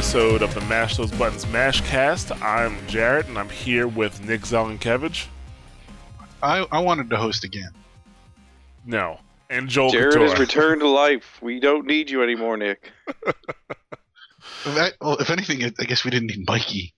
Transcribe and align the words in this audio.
welcome 0.00 0.12
to 0.12 0.18
another 0.18 0.38
episode 0.38 0.42
of 0.42 0.54
the 0.54 0.60
Mash 0.62 0.96
Those 0.96 1.10
Buttons 1.10 1.44
Mashcast. 1.46 2.40
I'm 2.42 2.74
Jarrett, 2.86 3.28
and 3.28 3.38
I'm 3.38 3.50
here 3.50 3.86
with 3.86 4.24
Nick 4.26 4.42
Zelenkevich. 4.42 5.26
I, 6.42 6.66
I 6.72 6.78
wanted 6.78 7.10
to 7.10 7.16
host 7.18 7.44
again. 7.44 7.70
No, 8.86 9.20
and 9.50 9.68
Joel 9.68 9.90
Jared 9.90 10.14
Couture. 10.14 10.28
has 10.28 10.38
returned 10.38 10.80
to 10.80 10.88
life. 10.88 11.38
We 11.42 11.60
don't 11.60 11.86
need 11.86 12.08
you 12.08 12.22
anymore, 12.22 12.56
Nick. 12.56 12.90
If, 14.66 14.92
well, 15.00 15.16
if 15.16 15.30
anything, 15.30 15.64
I 15.64 15.72
I 15.78 15.84
guess 15.84 16.04
we 16.04 16.10
didn't 16.10 16.28
need 16.28 16.46
Mikey. 16.46 16.94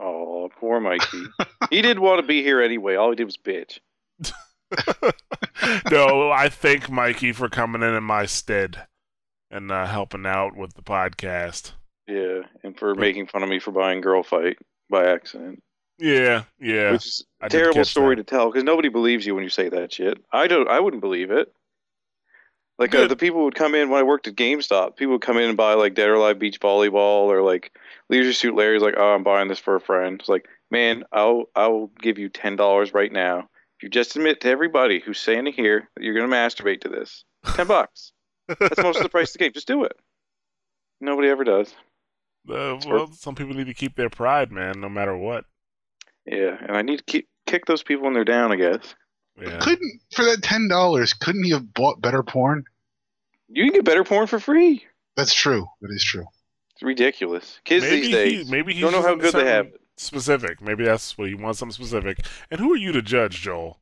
Oh, 0.00 0.48
poor 0.58 0.80
Mikey. 0.80 1.24
he 1.70 1.80
didn't 1.80 2.02
want 2.02 2.20
to 2.20 2.26
be 2.26 2.42
here 2.42 2.60
anyway. 2.60 2.96
All 2.96 3.10
he 3.10 3.16
did 3.16 3.24
was 3.24 3.36
bitch. 3.36 3.78
no, 5.92 6.32
I 6.32 6.48
thank 6.48 6.90
Mikey 6.90 7.32
for 7.32 7.48
coming 7.48 7.82
in 7.82 7.94
in 7.94 8.02
my 8.02 8.26
stead 8.26 8.86
and 9.48 9.70
uh, 9.70 9.86
helping 9.86 10.26
out 10.26 10.56
with 10.56 10.74
the 10.74 10.82
podcast. 10.82 11.72
Yeah, 12.06 12.40
and 12.64 12.76
for 12.78 12.94
making 12.94 13.28
fun 13.28 13.42
of 13.42 13.48
me 13.48 13.58
for 13.60 13.70
buying 13.70 14.00
Girl 14.00 14.22
Fight 14.22 14.58
by 14.90 15.06
accident, 15.10 15.62
Yeah, 15.98 16.44
yeah. 16.60 16.92
which 16.92 17.06
is 17.06 17.24
a 17.40 17.48
terrible 17.48 17.84
story 17.84 18.16
that. 18.16 18.26
to 18.26 18.30
tell 18.34 18.50
because 18.50 18.64
nobody 18.64 18.88
believes 18.88 19.24
you 19.24 19.34
when 19.34 19.44
you 19.44 19.50
say 19.50 19.68
that 19.68 19.92
shit. 19.92 20.18
I 20.32 20.46
don't. 20.48 20.68
I 20.68 20.80
wouldn't 20.80 21.00
believe 21.00 21.30
it. 21.30 21.52
Like 22.78 22.94
uh, 22.94 23.06
the 23.06 23.16
people 23.16 23.44
would 23.44 23.54
come 23.54 23.74
in 23.76 23.90
when 23.90 24.00
I 24.00 24.02
worked 24.02 24.26
at 24.26 24.34
GameStop. 24.34 24.96
People 24.96 25.12
would 25.12 25.20
come 25.22 25.36
in 25.36 25.48
and 25.48 25.56
buy 25.56 25.74
like 25.74 25.94
Dead 25.94 26.08
or 26.08 26.14
Alive 26.14 26.38
Beach 26.40 26.58
Volleyball 26.58 27.26
or 27.28 27.42
like 27.42 27.70
Leisure 28.08 28.32
Suit 28.32 28.56
Larry's. 28.56 28.82
Like, 28.82 28.94
oh, 28.96 29.14
I'm 29.14 29.22
buying 29.22 29.46
this 29.48 29.58
for 29.60 29.76
a 29.76 29.80
friend. 29.80 30.18
It's 30.18 30.28
like, 30.28 30.48
man, 30.70 31.04
I'll 31.12 31.44
I'll 31.54 31.90
give 32.00 32.18
you 32.18 32.28
ten 32.28 32.56
dollars 32.56 32.92
right 32.92 33.12
now 33.12 33.40
if 33.76 33.82
you 33.84 33.88
just 33.88 34.16
admit 34.16 34.40
to 34.40 34.48
everybody 34.48 34.98
who's 35.00 35.20
standing 35.20 35.52
here 35.52 35.88
that 35.94 36.02
you're 36.02 36.14
gonna 36.14 36.34
masturbate 36.34 36.80
to 36.80 36.88
this. 36.88 37.24
Ten 37.54 37.66
bucks. 37.68 38.10
That's 38.48 38.82
most 38.82 38.96
of 38.96 39.04
the 39.04 39.08
price 39.08 39.28
of 39.30 39.34
the 39.34 39.38
game. 39.40 39.52
Just 39.52 39.68
do 39.68 39.84
it. 39.84 39.96
Nobody 41.00 41.28
ever 41.28 41.44
does. 41.44 41.72
Uh, 42.48 42.78
well, 42.86 43.10
some 43.12 43.34
people 43.34 43.54
need 43.54 43.66
to 43.66 43.74
keep 43.74 43.94
their 43.96 44.10
pride, 44.10 44.50
man, 44.50 44.80
no 44.80 44.88
matter 44.88 45.16
what. 45.16 45.44
Yeah, 46.26 46.56
and 46.60 46.76
I 46.76 46.82
need 46.82 46.98
to 46.98 47.04
keep, 47.04 47.28
kick 47.46 47.66
those 47.66 47.82
people 47.82 48.04
when 48.04 48.14
they're 48.14 48.24
down. 48.24 48.52
I 48.52 48.56
guess 48.56 48.94
Yeah. 49.40 49.58
Couldn't 49.60 50.00
for 50.12 50.24
that 50.24 50.42
ten 50.42 50.68
dollars? 50.68 51.12
Couldn't 51.14 51.44
he 51.44 51.50
have 51.50 51.72
bought 51.72 52.00
better 52.00 52.22
porn? 52.22 52.64
you 53.48 53.64
can 53.64 53.74
get 53.74 53.84
better 53.84 54.04
porn 54.04 54.26
for 54.26 54.40
free. 54.40 54.84
That's 55.16 55.34
true. 55.34 55.66
That 55.82 55.90
is 55.92 56.02
true. 56.02 56.24
It's 56.74 56.82
ridiculous. 56.82 57.60
Kids 57.64 57.84
maybe 57.84 58.00
these 58.00 58.14
days 58.14 58.46
he, 58.46 58.50
maybe 58.50 58.72
he 58.72 58.80
don't 58.80 58.92
know 58.92 59.02
how 59.02 59.14
good 59.14 59.34
they 59.34 59.46
have 59.46 59.66
it. 59.66 59.80
Specific. 59.98 60.62
Maybe 60.62 60.84
that's 60.84 61.18
what 61.18 61.28
he 61.28 61.34
wants. 61.34 61.58
Something 61.58 61.74
specific. 61.74 62.24
And 62.50 62.58
who 62.60 62.72
are 62.72 62.78
you 62.78 62.92
to 62.92 63.02
judge, 63.02 63.42
Joel? 63.42 63.78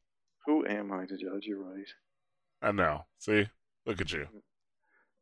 Who 0.47 0.67
am 0.67 0.93
I 0.93 1.07
to 1.07 1.17
judge? 1.17 1.45
You're 1.45 1.63
right. 1.63 1.87
I 2.61 2.73
know. 2.73 3.05
See, 3.19 3.49
look 3.87 4.01
at 4.01 4.13
you. 4.13 4.27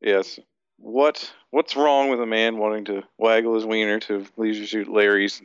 Yes. 0.00 0.38
What 0.78 1.32
What's 1.50 1.76
wrong 1.76 2.10
with 2.10 2.20
a 2.20 2.26
man 2.26 2.58
wanting 2.58 2.84
to 2.86 3.02
waggle 3.18 3.54
his 3.54 3.66
wiener 3.66 4.00
to 4.00 4.26
Leisure 4.36 4.66
Suit 4.66 4.88
Larry's 4.88 5.42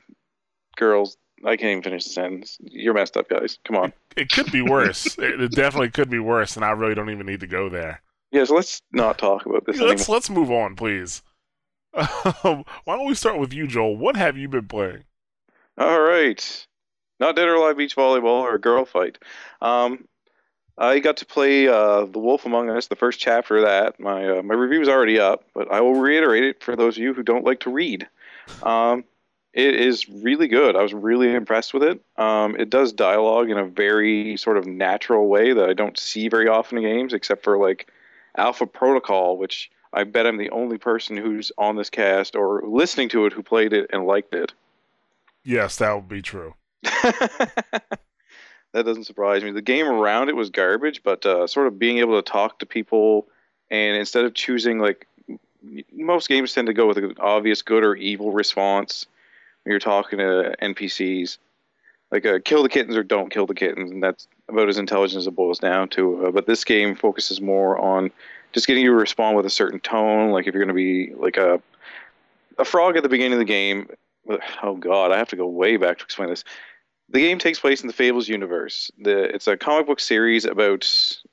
girls? 0.78 1.18
I 1.46 1.58
can't 1.58 1.72
even 1.72 1.84
finish 1.84 2.06
the 2.06 2.12
sentence. 2.12 2.58
You're 2.62 2.94
messed 2.94 3.18
up, 3.18 3.28
guys. 3.30 3.60
Come 3.66 3.76
on. 3.76 3.94
It 4.16 4.32
could 4.32 4.52
be 4.52 4.62
worse. 4.62 5.06
it, 5.18 5.42
it 5.42 5.52
definitely 5.52 5.90
could 5.90 6.10
be 6.10 6.20
worse, 6.20 6.56
and 6.56 6.64
I 6.64 6.72
really 6.72 6.96
don't 6.96 7.10
even 7.10 7.26
need 7.26 7.42
to 7.42 7.48
go 7.48 7.68
there. 7.70 8.02
Yes. 8.32 8.50
let's 8.50 8.82
not 8.92 9.18
talk 9.18 9.46
about 9.46 9.66
this 9.66 9.80
let's 9.80 10.04
anymore. 10.04 10.16
let's 10.16 10.30
move 10.30 10.52
on, 10.52 10.76
please. 10.76 11.22
Um, 12.44 12.66
why 12.86 12.98
don't 12.98 13.06
we 13.06 13.14
start 13.14 13.38
with 13.38 13.54
you, 13.54 13.68
Joel? 13.68 13.96
What 13.96 14.16
have 14.16 14.36
you 14.36 14.48
been 14.50 14.68
playing? 14.68 15.04
All 15.78 16.02
right. 16.02 16.68
Not 17.20 17.36
Dead 17.36 17.48
or 17.48 17.54
Alive 17.56 17.78
Beach 17.78 17.96
Volleyball 17.96 18.42
or 18.42 18.56
a 18.56 18.60
Girl 18.60 18.84
Fight. 18.84 19.20
Um, 19.62 20.06
I 20.78 21.00
got 21.00 21.17
to 21.17 21.25
play 21.25 21.67
uh, 21.67 22.06
The 22.06 22.19
Wolf 22.19 22.45
Among 22.45 22.69
Us, 22.69 22.88
the 22.88 22.95
first 22.95 23.19
chapter 23.19 23.57
of 23.57 23.63
that. 23.63 24.00
My 24.00 24.39
uh, 24.39 24.41
my 24.41 24.56
review 24.56 24.81
is 24.81 24.89
already 24.89 25.19
up, 25.19 25.44
but 25.53 25.72
I 25.72 25.81
will 25.81 25.95
reiterate 25.95 26.44
it 26.44 26.63
for 26.63 26.75
those 26.75 26.97
of 26.97 27.03
you 27.03 27.13
who 27.13 27.23
don't 27.23 27.45
like 27.45 27.59
to 27.61 27.69
read. 27.69 28.07
Um, 28.63 29.03
it 29.53 29.75
is 29.75 30.09
really 30.09 30.47
good. 30.47 30.75
I 30.75 30.81
was 30.81 30.94
really 30.94 31.31
impressed 31.34 31.75
with 31.75 31.84
it. 31.84 32.01
Um, 32.17 32.56
it 32.56 32.72
does 32.72 32.91
dialogue 32.91 33.51
in 33.51 33.57
a 33.57 33.66
very 33.66 34.35
sort 34.38 34.57
of 34.57 34.66
natural 34.66 35.28
way 35.28 35.53
that 35.53 35.69
I 35.69 35.73
don't 35.73 35.97
see 35.97 36.28
very 36.28 36.47
often 36.47 36.79
in 36.79 36.84
games, 36.84 37.13
except 37.13 37.44
for 37.44 37.57
like 37.57 37.91
Alpha 38.35 38.66
Protocol, 38.66 39.38
which 39.38 39.69
I 39.94 40.05
bet 40.05 40.25
I'm 40.25 40.38
the 40.38 40.50
only 40.50 40.79
person 40.79 41.16
who's 41.16 41.51
on 41.59 41.75
this 41.75 41.91
cast 41.91 42.35
or 42.35 42.63
listening 42.66 43.09
to 43.09 43.28
it 43.28 43.34
who 43.34 43.44
played 43.44 43.73
it 43.73 43.91
and 43.94 44.07
liked 44.07 44.34
it. 44.34 44.53
Yes, 45.44 45.75
that 45.78 45.94
would 45.94 46.09
be 46.09 46.23
true. 46.23 46.55
that 48.73 48.85
doesn't 48.85 49.06
surprise 49.06 49.44
me. 49.44 49.51
The 49.51 49.61
game 49.61 49.88
around 49.88 50.29
it 50.29 50.35
was 50.35 50.50
garbage, 50.50 51.01
but 51.03 51.25
uh, 51.25 51.47
sort 51.47 51.67
of 51.67 51.79
being 51.79 52.00
able 52.00 52.22
to 52.22 52.31
talk 52.31 52.59
to 52.59 52.66
people 52.66 53.28
and 53.72 53.95
instead 53.95 54.25
of 54.25 54.34
choosing 54.34 54.79
like 54.79 55.07
most 55.91 56.28
games 56.28 56.53
tend 56.53 56.67
to 56.67 56.73
go 56.73 56.88
with 56.88 56.97
an 56.97 57.16
obvious 57.19 57.61
good 57.61 57.84
or 57.84 57.95
evil 57.95 58.31
response 58.31 59.06
when 59.63 59.72
you're 59.72 59.79
talking 59.79 60.19
to 60.19 60.56
NPCs, 60.61 61.38
like 62.11 62.25
uh, 62.25 62.39
kill 62.44 62.63
the 62.63 62.69
kittens 62.69 62.95
or 62.95 63.03
don't 63.03 63.31
kill 63.31 63.45
the 63.45 63.53
kittens, 63.53 63.89
and 63.89 64.03
that's 64.03 64.28
about 64.50 64.69
as 64.69 64.78
intelligent 64.78 65.19
as 65.19 65.28
it 65.28 65.35
boils 65.35 65.59
down 65.59 65.88
to. 65.90 66.28
Uh, 66.28 66.31
but 66.31 66.45
this 66.45 66.63
game 66.63 66.95
focuses 66.95 67.40
more 67.41 67.78
on 67.79 68.11
just 68.51 68.67
getting 68.67 68.84
you 68.84 68.90
to 68.90 68.95
respond 68.95 69.38
with 69.38 69.45
a 69.45 69.50
certain 69.50 69.79
tone, 69.79 70.31
like 70.31 70.45
if 70.45 70.53
you're 70.53 70.63
going 70.63 70.67
to 70.67 70.73
be 70.73 71.13
like 71.16 71.38
a 71.38 71.61
a 72.59 72.66
frog 72.66 72.95
at 72.95 73.03
the 73.03 73.09
beginning 73.09 73.34
of 73.34 73.40
the 73.40 73.45
game. 73.45 73.90
Oh 74.61 74.78
God, 74.78 75.11
I 75.11 75.17
have 75.17 75.29
to 75.29 75.35
go 75.35 75.47
way 75.47 75.75
back 75.78 75.97
to 75.97 76.03
explain 76.05 76.29
this. 76.29 76.44
The 77.13 77.19
game 77.19 77.38
takes 77.38 77.59
place 77.59 77.81
in 77.81 77.88
the 77.88 77.94
Fables 77.94 78.28
universe. 78.28 78.90
The, 78.97 79.25
it's 79.35 79.47
a 79.47 79.56
comic 79.56 79.85
book 79.85 80.00
series 80.00 80.46
about 80.46 80.84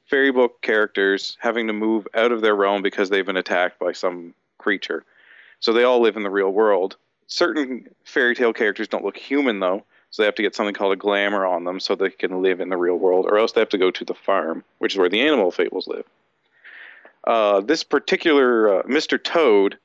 fairy 0.04 0.30
book 0.30 0.60
characters 0.60 1.38
having 1.40 1.66
to 1.68 1.72
move 1.72 2.06
out 2.14 2.32
of 2.32 2.42
their 2.42 2.54
realm 2.54 2.82
because 2.82 3.08
they've 3.08 3.24
been 3.24 3.38
attacked 3.38 3.78
by 3.78 3.92
some 3.92 4.34
creature. 4.58 5.06
So 5.58 5.72
they 5.72 5.84
all 5.84 6.02
live 6.02 6.18
in 6.18 6.22
the 6.22 6.30
real 6.30 6.50
world. 6.50 6.96
Certain 7.28 7.88
fairy 8.04 8.34
tale 8.34 8.52
characters 8.52 8.88
don't 8.88 9.06
look 9.06 9.16
human 9.16 9.60
though, 9.60 9.82
so 10.10 10.20
they 10.20 10.26
have 10.26 10.34
to 10.34 10.42
get 10.42 10.54
something 10.54 10.74
called 10.74 10.92
a 10.92 10.96
glamour 10.96 11.46
on 11.46 11.64
them 11.64 11.80
so 11.80 11.94
they 11.94 12.10
can 12.10 12.42
live 12.42 12.60
in 12.60 12.68
the 12.68 12.76
real 12.76 12.96
world, 12.96 13.24
or 13.24 13.38
else 13.38 13.52
they 13.52 13.62
have 13.62 13.70
to 13.70 13.78
go 13.78 13.90
to 13.90 14.04
the 14.04 14.12
farm, 14.12 14.62
which 14.80 14.92
is 14.92 14.98
where 14.98 15.08
the 15.08 15.22
animal 15.22 15.50
fables 15.50 15.88
live. 15.88 16.04
Uh, 17.26 17.62
this 17.62 17.84
particular 17.84 18.80
uh, 18.80 18.82
Mr. 18.82 19.22
Toad 19.22 19.78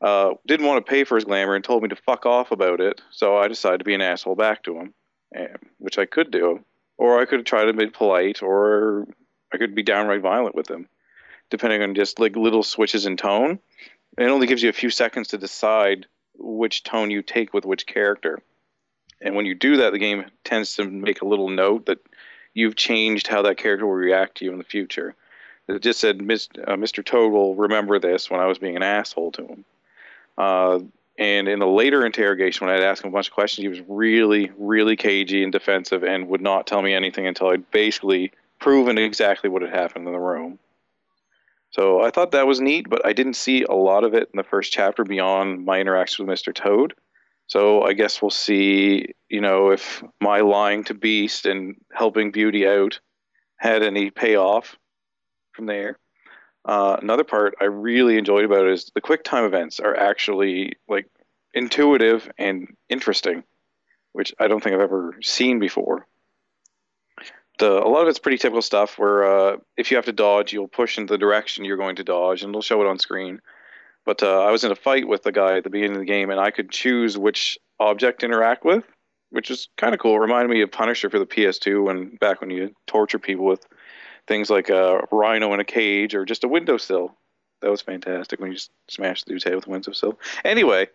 uh, 0.00 0.32
didn't 0.46 0.66
want 0.66 0.84
to 0.84 0.90
pay 0.90 1.04
for 1.04 1.16
his 1.16 1.24
glamour 1.26 1.54
and 1.54 1.62
told 1.62 1.82
me 1.82 1.90
to 1.90 1.96
fuck 1.96 2.24
off 2.24 2.52
about 2.52 2.80
it, 2.80 3.02
so 3.10 3.36
I 3.36 3.48
decided 3.48 3.78
to 3.78 3.84
be 3.84 3.94
an 3.94 4.00
asshole 4.00 4.34
back 4.34 4.62
to 4.62 4.78
him 4.78 4.94
which 5.78 5.98
I 5.98 6.06
could 6.06 6.30
do, 6.30 6.64
or 6.98 7.20
I 7.20 7.24
could 7.24 7.46
try 7.46 7.64
to 7.64 7.72
be 7.72 7.86
polite, 7.86 8.42
or 8.42 9.06
I 9.52 9.58
could 9.58 9.74
be 9.74 9.82
downright 9.82 10.20
violent 10.20 10.54
with 10.54 10.66
them, 10.66 10.88
depending 11.50 11.82
on 11.82 11.94
just 11.94 12.18
like 12.18 12.36
little 12.36 12.62
switches 12.62 13.06
in 13.06 13.16
tone. 13.16 13.58
It 14.18 14.24
only 14.24 14.46
gives 14.46 14.62
you 14.62 14.68
a 14.68 14.74
few 14.74 14.90
seconds 14.90 15.28
to 15.28 15.38
decide 15.38 16.06
which 16.38 16.82
tone 16.82 17.10
you 17.10 17.22
take 17.22 17.52
with 17.54 17.64
which 17.64 17.86
character, 17.86 18.42
and 19.22 19.36
when 19.36 19.46
you 19.46 19.54
do 19.54 19.78
that, 19.78 19.92
the 19.92 19.98
game 19.98 20.24
tends 20.44 20.74
to 20.76 20.84
make 20.84 21.22
a 21.22 21.26
little 21.26 21.48
note 21.48 21.86
that 21.86 21.98
you've 22.54 22.76
changed 22.76 23.28
how 23.28 23.42
that 23.42 23.56
character 23.56 23.86
will 23.86 23.94
react 23.94 24.36
to 24.36 24.44
you 24.44 24.52
in 24.52 24.58
the 24.58 24.64
future. 24.64 25.14
It 25.68 25.80
just 25.80 26.00
said, 26.00 26.20
"Mis- 26.20 26.48
uh, 26.66 26.74
"Mr. 26.74 27.04
Toad 27.04 27.32
will 27.32 27.54
remember 27.54 27.98
this 27.98 28.28
when 28.28 28.40
I 28.40 28.46
was 28.46 28.58
being 28.58 28.76
an 28.76 28.82
asshole 28.82 29.32
to 29.32 29.46
him." 29.46 29.64
Uh, 30.36 30.80
and 31.18 31.48
in 31.48 31.60
a 31.60 31.66
later 31.66 32.06
interrogation, 32.06 32.66
when 32.66 32.74
I'd 32.74 32.82
ask 32.82 33.04
him 33.04 33.10
a 33.10 33.12
bunch 33.12 33.28
of 33.28 33.34
questions, 33.34 33.62
he 33.62 33.68
was 33.68 33.82
really, 33.86 34.50
really 34.56 34.96
cagey 34.96 35.42
and 35.42 35.52
defensive 35.52 36.02
and 36.02 36.28
would 36.28 36.40
not 36.40 36.66
tell 36.66 36.82
me 36.82 36.94
anything 36.94 37.26
until 37.26 37.48
I'd 37.48 37.70
basically 37.70 38.32
proven 38.58 38.96
exactly 38.96 39.50
what 39.50 39.62
had 39.62 39.74
happened 39.74 40.06
in 40.06 40.12
the 40.12 40.18
room. 40.18 40.58
So 41.70 42.02
I 42.02 42.10
thought 42.10 42.32
that 42.32 42.46
was 42.46 42.60
neat, 42.60 42.88
but 42.88 43.04
I 43.04 43.12
didn't 43.12 43.34
see 43.34 43.62
a 43.62 43.72
lot 43.72 44.04
of 44.04 44.14
it 44.14 44.28
in 44.32 44.36
the 44.36 44.42
first 44.42 44.72
chapter 44.72 45.04
beyond 45.04 45.64
my 45.64 45.80
interaction 45.80 46.26
with 46.26 46.38
Mr. 46.38 46.54
Toad. 46.54 46.94
So 47.46 47.82
I 47.82 47.92
guess 47.92 48.22
we'll 48.22 48.30
see, 48.30 49.14
you 49.28 49.40
know, 49.40 49.70
if 49.70 50.02
my 50.20 50.40
lying 50.40 50.84
to 50.84 50.94
Beast 50.94 51.46
and 51.46 51.76
helping 51.92 52.30
Beauty 52.30 52.66
out 52.66 53.00
had 53.56 53.82
any 53.82 54.10
payoff 54.10 54.76
from 55.52 55.66
there. 55.66 55.98
Uh, 56.64 56.96
another 57.02 57.24
part 57.24 57.54
I 57.60 57.64
really 57.64 58.16
enjoyed 58.16 58.44
about 58.44 58.66
it 58.66 58.72
is 58.72 58.90
the 58.94 59.00
quick 59.00 59.24
time 59.24 59.44
events 59.44 59.80
are 59.80 59.96
actually 59.96 60.74
like 60.88 61.06
intuitive 61.54 62.30
and 62.38 62.76
interesting, 62.88 63.42
which 64.12 64.32
I 64.38 64.48
don't 64.48 64.62
think 64.62 64.74
I've 64.74 64.82
ever 64.82 65.16
seen 65.22 65.58
before. 65.58 66.06
The, 67.58 67.70
a 67.70 67.88
lot 67.88 68.02
of 68.02 68.08
it's 68.08 68.18
pretty 68.18 68.38
typical 68.38 68.62
stuff 68.62 68.98
where 68.98 69.24
uh, 69.24 69.56
if 69.76 69.90
you 69.90 69.96
have 69.96 70.06
to 70.06 70.12
dodge, 70.12 70.52
you'll 70.52 70.68
push 70.68 70.98
in 70.98 71.06
the 71.06 71.18
direction 71.18 71.64
you're 71.64 71.76
going 71.76 71.96
to 71.96 72.04
dodge, 72.04 72.42
and 72.42 72.50
it'll 72.50 72.62
show 72.62 72.80
it 72.80 72.88
on 72.88 72.98
screen. 72.98 73.40
But 74.04 74.22
uh, 74.22 74.40
I 74.42 74.50
was 74.50 74.64
in 74.64 74.72
a 74.72 74.76
fight 74.76 75.06
with 75.06 75.22
the 75.22 75.32
guy 75.32 75.58
at 75.58 75.64
the 75.64 75.70
beginning 75.70 75.96
of 75.96 76.00
the 76.00 76.06
game, 76.06 76.30
and 76.30 76.40
I 76.40 76.50
could 76.50 76.70
choose 76.70 77.18
which 77.18 77.58
object 77.78 78.20
to 78.20 78.26
interact 78.26 78.64
with, 78.64 78.84
which 79.30 79.50
is 79.50 79.68
kind 79.76 79.94
of 79.94 80.00
cool. 80.00 80.16
It 80.16 80.20
reminded 80.20 80.50
me 80.50 80.62
of 80.62 80.72
Punisher 80.72 81.10
for 81.10 81.18
the 81.18 81.26
PS2, 81.26 81.84
when 81.84 82.16
back 82.16 82.40
when 82.40 82.50
you 82.50 82.74
torture 82.86 83.18
people 83.18 83.44
with 83.44 83.64
things 84.32 84.48
like 84.48 84.70
a 84.70 85.06
rhino 85.10 85.52
in 85.52 85.60
a 85.60 85.64
cage 85.64 86.14
or 86.14 86.24
just 86.24 86.42
a 86.42 86.48
windowsill. 86.48 87.14
That 87.60 87.70
was 87.70 87.82
fantastic 87.82 88.40
when 88.40 88.50
you 88.50 88.58
smash 88.88 89.22
the 89.22 89.30
dude's 89.30 89.44
head 89.44 89.54
with 89.54 89.66
a 89.66 89.70
windowsill. 89.70 90.18
Anyway, 90.42 90.88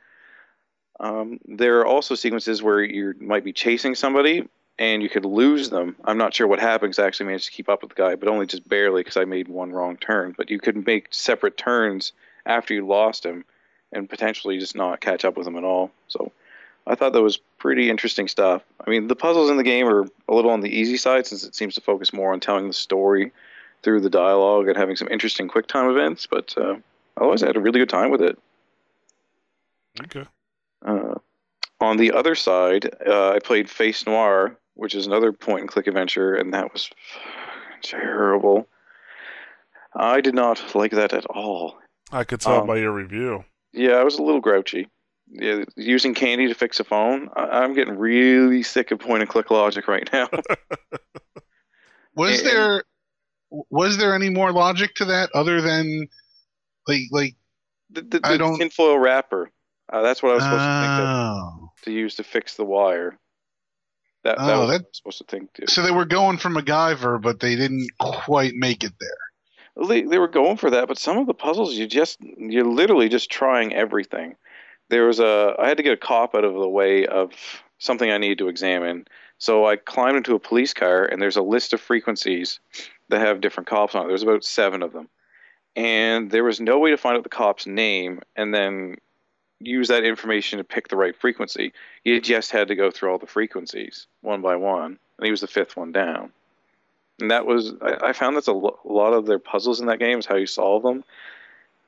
um, 0.99 1.39
there 1.45 1.79
are 1.79 1.85
also 1.85 2.15
sequences 2.15 2.63
where 2.63 2.81
you 2.81 3.13
might 3.19 3.43
be 3.43 3.53
chasing 3.53 3.93
somebody 3.93 4.49
and 4.79 5.03
you 5.03 5.09
could 5.09 5.23
lose 5.23 5.69
them. 5.69 5.95
I'm 6.03 6.17
not 6.17 6.33
sure 6.33 6.47
what 6.47 6.59
happened 6.59 6.93
'cause 6.93 6.99
I 6.99 7.05
actually 7.05 7.27
managed 7.27 7.45
to 7.45 7.51
keep 7.51 7.69
up 7.69 7.83
with 7.83 7.89
the 7.89 8.01
guy, 8.01 8.15
but 8.15 8.27
only 8.27 8.47
just 8.47 8.67
barely 8.67 9.01
because 9.03 9.17
I 9.17 9.25
made 9.25 9.47
one 9.47 9.71
wrong 9.71 9.97
turn. 9.97 10.33
But 10.35 10.49
you 10.49 10.59
could 10.59 10.87
make 10.87 11.07
separate 11.11 11.57
turns 11.57 12.13
after 12.47 12.73
you 12.73 12.87
lost 12.87 13.23
him, 13.23 13.45
and 13.91 14.09
potentially 14.09 14.57
just 14.57 14.75
not 14.75 14.99
catch 14.99 15.23
up 15.25 15.37
with 15.37 15.45
them 15.45 15.57
at 15.57 15.63
all. 15.63 15.91
So 16.07 16.31
I 16.87 16.95
thought 16.95 17.13
that 17.13 17.21
was 17.21 17.37
pretty 17.57 17.89
interesting 17.89 18.27
stuff. 18.27 18.63
I 18.85 18.89
mean, 18.89 19.07
the 19.07 19.15
puzzles 19.15 19.49
in 19.49 19.57
the 19.57 19.63
game 19.63 19.87
are 19.87 20.05
a 20.27 20.33
little 20.33 20.51
on 20.51 20.61
the 20.61 20.69
easy 20.69 20.97
side 20.97 21.27
since 21.27 21.43
it 21.43 21.53
seems 21.53 21.75
to 21.75 21.81
focus 21.81 22.13
more 22.13 22.33
on 22.33 22.39
telling 22.39 22.67
the 22.67 22.73
story 22.73 23.31
through 23.83 24.01
the 24.01 24.09
dialogue 24.09 24.67
and 24.67 24.77
having 24.77 24.95
some 24.95 25.07
interesting 25.09 25.47
quick 25.47 25.67
time 25.67 25.89
events. 25.89 26.25
But 26.25 26.53
uh, 26.57 26.75
otherwise, 27.17 27.43
I 27.43 27.47
had 27.47 27.57
a 27.57 27.59
really 27.59 27.79
good 27.79 27.89
time 27.89 28.09
with 28.09 28.21
it. 28.21 28.39
Okay. 30.03 30.25
Uh, 30.85 31.15
on 31.81 31.97
the 31.97 32.11
other 32.13 32.35
side, 32.35 32.89
uh, 33.05 33.31
I 33.31 33.39
played 33.39 33.69
Face 33.69 34.05
Noir, 34.05 34.57
which 34.75 34.95
is 34.95 35.05
another 35.07 35.31
point 35.31 35.61
and 35.61 35.69
click 35.69 35.87
adventure, 35.87 36.35
and 36.35 36.53
that 36.53 36.71
was 36.73 36.89
terrible. 37.81 38.67
I 39.95 40.21
did 40.21 40.35
not 40.35 40.75
like 40.75 40.91
that 40.91 41.13
at 41.13 41.25
all. 41.25 41.77
I 42.11 42.23
could 42.23 42.41
tell 42.41 42.61
Um, 42.61 42.67
by 42.67 42.77
your 42.77 42.93
review. 42.93 43.43
Yeah, 43.73 43.93
I 43.93 44.03
was 44.03 44.17
a 44.17 44.23
little 44.23 44.41
grouchy. 44.41 44.87
Yeah, 45.29 45.65
using 45.75 46.13
candy 46.13 46.47
to 46.47 46.53
fix 46.53 46.79
a 46.79 46.83
phone, 46.83 47.29
I- 47.35 47.61
I'm 47.63 47.73
getting 47.73 47.97
really 47.97 48.63
sick 48.63 48.91
of 48.91 48.99
point 48.99 49.21
and 49.21 49.29
click 49.29 49.51
logic 49.51 49.87
right 49.87 50.07
now. 50.13 50.29
Was 52.15 52.39
And- 52.39 52.47
there 52.47 52.83
was 53.69 53.97
there 53.97 54.13
any 54.13 54.29
more 54.29 54.51
logic 54.51 54.95
to 54.95 55.05
that 55.05 55.29
other 55.33 55.61
than 55.61 56.07
like 56.87 57.03
like 57.11 57.35
the 57.89 58.01
the, 58.01 58.19
I 58.23 58.31
the 58.33 58.37
don't- 58.39 58.57
tinfoil 58.57 58.97
wrapper, 58.99 59.51
uh, 59.91 60.01
that's 60.01 60.21
what 60.21 60.31
I 60.31 60.35
was 60.35 60.43
supposed 60.43 60.63
to 60.63 60.81
think 60.81 60.91
of 60.91 61.07
oh. 61.07 61.71
to 61.83 61.91
use 61.91 62.15
to 62.15 62.23
fix 62.23 62.55
the 62.55 62.65
wire. 62.65 63.17
That, 64.23 64.37
that 64.37 64.43
Oh, 64.55 64.59
was 64.61 64.67
what 64.67 64.67
that- 64.67 64.81
I 64.81 64.87
was 64.87 64.97
supposed 64.97 65.17
to 65.19 65.23
think 65.25 65.53
too. 65.53 65.63
So 65.67 65.81
they 65.81 65.91
were 65.91 66.05
going 66.05 66.37
for 66.37 66.49
MacGyver, 66.49 67.21
but 67.21 67.39
they 67.39 67.55
didn't 67.55 67.87
quite 67.99 68.53
make 68.55 68.83
it 68.83 68.93
there. 68.99 69.87
They, 69.87 70.01
they 70.01 70.17
were 70.17 70.27
going 70.27 70.57
for 70.57 70.71
that, 70.71 70.87
but 70.87 70.97
some 70.97 71.17
of 71.19 71.27
the 71.27 71.35
puzzles 71.35 71.75
you 71.75 71.85
just 71.87 72.17
you're 72.21 72.65
literally 72.65 73.09
just 73.09 73.29
trying 73.29 73.73
everything. 73.73 74.35
There 74.89 75.05
was 75.05 75.19
a 75.19 75.55
I 75.59 75.67
had 75.67 75.77
to 75.77 75.83
get 75.83 75.93
a 75.93 75.97
cop 75.97 76.35
out 76.35 76.43
of 76.43 76.53
the 76.53 76.69
way 76.69 77.05
of 77.05 77.31
something 77.79 78.09
I 78.09 78.17
needed 78.17 78.39
to 78.39 78.47
examine. 78.47 79.05
So 79.37 79.65
I 79.65 79.75
climbed 79.75 80.17
into 80.17 80.35
a 80.35 80.39
police 80.39 80.73
car 80.73 81.05
and 81.05 81.21
there's 81.21 81.37
a 81.37 81.41
list 81.41 81.73
of 81.73 81.81
frequencies 81.81 82.59
that 83.09 83.19
have 83.19 83.41
different 83.41 83.67
cops 83.67 83.93
on 83.93 84.05
it. 84.05 84.07
There's 84.07 84.23
about 84.23 84.43
seven 84.43 84.81
of 84.81 84.93
them. 84.93 85.09
And 85.75 86.31
there 86.31 86.43
was 86.43 86.59
no 86.59 86.79
way 86.79 86.89
to 86.89 86.97
find 86.97 87.15
out 87.15 87.23
the 87.23 87.29
cop's 87.29 87.67
name 87.67 88.21
and 88.35 88.53
then 88.53 88.95
use 89.59 89.89
that 89.89 90.03
information 90.03 90.57
to 90.57 90.63
pick 90.63 90.87
the 90.87 90.95
right 90.95 91.15
frequency. 91.15 91.71
You 92.03 92.19
just 92.19 92.51
had 92.51 92.67
to 92.69 92.75
go 92.75 92.89
through 92.89 93.11
all 93.11 93.19
the 93.19 93.27
frequencies 93.27 94.07
one 94.21 94.41
by 94.41 94.55
one. 94.55 94.97
And 95.17 95.25
he 95.25 95.31
was 95.31 95.41
the 95.41 95.47
fifth 95.47 95.77
one 95.77 95.91
down 95.91 96.31
and 97.19 97.31
that 97.31 97.45
was 97.45 97.73
I, 97.81 98.09
I 98.09 98.13
found 98.13 98.35
that's 98.35 98.47
a, 98.47 98.53
lo- 98.53 98.79
a 98.83 98.91
lot 98.91 99.13
of 99.13 99.25
their 99.25 99.39
puzzles 99.39 99.79
in 99.79 99.87
that 99.87 99.99
game 99.99 100.19
is 100.19 100.25
how 100.25 100.35
you 100.35 100.45
solve 100.45 100.83
them. 100.83 101.03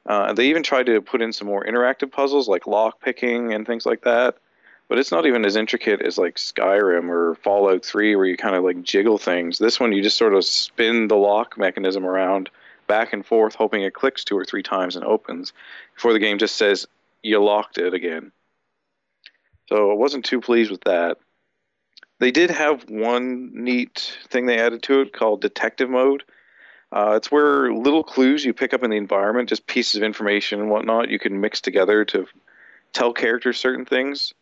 Uh, 0.10 0.34
they 0.34 0.48
even 0.48 0.64
tried 0.64 0.88
to 0.88 1.00
put 1.02 1.22
in 1.22 1.32
some 1.32 1.48
more 1.48 1.64
interactive 1.64 2.12
puzzles 2.12 2.48
like 2.48 2.66
lock 2.66 3.00
picking 3.00 3.54
and 3.54 3.68
things 3.68 3.86
like 3.86 4.02
that, 4.02 4.36
but 4.88 4.98
it's 4.98 5.12
not 5.12 5.28
even 5.28 5.46
as 5.46 5.56
intricate 5.56 6.02
as 6.02 6.18
like 6.18 6.36
Skyrim 6.36 7.10
or 7.10 7.36
Fallout 7.36 7.86
3 7.86 8.16
where 8.16 8.26
you 8.26 8.36
kind 8.36 8.56
of 8.56 8.64
like 8.64 8.82
jiggle 8.82 9.20
things. 9.20 9.60
This 9.60 9.80
one 9.80 9.94
you 9.94 10.02
just 10.02 10.18
sort 10.18 10.34
of 10.34 10.44
spin 10.44 11.08
the 11.08 11.16
lock 11.16 11.60
mechanism 11.60 12.08
around 12.08 12.50
back 12.88 13.14
and 13.14 13.24
forth, 13.24 13.54
hoping 13.54 13.84
it 13.84 13.94
clicks 13.94 14.24
two 14.24 14.36
or 14.36 14.44
three 14.44 14.64
times 14.64 14.96
and 14.96 15.06
opens 15.06 15.54
before 15.94 16.12
the 16.12 16.20
game 16.20 16.40
just 16.40 16.56
says 16.56 16.88
you 17.22 17.40
locked 17.40 17.78
it 17.78 17.94
again. 17.94 18.32
So 19.68 19.92
I 19.92 19.94
wasn't 19.94 20.26
too 20.26 20.42
pleased 20.42 20.72
with 20.72 20.82
that. 20.86 21.20
They 22.18 22.32
did 22.32 22.50
have 22.50 22.90
one 22.90 23.52
neat 23.54 24.18
thing 24.28 24.48
they 24.48 24.58
added 24.58 24.82
to 24.84 25.02
it 25.02 25.14
called 25.14 25.42
detective 25.42 25.92
mode. 25.92 26.24
Uh, 26.92 27.14
it's 27.16 27.32
where 27.32 27.72
little 27.72 28.04
clues 28.04 28.44
you 28.44 28.54
pick 28.54 28.74
up 28.74 28.84
in 28.84 28.90
the 28.90 28.98
environment, 28.98 29.50
just 29.50 29.68
pieces 29.68 29.96
of 29.96 30.04
information 30.04 30.60
and 30.60 30.70
whatnot, 30.70 31.10
you 31.10 31.20
can 31.20 31.40
mix 31.40 31.62
together 31.62 32.04
to 32.04 32.26
tell 32.94 33.14
characters 33.14 33.60
certain 33.60 33.86
things. 33.86 34.34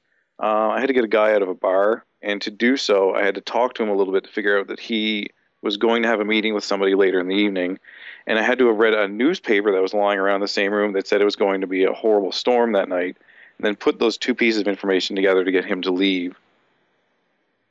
Uh, 0.42 0.70
I 0.70 0.80
had 0.80 0.88
to 0.88 0.94
get 0.94 1.04
a 1.04 1.10
guy 1.10 1.34
out 1.34 1.42
of 1.42 1.50
a 1.50 1.56
bar, 1.56 2.06
and 2.22 2.42
to 2.44 2.52
do 2.52 2.78
so, 2.78 3.14
I 3.14 3.24
had 3.24 3.36
to 3.36 3.42
talk 3.42 3.74
to 3.76 3.84
him 3.84 3.90
a 3.90 3.96
little 3.96 4.14
bit 4.14 4.24
to 4.24 4.30
figure 4.30 4.60
out 4.60 4.68
that 4.68 4.80
he 4.80 5.30
was 5.62 5.78
going 5.78 6.04
to 6.04 6.08
have 6.08 6.20
a 6.20 6.26
meeting 6.26 6.54
with 6.54 6.64
somebody 6.64 6.96
later 6.96 7.20
in 7.20 7.28
the 7.28 7.36
evening. 7.36 7.80
And 8.28 8.38
I 8.38 8.44
had 8.44 8.60
to 8.60 8.68
have 8.68 8.78
read 8.78 8.94
a 8.94 9.08
newspaper 9.08 9.72
that 9.72 9.82
was 9.82 9.94
lying 9.94 10.20
around 10.20 10.42
the 10.42 10.48
same 10.48 10.72
room 10.72 10.94
that 10.94 11.08
said 11.08 11.22
it 11.22 11.26
was 11.26 11.36
going 11.36 11.62
to 11.62 11.68
be 11.68 11.84
a 11.84 11.94
horrible 11.94 12.32
storm 12.32 12.74
that 12.74 12.88
night, 12.88 13.18
and 13.58 13.66
then 13.66 13.76
put 13.76 14.00
those 14.00 14.18
two 14.18 14.36
pieces 14.36 14.62
of 14.62 14.68
information 14.68 15.16
together 15.16 15.44
to 15.44 15.52
get 15.52 15.66
him 15.66 15.82
to 15.82 15.92
leave 15.92 16.38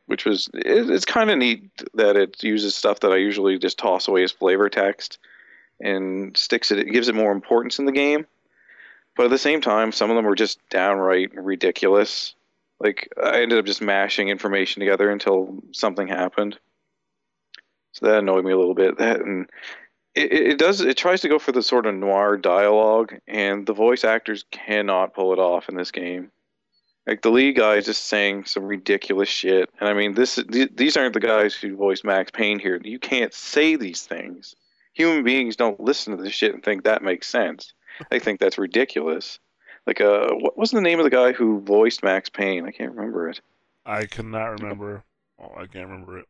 which 0.07 0.25
was 0.25 0.49
it, 0.55 0.91
it's 0.91 1.05
kind 1.05 1.31
of 1.31 1.39
neat 1.39 1.71
that 1.95 2.17
it 2.17 2.43
uses 2.43 2.75
stuff 2.75 3.01
that 3.01 3.13
I 3.13 3.17
usually 3.17 3.59
just 3.59 3.79
toss 3.79 4.09
away 4.09 4.23
as 4.23 4.33
flavor 4.33 4.69
text 4.69 5.19
and 5.81 6.37
sticks 6.37 6.71
it. 6.71 6.79
It 6.79 6.93
gives 6.93 7.09
it 7.09 7.15
more 7.15 7.33
importance 7.33 7.79
in 7.79 7.85
the 7.85 7.93
game, 7.93 8.27
but 9.17 9.27
at 9.27 9.31
the 9.31 9.39
same 9.39 9.61
time, 9.61 9.93
some 9.93 10.11
of 10.11 10.17
them 10.17 10.25
were 10.25 10.35
just 10.35 10.59
downright 10.71 11.35
ridiculous. 11.35 12.35
Like 12.79 13.13
I 13.23 13.43
ended 13.43 13.59
up 13.59 13.65
just 13.65 13.83
mashing 13.83 14.29
information 14.29 14.81
together 14.81 15.11
until 15.11 15.63
something 15.73 16.09
happened. 16.09 16.59
So 17.93 18.07
that 18.07 18.19
annoyed 18.19 18.45
me 18.45 18.53
a 18.53 18.59
little 18.59 18.75
bit. 18.75 18.99
That 18.99 19.21
and 19.21 19.49
it, 20.15 20.33
it 20.33 20.59
does 20.59 20.81
it 20.81 20.97
tries 20.97 21.21
to 21.23 21.29
go 21.29 21.39
for 21.39 21.53
the 21.53 21.63
sort 21.63 21.87
of 21.87 21.95
noir 21.95 22.37
dialogue, 22.37 23.15
and 23.27 23.67
the 23.67 23.73
voice 23.73 24.05
actors 24.05 24.45
cannot 24.51 25.15
pull 25.15 25.33
it 25.33 25.39
off 25.39 25.69
in 25.69 25.77
this 25.77 25.91
game. 25.91 26.31
Like 27.07 27.23
the 27.23 27.31
lead 27.31 27.57
guy 27.57 27.77
is 27.77 27.87
just 27.87 28.07
saying 28.07 28.47
some 28.47 28.65
ridiculous 28.65 29.29
shit, 29.29 29.71
and 29.79 29.89
I 29.89 29.95
mean, 29.95 30.15
this 30.15 30.35
th- 30.35 30.73
these 30.75 30.97
aren't 30.97 31.15
the 31.15 31.21
guys 31.21 31.55
who 31.55 31.77
voice 31.77 32.03
Max 32.03 32.31
Payne 32.31 32.59
here. 32.59 32.81
You 32.83 32.99
can't 32.99 33.33
say 33.33 33.77
these 33.77 34.03
things. 34.03 34.57
Human 34.95 35.23
beings 35.23 35.57
don't 35.57 35.79
listen 35.79 36.17
to 36.17 36.23
this 36.23 36.33
shit 36.33 36.55
and 36.55 36.63
think 36.63 36.83
that 36.85 37.03
makes 37.03 37.29
sense. 37.29 37.75
They 38.11 38.19
think 38.19 38.41
that's 38.41 38.59
ridiculous. 38.59 39.39
Like, 39.87 40.01
uh, 40.01 40.31
what 40.33 40.59
was 40.59 40.73
the 40.73 40.81
name 40.81 40.99
of 40.99 41.05
the 41.05 41.11
guy 41.11 41.33
who 41.33 41.61
voiced 41.61 42.03
Max 42.03 42.29
Payne? 42.29 42.67
I 42.67 42.73
can't 42.73 42.93
remember 42.93 43.29
it 43.29 43.41
I 43.87 44.07
cannot 44.07 44.61
remember. 44.61 45.05
Oh, 45.39 45.53
I 45.57 45.67
can't 45.67 45.89
remember 45.89 46.19
it. 46.19 46.27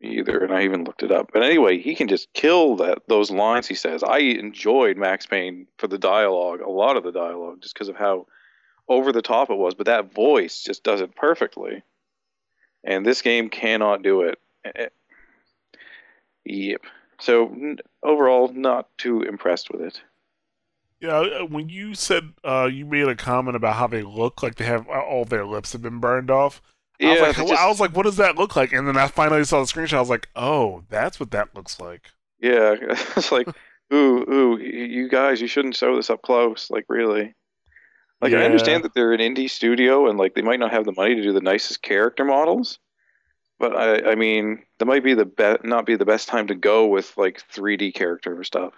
either, 0.00 0.38
and 0.38 0.52
I 0.52 0.62
even 0.62 0.84
looked 0.84 1.02
it 1.02 1.10
up. 1.10 1.30
But 1.32 1.42
anyway, 1.42 1.78
he 1.78 1.96
can 1.96 2.06
just 2.06 2.32
kill 2.32 2.76
that 2.76 2.98
those 3.08 3.30
lines 3.30 3.66
he 3.66 3.74
says. 3.74 4.04
I 4.04 4.18
enjoyed 4.18 4.96
Max 4.96 5.26
Payne 5.26 5.66
for 5.78 5.88
the 5.88 5.98
dialogue, 5.98 6.60
a 6.60 6.70
lot 6.70 6.96
of 6.96 7.02
the 7.02 7.12
dialogue, 7.12 7.60
just 7.60 7.74
because 7.74 7.88
of 7.88 7.96
how 7.96 8.26
over 8.88 9.12
the 9.12 9.22
top 9.22 9.50
it 9.50 9.56
was. 9.56 9.74
But 9.74 9.86
that 9.86 10.12
voice 10.14 10.62
just 10.62 10.82
does 10.84 11.00
it 11.00 11.14
perfectly, 11.14 11.82
and 12.84 13.04
this 13.04 13.22
game 13.22 13.48
cannot 13.48 14.02
do 14.02 14.22
it. 14.22 14.38
Eh, 14.64 14.88
Yep. 16.44 16.82
So 17.20 17.46
n- 17.48 17.78
overall, 18.02 18.48
not 18.52 18.88
too 18.98 19.22
impressed 19.22 19.70
with 19.70 19.80
it. 19.82 20.00
Yeah, 21.00 21.18
uh, 21.18 21.44
when 21.46 21.68
you 21.68 21.94
said 21.94 22.32
uh, 22.44 22.68
you 22.72 22.84
made 22.86 23.08
a 23.08 23.16
comment 23.16 23.56
about 23.56 23.74
how 23.76 23.86
they 23.86 24.02
look 24.02 24.42
like 24.42 24.56
they 24.56 24.64
have 24.64 24.88
uh, 24.88 25.00
all 25.00 25.24
their 25.24 25.44
lips 25.44 25.72
have 25.72 25.82
been 25.82 25.98
burned 26.00 26.30
off, 26.30 26.60
I 27.00 27.06
was, 27.08 27.18
Yeah, 27.18 27.26
like, 27.26 27.36
they 27.36 27.56
I 27.56 27.68
was 27.68 27.80
like, 27.80 27.96
what 27.96 28.04
does 28.04 28.16
that 28.16 28.36
look 28.36 28.54
like? 28.56 28.72
And 28.72 28.86
then 28.86 28.96
I 28.96 29.08
finally 29.08 29.44
saw 29.44 29.60
the 29.60 29.66
screenshot. 29.66 29.94
I 29.94 30.00
was 30.00 30.10
like, 30.10 30.28
oh, 30.36 30.84
that's 30.88 31.18
what 31.18 31.30
that 31.32 31.54
looks 31.54 31.80
like. 31.80 32.10
Yeah, 32.40 32.76
it's 32.80 33.32
like, 33.32 33.48
ooh, 33.92 34.24
ooh, 34.32 34.58
you 34.58 35.08
guys, 35.08 35.40
you 35.40 35.46
shouldn't 35.48 35.76
show 35.76 35.96
this 35.96 36.10
up 36.10 36.22
close. 36.22 36.70
Like, 36.70 36.86
really? 36.88 37.34
Like, 38.22 38.32
I 38.34 38.44
understand 38.44 38.84
that 38.84 38.94
they're 38.94 39.12
an 39.12 39.20
indie 39.20 39.50
studio 39.50 40.08
and 40.08 40.16
like 40.18 40.34
they 40.34 40.42
might 40.42 40.60
not 40.60 40.70
have 40.70 40.84
the 40.84 40.92
money 40.92 41.14
to 41.16 41.22
do 41.22 41.32
the 41.32 41.40
nicest 41.40 41.82
character 41.82 42.24
models, 42.24 42.78
but 43.58 43.74
I, 43.76 44.12
I 44.12 44.14
mean, 44.14 44.62
that 44.78 44.86
might 44.86 45.02
be 45.04 45.14
the 45.14 45.24
be- 45.26 45.56
not 45.68 45.86
be 45.86 45.96
the 45.96 46.04
best 46.04 46.28
time 46.28 46.46
to 46.46 46.54
go 46.54 46.86
with 46.86 47.12
like 47.16 47.42
3D 47.52 47.94
character 47.94 48.42
stuff. 48.44 48.72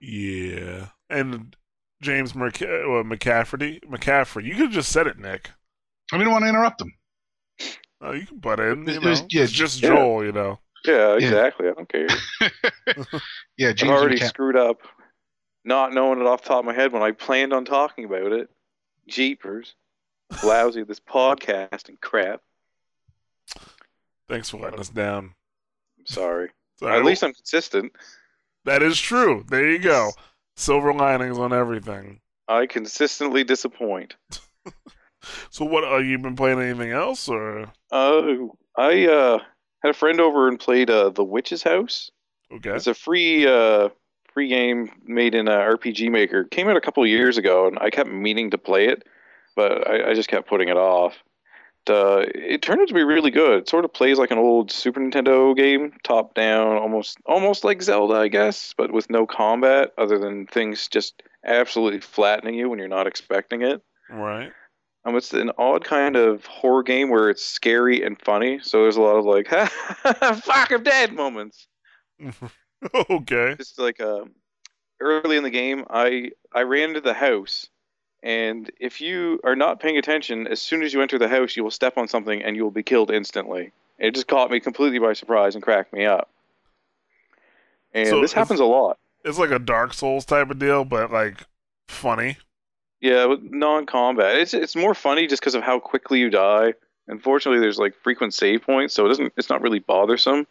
Yeah, 0.00 0.88
and 1.08 1.56
James 2.02 2.34
Mc- 2.34 2.62
uh, 2.62 3.02
McCafferty, 3.04 3.82
McCaffrey, 3.84 4.44
you 4.44 4.52
could 4.52 4.64
have 4.66 4.72
just 4.72 4.92
said 4.92 5.06
it, 5.06 5.18
Nick. 5.18 5.50
I 6.12 6.18
didn't 6.18 6.32
want 6.32 6.44
to 6.44 6.48
interrupt 6.50 6.78
them. 6.78 6.92
Oh, 8.02 8.12
you 8.12 8.26
can 8.26 8.38
butt 8.38 8.60
in. 8.60 8.86
You 8.86 8.94
It 8.96 9.02
know, 9.02 9.10
was- 9.10 9.22
yeah, 9.30 9.42
it's 9.44 9.52
just 9.52 9.82
yeah. 9.82 9.88
Joel. 9.88 10.24
You 10.24 10.32
know. 10.32 10.58
Yeah, 10.86 11.16
Yeah. 11.16 11.26
exactly. 11.26 11.68
I 11.68 11.72
don't 11.72 11.88
care. 11.88 12.08
Yeah, 13.56 13.68
I've 13.70 13.76
James 13.76 13.90
already 13.90 14.16
McCa- 14.18 14.28
screwed 14.28 14.56
up, 14.56 14.80
not 15.64 15.92
knowing 15.92 16.20
it 16.20 16.26
off 16.26 16.42
the 16.42 16.48
top 16.48 16.58
of 16.60 16.64
my 16.64 16.74
head 16.74 16.92
when 16.92 17.02
I 17.02 17.12
planned 17.12 17.52
on 17.52 17.64
talking 17.64 18.04
about 18.04 18.32
it. 18.32 18.50
Jeepers, 19.08 19.74
lousy 20.44 20.82
this 20.84 21.00
podcast 21.00 21.88
and 21.88 22.00
crap. 22.00 22.40
Thanks 24.28 24.50
for 24.50 24.58
letting 24.58 24.80
us 24.80 24.88
down. 24.88 25.34
I'm 25.98 26.06
sorry. 26.06 26.50
So, 26.76 26.88
At 26.88 27.04
least 27.04 27.22
I'm 27.22 27.32
consistent. 27.34 27.92
that 28.64 28.82
is 28.82 28.98
true. 28.98 29.44
There 29.48 29.70
you 29.70 29.78
go. 29.78 30.10
Silver 30.56 30.92
linings 30.92 31.38
on 31.38 31.52
everything. 31.52 32.20
I 32.48 32.66
consistently 32.66 33.44
disappoint. 33.44 34.16
So, 35.48 35.64
what? 35.64 35.84
Uh, 35.84 35.96
you 36.00 36.18
been 36.18 36.36
playing 36.36 36.60
anything 36.60 36.90
else, 36.90 37.30
or 37.30 37.72
Uh, 37.90 38.22
I 38.76 39.06
uh, 39.06 39.38
had 39.82 39.88
a 39.90 39.94
friend 39.94 40.20
over 40.20 40.48
and 40.48 40.60
played 40.60 40.90
uh, 40.90 41.08
The 41.08 41.24
Witch's 41.24 41.62
House. 41.62 42.10
okay? 42.54 42.72
It's 42.72 42.86
a 42.86 42.92
free 42.92 43.46
uh, 43.46 43.88
free 44.34 44.48
game 44.48 44.90
made 45.04 45.34
in 45.34 45.46
RPG 45.46 46.10
Maker. 46.10 46.44
Came 46.44 46.68
out 46.68 46.76
a 46.76 46.80
couple 46.80 47.02
of 47.02 47.08
years 47.08 47.38
ago, 47.38 47.66
and 47.66 47.78
I 47.80 47.88
kept 47.90 48.10
meaning 48.10 48.50
to 48.50 48.58
play 48.58 48.88
it, 48.88 49.04
but 49.56 49.88
I, 49.88 50.10
I 50.10 50.14
just 50.14 50.28
kept 50.28 50.48
putting 50.48 50.68
it 50.68 50.76
off. 50.76 51.16
Uh, 51.88 52.24
it 52.34 52.62
turned 52.62 52.80
out 52.80 52.88
to 52.88 52.94
be 52.94 53.04
really 53.04 53.30
good. 53.30 53.60
It 53.60 53.68
sort 53.68 53.84
of 53.84 53.92
plays 53.92 54.18
like 54.18 54.30
an 54.30 54.38
old 54.38 54.70
Super 54.72 55.00
Nintendo 55.00 55.54
game, 55.54 55.92
top 56.02 56.34
down, 56.34 56.78
almost 56.78 57.18
almost 57.26 57.62
like 57.62 57.82
Zelda, 57.82 58.14
I 58.14 58.28
guess, 58.28 58.74
but 58.76 58.90
with 58.90 59.10
no 59.10 59.26
combat 59.26 59.92
other 59.98 60.18
than 60.18 60.46
things 60.46 60.88
just 60.88 61.22
absolutely 61.44 62.00
flattening 62.00 62.54
you 62.54 62.70
when 62.70 62.78
you're 62.78 62.88
not 62.88 63.06
expecting 63.06 63.62
it. 63.62 63.82
Right. 64.08 64.50
Um, 65.04 65.14
it's 65.16 65.34
an 65.34 65.50
odd 65.58 65.84
kind 65.84 66.16
of 66.16 66.46
horror 66.46 66.82
game 66.82 67.10
where 67.10 67.28
it's 67.28 67.44
scary 67.44 68.02
and 68.02 68.18
funny. 68.22 68.60
So 68.62 68.82
there's 68.82 68.96
a 68.96 69.02
lot 69.02 69.16
of 69.16 69.26
like, 69.26 69.48
"Fuck, 70.42 70.72
I'm 70.72 70.82
dead" 70.82 71.12
moments. 71.12 71.68
okay. 73.10 73.54
Just 73.56 73.78
like 73.78 74.00
uh, 74.00 74.24
early 75.00 75.36
in 75.36 75.42
the 75.42 75.50
game, 75.50 75.84
I 75.90 76.32
I 76.52 76.62
ran 76.62 76.90
into 76.90 77.00
the 77.00 77.14
house, 77.14 77.68
and 78.22 78.70
if 78.80 79.00
you 79.00 79.40
are 79.44 79.56
not 79.56 79.80
paying 79.80 79.98
attention, 79.98 80.46
as 80.46 80.60
soon 80.60 80.82
as 80.82 80.92
you 80.92 81.02
enter 81.02 81.18
the 81.18 81.28
house, 81.28 81.56
you 81.56 81.62
will 81.62 81.70
step 81.70 81.98
on 81.98 82.08
something 82.08 82.42
and 82.42 82.56
you 82.56 82.64
will 82.64 82.70
be 82.70 82.82
killed 82.82 83.10
instantly. 83.10 83.72
It 83.98 84.14
just 84.14 84.26
caught 84.26 84.50
me 84.50 84.60
completely 84.60 84.98
by 84.98 85.12
surprise 85.12 85.54
and 85.54 85.62
cracked 85.62 85.92
me 85.92 86.04
up. 86.04 86.28
And 87.92 88.08
So 88.08 88.20
this 88.20 88.32
happens 88.32 88.60
a 88.60 88.64
lot. 88.64 88.98
It's 89.24 89.38
like 89.38 89.50
a 89.50 89.58
Dark 89.58 89.94
Souls 89.94 90.24
type 90.24 90.50
of 90.50 90.58
deal, 90.58 90.84
but 90.84 91.12
like 91.12 91.44
funny. 91.86 92.38
Yeah, 93.00 93.34
non-combat, 93.42 94.36
it's 94.36 94.54
it's 94.54 94.74
more 94.74 94.94
funny 94.94 95.26
just 95.26 95.42
because 95.42 95.54
of 95.54 95.62
how 95.62 95.78
quickly 95.78 96.18
you 96.20 96.30
die. 96.30 96.74
Unfortunately, 97.06 97.60
there's 97.60 97.78
like 97.78 97.94
frequent 97.94 98.32
save 98.32 98.62
points, 98.62 98.94
so 98.94 99.04
it 99.04 99.08
doesn't. 99.08 99.32
It's 99.36 99.50
not 99.50 99.60
really 99.60 99.78
bothersome. 99.78 100.46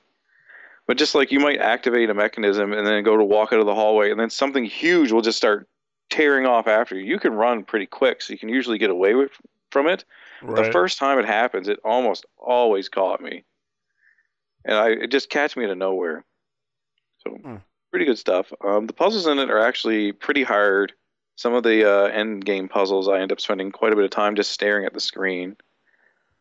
But 0.85 0.97
just 0.97 1.15
like 1.15 1.31
you 1.31 1.39
might 1.39 1.59
activate 1.59 2.09
a 2.09 2.13
mechanism 2.13 2.73
and 2.73 2.85
then 2.85 3.03
go 3.03 3.15
to 3.15 3.23
walk 3.23 3.53
out 3.53 3.59
of 3.59 3.65
the 3.65 3.75
hallway, 3.75 4.11
and 4.11 4.19
then 4.19 4.29
something 4.29 4.65
huge 4.65 5.11
will 5.11 5.21
just 5.21 5.37
start 5.37 5.67
tearing 6.09 6.45
off 6.45 6.67
after 6.67 6.95
you. 6.95 7.05
You 7.05 7.19
can 7.19 7.33
run 7.33 7.63
pretty 7.63 7.85
quick, 7.85 8.21
so 8.21 8.33
you 8.33 8.39
can 8.39 8.49
usually 8.49 8.77
get 8.77 8.89
away 8.89 9.15
with 9.15 9.31
from 9.71 9.87
it. 9.87 10.03
Right. 10.41 10.65
The 10.65 10.71
first 10.71 10.97
time 10.97 11.19
it 11.19 11.25
happens, 11.25 11.67
it 11.67 11.79
almost 11.85 12.25
always 12.37 12.89
caught 12.89 13.21
me, 13.21 13.45
and 14.65 14.75
I 14.75 14.89
it 14.89 15.07
just 15.11 15.29
catch 15.29 15.55
me 15.55 15.63
out 15.63 15.71
of 15.71 15.77
nowhere. 15.77 16.25
So 17.23 17.31
Hmm. 17.31 17.55
pretty 17.89 18.05
good 18.05 18.19
stuff. 18.19 18.51
Um, 18.61 18.87
the 18.87 18.93
puzzles 18.93 19.27
in 19.27 19.39
it 19.39 19.49
are 19.49 19.65
actually 19.65 20.11
pretty 20.11 20.43
hard. 20.43 20.93
Some 21.35 21.53
of 21.53 21.63
the 21.63 21.89
uh, 21.89 22.07
end 22.07 22.45
game 22.45 22.67
puzzles, 22.67 23.07
I 23.07 23.19
end 23.19 23.31
up 23.31 23.41
spending 23.41 23.71
quite 23.71 23.93
a 23.93 23.95
bit 23.95 24.05
of 24.05 24.11
time 24.11 24.35
just 24.35 24.51
staring 24.51 24.85
at 24.85 24.93
the 24.93 24.99
screen. 24.99 25.55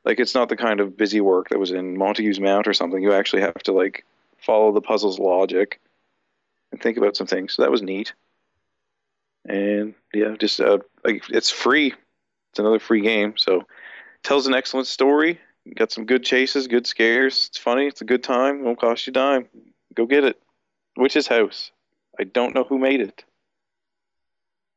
Like 0.04 0.18
it's 0.18 0.34
not 0.34 0.48
the 0.48 0.56
kind 0.56 0.80
of 0.80 0.96
busy 0.96 1.20
work 1.20 1.48
that 1.50 1.60
was 1.60 1.70
in 1.70 1.96
Montague's 1.96 2.40
Mount 2.40 2.66
or 2.66 2.74
something. 2.74 3.02
You 3.02 3.12
actually 3.12 3.42
have 3.42 3.62
to 3.62 3.72
like 3.72 4.04
follow 4.44 4.72
the 4.72 4.80
puzzle's 4.80 5.18
logic 5.18 5.80
and 6.70 6.80
think 6.80 6.96
about 6.96 7.16
some 7.16 7.26
things. 7.26 7.54
So 7.54 7.62
that 7.62 7.70
was 7.70 7.82
neat. 7.82 8.12
And 9.44 9.94
yeah, 10.14 10.36
just 10.38 10.60
uh, 10.60 10.78
it's 11.04 11.50
free. 11.50 11.94
It's 12.50 12.58
another 12.58 12.78
free 12.78 13.00
game, 13.00 13.34
so 13.36 13.62
tells 14.22 14.46
an 14.46 14.54
excellent 14.54 14.86
story. 14.86 15.40
Got 15.74 15.90
some 15.92 16.06
good 16.06 16.24
chases, 16.24 16.66
good 16.68 16.86
scares. 16.86 17.48
It's 17.48 17.58
funny. 17.58 17.86
It's 17.86 18.00
a 18.02 18.04
good 18.04 18.22
time. 18.22 18.62
Won't 18.64 18.80
cost 18.80 19.06
you 19.06 19.10
a 19.10 19.14
dime. 19.14 19.48
Go 19.94 20.06
get 20.06 20.24
it. 20.24 20.40
Witch's 20.96 21.26
House. 21.26 21.70
I 22.20 22.24
don't 22.24 22.54
know 22.54 22.64
who 22.64 22.78
made 22.78 23.00
it, 23.00 23.24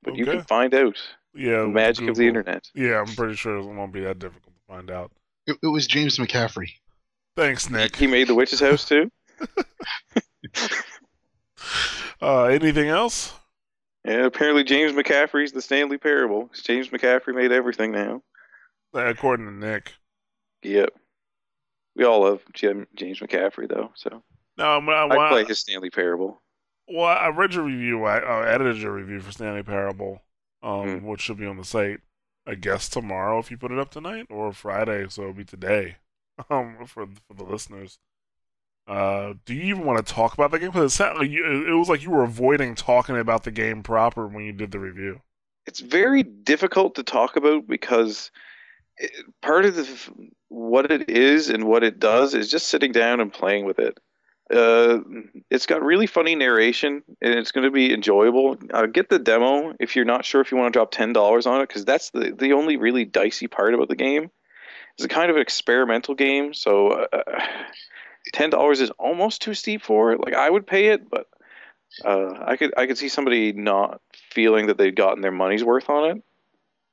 but 0.04 0.16
you 0.16 0.26
can 0.26 0.42
find 0.44 0.74
out. 0.74 0.98
yeah. 1.34 1.62
The 1.62 1.68
magic 1.68 2.08
of 2.08 2.16
the 2.16 2.28
internet. 2.28 2.70
Yeah, 2.74 3.02
I'm 3.02 3.14
pretty 3.14 3.36
sure 3.36 3.58
it 3.58 3.66
won't 3.66 3.92
be 3.92 4.02
that 4.02 4.20
difficult 4.20 4.56
to 4.56 4.74
find 4.74 4.90
out. 4.90 5.12
It, 5.46 5.58
it 5.62 5.68
was 5.68 5.86
James 5.86 6.18
McCaffrey. 6.18 6.70
Thanks, 7.36 7.70
Nick. 7.70 7.98
He 7.98 8.08
made 8.08 8.28
the 8.28 8.36
Witch's 8.36 8.62
House 8.62 8.86
too. 8.88 9.12
Uh, 12.22 12.44
anything 12.46 12.88
else? 12.88 13.34
Yeah, 14.06 14.26
apparently 14.26 14.64
James 14.64 14.94
McCaffrey's 14.94 15.52
the 15.52 15.62
Stanley 15.62 15.98
Parable. 15.98 16.50
James 16.54 16.90
McCaffrey 16.90 17.36
made 17.36 17.52
everything 17.52 17.92
now. 17.92 18.22
Uh, 18.94 19.06
According 19.06 19.48
to 19.48 19.52
Nick. 19.54 19.94
Yep. 20.64 20.90
We 21.96 22.06
all 22.06 22.22
love 22.22 22.42
Jim, 22.54 22.88
James 22.96 23.20
McCaffrey 23.20 23.68
though, 23.68 23.92
so 23.96 24.24
No, 24.58 24.78
I'm, 24.78 24.88
I, 24.90 25.08
I 25.08 25.30
play 25.30 25.44
his 25.46 25.60
Stanley 25.60 25.90
Parable. 25.90 26.42
well, 26.88 27.06
I 27.06 27.28
read 27.30 27.54
your 27.54 27.64
review. 27.64 28.04
I 28.06 28.20
uh, 28.20 28.44
edited 28.46 28.78
your 28.78 28.94
review 28.94 29.20
for 29.20 29.32
Stanley 29.32 29.64
Parable, 29.64 30.22
um, 30.64 31.00
Hmm. 31.00 31.06
which 31.08 31.22
should 31.22 31.38
be 31.38 31.46
on 31.48 31.58
the 31.58 31.66
site. 31.66 32.00
I 32.48 32.56
guess 32.56 32.88
tomorrow 32.90 33.40
if 33.40 33.50
you 33.52 33.58
put 33.58 33.72
it 33.72 33.80
up 33.80 33.92
tonight, 33.92 34.28
or 34.30 34.54
Friday, 34.54 35.08
so 35.10 35.24
it'll 35.24 35.34
be 35.34 35.44
today. 35.46 35.98
Um, 36.50 36.78
for 36.86 37.08
for 37.28 37.34
the 37.34 37.44
listeners. 37.46 37.98
Uh, 38.88 39.34
do 39.46 39.54
you 39.54 39.64
even 39.64 39.86
want 39.86 40.06
to 40.06 40.14
talk 40.14 40.34
about 40.34 40.52
the 40.52 40.60
game? 40.60 40.70
Because 40.70 40.94
it 40.94 40.96
sounded 40.96 41.20
like 41.22 41.32
you, 41.32 41.44
it 41.68 41.74
was 41.78 41.90
like 41.90 42.04
you 42.04 42.12
were 42.12 42.24
avoiding 42.24 42.76
talking 42.76 43.18
about 43.18 43.44
the 43.44 43.52
game 43.52 43.84
proper 43.84 44.28
when 44.28 44.46
you 44.46 44.54
did 44.54 44.72
the 44.72 44.80
review. 44.80 45.22
it's 45.66 45.80
very 45.80 46.24
difficult 46.24 46.96
to 46.96 47.04
talk 47.04 47.36
about 47.36 47.68
because 47.68 48.32
it, 48.98 49.12
part 49.42 49.66
of 49.66 49.76
the 49.76 49.88
what 50.50 50.92
it 50.92 51.10
is 51.10 51.50
and 51.50 51.64
what 51.66 51.84
it 51.84 52.00
does 52.00 52.34
is 52.34 52.50
just 52.52 52.68
sitting 52.68 52.92
down 52.92 53.20
and 53.20 53.34
playing 53.34 53.66
with 53.66 53.80
it. 53.80 53.98
Uh, 54.54 55.00
it's 55.50 55.66
got 55.66 55.82
really 55.84 56.06
funny 56.06 56.36
narration 56.36 57.02
and 57.22 57.34
it's 57.34 57.52
going 57.52 57.64
to 57.66 57.72
be 57.72 57.92
enjoyable. 57.94 58.58
Uh, 58.72 58.86
get 58.86 59.10
the 59.10 59.18
demo 59.18 59.74
if 59.80 59.96
you're 59.96 60.06
not 60.06 60.24
sure 60.24 60.40
if 60.42 60.52
you 60.52 60.58
want 60.58 60.72
to 60.72 60.78
drop 60.78 60.92
ten 60.92 61.14
dollars 61.14 61.48
on 61.48 61.62
it 61.62 61.68
because 61.68 61.84
that's 61.86 62.12
the 62.12 62.32
the 62.38 62.54
only 62.54 62.78
really 62.78 63.06
dicey 63.06 63.48
part 63.48 63.74
about 63.74 63.90
the 63.90 63.96
game. 63.96 64.30
It's 64.98 65.06
a 65.06 65.10
kind 65.10 65.32
of 65.32 65.38
experimental 65.38 66.14
game, 66.16 66.54
so 66.54 66.90
uh, 67.12 67.24
ten 68.34 68.50
dollars 68.50 68.82
is 68.82 68.92
almost 68.92 69.42
too 69.42 69.54
steep 69.54 69.82
for 69.82 70.12
it. 70.12 70.20
Like 70.20 70.34
I 70.34 70.50
would 70.50 70.68
pay 70.68 70.88
it, 70.88 71.10
but 71.10 71.28
uh, 72.04 72.34
I 72.46 72.58
could 72.58 72.74
I 72.78 72.88
could 72.88 72.98
see 72.98 73.10
somebody 73.10 73.54
not 73.54 74.02
feeling 74.32 74.68
that 74.68 74.78
they'd 74.78 74.96
gotten 74.96 75.22
their 75.22 75.32
money's 75.32 75.64
worth 75.64 75.90
on 75.90 76.12
it. 76.12 76.24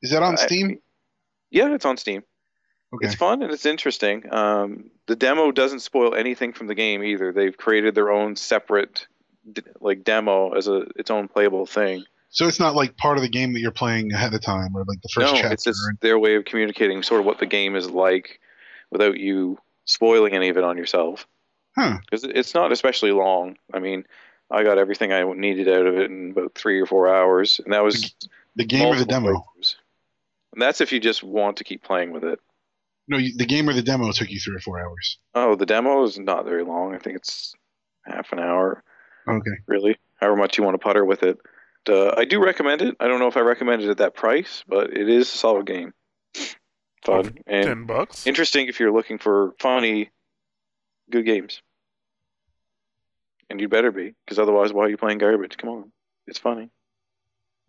Is 0.03 0.11
that 0.11 0.23
on 0.23 0.35
I- 0.35 0.47
Steam? 0.47 0.79
Yeah, 1.51 1.75
it's 1.75 1.85
on 1.85 1.97
Steam. 1.97 2.23
Okay. 2.95 3.07
It's 3.07 3.15
fun 3.15 3.43
and 3.43 3.51
it's 3.51 3.65
interesting. 3.65 4.31
Um, 4.33 4.91
the 5.07 5.17
demo 5.17 5.51
doesn't 5.51 5.81
spoil 5.81 6.15
anything 6.15 6.53
from 6.53 6.67
the 6.67 6.75
game 6.75 7.03
either. 7.03 7.33
They've 7.33 7.57
created 7.57 7.95
their 7.95 8.11
own 8.11 8.37
separate, 8.37 9.07
like 9.81 10.05
demo 10.05 10.53
as 10.53 10.69
a 10.69 10.87
its 10.97 11.11
own 11.11 11.29
playable 11.29 11.65
thing. 11.65 12.05
So 12.29 12.47
it's 12.49 12.61
not 12.61 12.75
like 12.75 12.97
part 12.97 13.17
of 13.19 13.23
the 13.23 13.29
game 13.29 13.53
that 13.55 13.61
you're 13.61 13.71
playing 13.71 14.13
ahead 14.13 14.35
of 14.35 14.43
time, 14.43 14.75
or 14.75 14.85
like 14.87 15.01
the 15.03 15.09
first 15.09 15.33
no, 15.33 15.41
chapter. 15.41 15.53
it's 15.53 15.65
just 15.65 15.81
their 16.01 16.19
way 16.19 16.35
of 16.37 16.45
communicating 16.45 17.03
sort 17.03 17.21
of 17.21 17.27
what 17.27 17.39
the 17.39 17.47
game 17.47 17.77
is 17.77 17.91
like, 17.91 18.41
without 18.91 19.19
you 19.19 19.59
spoiling 19.85 20.35
any 20.35 20.49
of 20.49 20.57
it 20.57 20.65
on 20.65 20.77
yourself. 20.77 21.27
Huh. 21.77 21.99
Because 22.05 22.25
it's 22.25 22.55
not 22.55 22.73
especially 22.73 23.13
long. 23.13 23.57
I 23.73 23.79
mean, 23.79 24.05
I 24.51 24.63
got 24.63 24.79
everything 24.79 25.13
I 25.13 25.23
needed 25.33 25.69
out 25.69 25.87
of 25.87 25.97
it 25.97 26.11
in 26.11 26.33
about 26.33 26.55
three 26.55 26.81
or 26.81 26.87
four 26.87 27.09
hours, 27.15 27.61
and 27.65 27.73
that 27.73 27.83
was 27.83 28.15
The 28.57 28.65
game 28.65 28.87
or 28.87 28.97
the 28.97 29.07
demo? 29.07 29.45
And 30.53 30.61
that's 30.61 30.83
if 30.83 30.93
you 30.93 31.01
just 31.01 31.23
want 31.23 31.57
to 31.57 31.65
keep 31.65 31.83
playing 31.83 32.13
with 32.13 32.25
it. 32.25 32.39
No, 33.09 33.17
you, 33.17 33.35
the 33.37 33.47
game 33.47 33.69
or 33.69 33.73
the 33.73 33.83
demo 33.83 34.13
took 34.13 34.31
you 34.31 34.39
three 34.39 34.57
or 34.57 34.61
four 34.61 34.79
hours. 34.81 35.19
Oh, 35.35 35.55
the 35.57 35.67
demo 35.67 36.03
is 36.05 36.19
not 36.19 36.45
very 36.45 36.63
long. 36.65 36.95
I 36.95 36.99
think 36.99 37.17
it's 37.17 37.55
half 38.05 38.33
an 38.33 38.39
hour, 38.39 38.85
Okay. 39.27 39.51
really. 39.67 39.97
However 40.21 40.37
much 40.37 40.59
you 40.59 40.65
want 40.65 40.75
to 40.75 40.79
putter 40.79 41.05
with 41.05 41.23
it. 41.23 41.39
Uh, 41.89 42.15
I 42.17 42.25
do 42.27 42.39
recommend 42.45 42.83
it. 42.83 42.95
I 43.01 43.09
don't 43.09 43.19
know 43.19 43.27
if 43.27 43.37
I 43.37 43.41
recommend 43.41 43.83
it 43.83 43.89
at 43.89 43.97
that 43.99 44.15
price, 44.15 44.63
but 44.69 44.93
it 44.97 45.09
is 45.09 45.33
a 45.33 45.37
solid 45.37 45.67
game. 45.67 45.95
Fun 47.03 47.39
and 47.47 47.65
Ten 47.65 47.85
bucks. 47.87 48.27
interesting 48.27 48.69
if 48.69 48.79
you're 48.79 48.93
looking 48.93 49.19
for 49.19 49.55
funny, 49.59 50.11
good 51.11 51.25
games. 51.27 51.61
And 53.51 53.61
you 53.61 53.69
better 53.69 53.91
be, 53.91 54.15
because 54.25 54.39
otherwise, 54.39 54.73
why 54.73 54.85
are 54.85 54.89
you 54.89 54.97
playing 54.97 55.19
garbage? 55.19 55.57
Come 55.59 55.69
on, 55.71 55.93
it's 56.27 56.39
funny. 56.39 56.71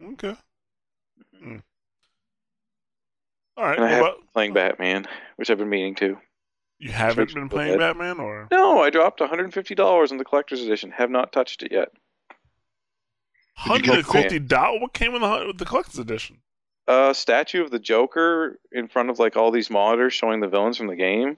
Okay. 0.01 0.35
Hmm. 1.41 1.57
All 3.57 3.65
right. 3.65 3.77
And 3.77 3.85
I 3.85 3.91
well, 3.91 3.95
have 3.95 4.03
but 4.03 4.17
been 4.19 4.27
playing 4.33 4.53
Batman, 4.53 5.05
which 5.35 5.49
I've 5.49 5.57
been 5.57 5.69
meaning 5.69 5.95
to. 5.95 6.17
you 6.79 6.91
haven't 6.91 7.33
been 7.33 7.49
playing 7.49 7.73
that. 7.73 7.97
Batman, 7.97 8.19
or 8.19 8.47
No, 8.51 8.81
I 8.81 8.89
dropped 8.89 9.19
$150 9.19 10.11
on 10.11 10.17
the 10.17 10.23
collector's 10.25 10.61
edition. 10.61 10.91
Have 10.91 11.09
not 11.11 11.31
touched 11.31 11.63
it 11.63 11.71
yet. 11.71 11.89
Did 11.89 13.65
you 13.65 13.71
hundred 13.71 13.85
get 13.85 13.95
and 13.97 14.05
fifty 14.07 14.39
dollars? 14.39 14.81
What 14.81 14.93
came 14.93 15.13
in 15.15 15.21
the 15.21 15.43
with 15.47 15.57
the 15.59 15.65
collector's 15.65 15.99
edition? 15.99 16.37
A 16.87 17.13
statue 17.13 17.63
of 17.63 17.71
the 17.71 17.79
Joker 17.79 18.59
in 18.71 18.87
front 18.87 19.09
of 19.09 19.19
like 19.19 19.35
all 19.37 19.51
these 19.51 19.69
monitors 19.69 20.13
showing 20.13 20.39
the 20.41 20.47
villains 20.47 20.77
from 20.77 20.87
the 20.87 20.95
game. 20.95 21.37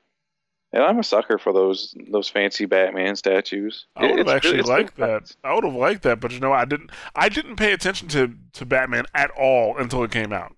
And 0.74 0.84
I'm 0.84 1.00
a 1.00 1.04
sucker 1.04 1.38
for 1.38 1.54
those 1.54 1.96
those 2.12 2.28
fancy 2.28 2.66
Batman 2.66 3.16
statues. 3.16 3.86
I 3.96 4.08
would 4.08 4.18
have 4.20 4.28
actually 4.28 4.60
it's 4.60 4.68
liked 4.68 4.98
that. 4.98 5.34
I 5.44 5.54
would 5.54 5.64
have 5.64 5.76
liked 5.76 6.02
that, 6.04 6.20
but 6.20 6.32
you 6.34 6.40
know, 6.40 6.52
I 6.52 6.66
didn't. 6.66 6.92
I 7.16 7.30
didn't 7.30 7.56
pay 7.56 7.72
attention 7.72 8.08
to 8.10 8.34
to 8.54 8.66
Batman 8.66 9.06
at 9.14 9.32
all 9.32 9.78
until 9.78 10.04
it 10.04 10.12
came 10.12 10.34
out. 10.34 10.54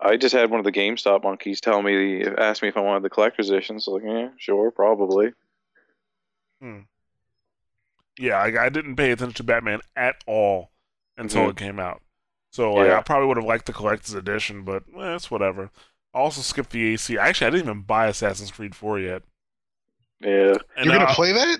I 0.00 0.16
just 0.16 0.34
had 0.34 0.50
one 0.50 0.58
of 0.58 0.64
the 0.64 0.72
GameStop 0.72 1.22
monkeys 1.22 1.60
tell 1.60 1.80
me, 1.80 2.24
ask 2.24 2.60
me 2.62 2.68
if 2.68 2.76
I 2.76 2.80
wanted 2.80 3.04
the 3.04 3.10
collector's 3.10 3.50
edition. 3.50 3.78
So 3.78 3.92
like, 3.92 4.02
yeah, 4.04 4.30
sure, 4.38 4.72
probably. 4.72 5.32
Hmm. 6.60 6.80
Yeah, 8.18 8.38
I, 8.38 8.64
I 8.64 8.68
didn't 8.68 8.96
pay 8.96 9.12
attention 9.12 9.34
to 9.34 9.44
Batman 9.44 9.80
at 9.94 10.16
all 10.26 10.72
until 11.16 11.42
Mhm. 11.46 11.50
it 11.50 11.56
came 11.56 11.78
out. 11.78 12.02
So 12.52 12.74
like, 12.74 12.88
Yeah. 12.88 12.98
I 12.98 13.02
probably 13.02 13.26
would 13.28 13.38
have 13.38 13.46
liked 13.46 13.66
the 13.66 13.72
collector's 13.72 14.14
edition, 14.14 14.62
but 14.62 14.84
eh, 14.98 15.14
it's 15.14 15.30
whatever. 15.30 15.70
I 16.14 16.18
also 16.18 16.42
skipped 16.42 16.70
the 16.70 16.92
AC. 16.92 17.16
Actually, 17.18 17.46
I 17.46 17.50
didn't 17.50 17.64
even 17.64 17.82
buy 17.82 18.06
Assassin's 18.06 18.50
Creed 18.50 18.74
4 18.74 19.00
yet. 19.00 19.22
Yeah, 20.20 20.54
And 20.76 20.84
You're 20.86 20.98
gonna 20.98 21.10
I- 21.10 21.14
play 21.14 21.32
that? 21.32 21.58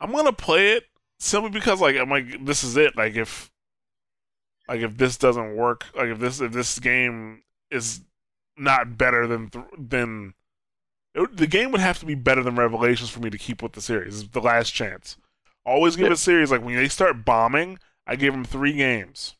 I'm 0.00 0.12
gonna 0.12 0.32
play 0.32 0.72
it 0.72 0.84
simply 1.18 1.50
because 1.50 1.80
like 1.80 1.96
I'm 1.96 2.10
like 2.10 2.44
this 2.44 2.62
is 2.62 2.76
it. 2.76 2.96
Like 2.96 3.14
if 3.16 3.50
like 4.68 4.80
if 4.82 4.96
this 4.98 5.16
doesn't 5.16 5.56
work, 5.56 5.86
like 5.96 6.08
if 6.08 6.18
this 6.18 6.40
if 6.40 6.52
this 6.52 6.78
game 6.78 7.42
is 7.70 8.02
not 8.56 8.96
better 8.98 9.26
than 9.26 9.50
than 9.78 10.34
it, 11.14 11.36
the 11.36 11.46
game 11.46 11.72
would 11.72 11.80
have 11.80 11.98
to 12.00 12.06
be 12.06 12.14
better 12.14 12.42
than 12.42 12.56
Revelations 12.56 13.08
for 13.10 13.20
me 13.20 13.30
to 13.30 13.38
keep 13.38 13.62
with 13.62 13.72
the 13.72 13.80
series. 13.80 14.20
It's 14.20 14.30
the 14.30 14.40
last 14.40 14.70
chance. 14.72 15.16
Always 15.64 15.96
give 15.96 16.08
Yeah. 16.08 16.12
a 16.12 16.16
series 16.16 16.50
like 16.50 16.62
when 16.62 16.76
they 16.76 16.88
start 16.88 17.24
bombing, 17.24 17.78
I 18.06 18.16
give 18.16 18.34
them 18.34 18.44
three 18.44 18.74
games. 18.74 19.34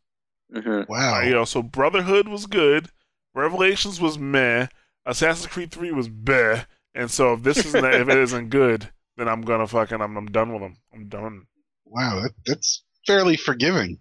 Hmm 0.54 0.82
Wow. 0.88 1.18
Uh, 1.18 1.20
you 1.23 1.32
know, 1.32 1.44
so 1.44 1.62
Brotherhood 1.62 2.28
was 2.28 2.46
good, 2.46 2.90
Revelations 3.34 4.00
was 4.00 4.18
meh, 4.18 4.68
Assassin's 5.06 5.46
Creed 5.52 5.70
Three 5.73 5.92
was 5.92 6.08
bleh, 6.08 6.66
and 6.94 7.11
so 7.11 7.34
if 7.34 7.42
this 7.42 7.64
isn't 7.64 7.84
if 7.84 8.08
it 8.08 8.18
isn't 8.28 8.50
good, 8.50 8.90
then 9.16 9.28
I'm 9.28 9.42
gonna 9.42 9.66
fucking 9.66 10.00
I'm, 10.00 10.16
I'm 10.16 10.26
done 10.26 10.52
with 10.52 10.62
them. 10.62 10.76
I'm 10.92 11.08
done. 11.08 11.46
Wow, 11.84 12.20
that, 12.23 12.32
that's 12.46 12.84
fairly 13.06 13.37
forgiving. 13.37 13.99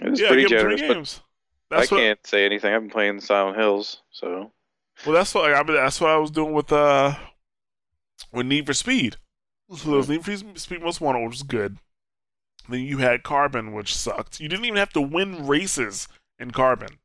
It 0.00 0.10
was 0.10 0.20
yeah, 0.20 0.28
pretty 0.28 0.44
give 0.44 0.52
'em 0.52 0.58
three 0.58 0.76
generous, 0.76 0.82
but 0.82 0.94
games. 0.94 1.20
I 1.70 1.86
what. 1.86 1.88
can't 1.88 2.26
say 2.26 2.44
anything. 2.44 2.72
I've 2.72 2.82
been 2.82 2.90
playing 2.90 3.20
Silent 3.20 3.56
Hills, 3.56 4.02
so 4.10 4.52
Well, 5.04 5.14
that's 5.14 5.34
what 5.34 5.52
I 5.54 5.62
mean, 5.62 5.74
that's 5.76 6.00
what 6.00 6.10
I 6.10 6.16
was 6.16 6.30
doing 6.30 6.52
with 6.52 6.72
uh 6.72 7.14
with 8.32 8.46
Need 8.46 8.66
for 8.66 8.74
Speed. 8.74 9.16
So 9.76 9.88
there 9.88 9.96
was 9.98 10.08
Need 10.08 10.24
for 10.24 10.36
Speed 10.58 10.82
Most 10.82 11.00
Wanted, 11.00 11.24
which 11.24 11.32
was 11.32 11.42
good. 11.42 11.78
Then 12.68 12.80
you 12.80 12.98
had 12.98 13.22
Carbon, 13.22 13.72
which 13.72 13.94
sucked. 13.94 14.40
You 14.40 14.48
didn't 14.48 14.64
even 14.64 14.78
have 14.78 14.92
to 14.94 15.00
win 15.00 15.46
races 15.46 16.08
in 16.38 16.50
Carbon. 16.50 16.98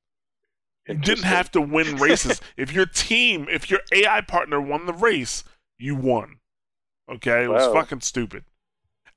You 0.88 0.96
didn't 0.96 1.26
have 1.26 1.52
to 1.52 1.62
win 1.62 1.96
races. 1.98 2.42
if 2.58 2.72
your 2.74 2.86
team, 2.86 3.48
if 3.52 3.70
your 3.70 3.82
AI 3.94 4.22
partner 4.22 4.60
won 4.60 4.86
the 4.86 4.94
race, 4.94 5.44
you 5.78 5.96
won. 5.96 6.38
Okay, 7.12 7.44
it 7.44 7.48
was 7.50 7.68
Wow. 7.68 7.74
fucking 7.74 8.02
stupid. 8.02 8.44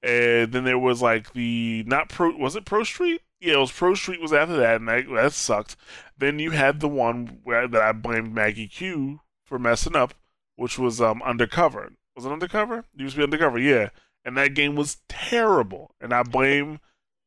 And 0.03 0.53
then 0.53 0.65
there 0.65 0.79
was 0.79 1.01
like 1.01 1.33
the 1.33 1.85
not 1.87 2.09
pro. 2.09 2.31
Was 2.37 2.57
it 2.57 2.65
Pro 2.65 2.83
Street? 2.83 3.23
Yeah, 3.41 3.55
it 3.55 3.59
was 3.59 3.73
Pro 3.73 3.95
Street. 3.95 4.21
Was 4.21 4.33
after 4.33 4.57
that, 4.57 4.77
and 4.77 4.89
that, 4.89 5.05
that 5.15 5.33
sucked. 5.33 5.77
Then 6.19 6.39
you 6.39 6.51
had 6.51 6.81
the 6.81 6.89
one 6.89 7.39
where 7.45 7.69
that 7.69 7.81
I 7.83 7.93
blamed 7.93 8.35
Maggie 8.35 8.67
Q 8.69 9.21
for 9.47 9.59
messing 9.59 9.95
up, 9.97 10.15
which 10.57 10.79
was 10.79 11.01
um 11.01 11.23
Undercover. 11.23 11.93
Was 12.17 12.25
it 12.27 12.33
Undercover? 12.33 12.85
You 12.97 13.05
used 13.05 13.15
to 13.15 13.19
be 13.21 13.25
Undercover, 13.25 13.59
yeah. 13.59 13.91
And 14.25 14.37
that 14.37 14.55
game 14.55 14.77
was 14.77 14.99
terrible. 15.09 15.95
And 16.01 16.13
I 16.13 16.23
blame 16.23 16.79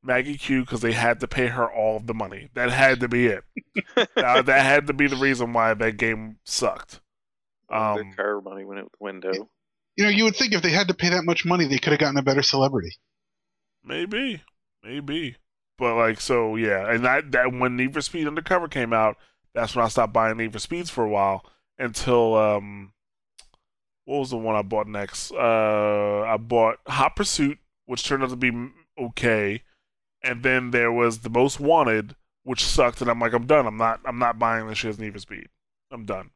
Maggie 0.03 0.37
Q 0.37 0.61
because 0.61 0.81
they 0.81 0.93
had 0.93 1.19
to 1.19 1.27
pay 1.27 1.47
her 1.47 1.69
all 1.69 1.97
of 1.97 2.07
the 2.07 2.13
money. 2.13 2.49
That 2.53 2.69
had 2.71 2.99
to 3.01 3.07
be 3.07 3.27
it. 3.27 3.43
Uh, 4.15 4.41
that 4.41 4.61
had 4.65 4.87
to 4.87 4.93
be 4.93 5.07
the 5.07 5.17
reason 5.17 5.51
why 5.51 5.73
that 5.73 5.97
game 5.97 6.37
sucked. 6.45 7.01
the 7.69 7.75
Um, 7.75 8.13
car 8.15 8.39
money 8.41 8.63
went 8.63 8.79
out 8.79 8.91
the 8.97 9.03
window. 9.03 9.49
You 9.97 10.03
know, 10.05 10.09
you 10.09 10.23
would 10.23 10.35
think 10.35 10.53
if 10.53 10.61
they 10.61 10.69
had 10.71 10.87
to 10.87 10.93
pay 10.93 11.09
that 11.09 11.25
much 11.25 11.45
money, 11.45 11.65
they 11.65 11.77
could 11.77 11.91
have 11.91 11.99
gotten 11.99 12.17
a 12.17 12.21
better 12.23 12.41
celebrity. 12.41 12.91
Maybe, 13.83 14.41
maybe, 14.83 15.35
but 15.77 15.95
like 15.95 16.19
so, 16.21 16.55
yeah. 16.55 16.89
And 16.89 17.05
that 17.05 17.31
that 17.33 17.53
when 17.53 17.75
Need 17.75 17.93
for 17.93 18.01
Speed 18.01 18.27
Undercover 18.27 18.67
came 18.67 18.93
out, 18.93 19.17
that's 19.53 19.75
when 19.75 19.85
I 19.85 19.89
stopped 19.89 20.13
buying 20.13 20.37
Need 20.37 20.53
for 20.53 20.59
Speeds 20.59 20.89
for 20.89 21.03
a 21.03 21.09
while 21.09 21.45
until 21.77 22.35
um, 22.35 22.93
what 24.05 24.19
was 24.19 24.29
the 24.29 24.37
one 24.37 24.55
I 24.55 24.61
bought 24.61 24.87
next? 24.87 25.31
Uh, 25.31 26.21
I 26.21 26.37
bought 26.37 26.77
Hot 26.87 27.15
Pursuit, 27.15 27.57
which 27.85 28.03
turned 28.03 28.23
out 28.23 28.29
to 28.29 28.35
be 28.35 28.51
okay, 28.99 29.63
and 30.23 30.43
then 30.43 30.71
there 30.71 30.91
was 30.91 31.19
the 31.19 31.29
Most 31.29 31.59
Wanted, 31.59 32.15
which 32.43 32.63
sucked, 32.63 33.01
and 33.01 33.09
I'm 33.09 33.19
like, 33.19 33.33
I'm 33.33 33.47
done. 33.47 33.65
I'm 33.65 33.77
not. 33.77 33.99
I'm 34.05 34.19
not 34.19 34.39
buying 34.39 34.67
this 34.67 34.77
shit 34.77 34.89
as 34.89 34.99
Need 34.99 35.13
for 35.13 35.19
Speed. 35.19 35.49
I'm 35.91 36.05
done. 36.05 36.29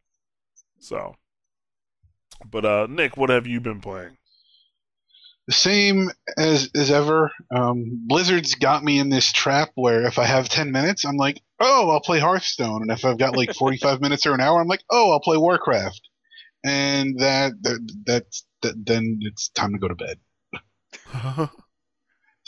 So, 0.80 1.16
but 2.50 2.66
uh, 2.66 2.88
Nick, 2.90 3.18
what 3.18 3.30
have 3.30 3.48
you 3.48 3.60
been 3.60 3.82
playing? 3.82 4.18
The 5.48 5.54
same 5.54 6.10
as 6.38 6.70
as 6.76 6.92
ever. 6.92 7.32
Um, 7.52 8.04
Blizzard's 8.08 8.56
got 8.56 8.84
me 8.84 9.00
in 9.00 9.10
this 9.10 9.32
trap 9.32 9.70
where 9.76 10.06
if 10.06 10.18
I 10.18 10.26
have 10.26 10.50
ten 10.50 10.72
minutes, 10.72 11.06
I'm 11.06 11.18
like, 11.18 11.42
oh, 11.60 11.90
I'll 11.90 12.02
play 12.02 12.20
Hearthstone, 12.20 12.82
and 12.82 12.92
if 12.92 13.06
I've 13.06 13.18
got 13.18 13.38
like 13.38 13.54
forty 13.56 13.78
five 13.78 14.02
minutes 14.02 14.26
or 14.26 14.34
an 14.34 14.42
hour, 14.42 14.60
I'm 14.60 14.68
like, 14.68 14.84
oh, 14.90 15.12
I'll 15.12 15.20
play 15.20 15.38
Warcraft, 15.38 16.09
and 16.64 17.20
that 17.20 17.54
that 17.62 17.92
that's 18.06 18.46
that, 18.62 18.76
then 18.86 19.20
it's 19.22 19.50
time 19.50 19.74
to 19.74 19.80
go 19.80 19.88
to 19.88 19.96
bed. 19.96 21.50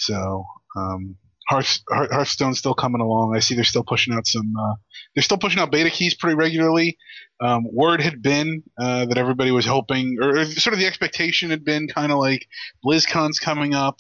So 0.02 0.46
um, 0.76 1.16
Hearth, 1.48 1.80
Hearth, 1.90 2.12
Hearthstone's 2.12 2.58
still 2.58 2.74
coming 2.74 3.02
along. 3.02 3.36
I 3.36 3.40
see 3.40 3.56
they're 3.56 3.64
still 3.64 3.84
pushing 3.84 4.14
out 4.14 4.26
some. 4.26 4.54
Uh, 4.58 4.76
they're 5.14 5.24
still 5.24 5.38
pushing 5.38 5.62
out 5.62 5.72
beta 5.72 5.90
keys 5.90 6.16
pretty 6.16 6.36
regularly. 6.36 6.98
Um, 7.40 7.66
word 7.72 8.02
had 8.02 8.22
been 8.22 8.64
uh, 8.80 9.06
that 9.06 9.18
everybody 9.18 9.52
was 9.52 9.66
hoping, 9.66 10.18
or, 10.22 10.40
or 10.40 10.46
sort 10.46 10.74
of 10.74 10.80
the 10.80 10.88
expectation 10.88 11.50
had 11.50 11.64
been, 11.64 11.88
kind 11.88 12.12
of 12.12 12.18
like 12.18 12.48
BlizzCon's 12.86 13.40
coming 13.40 13.74
up. 13.74 13.98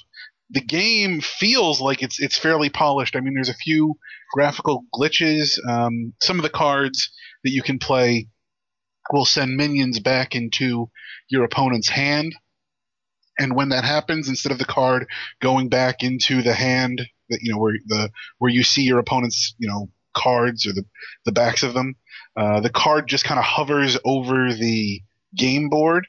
The 0.49 0.61
game 0.61 1.21
feels 1.21 1.79
like 1.79 2.01
it's 2.01 2.19
it's 2.19 2.37
fairly 2.37 2.69
polished. 2.69 3.15
I 3.15 3.21
mean, 3.21 3.35
there's 3.35 3.49
a 3.49 3.53
few 3.53 3.95
graphical 4.33 4.85
glitches. 4.93 5.57
Um, 5.67 6.13
some 6.21 6.37
of 6.37 6.43
the 6.43 6.49
cards 6.49 7.11
that 7.43 7.51
you 7.51 7.61
can 7.61 7.79
play 7.79 8.27
will 9.13 9.25
send 9.25 9.55
minions 9.55 9.99
back 9.99 10.35
into 10.35 10.89
your 11.29 11.43
opponent's 11.43 11.89
hand. 11.89 12.35
And 13.39 13.55
when 13.55 13.69
that 13.69 13.83
happens, 13.83 14.29
instead 14.29 14.51
of 14.51 14.59
the 14.59 14.65
card 14.65 15.07
going 15.41 15.69
back 15.69 16.03
into 16.03 16.41
the 16.41 16.53
hand 16.53 17.01
that 17.29 17.39
you 17.41 17.51
know 17.51 17.57
where 17.57 17.75
the 17.87 18.11
where 18.37 18.51
you 18.51 18.63
see 18.63 18.83
your 18.83 18.99
opponent's 18.99 19.55
you 19.57 19.67
know 19.67 19.89
cards 20.13 20.65
or 20.65 20.73
the 20.73 20.85
the 21.25 21.31
backs 21.31 21.63
of 21.63 21.73
them, 21.73 21.95
uh, 22.35 22.59
the 22.59 22.69
card 22.69 23.07
just 23.07 23.23
kind 23.23 23.39
of 23.39 23.45
hovers 23.45 23.97
over 24.05 24.53
the 24.53 25.01
game 25.35 25.69
board, 25.69 26.07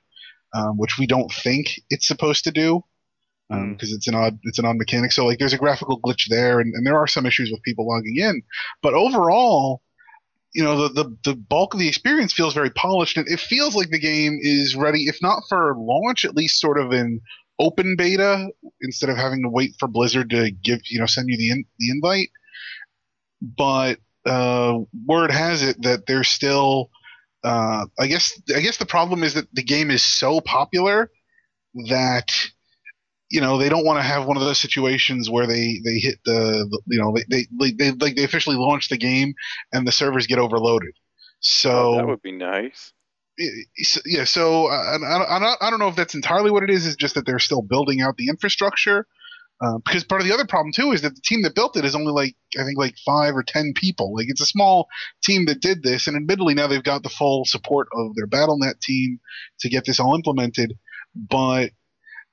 um, 0.52 0.76
which 0.76 0.98
we 0.98 1.06
don't 1.06 1.32
think 1.32 1.80
it's 1.90 2.06
supposed 2.08 2.44
to 2.44 2.50
do 2.50 2.82
because 3.48 3.92
it's 3.92 4.08
an 4.08 4.14
odd 4.14 4.38
it's 4.44 4.58
an 4.58 4.64
odd 4.64 4.76
mechanic. 4.76 5.12
So 5.12 5.26
like 5.26 5.38
there's 5.38 5.52
a 5.52 5.58
graphical 5.58 6.00
glitch 6.00 6.28
there, 6.28 6.60
and, 6.60 6.74
and 6.74 6.86
there 6.86 6.98
are 6.98 7.06
some 7.06 7.26
issues 7.26 7.50
with 7.50 7.62
people 7.62 7.88
logging 7.88 8.16
in, 8.16 8.42
but 8.82 8.94
overall. 8.94 9.82
You 10.54 10.64
know 10.64 10.88
the, 10.88 11.02
the 11.02 11.16
the 11.24 11.34
bulk 11.34 11.74
of 11.74 11.80
the 11.80 11.88
experience 11.88 12.32
feels 12.32 12.54
very 12.54 12.70
polished, 12.70 13.16
and 13.16 13.26
it 13.28 13.40
feels 13.40 13.74
like 13.74 13.90
the 13.90 13.98
game 13.98 14.38
is 14.40 14.76
ready, 14.76 15.04
if 15.04 15.20
not 15.22 15.44
for 15.48 15.74
launch, 15.78 16.24
at 16.24 16.36
least 16.36 16.60
sort 16.60 16.78
of 16.78 16.92
in 16.92 17.20
open 17.58 17.96
beta 17.96 18.48
instead 18.80 19.08
of 19.08 19.16
having 19.16 19.42
to 19.42 19.48
wait 19.48 19.74
for 19.78 19.88
Blizzard 19.88 20.30
to 20.30 20.50
give 20.50 20.80
you 20.90 20.98
know 20.98 21.06
send 21.06 21.28
you 21.28 21.36
the 21.38 21.50
in, 21.50 21.64
the 21.78 21.90
invite. 21.90 22.30
But 23.40 23.98
uh, 24.26 24.78
word 25.06 25.30
has 25.30 25.62
it 25.62 25.82
that 25.82 26.06
there's 26.06 26.28
still, 26.28 26.90
uh, 27.42 27.86
I 27.98 28.06
guess 28.06 28.40
I 28.54 28.60
guess 28.60 28.76
the 28.76 28.86
problem 28.86 29.22
is 29.24 29.34
that 29.34 29.52
the 29.52 29.62
game 29.62 29.90
is 29.90 30.04
so 30.04 30.40
popular 30.40 31.10
that 31.88 32.30
you 33.32 33.40
know 33.40 33.58
they 33.58 33.68
don't 33.68 33.84
want 33.86 33.98
to 33.98 34.02
have 34.02 34.26
one 34.26 34.36
of 34.36 34.42
those 34.42 34.58
situations 34.66 35.30
where 35.30 35.46
they 35.46 35.80
they 35.84 35.98
hit 35.98 36.18
the, 36.24 36.66
the 36.70 36.78
you 36.86 37.00
know 37.00 37.12
they 37.16 37.24
they, 37.30 37.46
they 37.60 37.70
they 37.72 37.90
like 38.04 38.14
they 38.16 38.24
officially 38.24 38.56
launch 38.56 38.88
the 38.88 38.98
game 38.98 39.32
and 39.72 39.86
the 39.86 39.92
servers 39.92 40.26
get 40.26 40.38
overloaded. 40.38 40.94
So 41.40 41.70
Oh, 41.72 41.96
that 41.96 42.06
would 42.06 42.22
be 42.22 42.32
nice. 42.32 42.92
yeah, 44.04 44.24
so 44.24 44.66
uh, 44.66 44.70
I, 44.70 44.96
I, 44.96 45.36
I 45.36 45.38
don't- 45.40 45.62
I 45.62 45.70
don't 45.70 45.78
know 45.80 45.88
if 45.88 45.96
that's 45.96 46.14
entirely 46.14 46.50
what 46.50 46.62
it 46.62 46.70
is. 46.70 46.86
It's 46.86 46.96
just 46.96 47.14
that 47.14 47.24
they're 47.26 47.38
still 47.48 47.62
building 47.62 48.00
out 48.00 48.16
the 48.16 48.28
infrastructure. 48.28 49.06
Uh, 49.64 49.78
because 49.84 50.02
part 50.02 50.20
of 50.20 50.26
the 50.26 50.34
other 50.34 50.44
problem 50.46 50.72
too 50.72 50.90
is 50.90 51.02
that 51.02 51.14
the 51.14 51.20
team 51.24 51.42
that 51.42 51.54
built 51.54 51.76
it 51.76 51.84
is 51.84 51.94
only 51.94 52.10
like 52.12 52.34
I 52.60 52.64
think 52.64 52.76
like 52.78 52.96
five 53.06 53.34
or 53.36 53.44
ten 53.44 53.72
people. 53.74 54.12
Like 54.14 54.26
it's 54.28 54.40
a 54.40 54.46
small 54.46 54.88
team 55.22 55.46
that 55.46 55.60
did 55.60 55.82
this, 55.82 56.06
and 56.06 56.16
admittedly 56.16 56.54
now 56.54 56.66
they've 56.66 56.82
got 56.82 57.02
the 57.04 57.08
full 57.08 57.44
support 57.44 57.86
of 57.94 58.14
their 58.16 58.26
BattleNet 58.26 58.80
team 58.80 59.20
to 59.60 59.68
get 59.68 59.84
this 59.86 60.00
all 60.00 60.14
implemented. 60.16 60.74
But 61.14 61.70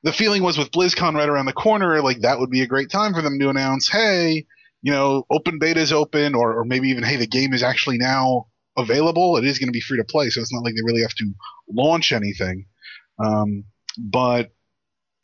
the 0.03 0.13
feeling 0.13 0.43
was 0.43 0.57
with 0.57 0.71
BlizzCon 0.71 1.15
right 1.15 1.29
around 1.29 1.45
the 1.45 1.53
corner, 1.53 2.01
like 2.01 2.21
that 2.21 2.39
would 2.39 2.49
be 2.49 2.61
a 2.61 2.67
great 2.67 2.89
time 2.89 3.13
for 3.13 3.21
them 3.21 3.37
to 3.39 3.49
announce, 3.49 3.89
hey, 3.89 4.45
you 4.81 4.91
know, 4.91 5.25
open 5.29 5.59
beta 5.59 5.79
is 5.79 5.91
open, 5.91 6.35
or, 6.35 6.59
or 6.59 6.65
maybe 6.65 6.89
even 6.89 7.03
hey, 7.03 7.17
the 7.17 7.27
game 7.27 7.53
is 7.53 7.63
actually 7.63 7.97
now 7.97 8.47
available. 8.77 9.37
It 9.37 9.45
is 9.45 9.59
going 9.59 9.67
to 9.67 9.73
be 9.73 9.81
free 9.81 9.97
to 9.97 10.05
play, 10.05 10.29
so 10.29 10.39
it's 10.39 10.53
not 10.53 10.63
like 10.63 10.73
they 10.75 10.83
really 10.85 11.01
have 11.01 11.15
to 11.15 11.33
launch 11.69 12.11
anything. 12.11 12.65
Um, 13.23 13.65
but 13.97 14.51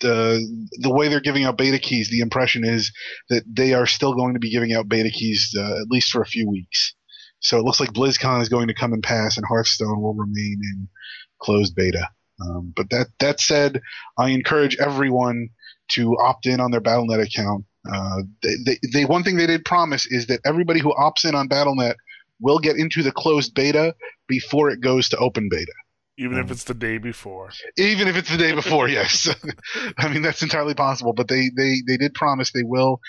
the 0.01 0.67
the 0.81 0.93
way 0.93 1.07
they're 1.07 1.21
giving 1.21 1.45
out 1.45 1.57
beta 1.57 1.79
keys, 1.79 2.09
the 2.09 2.19
impression 2.19 2.65
is 2.65 2.91
that 3.29 3.43
they 3.47 3.73
are 3.73 3.85
still 3.85 4.13
going 4.13 4.33
to 4.33 4.39
be 4.39 4.51
giving 4.51 4.73
out 4.73 4.89
beta 4.89 5.09
keys 5.09 5.55
uh, 5.57 5.81
at 5.81 5.89
least 5.89 6.11
for 6.11 6.21
a 6.21 6.27
few 6.27 6.49
weeks. 6.49 6.93
So 7.39 7.57
it 7.57 7.63
looks 7.63 7.79
like 7.79 7.93
BlizzCon 7.93 8.41
is 8.41 8.49
going 8.49 8.67
to 8.67 8.73
come 8.73 8.91
and 8.91 9.03
pass, 9.03 9.38
and 9.38 9.45
Hearthstone 9.45 10.01
will 10.01 10.15
remain 10.15 10.59
in 10.61 10.89
closed 11.39 11.75
beta. 11.75 12.09
Um, 12.41 12.73
but 12.75 12.89
that 12.89 13.07
that 13.19 13.39
said, 13.39 13.81
I 14.17 14.29
encourage 14.29 14.77
everyone 14.77 15.49
to 15.91 16.17
opt 16.17 16.45
in 16.45 16.59
on 16.59 16.71
their 16.71 16.81
BattleNet 16.81 17.23
account. 17.23 17.65
Uh, 17.91 18.23
they, 18.41 18.55
they, 18.65 18.79
they 18.93 19.05
one 19.05 19.23
thing 19.23 19.37
they 19.37 19.47
did 19.47 19.63
promise 19.63 20.05
is 20.07 20.27
that 20.27 20.41
everybody 20.45 20.79
who 20.79 20.93
opts 20.95 21.25
in 21.25 21.35
on 21.35 21.47
BattleNet 21.47 21.95
will 22.41 22.59
get 22.59 22.77
into 22.77 23.03
the 23.03 23.11
closed 23.11 23.53
beta 23.53 23.95
before 24.27 24.69
it 24.69 24.81
goes 24.81 25.07
to 25.09 25.17
open 25.17 25.47
beta. 25.49 25.71
Even 26.17 26.37
if 26.37 26.47
Mm. 26.47 26.51
it's 26.51 26.63
the 26.63 26.73
day 26.73 26.97
before. 26.97 27.51
Even 27.77 28.07
if 28.07 28.15
it's 28.15 28.31
the 28.31 28.37
day 28.37 28.53
before, 28.53 28.87
yes. 28.99 29.29
I 29.97 30.07
mean 30.11 30.21
that's 30.21 30.41
entirely 30.41 30.73
possible, 30.73 31.13
but 31.13 31.27
they, 31.27 31.49
they, 31.55 31.75
they 31.87 31.97
did 31.97 32.13
promise 32.13 32.51
they 32.51 32.63
will, 32.63 32.99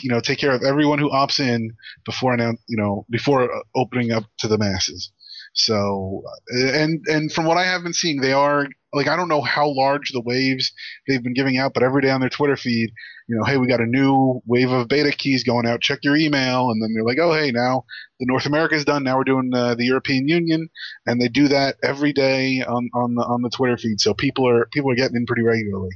you 0.00 0.10
know, 0.10 0.20
take 0.20 0.38
care 0.38 0.52
of 0.52 0.62
everyone 0.62 0.98
who 0.98 1.10
opts 1.10 1.40
in 1.40 1.72
before 2.04 2.36
you 2.36 2.76
know, 2.76 3.04
before 3.10 3.52
uh, 3.52 3.60
opening 3.74 4.12
up 4.12 4.24
to 4.38 4.48
the 4.48 4.58
masses. 4.58 5.10
So, 5.54 6.22
uh, 6.54 6.72
and 6.72 7.02
and 7.06 7.32
from 7.32 7.44
what 7.44 7.58
I 7.58 7.64
have 7.64 7.82
been 7.82 7.92
seeing, 7.92 8.20
they 8.20 8.32
are 8.32 8.66
like 8.92 9.08
I 9.08 9.16
don't 9.16 9.28
know 9.28 9.42
how 9.42 9.68
large 9.68 10.10
the 10.12 10.22
waves 10.22 10.72
they've 11.06 11.22
been 11.22 11.34
giving 11.34 11.58
out, 11.58 11.74
but 11.74 11.82
every 11.82 12.02
day 12.02 12.10
on 12.10 12.20
their 12.20 12.30
Twitter 12.30 12.56
feed, 12.56 12.90
you 13.28 13.36
know, 13.36 13.44
hey, 13.44 13.58
we 13.58 13.66
got 13.66 13.80
a 13.80 13.86
new 13.86 14.40
wave 14.46 14.70
of 14.70 14.88
beta 14.88 15.12
keys 15.12 15.44
going 15.44 15.66
out. 15.66 15.80
Check 15.80 16.00
your 16.02 16.16
email, 16.16 16.70
and 16.70 16.82
then 16.82 16.92
they're 16.94 17.04
like, 17.04 17.18
oh, 17.18 17.32
hey, 17.32 17.50
now 17.50 17.84
the 18.18 18.26
North 18.26 18.46
America 18.46 18.74
is 18.74 18.84
done. 18.84 19.04
Now 19.04 19.16
we're 19.16 19.24
doing 19.24 19.50
uh, 19.54 19.74
the 19.74 19.84
European 19.84 20.28
Union, 20.28 20.68
and 21.06 21.20
they 21.20 21.28
do 21.28 21.48
that 21.48 21.76
every 21.82 22.12
day 22.12 22.62
on 22.62 22.88
on 22.94 23.14
the 23.14 23.22
on 23.22 23.42
the 23.42 23.50
Twitter 23.50 23.76
feed. 23.76 24.00
So 24.00 24.14
people 24.14 24.48
are 24.48 24.66
people 24.72 24.90
are 24.90 24.96
getting 24.96 25.16
in 25.16 25.26
pretty 25.26 25.42
regularly. 25.42 25.90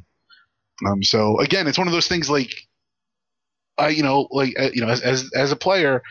Um, 0.86 1.02
so 1.02 1.40
again, 1.40 1.66
it's 1.66 1.78
one 1.78 1.86
of 1.86 1.94
those 1.94 2.08
things 2.08 2.28
like, 2.28 2.50
I 3.78 3.88
you 3.88 4.02
know 4.02 4.28
like 4.30 4.54
uh, 4.58 4.70
you 4.72 4.82
know 4.82 4.88
as 4.88 5.00
as 5.00 5.30
as 5.34 5.52
a 5.52 5.56
player, 5.56 6.02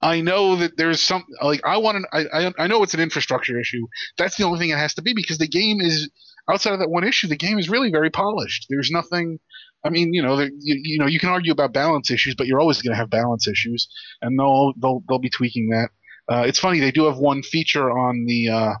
I 0.00 0.20
know 0.20 0.56
that 0.56 0.76
there's 0.76 1.02
some 1.02 1.24
like 1.42 1.60
I 1.64 1.78
want 1.78 2.04
to. 2.04 2.26
I, 2.32 2.52
I 2.58 2.66
know 2.68 2.82
it's 2.82 2.94
an 2.94 3.00
infrastructure 3.00 3.58
issue. 3.58 3.86
That's 4.16 4.36
the 4.36 4.44
only 4.44 4.58
thing 4.58 4.70
it 4.70 4.78
has 4.78 4.94
to 4.94 5.02
be 5.02 5.12
because 5.12 5.38
the 5.38 5.48
game 5.48 5.80
is 5.80 6.08
outside 6.48 6.72
of 6.72 6.78
that 6.78 6.90
one 6.90 7.04
issue. 7.04 7.26
The 7.26 7.36
game 7.36 7.58
is 7.58 7.68
really 7.68 7.90
very 7.90 8.10
polished. 8.10 8.66
There's 8.68 8.90
nothing. 8.90 9.40
I 9.84 9.90
mean, 9.90 10.12
you 10.12 10.22
know, 10.22 10.36
there, 10.36 10.50
you, 10.58 10.80
you 10.82 10.98
know, 10.98 11.06
you 11.06 11.18
can 11.18 11.28
argue 11.28 11.52
about 11.52 11.72
balance 11.72 12.10
issues, 12.10 12.34
but 12.34 12.46
you're 12.46 12.60
always 12.60 12.82
going 12.82 12.92
to 12.92 12.98
have 12.98 13.10
balance 13.10 13.48
issues, 13.48 13.88
and 14.22 14.38
they'll 14.38 14.72
they'll 14.80 15.02
they'll 15.08 15.18
be 15.18 15.30
tweaking 15.30 15.70
that. 15.70 15.90
Uh, 16.30 16.44
it's 16.46 16.58
funny 16.58 16.78
they 16.78 16.90
do 16.90 17.06
have 17.06 17.18
one 17.18 17.42
feature 17.42 17.90
on 17.90 18.24
the 18.24 18.48
uh, 18.50 18.74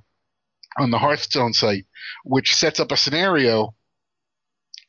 on 0.78 0.90
the 0.90 0.98
Hearthstone 0.98 1.52
site, 1.52 1.86
which 2.24 2.54
sets 2.54 2.78
up 2.78 2.92
a 2.92 2.96
scenario 2.96 3.74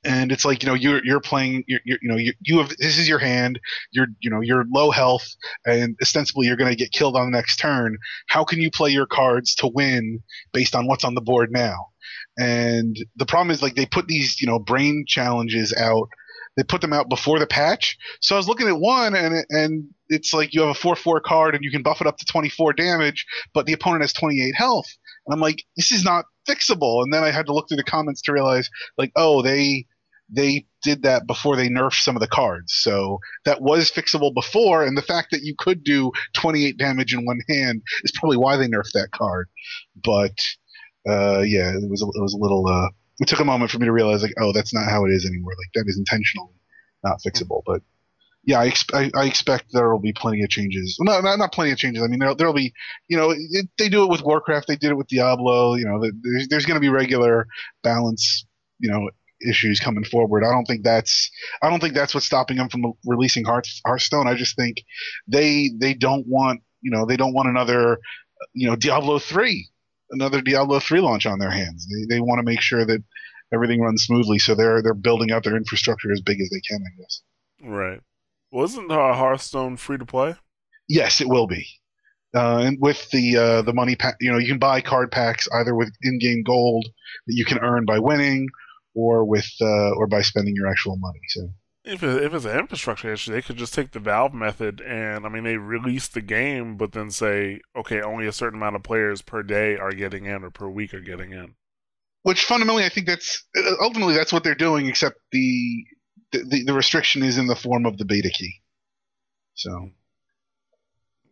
and 0.04 0.32
it's 0.32 0.46
like 0.46 0.64
you 0.64 0.68
know 0.70 0.76
you're 0.76 1.04
you're 1.04 1.20
playing 1.20 1.64
you're, 1.68 1.82
you're, 1.86 1.98
you 2.02 2.10
know 2.10 2.16
you, 2.16 2.34
you 2.42 2.58
have 2.60 2.70
this 2.78 2.98
is 2.98 3.08
your 3.08 3.20
hand 3.20 3.60
you're 3.92 4.08
you 4.20 4.30
know 4.30 4.42
you're 4.42 4.66
low 4.74 4.92
health 4.92 5.28
and 5.66 5.98
ostensibly 6.02 6.48
you're 6.48 6.56
going 6.56 6.70
to 6.70 6.76
get 6.76 6.92
killed 6.92 7.16
on 7.16 7.32
the 7.32 7.38
next 7.38 7.58
turn. 7.58 7.98
How 8.28 8.44
can 8.44 8.60
you 8.60 8.72
play 8.72 8.92
your 8.92 9.06
cards 9.06 9.56
to 9.56 9.68
win 9.68 10.22
based 10.54 10.76
on 10.76 10.88
what's 10.88 11.04
on 11.04 11.16
the 11.16 11.22
board 11.22 11.52
now? 11.52 11.88
And 12.38 12.96
the 13.18 13.26
problem 13.26 13.52
is 13.52 13.62
like 13.62 13.76
they 13.76 13.86
put 13.86 14.08
these 14.08 14.40
you 14.42 14.48
know 14.48 14.60
brain 14.60 15.06
challenges 15.08 15.74
out. 15.74 16.10
They 16.56 16.64
put 16.64 16.82
them 16.82 16.94
out 16.94 17.10
before 17.10 17.40
the 17.40 17.48
patch. 17.48 17.98
So 18.22 18.36
i 18.36 18.38
was 18.38 18.48
looking 18.48 18.68
at 18.68 18.80
one 18.80 19.16
and 19.16 19.46
and 19.50 19.86
it's 20.08 20.34
like 20.34 20.54
you 20.54 20.62
have 20.62 20.76
a 20.76 20.80
4-4 20.80 21.22
card 21.22 21.56
and 21.56 21.64
you 21.64 21.72
can 21.72 21.84
buff 21.84 22.02
it 22.02 22.08
up 22.08 22.18
to 22.18 22.26
24 22.26 22.74
damage 22.74 23.26
but 23.54 23.68
the 23.68 23.74
opponent 23.74 24.02
has 24.02 24.14
28 24.14 24.56
health. 24.56 24.88
And 25.28 25.34
i'm 25.34 25.42
like 25.42 25.64
this 25.76 25.92
is 25.92 26.04
not 26.04 26.26
fixable 26.50 27.04
and 27.04 27.14
then 27.14 27.24
i 27.24 27.32
had 27.32 27.46
to 27.46 27.54
look 27.54 27.68
through 27.68 27.78
the 27.78 27.84
comments 27.84 28.22
to 28.22 28.34
realize 28.34 28.70
like 28.98 29.12
oh 29.16 29.42
they 29.42 29.86
they 30.32 30.66
did 30.84 31.04
that 31.04 31.28
before 31.28 31.56
they 31.56 31.68
nerfed 31.68 32.02
some 32.02 32.16
of 32.16 32.22
the 32.22 32.28
cards. 32.28 32.74
So 32.74 33.20
that 33.46 33.62
was 33.62 33.92
fixable 33.92 34.34
before, 34.34 34.84
and 34.84 34.98
the 34.98 35.02
fact 35.02 35.32
that 35.32 35.42
you 35.42 35.56
could 35.58 35.84
do 35.84 36.12
28 36.34 36.78
damage 36.78 37.14
in 37.14 37.26
one 37.26 37.40
hand 37.50 37.82
is 38.04 38.12
probably 38.12 38.38
why 38.38 38.58
they 38.58 38.68
nerfed 38.68 38.92
that 38.94 39.10
card. 39.12 39.50
But 40.04 40.38
uh, 41.08 41.42
yeah, 41.42 41.72
it 41.72 41.90
was 41.90 42.02
a, 42.02 42.06
it 42.06 42.22
was 42.22 42.34
a 42.34 42.42
little. 42.42 42.68
Uh, 42.68 42.90
it 43.20 43.28
took 43.28 43.40
a 43.40 43.46
moment 43.46 43.72
for 43.72 43.80
me 43.80 43.86
to 43.86 43.92
realize 43.92 44.24
like, 44.24 44.34
oh, 44.40 44.54
that's 44.54 44.74
not 44.74 44.90
how 44.90 45.06
it 45.06 45.10
is 45.10 45.26
anymore. 45.26 45.52
Like 45.52 45.74
that 45.74 45.90
is 45.90 45.98
intentionally 45.98 46.54
not 47.04 47.20
fixable. 47.26 47.64
But 47.66 47.82
yeah, 48.50 48.60
I, 48.60 48.70
exp- 48.70 48.94
I, 48.94 49.12
I 49.20 49.26
expect 49.26 49.72
there 49.72 49.90
will 49.92 50.00
be 50.00 50.14
plenty 50.14 50.44
of 50.44 50.50
changes. 50.50 50.98
Well, 51.00 51.22
no, 51.22 51.30
not, 51.30 51.40
not 51.40 51.54
plenty 51.54 51.72
of 51.72 51.78
changes. 51.78 52.04
I 52.04 52.08
mean, 52.08 52.20
there 52.20 52.48
will 52.48 52.54
be, 52.54 52.74
you 53.08 53.18
know, 53.18 53.32
it, 53.32 53.70
they 53.78 53.90
do 53.90 54.04
it 54.04 54.10
with 54.10 54.24
Warcraft. 54.24 54.68
They 54.68 54.76
did 54.76 54.92
it 54.92 54.98
with 54.98 55.08
Diablo. 55.08 55.76
You 55.76 55.86
know, 55.86 56.02
there's, 56.24 56.48
there's 56.48 56.66
going 56.66 56.76
to 56.76 56.82
be 56.82 56.90
regular 56.90 57.48
balance 57.84 58.46
you 58.80 58.90
know 58.90 59.10
issues 59.48 59.80
coming 59.80 60.04
forward. 60.04 60.44
I 60.44 60.52
don't 60.52 60.66
think 60.66 60.84
that's 60.84 61.30
I 61.62 61.70
don't 61.70 61.80
think 61.80 61.94
that's 61.94 62.14
what's 62.14 62.26
stopping 62.26 62.58
them 62.58 62.70
from 62.70 62.94
releasing 63.06 63.46
Heart, 63.46 63.68
Hearthstone. 63.86 64.28
I 64.28 64.36
just 64.36 64.56
think 64.56 64.78
they 65.28 65.70
they 65.80 65.94
don't 65.94 66.26
want 66.28 66.62
you 66.82 66.92
know 66.92 67.06
they 67.06 67.18
don't 67.18 67.34
want 67.34 67.50
another 67.50 68.00
you 68.54 68.68
know 68.68 68.76
Diablo 68.76 69.20
three 69.20 69.70
another 70.12 70.42
Diablo 70.42 70.80
three 70.80 71.02
launch 71.02 71.26
on 71.26 71.40
their 71.40 71.52
hands. 71.52 71.88
They 71.88 72.16
they 72.16 72.22
want 72.22 72.40
to 72.40 72.44
make 72.44 72.62
sure 72.62 72.86
that 72.86 73.04
everything 73.54 73.82
runs 73.82 74.04
smoothly, 74.04 74.40
so 74.40 74.56
they're 74.56 74.82
they're 74.82 74.94
building 74.94 75.32
out 75.32 75.44
their 75.44 75.58
infrastructure 75.58 76.12
as 76.12 76.22
big 76.22 76.42
as 76.42 76.50
they 76.50 76.62
can. 76.62 76.84
I 76.86 77.02
guess. 77.02 77.22
Right. 77.62 78.02
Wasn't 78.52 78.92
uh, 78.92 79.14
Hearthstone 79.14 79.78
free 79.78 79.98
to 79.98 80.06
play? 80.06 80.36
Yes, 80.88 81.22
it 81.22 81.30
will 81.30 81.48
be. 81.48 81.68
Uh, 82.36 82.60
and 82.60 82.78
with 82.80 83.10
the 83.12 83.38
uh, 83.38 83.62
the 83.64 83.74
money 83.74 83.96
pack, 83.96 84.16
you 84.20 84.32
know, 84.32 84.38
you 84.38 84.48
can 84.48 84.60
buy 84.60 84.82
card 84.82 85.12
packs 85.12 85.48
either 85.54 85.74
with 85.74 85.92
in-game 86.04 86.44
gold 86.44 86.86
that 87.26 87.34
you 87.36 87.46
can 87.46 87.60
earn 87.60 87.86
by 87.86 87.98
winning, 87.98 88.48
or 88.94 89.26
with 89.26 89.50
uh, 89.62 89.92
or 89.96 90.08
by 90.08 90.22
spending 90.22 90.56
your 90.56 90.68
actual 90.68 90.98
money. 90.98 91.20
So 91.30 91.50
if 91.86 92.04
it, 92.04 92.24
if 92.24 92.34
it's 92.34 92.46
an 92.46 92.60
infrastructure 92.60 93.12
issue, 93.12 93.32
they 93.32 93.42
could 93.42 93.58
just 93.58 93.74
take 93.74 93.92
the 93.92 94.00
Valve 94.00 94.34
method 94.34 94.82
and 94.82 95.26
I 95.26 95.30
mean 95.30 95.44
they 95.44 95.58
release 95.58 96.08
the 96.08 96.22
game, 96.22 96.78
but 96.78 96.92
then 96.92 97.10
say 97.10 97.62
okay, 97.76 98.02
only 98.02 98.28
a 98.28 98.32
certain 98.32 98.60
amount 98.60 98.76
of 98.76 98.84
players 98.84 99.22
per 99.22 99.42
day 99.42 99.78
are 99.78 99.92
getting 99.92 100.26
in 100.26 100.44
or 100.44 100.52
per 100.52 100.70
week 100.70 100.94
are 100.94 101.02
getting 101.02 101.32
in. 101.32 101.56
Which 102.24 102.46
fundamentally, 102.46 102.86
I 102.86 102.90
think 102.90 103.08
that's 103.08 103.44
ultimately 103.82 104.14
that's 104.14 104.34
what 104.34 104.44
they're 104.44 104.54
doing, 104.54 104.88
except 104.88 105.18
the 105.32 105.86
the, 106.32 106.64
the 106.66 106.74
restriction 106.74 107.24
is 107.24 107.38
in 107.38 107.48
the 107.48 107.56
form 107.56 107.86
of 107.86 107.98
the 107.98 108.06
beta 108.06 108.30
key. 108.30 108.62
So 109.56 109.92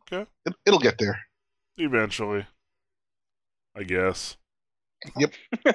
okay, 0.01 0.29
it, 0.45 0.53
it'll 0.65 0.79
get 0.79 0.97
there 0.97 1.19
eventually, 1.77 2.45
I 3.75 3.83
guess. 3.83 4.37
Yep. 5.15 5.33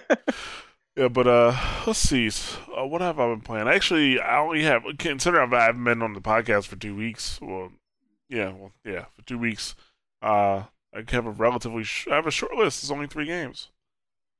Yeah, 0.94 1.08
but 1.08 1.26
uh, 1.26 1.56
let's 1.86 1.98
see. 1.98 2.30
Uh, 2.76 2.84
what 2.86 3.00
have 3.00 3.18
I 3.18 3.26
been 3.30 3.40
playing? 3.40 3.66
Actually, 3.66 4.20
I 4.20 4.38
only 4.40 4.62
have 4.64 4.82
considering 4.98 5.52
I 5.54 5.64
haven't 5.64 5.84
been 5.84 6.02
on 6.02 6.12
the 6.12 6.20
podcast 6.20 6.66
for 6.66 6.76
two 6.76 6.94
weeks. 6.94 7.40
Well, 7.40 7.72
yeah, 8.28 8.52
well, 8.52 8.72
yeah, 8.84 9.06
for 9.14 9.22
two 9.22 9.38
weeks. 9.38 9.74
Uh, 10.20 10.64
I 10.94 11.04
have 11.08 11.26
a 11.26 11.30
relatively 11.30 11.84
sh- 11.84 12.08
I 12.10 12.16
have 12.16 12.26
a 12.26 12.30
short 12.30 12.54
list. 12.54 12.82
It's 12.82 12.90
only 12.90 13.06
three 13.06 13.24
games. 13.24 13.68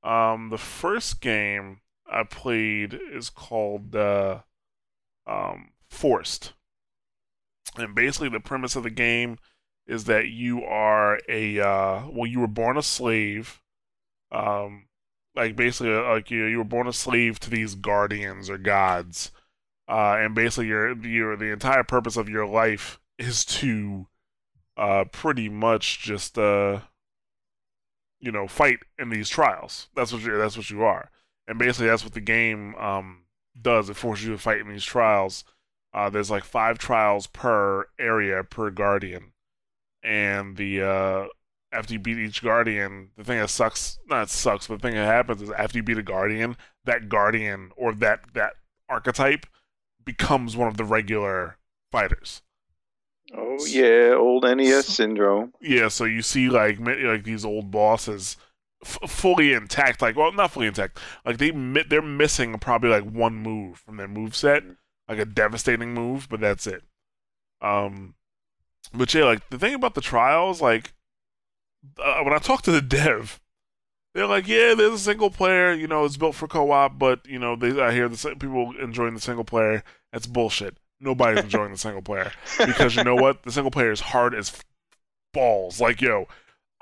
Um, 0.03 0.49
the 0.49 0.59
first 0.59 1.21
game 1.21 1.79
I 2.05 2.23
played 2.23 2.99
is 3.11 3.31
called 3.31 3.95
uh, 3.95 4.41
um, 5.27 5.69
Forced, 5.89 6.53
and 7.77 7.95
basically 7.95 8.29
the 8.29 8.39
premise 8.39 8.75
of 8.75 8.83
the 8.83 8.89
game 8.89 9.37
is 9.85 10.05
that 10.05 10.27
you 10.29 10.63
are 10.63 11.19
a 11.27 11.59
uh, 11.59 12.07
well, 12.09 12.27
you 12.27 12.39
were 12.39 12.47
born 12.47 12.77
a 12.77 12.83
slave. 12.83 13.61
Um, 14.31 14.85
like 15.35 15.55
basically 15.55 15.93
uh, 15.93 16.03
like 16.03 16.31
you 16.31 16.45
you 16.45 16.57
were 16.57 16.63
born 16.63 16.87
a 16.87 16.93
slave 16.93 17.39
to 17.41 17.49
these 17.49 17.75
guardians 17.75 18.49
or 18.49 18.57
gods, 18.57 19.31
uh, 19.87 20.17
and 20.19 20.35
basically 20.35 20.67
your 20.67 20.95
your 21.05 21.35
the 21.35 21.51
entire 21.51 21.83
purpose 21.83 22.17
of 22.17 22.29
your 22.29 22.45
life 22.45 22.99
is 23.17 23.45
to 23.45 24.07
uh, 24.77 25.05
pretty 25.11 25.49
much 25.49 26.01
just 26.01 26.37
uh, 26.37 26.79
you 28.19 28.31
know 28.31 28.47
fight 28.47 28.79
in 28.99 29.09
these 29.09 29.29
trials. 29.29 29.87
That's 29.95 30.13
what 30.13 30.23
you 30.23 30.37
that's 30.37 30.57
what 30.57 30.69
you 30.69 30.83
are, 30.83 31.09
and 31.47 31.57
basically 31.57 31.87
that's 31.87 32.03
what 32.03 32.13
the 32.13 32.21
game 32.21 32.75
um, 32.75 33.22
does. 33.59 33.89
It 33.89 33.95
forces 33.95 34.25
you 34.25 34.31
to 34.33 34.37
fight 34.37 34.59
in 34.59 34.69
these 34.69 34.83
trials. 34.83 35.43
Uh, 35.93 36.09
there's 36.09 36.31
like 36.31 36.43
five 36.43 36.77
trials 36.77 37.27
per 37.27 37.85
area 37.99 38.43
per 38.43 38.71
guardian, 38.71 39.33
and 40.03 40.57
the 40.57 40.81
uh, 40.81 41.25
after 41.71 41.93
you 41.93 41.99
beat 41.99 42.17
each 42.17 42.41
guardian, 42.41 43.09
the 43.15 43.23
thing 43.23 43.39
that 43.39 43.49
sucks 43.49 43.99
not 44.09 44.29
sucks, 44.29 44.67
but 44.67 44.81
the 44.81 44.87
thing 44.87 44.95
that 44.95 45.05
happens 45.05 45.41
is 45.41 45.51
after 45.51 45.77
you 45.77 45.83
beat 45.83 45.97
a 45.97 46.03
guardian, 46.03 46.57
that 46.85 47.09
guardian 47.09 47.71
or 47.75 47.93
that 47.95 48.21
that 48.33 48.53
archetype 48.89 49.45
becomes 50.03 50.57
one 50.57 50.67
of 50.67 50.77
the 50.77 50.83
regular 50.83 51.57
fighters. 51.91 52.41
Oh 53.35 53.65
yeah, 53.65 54.13
old 54.15 54.43
NES 54.43 54.87
syndrome. 54.87 55.53
Yeah, 55.61 55.87
so 55.87 56.05
you 56.05 56.21
see 56.21 56.49
like 56.49 56.79
like 56.79 57.23
these 57.23 57.45
old 57.45 57.71
bosses 57.71 58.37
f- 58.85 59.09
fully 59.09 59.53
intact, 59.53 60.01
like 60.01 60.15
well, 60.15 60.31
not 60.31 60.51
fully 60.51 60.67
intact. 60.67 60.99
Like 61.25 61.37
they 61.37 61.51
they're 61.51 62.01
missing 62.01 62.57
probably 62.59 62.89
like 62.89 63.03
one 63.03 63.35
move 63.35 63.79
from 63.79 63.97
their 63.97 64.07
move 64.07 64.35
set, 64.35 64.63
like 65.07 65.19
a 65.19 65.25
devastating 65.25 65.93
move, 65.93 66.27
but 66.29 66.39
that's 66.39 66.67
it. 66.67 66.83
Um, 67.61 68.15
but 68.93 69.13
yeah, 69.13 69.25
like 69.25 69.49
the 69.49 69.57
thing 69.57 69.73
about 69.73 69.95
the 69.95 70.01
trials, 70.01 70.61
like 70.61 70.93
uh, 71.97 72.21
when 72.21 72.33
I 72.33 72.37
talk 72.37 72.61
to 72.63 72.71
the 72.71 72.81
dev, 72.81 73.39
they're 74.13 74.27
like, 74.27 74.47
yeah, 74.47 74.73
there's 74.75 74.93
a 74.93 74.99
single 74.99 75.29
player, 75.29 75.73
you 75.73 75.87
know, 75.87 76.05
it's 76.05 76.17
built 76.17 76.35
for 76.35 76.47
co-op, 76.47 76.99
but 76.99 77.25
you 77.25 77.39
know, 77.39 77.55
they 77.55 77.79
I 77.81 77.91
hear 77.91 78.07
the 78.07 78.35
people 78.39 78.73
enjoying 78.79 79.15
the 79.15 79.21
single 79.21 79.45
player. 79.45 79.83
That's 80.11 80.27
bullshit. 80.27 80.77
Nobody's 80.99 81.43
enjoying 81.43 81.71
the 81.71 81.77
single 81.77 82.01
player 82.01 82.31
because 82.59 82.95
you 82.95 83.03
know 83.03 83.15
what? 83.15 83.43
The 83.43 83.51
single 83.51 83.71
player 83.71 83.91
is 83.91 83.99
hard 83.99 84.33
as 84.33 84.53
balls. 85.33 85.81
Like, 85.81 86.01
yo, 86.01 86.27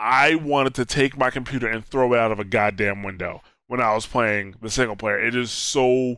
I 0.01 0.33
wanted 0.33 0.73
to 0.75 0.85
take 0.85 1.15
my 1.15 1.29
computer 1.29 1.67
and 1.67 1.85
throw 1.85 2.13
it 2.13 2.19
out 2.19 2.31
of 2.31 2.39
a 2.39 2.43
goddamn 2.43 3.03
window 3.03 3.43
when 3.67 3.79
I 3.79 3.93
was 3.93 4.07
playing 4.07 4.55
the 4.59 4.69
single 4.71 4.95
player. 4.95 5.23
It 5.23 5.35
is 5.35 5.51
so 5.51 6.17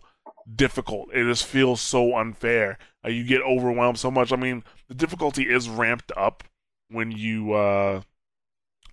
difficult. 0.56 1.10
It 1.14 1.26
just 1.26 1.46
feels 1.46 1.82
so 1.82 2.16
unfair. 2.16 2.78
Uh, 3.06 3.10
you 3.10 3.26
get 3.26 3.42
overwhelmed 3.42 4.00
so 4.00 4.10
much. 4.10 4.32
I 4.32 4.38
mean, 4.38 4.64
the 4.88 4.96
difficulty 4.96 5.50
is 5.50 5.68
ramped 5.68 6.14
up 6.16 6.46
when 6.90 7.12
you 7.12 7.52
uh, 7.52 8.04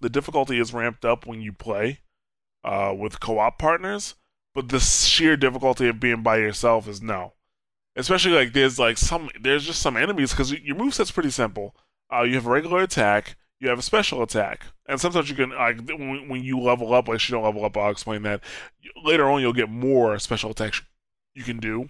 the 0.01 0.11
difficulty 0.11 0.59
is 0.59 0.75
ramped 0.75 1.05
up 1.05 1.25
when 1.25 1.41
you 1.41 1.53
play 1.53 2.01
uh, 2.65 2.93
with 2.97 3.21
co-op 3.21 3.61
partners, 3.61 4.17
but 4.57 4.71
the 4.71 4.81
sheer 4.81 5.37
difficulty 5.37 5.87
of 5.87 6.01
being 6.01 6.25
by 6.25 6.39
yourself 6.39 6.89
is 6.89 7.01
no. 7.01 7.35
Especially 7.95 8.33
like 8.33 8.55
there's 8.55 8.79
like 8.79 8.99
some 8.99 9.31
there's 9.41 9.65
just 9.65 9.83
some 9.83 9.97
enemies 9.97 10.33
because 10.33 10.53
your 10.53 10.75
moveset's 10.75 11.13
pretty 11.13 11.31
simple. 11.31 11.77
Uh, 12.13 12.23
you 12.23 12.35
have 12.35 12.47
a 12.47 12.51
regular 12.51 12.83
attack, 12.83 13.37
you 13.61 13.69
have 13.69 13.79
a 13.79 13.83
special 13.83 14.23
attack, 14.23 14.65
and 14.87 15.01
sometimes 15.01 15.29
you 15.29 15.37
can 15.37 15.51
like 15.51 15.87
when, 15.89 16.43
you 16.43 16.59
level 16.59 16.95
up, 16.95 17.09
like 17.09 17.29
you 17.29 17.35
don't 17.35 17.45
level 17.45 17.65
up, 17.65 17.77
I'll 17.77 17.91
explain 17.91 18.23
that 18.23 18.41
later 19.05 19.31
on. 19.31 19.41
You'll 19.41 19.53
get 19.53 19.69
more 19.69 20.19
special 20.19 20.51
attacks 20.51 20.83
you 21.35 21.45
can 21.45 21.59
do 21.59 21.89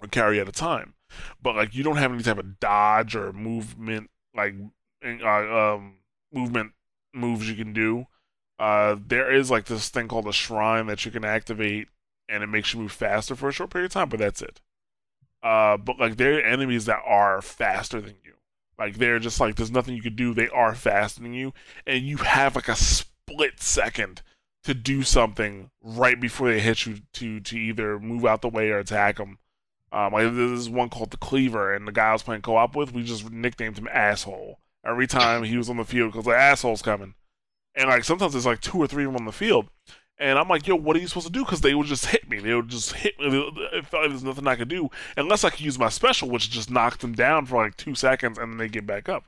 or 0.00 0.08
carry 0.08 0.38
at 0.38 0.48
a 0.48 0.52
time, 0.52 0.94
but 1.42 1.56
like 1.56 1.74
you 1.74 1.82
don't 1.82 1.96
have 1.96 2.12
any 2.12 2.22
type 2.22 2.38
of 2.38 2.60
dodge 2.60 3.16
or 3.16 3.32
movement 3.32 4.10
like 4.34 4.54
uh, 5.04 5.74
um, 5.74 5.94
movement 6.32 6.72
moves 7.14 7.48
you 7.48 7.56
can 7.56 7.72
do. 7.72 8.06
Uh, 8.58 8.96
there 9.06 9.32
is 9.32 9.50
like 9.50 9.66
this 9.66 9.88
thing 9.88 10.08
called 10.08 10.28
a 10.28 10.32
shrine 10.32 10.86
that 10.86 11.04
you 11.04 11.10
can 11.10 11.24
activate, 11.24 11.88
and 12.28 12.42
it 12.42 12.48
makes 12.48 12.72
you 12.74 12.80
move 12.80 12.92
faster 12.92 13.34
for 13.34 13.48
a 13.48 13.52
short 13.52 13.70
period 13.70 13.86
of 13.86 13.92
time. 13.92 14.08
But 14.08 14.20
that's 14.20 14.42
it. 14.42 14.60
Uh, 15.42 15.76
but 15.76 15.98
like 15.98 16.16
there 16.16 16.38
are 16.38 16.42
enemies 16.42 16.84
that 16.86 17.00
are 17.06 17.40
faster 17.40 18.00
than 18.00 18.16
you. 18.24 18.34
Like 18.78 18.98
they're 18.98 19.18
just 19.18 19.40
like 19.40 19.56
there's 19.56 19.70
nothing 19.70 19.96
you 19.96 20.02
can 20.02 20.16
do. 20.16 20.34
They 20.34 20.48
are 20.48 20.74
fastening 20.74 21.34
you, 21.34 21.52
and 21.86 22.04
you 22.04 22.18
have 22.18 22.54
like 22.54 22.68
a 22.68 22.76
split 22.76 23.60
second 23.60 24.22
to 24.64 24.74
do 24.74 25.02
something 25.02 25.70
right 25.82 26.20
before 26.20 26.50
they 26.50 26.60
hit 26.60 26.86
you 26.86 26.98
to 27.14 27.40
to 27.40 27.56
either 27.56 27.98
move 27.98 28.26
out 28.26 28.42
the 28.42 28.48
way 28.48 28.70
or 28.70 28.78
attack 28.78 29.16
them. 29.16 29.38
Um, 29.92 30.12
like 30.12 30.24
this 30.24 30.50
is 30.50 30.68
one 30.68 30.90
called 30.90 31.10
the 31.10 31.16
Cleaver, 31.16 31.72
and 31.72 31.86
the 31.86 31.92
guy 31.92 32.08
I 32.08 32.12
was 32.12 32.22
playing 32.22 32.42
co-op 32.42 32.76
with, 32.76 32.92
we 32.92 33.02
just 33.02 33.30
nicknamed 33.30 33.78
him 33.78 33.88
Asshole 33.90 34.58
every 34.84 35.06
time 35.06 35.44
he 35.44 35.56
was 35.56 35.70
on 35.70 35.76
the 35.78 35.84
field 35.84 36.12
because 36.12 36.26
the 36.26 36.36
asshole's 36.36 36.82
coming, 36.82 37.14
and 37.74 37.88
like 37.88 38.04
sometimes 38.04 38.32
there's 38.32 38.46
like 38.46 38.60
two 38.60 38.78
or 38.78 38.86
three 38.86 39.04
of 39.04 39.12
them 39.12 39.20
on 39.20 39.26
the 39.26 39.32
field, 39.32 39.68
and 40.18 40.38
I'm 40.38 40.48
like, 40.48 40.66
yo, 40.66 40.76
what 40.76 40.96
are 40.96 40.98
you 40.98 41.08
supposed 41.08 41.26
to 41.26 41.32
do? 41.32 41.44
Because 41.44 41.60
they 41.60 41.74
would 41.74 41.86
just 41.86 42.06
hit 42.06 42.28
me. 42.28 42.38
They 42.38 42.54
would 42.54 42.68
just 42.68 42.92
hit 42.92 43.18
me. 43.18 43.52
It 43.72 43.86
felt 43.86 44.04
like 44.04 44.10
there's 44.10 44.24
nothing 44.24 44.46
I 44.46 44.56
could 44.56 44.68
do 44.68 44.90
unless 45.16 45.44
I 45.44 45.50
could 45.50 45.60
use 45.60 45.78
my 45.78 45.90
special, 45.90 46.30
which 46.30 46.50
just 46.50 46.70
knocks 46.70 46.98
them 46.98 47.14
down 47.14 47.46
for 47.46 47.62
like 47.62 47.76
two 47.76 47.94
seconds 47.94 48.38
and 48.38 48.52
then 48.52 48.58
they 48.58 48.68
get 48.68 48.86
back 48.86 49.08
up. 49.08 49.24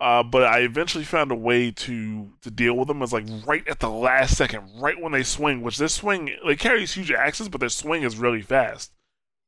Uh, 0.00 0.24
but 0.24 0.42
I 0.42 0.60
eventually 0.60 1.04
found 1.04 1.30
a 1.30 1.36
way 1.36 1.70
to 1.70 2.32
to 2.42 2.50
deal 2.50 2.74
with 2.76 2.88
them. 2.88 3.00
It's 3.02 3.12
like 3.12 3.26
right 3.46 3.66
at 3.68 3.78
the 3.78 3.88
last 3.88 4.36
second, 4.36 4.68
right 4.80 5.00
when 5.00 5.12
they 5.12 5.22
swing, 5.22 5.62
which 5.62 5.78
their 5.78 5.88
swing 5.88 6.34
they 6.44 6.56
carry 6.56 6.80
these 6.80 6.94
huge 6.94 7.12
axes, 7.12 7.48
but 7.48 7.60
their 7.60 7.68
swing 7.68 8.02
is 8.02 8.16
really 8.16 8.42
fast. 8.42 8.92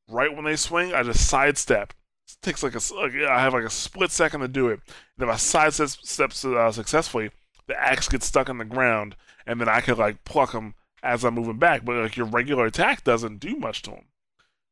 Right 0.08 0.34
when 0.34 0.44
they 0.44 0.54
swing, 0.54 0.94
I 0.94 1.02
just 1.02 1.28
sidestep. 1.28 1.92
It 2.28 2.36
takes 2.42 2.62
like 2.62 2.76
a 2.76 2.94
like, 2.94 3.14
I 3.28 3.40
have 3.40 3.54
like 3.54 3.64
a 3.64 3.70
split 3.70 4.12
second 4.12 4.40
to 4.40 4.48
do 4.48 4.68
it. 4.68 4.80
And 5.18 5.28
if 5.28 5.34
I 5.34 5.36
sidestep 5.36 6.30
uh, 6.44 6.70
successfully, 6.70 7.30
the 7.68 7.80
axe 7.80 8.08
gets 8.08 8.26
stuck 8.26 8.48
in 8.48 8.58
the 8.58 8.64
ground, 8.64 9.16
and 9.46 9.60
then 9.60 9.68
I 9.68 9.80
could 9.80 9.98
like 9.98 10.24
pluck 10.24 10.52
him 10.52 10.74
as 11.02 11.24
I'm 11.24 11.34
moving 11.34 11.58
back. 11.58 11.84
But 11.84 11.96
like 11.96 12.16
your 12.16 12.26
regular 12.26 12.66
attack 12.66 13.04
doesn't 13.04 13.38
do 13.38 13.56
much 13.56 13.82
to 13.82 13.92
him. 13.92 14.04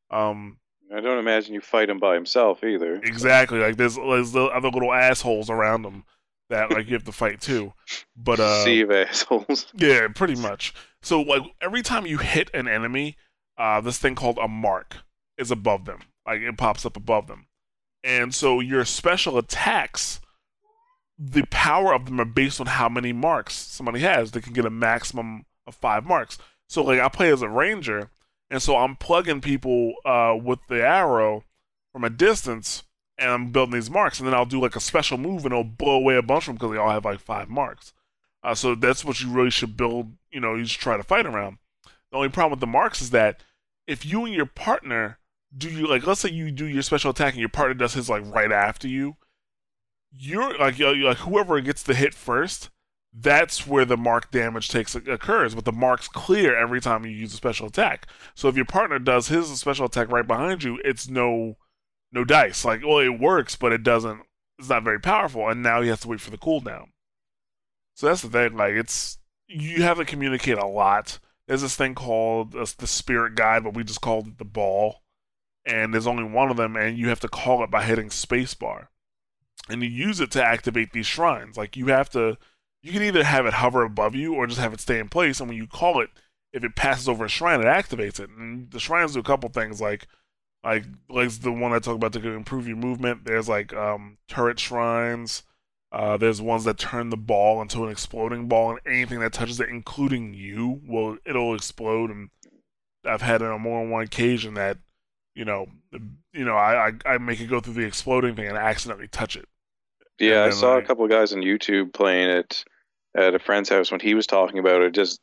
Um, 0.09 0.57
I 0.93 1.01
don't 1.01 1.17
imagine 1.17 1.53
you 1.53 1.61
fight 1.61 1.89
him 1.89 1.99
by 1.99 2.13
himself 2.13 2.63
either. 2.63 2.95
Exactly. 3.03 3.59
Like 3.59 3.77
there's 3.77 3.95
there's 3.95 4.31
the 4.31 4.45
other 4.45 4.69
little 4.69 4.93
assholes 4.93 5.49
around 5.49 5.85
him 5.85 6.03
that 6.49 6.71
like 6.71 6.87
you 6.87 6.93
have 6.93 7.03
to 7.05 7.11
fight 7.11 7.41
too. 7.41 7.73
But 8.15 8.39
uh 8.39 8.63
sea 8.63 8.81
of 8.81 8.91
assholes. 8.91 9.67
Yeah, 9.75 10.07
pretty 10.13 10.35
much. 10.35 10.73
So 11.01 11.21
like 11.21 11.41
every 11.61 11.81
time 11.81 12.05
you 12.05 12.19
hit 12.19 12.51
an 12.53 12.67
enemy, 12.67 13.17
uh 13.57 13.81
this 13.81 13.97
thing 13.97 14.15
called 14.15 14.37
a 14.37 14.47
mark 14.47 14.97
is 15.37 15.51
above 15.51 15.85
them. 15.85 15.99
Like 16.25 16.41
it 16.41 16.57
pops 16.57 16.85
up 16.85 16.95
above 16.95 17.27
them. 17.27 17.47
And 18.03 18.33
so 18.35 18.59
your 18.59 18.85
special 18.85 19.37
attacks 19.39 20.19
the 21.17 21.43
power 21.49 21.93
of 21.93 22.05
them 22.05 22.19
are 22.19 22.25
based 22.25 22.59
on 22.59 22.67
how 22.67 22.89
many 22.89 23.13
marks 23.13 23.53
somebody 23.53 23.99
has. 23.99 24.31
They 24.31 24.41
can 24.41 24.53
get 24.53 24.65
a 24.65 24.69
maximum 24.69 25.45
of 25.65 25.75
five 25.75 26.05
marks. 26.05 26.37
So 26.67 26.83
like 26.83 26.99
I 26.99 27.09
play 27.09 27.31
as 27.31 27.41
a 27.41 27.49
ranger 27.49 28.09
and 28.49 28.61
so 28.61 28.77
I'm 28.77 28.95
plugging 28.95 29.41
people 29.41 29.93
uh, 30.05 30.37
with 30.41 30.59
the 30.69 30.85
arrow 30.85 31.43
from 31.91 32.03
a 32.03 32.09
distance, 32.09 32.83
and 33.17 33.29
I'm 33.29 33.51
building 33.51 33.73
these 33.73 33.89
marks. 33.89 34.19
And 34.19 34.27
then 34.27 34.35
I'll 34.35 34.45
do 34.45 34.61
like 34.61 34.75
a 34.75 34.81
special 34.81 35.17
move, 35.17 35.45
and 35.45 35.53
it'll 35.53 35.63
blow 35.63 35.95
away 35.95 36.15
a 36.15 36.21
bunch 36.21 36.43
of 36.43 36.47
them 36.47 36.55
because 36.55 36.71
they 36.71 36.77
all 36.77 36.91
have 36.91 37.05
like 37.05 37.19
five 37.19 37.49
marks. 37.49 37.93
Uh, 38.43 38.53
so 38.53 38.75
that's 38.75 39.03
what 39.03 39.19
you 39.19 39.31
really 39.31 39.49
should 39.49 39.75
build. 39.75 40.13
You 40.31 40.39
know, 40.39 40.55
you 40.55 40.65
should 40.65 40.81
try 40.81 40.97
to 40.97 41.03
fight 41.03 41.25
around. 41.25 41.57
The 42.11 42.17
only 42.17 42.29
problem 42.29 42.51
with 42.51 42.59
the 42.59 42.67
marks 42.67 43.01
is 43.01 43.09
that 43.09 43.41
if 43.87 44.05
you 44.05 44.25
and 44.25 44.33
your 44.33 44.45
partner 44.45 45.17
do 45.57 45.69
you 45.69 45.87
like, 45.87 46.05
let's 46.05 46.21
say 46.21 46.29
you 46.29 46.51
do 46.51 46.65
your 46.65 46.83
special 46.83 47.11
attack 47.11 47.33
and 47.33 47.39
your 47.39 47.49
partner 47.49 47.73
does 47.73 47.93
his 47.93 48.09
like 48.09 48.23
right 48.25 48.51
after 48.51 48.87
you, 48.87 49.15
you're 50.17 50.57
like, 50.57 50.79
you're, 50.79 50.95
like 50.95 51.17
whoever 51.17 51.59
gets 51.61 51.83
the 51.83 51.93
hit 51.93 52.13
first 52.13 52.69
that's 53.17 53.65
where 53.65 53.85
the 53.85 53.97
mark 53.97 54.29
damage 54.31 54.67
takes 54.69 54.93
occurs. 54.93 55.55
But 55.55 55.65
the 55.65 55.71
marks 55.71 56.07
clear 56.07 56.55
every 56.55 56.81
time 56.81 57.05
you 57.05 57.11
use 57.11 57.33
a 57.33 57.37
special 57.37 57.67
attack. 57.67 58.07
So 58.33 58.49
if 58.49 58.55
your 58.55 58.65
partner 58.65 58.99
does 58.99 59.29
his 59.29 59.47
special 59.59 59.85
attack 59.85 60.11
right 60.11 60.27
behind 60.27 60.63
you, 60.63 60.79
it's 60.83 61.07
no 61.07 61.55
no 62.11 62.25
dice. 62.25 62.65
Like, 62.65 62.81
well, 62.85 62.99
it 62.99 63.19
works, 63.19 63.55
but 63.55 63.71
it 63.71 63.83
doesn't. 63.83 64.21
It's 64.59 64.69
not 64.69 64.83
very 64.83 64.99
powerful, 64.99 65.49
and 65.49 65.63
now 65.63 65.81
he 65.81 65.89
has 65.89 66.01
to 66.01 66.07
wait 66.07 66.21
for 66.21 66.31
the 66.31 66.37
cooldown. 66.37 66.87
So 67.95 68.07
that's 68.07 68.21
the 68.21 68.29
thing. 68.29 68.57
Like, 68.57 68.73
it's 68.73 69.17
you 69.47 69.83
have 69.83 69.97
to 69.97 70.05
communicate 70.05 70.57
a 70.57 70.67
lot. 70.67 71.19
There's 71.47 71.61
this 71.61 71.75
thing 71.75 71.95
called 71.95 72.55
uh, 72.55 72.65
the 72.77 72.87
spirit 72.87 73.35
guide, 73.35 73.63
but 73.63 73.75
we 73.75 73.83
just 73.83 74.01
called 74.01 74.27
it 74.27 74.37
the 74.37 74.45
ball. 74.45 75.01
And 75.65 75.93
there's 75.93 76.07
only 76.07 76.23
one 76.23 76.51
of 76.51 76.57
them, 76.57 76.75
and 76.75 76.97
you 76.97 77.09
have 77.09 77.19
to 77.21 77.27
call 77.27 77.63
it 77.63 77.71
by 77.71 77.83
hitting 77.83 78.09
spacebar. 78.09 78.87
And 79.69 79.81
you 79.81 79.89
use 79.89 80.19
it 80.19 80.31
to 80.31 80.43
activate 80.43 80.91
these 80.91 81.07
shrines. 81.07 81.57
Like 81.57 81.75
you 81.75 81.87
have 81.87 82.09
to 82.11 82.37
you 82.83 82.91
can 82.91 83.01
either 83.01 83.23
have 83.23 83.47
it 83.47 83.55
hover 83.55 83.83
above 83.83 84.13
you 84.13 84.35
or 84.35 84.45
just 84.45 84.59
have 84.59 84.73
it 84.73 84.79
stay 84.79 84.99
in 84.99 85.09
place. 85.09 85.39
And 85.39 85.49
when 85.49 85.57
you 85.57 85.65
call 85.65 85.99
it, 85.99 86.11
if 86.53 86.63
it 86.63 86.75
passes 86.75 87.09
over 87.09 87.25
a 87.25 87.29
shrine, 87.29 87.59
it 87.59 87.65
activates 87.65 88.19
it. 88.19 88.29
And 88.29 88.69
the 88.69 88.79
shrines 88.79 89.13
do 89.13 89.19
a 89.19 89.23
couple 89.23 89.49
things 89.49 89.81
like 89.81 90.07
like 90.63 90.85
like 91.09 91.31
the 91.31 91.51
one 91.51 91.73
I 91.73 91.79
talk 91.79 91.95
about 91.95 92.13
to 92.13 92.29
improve 92.31 92.67
your 92.67 92.77
movement. 92.77 93.25
There's 93.25 93.49
like 93.49 93.73
um, 93.73 94.17
turret 94.27 94.59
shrines. 94.59 95.43
Uh, 95.91 96.17
there's 96.17 96.41
ones 96.41 96.63
that 96.65 96.77
turn 96.77 97.09
the 97.09 97.17
ball 97.17 97.61
into 97.61 97.85
an 97.85 97.91
exploding 97.91 98.47
ball, 98.47 98.71
and 98.71 98.79
anything 98.85 99.19
that 99.19 99.31
touches 99.31 99.59
it, 99.59 99.69
including 99.69 100.33
you, 100.33 100.81
will 100.85 101.17
it'll 101.25 101.55
explode. 101.55 102.11
And 102.11 102.29
I've 103.05 103.21
had 103.21 103.41
it 103.41 103.47
on 103.47 103.61
more 103.61 103.81
than 103.81 103.91
one 103.91 104.03
occasion 104.03 104.55
that 104.55 104.77
you 105.35 105.45
know, 105.45 105.67
you 106.33 106.45
know, 106.45 106.55
I, 106.55 106.87
I, 106.87 106.91
I 107.05 107.17
make 107.17 107.41
it 107.41 107.47
go 107.47 107.59
through 107.59 107.73
the 107.73 107.85
exploding 107.85 108.35
thing 108.35 108.47
and 108.47 108.57
accidentally 108.57 109.07
touch 109.07 109.35
it. 109.35 109.47
Yeah, 110.19 110.45
I 110.45 110.49
saw 110.51 110.77
a 110.77 110.81
couple 110.81 111.03
of 111.03 111.11
guys 111.11 111.33
on 111.33 111.41
YouTube 111.41 111.93
playing 111.93 112.29
it 112.29 112.63
at 113.15 113.35
a 113.35 113.39
friend's 113.39 113.69
house 113.69 113.91
when 113.91 113.99
he 113.99 114.13
was 114.13 114.27
talking 114.27 114.59
about 114.59 114.81
it. 114.81 114.93
Just 114.93 115.19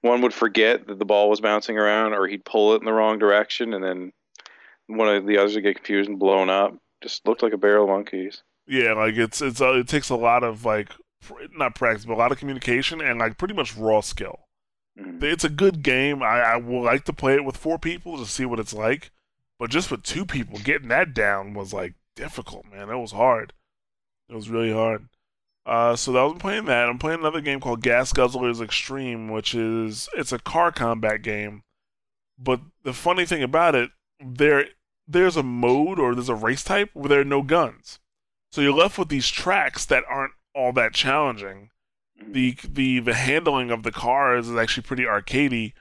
one 0.00 0.22
would 0.22 0.34
forget 0.34 0.86
that 0.86 0.98
the 0.98 1.04
ball 1.04 1.28
was 1.30 1.40
bouncing 1.40 1.78
around, 1.78 2.14
or 2.14 2.26
he'd 2.26 2.44
pull 2.44 2.74
it 2.74 2.80
in 2.80 2.84
the 2.84 2.92
wrong 2.92 3.18
direction, 3.18 3.74
and 3.74 3.84
then 3.84 4.12
one 4.86 5.08
of 5.08 5.26
the 5.26 5.38
others 5.38 5.54
would 5.54 5.64
get 5.64 5.76
confused 5.76 6.08
and 6.08 6.18
blown 6.18 6.50
up. 6.50 6.74
Just 7.02 7.26
looked 7.26 7.42
like 7.42 7.52
a 7.52 7.58
barrel 7.58 7.84
of 7.84 7.90
monkeys. 7.90 8.42
Yeah, 8.66 8.92
like 8.94 9.16
it's 9.16 9.40
it's 9.40 9.60
uh, 9.60 9.74
it 9.74 9.88
takes 9.88 10.10
a 10.10 10.16
lot 10.16 10.42
of 10.42 10.64
like 10.64 10.90
not 11.56 11.74
practice, 11.74 12.04
but 12.04 12.14
a 12.14 12.16
lot 12.16 12.32
of 12.32 12.38
communication 12.38 13.00
and 13.00 13.18
like 13.18 13.38
pretty 13.38 13.54
much 13.54 13.76
raw 13.76 14.00
skill. 14.00 14.40
Mm-hmm. 14.98 15.24
It's 15.24 15.44
a 15.44 15.48
good 15.48 15.82
game. 15.82 16.22
I, 16.22 16.40
I 16.40 16.56
would 16.56 16.82
like 16.82 17.04
to 17.04 17.12
play 17.12 17.34
it 17.34 17.44
with 17.44 17.56
four 17.56 17.78
people 17.78 18.18
to 18.18 18.26
see 18.26 18.44
what 18.44 18.58
it's 18.58 18.74
like, 18.74 19.10
but 19.58 19.70
just 19.70 19.90
with 19.90 20.02
two 20.02 20.26
people, 20.26 20.58
getting 20.58 20.88
that 20.88 21.14
down 21.14 21.54
was 21.54 21.72
like 21.72 21.94
difficult, 22.16 22.66
man. 22.70 22.90
It 22.90 22.96
was 22.96 23.12
hard. 23.12 23.52
It 24.28 24.34
was 24.34 24.50
really 24.50 24.72
hard. 24.72 25.08
Uh, 25.64 25.94
so 25.96 26.12
that 26.12 26.22
was 26.22 26.38
playing 26.38 26.64
that. 26.64 26.88
I'm 26.88 26.98
playing 26.98 27.20
another 27.20 27.42
game 27.42 27.60
called 27.60 27.82
Gas 27.82 28.12
Guzzlers 28.12 28.62
Extreme, 28.62 29.28
which 29.28 29.54
is 29.54 30.08
it's 30.16 30.32
a 30.32 30.38
car 30.38 30.72
combat 30.72 31.22
game. 31.22 31.62
But 32.38 32.60
the 32.84 32.94
funny 32.94 33.26
thing 33.26 33.42
about 33.42 33.74
it, 33.74 33.90
there 34.18 34.66
there's 35.06 35.36
a 35.36 35.42
mode 35.42 35.98
or 35.98 36.14
there's 36.14 36.28
a 36.28 36.34
race 36.34 36.64
type 36.64 36.90
where 36.94 37.08
there 37.08 37.20
are 37.20 37.24
no 37.24 37.42
guns. 37.42 37.98
So 38.50 38.60
you're 38.60 38.72
left 38.72 38.98
with 38.98 39.08
these 39.08 39.28
tracks 39.28 39.84
that 39.86 40.04
aren't 40.08 40.32
all 40.54 40.72
that 40.72 40.94
challenging. 40.94 41.70
The 42.16 42.56
the 42.66 43.00
the 43.00 43.14
handling 43.14 43.70
of 43.70 43.82
the 43.82 43.92
cars 43.92 44.48
is 44.48 44.56
actually 44.56 44.84
pretty 44.84 45.04
arcadey. 45.04 45.74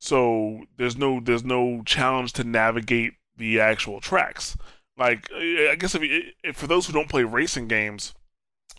So 0.00 0.64
there's 0.76 0.96
no 0.96 1.20
there's 1.20 1.44
no 1.44 1.82
challenge 1.84 2.32
to 2.34 2.44
navigate 2.44 3.14
the 3.36 3.60
actual 3.60 4.00
tracks. 4.00 4.56
Like 4.96 5.28
I 5.32 5.76
guess 5.78 5.94
if, 5.94 6.02
you, 6.02 6.30
if 6.42 6.56
for 6.56 6.66
those 6.66 6.86
who 6.86 6.92
don't 6.92 7.08
play 7.08 7.24
racing 7.24 7.68
games, 7.68 8.14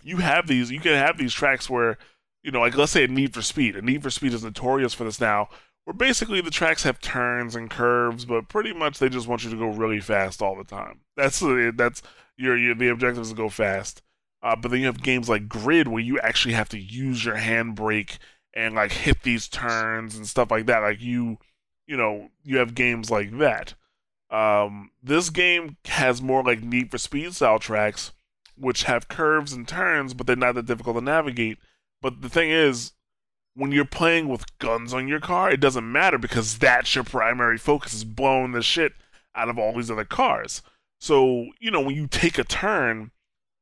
you 0.02 0.18
have 0.18 0.46
these 0.46 0.70
you 0.70 0.80
can 0.80 0.94
have 0.94 1.18
these 1.18 1.34
tracks 1.34 1.68
where 1.68 1.98
you 2.42 2.50
know 2.50 2.60
like 2.60 2.76
let's 2.76 2.92
say 2.92 3.04
a 3.04 3.08
Need 3.08 3.34
for 3.34 3.42
Speed. 3.42 3.76
A 3.76 3.82
Need 3.82 4.02
for 4.02 4.10
Speed 4.10 4.32
is 4.32 4.44
notorious 4.44 4.94
for 4.94 5.04
this 5.04 5.20
now, 5.20 5.48
where 5.84 5.94
basically 5.94 6.40
the 6.40 6.50
tracks 6.50 6.82
have 6.84 7.00
turns 7.00 7.54
and 7.54 7.70
curves, 7.70 8.24
but 8.24 8.48
pretty 8.48 8.72
much 8.72 8.98
they 8.98 9.08
just 9.08 9.28
want 9.28 9.44
you 9.44 9.50
to 9.50 9.56
go 9.56 9.68
really 9.68 10.00
fast 10.00 10.42
all 10.42 10.56
the 10.56 10.64
time. 10.64 11.00
That's 11.16 11.40
that's 11.74 12.02
your, 12.36 12.56
your 12.56 12.74
the 12.74 12.88
objective 12.88 13.22
is 13.22 13.30
to 13.30 13.36
go 13.36 13.48
fast. 13.48 14.02
Uh, 14.42 14.54
but 14.54 14.70
then 14.70 14.80
you 14.80 14.86
have 14.86 15.02
games 15.02 15.28
like 15.28 15.48
Grid 15.48 15.88
where 15.88 16.02
you 16.02 16.20
actually 16.20 16.54
have 16.54 16.68
to 16.70 16.78
use 16.78 17.24
your 17.24 17.36
handbrake 17.36 18.18
and 18.54 18.74
like 18.74 18.92
hit 18.92 19.22
these 19.22 19.48
turns 19.48 20.16
and 20.16 20.26
stuff 20.26 20.50
like 20.50 20.66
that. 20.66 20.80
Like 20.80 21.00
you, 21.00 21.38
you 21.86 21.96
know, 21.96 22.30
you 22.42 22.58
have 22.58 22.74
games 22.74 23.10
like 23.10 23.38
that. 23.38 23.74
Um, 24.30 24.90
this 25.02 25.30
game 25.30 25.76
has 25.84 26.20
more 26.20 26.42
like 26.42 26.62
Need 26.62 26.90
for 26.90 26.98
Speed 26.98 27.34
style 27.34 27.58
tracks 27.58 28.12
which 28.56 28.84
have 28.84 29.08
curves 29.08 29.52
and 29.52 29.68
turns, 29.68 30.14
but 30.14 30.26
they're 30.26 30.36
not 30.36 30.54
that 30.54 30.66
difficult 30.66 30.96
to 30.96 31.02
navigate. 31.02 31.58
But 32.00 32.22
the 32.22 32.28
thing 32.28 32.50
is, 32.50 32.92
when 33.54 33.72
you're 33.72 33.84
playing 33.84 34.28
with 34.28 34.58
guns 34.58 34.92
on 34.92 35.08
your 35.08 35.20
car, 35.20 35.50
it 35.50 35.60
doesn't 35.60 35.90
matter 35.90 36.18
because 36.18 36.58
that's 36.58 36.94
your 36.94 37.04
primary 37.04 37.58
focus 37.58 37.94
is 37.94 38.04
blowing 38.04 38.52
the 38.52 38.62
shit 38.62 38.92
out 39.34 39.48
of 39.48 39.58
all 39.58 39.74
these 39.74 39.90
other 39.90 40.04
cars. 40.04 40.62
So 41.00 41.46
you 41.60 41.70
know 41.70 41.80
when 41.80 41.94
you 41.94 42.06
take 42.06 42.38
a 42.38 42.44
turn, 42.44 43.10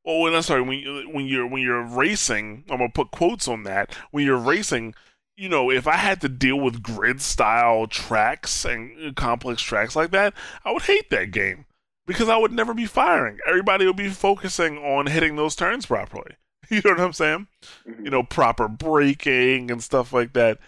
oh, 0.07 0.27
and 0.27 0.37
I'm 0.37 0.42
sorry, 0.42 0.62
when 0.62 0.79
you, 0.79 1.09
when 1.11 1.27
you're 1.27 1.46
when 1.46 1.62
you're 1.62 1.85
racing, 1.85 2.64
I'm 2.70 2.79
gonna 2.79 2.90
put 2.90 3.11
quotes 3.11 3.48
on 3.48 3.64
that. 3.64 3.94
When 4.11 4.24
you're 4.24 4.37
racing, 4.37 4.94
you 5.37 5.49
know, 5.49 5.70
if 5.70 5.87
I 5.87 5.97
had 5.97 6.20
to 6.20 6.29
deal 6.29 6.59
with 6.59 6.83
grid 6.83 7.20
style 7.20 7.87
tracks 7.87 8.64
and 8.64 9.16
complex 9.16 9.62
tracks 9.62 9.97
like 9.97 10.11
that, 10.12 10.35
I 10.64 10.73
would 10.73 10.83
hate 10.83 11.11
that 11.11 11.33
game 11.33 11.66
because 12.07 12.29
I 12.29 12.37
would 12.37 12.53
never 12.53 12.75
be 12.75 12.87
firing. 12.87 13.38
Everybody 13.47 13.87
would 13.87 13.97
be 13.97 14.11
focusing 14.11 14.79
on 14.79 15.07
hitting 15.07 15.37
those 15.37 15.57
turns 15.57 15.87
properly. 15.87 16.33
You 16.70 16.81
know 16.83 16.92
what 16.92 17.01
I'm 17.01 17.12
saying? 17.12 17.47
Mm-hmm. 17.87 18.05
You 18.07 18.11
know, 18.11 18.23
proper 18.23 18.68
braking 18.68 19.70
and 19.70 19.83
stuff 19.83 20.14
like 20.14 20.33
that. 20.33 20.59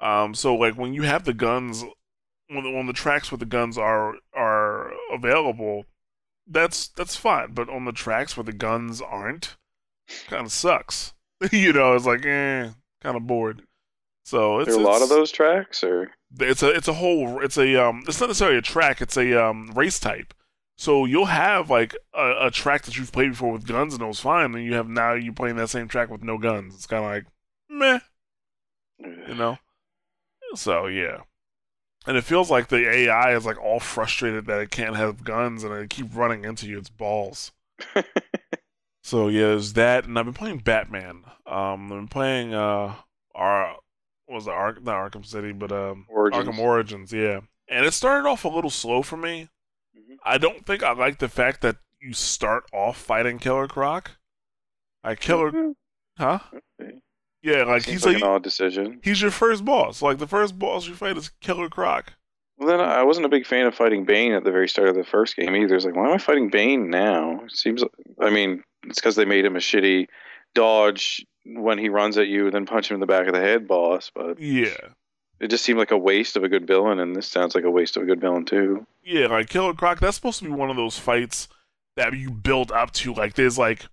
Um, 0.00 0.34
so 0.34 0.54
like 0.54 0.78
when 0.78 0.94
you 0.94 1.02
have 1.02 1.24
the 1.24 1.34
guns, 1.34 1.84
when 2.48 2.64
the, 2.64 2.70
when 2.70 2.86
the 2.86 2.94
tracks 2.94 3.30
with 3.30 3.40
the 3.40 3.46
guns 3.46 3.76
are 3.76 4.14
are 4.34 4.92
available, 5.12 5.84
that's 6.46 6.88
that's 6.88 7.16
fine. 7.16 7.52
But 7.52 7.68
on 7.68 7.84
the 7.84 7.92
tracks 7.92 8.34
where 8.34 8.44
the 8.44 8.54
guns 8.54 9.02
aren't, 9.02 9.56
kind 10.26 10.46
of 10.46 10.52
sucks. 10.52 11.12
you 11.52 11.74
know, 11.74 11.94
it's 11.94 12.06
like 12.06 12.24
eh, 12.24 12.70
kind 13.02 13.16
of 13.16 13.26
bored. 13.26 13.62
So 14.24 14.60
it's 14.60 14.68
there 14.68 14.76
are 14.76 14.80
a 14.80 14.84
lot 14.84 15.02
of 15.02 15.08
those 15.08 15.32
tracks, 15.32 15.82
or? 15.82 16.10
It's 16.38 16.62
a 16.62 16.70
it's 16.70 16.88
a 16.88 16.94
whole 16.94 17.42
it's 17.42 17.58
a 17.58 17.76
um 17.76 18.04
it's 18.06 18.20
not 18.20 18.28
necessarily 18.28 18.56
a 18.58 18.62
track 18.62 19.02
it's 19.02 19.16
a 19.16 19.34
um 19.34 19.72
race 19.74 19.98
type. 19.98 20.32
So 20.76 21.04
you'll 21.04 21.26
have 21.26 21.70
like 21.70 21.94
a, 22.14 22.46
a 22.46 22.50
track 22.50 22.82
that 22.84 22.96
you've 22.96 23.12
played 23.12 23.32
before 23.32 23.52
with 23.52 23.66
guns 23.66 23.94
and 23.94 24.02
it 24.02 24.06
was 24.06 24.20
fine 24.20 24.54
and 24.54 24.64
you 24.64 24.74
have 24.74 24.88
now 24.88 25.12
you're 25.12 25.32
playing 25.32 25.56
that 25.56 25.68
same 25.68 25.88
track 25.88 26.08
with 26.10 26.22
no 26.22 26.38
guns. 26.38 26.74
It's 26.74 26.86
kind 26.86 27.04
of 27.04 27.10
like 27.10 27.26
meh. 27.68 28.00
You 29.28 29.34
know? 29.34 29.58
So 30.54 30.86
yeah. 30.86 31.18
And 32.06 32.16
it 32.16 32.24
feels 32.24 32.50
like 32.50 32.68
the 32.68 32.88
ai 32.88 33.34
is 33.34 33.44
like 33.44 33.60
all 33.62 33.80
frustrated 33.80 34.46
that 34.46 34.60
it 34.60 34.70
can't 34.70 34.96
have 34.96 35.24
guns 35.24 35.62
and 35.64 35.72
it 35.74 35.90
keep 35.90 36.14
running 36.14 36.44
into 36.44 36.66
you. 36.66 36.78
It's 36.78 36.90
balls. 36.90 37.52
So 39.04 39.26
yeah 39.28 39.48
there's 39.48 39.72
that 39.72 40.04
and 40.04 40.16
i've 40.16 40.24
been 40.24 40.34
playing 40.34 40.58
batman. 40.58 41.24
Um 41.44 41.92
i've 41.92 41.98
been 41.98 42.08
playing 42.08 42.54
uh 42.54 42.94
our 43.34 43.76
was 44.28 44.44
the 44.46 44.50
Ark 44.52 44.82
not 44.82 45.12
Arkham 45.12 45.24
City, 45.26 45.52
but 45.52 45.72
um 45.72 46.06
Origins. 46.08 46.48
Arkham 46.48 46.58
Origins, 46.58 47.12
yeah. 47.12 47.40
And 47.68 47.86
it 47.86 47.92
started 47.94 48.28
off 48.28 48.44
a 48.44 48.48
little 48.48 48.70
slow 48.70 49.02
for 49.02 49.16
me. 49.16 49.48
Mhm. 49.96 50.16
I 50.24 50.38
don't 50.38 50.64
think 50.66 50.82
I 50.82 50.92
like 50.92 51.18
the 51.18 51.28
fact 51.28 51.60
that 51.62 51.76
you 52.00 52.12
start 52.12 52.64
off 52.72 52.96
fighting 52.98 53.38
Killer 53.38 53.68
Croc. 53.68 54.12
I 55.04 55.14
Killer, 55.14 55.50
Mhm. 55.52 55.74
huh? 56.18 56.38
Okay. 56.80 56.98
Yeah, 57.42 57.64
like 57.64 57.82
Seems 57.82 57.94
he's 57.94 58.06
like 58.06 58.14
like 58.14 58.22
an 58.22 58.28
odd 58.28 58.42
decision. 58.44 59.00
he's 59.02 59.20
your 59.20 59.30
first 59.32 59.64
boss. 59.64 60.00
Like 60.02 60.18
the 60.18 60.28
first 60.28 60.58
boss 60.58 60.86
you 60.86 60.94
fight 60.94 61.16
is 61.16 61.28
Killer 61.40 61.68
Croc. 61.68 62.12
Well, 62.58 62.68
then 62.68 62.80
I 62.80 63.02
wasn't 63.02 63.26
a 63.26 63.30
big 63.30 63.46
fan 63.46 63.66
of 63.66 63.74
fighting 63.74 64.04
Bane 64.04 64.32
at 64.32 64.44
the 64.44 64.52
very 64.52 64.68
start 64.68 64.88
of 64.88 64.94
the 64.94 65.02
first 65.02 65.34
game 65.34 65.56
either. 65.56 65.74
It's 65.74 65.84
like, 65.84 65.96
why 65.96 66.06
am 66.06 66.12
I 66.14 66.18
fighting 66.18 66.50
Bane 66.50 66.88
now? 66.90 67.40
It 67.44 67.50
seems, 67.50 67.82
I 68.20 68.30
mean, 68.30 68.62
it's 68.84 69.00
because 69.00 69.16
they 69.16 69.24
made 69.24 69.44
him 69.44 69.56
a 69.56 69.60
shitty 69.60 70.06
dodge 70.54 71.24
when 71.44 71.78
he 71.78 71.88
runs 71.88 72.18
at 72.18 72.28
you, 72.28 72.50
then 72.50 72.66
punch 72.66 72.90
him 72.90 72.94
in 72.94 73.00
the 73.00 73.06
back 73.06 73.26
of 73.26 73.34
the 73.34 73.40
head 73.40 73.66
boss. 73.68 74.10
But 74.14 74.40
Yeah, 74.40 74.76
it 75.40 75.48
just 75.48 75.64
seemed 75.64 75.78
like 75.78 75.90
a 75.90 75.98
waste 75.98 76.36
of 76.36 76.44
a 76.44 76.48
good 76.48 76.66
villain, 76.66 76.98
and 76.98 77.14
this 77.16 77.26
sounds 77.26 77.54
like 77.54 77.64
a 77.64 77.70
waste 77.70 77.96
of 77.96 78.02
a 78.02 78.06
good 78.06 78.20
villain 78.20 78.44
too. 78.44 78.86
yeah, 79.04 79.26
like 79.26 79.48
Killer 79.48 79.74
Croc. 79.74 80.00
That's 80.00 80.16
supposed 80.16 80.38
to 80.40 80.44
be 80.44 80.50
one 80.50 80.70
of 80.70 80.76
those 80.76 80.98
fights 80.98 81.48
that 81.96 82.16
you 82.16 82.30
build 82.30 82.70
up 82.72 82.92
to. 82.92 83.12
Like 83.14 83.34
there's 83.34 83.58
like 83.58 83.86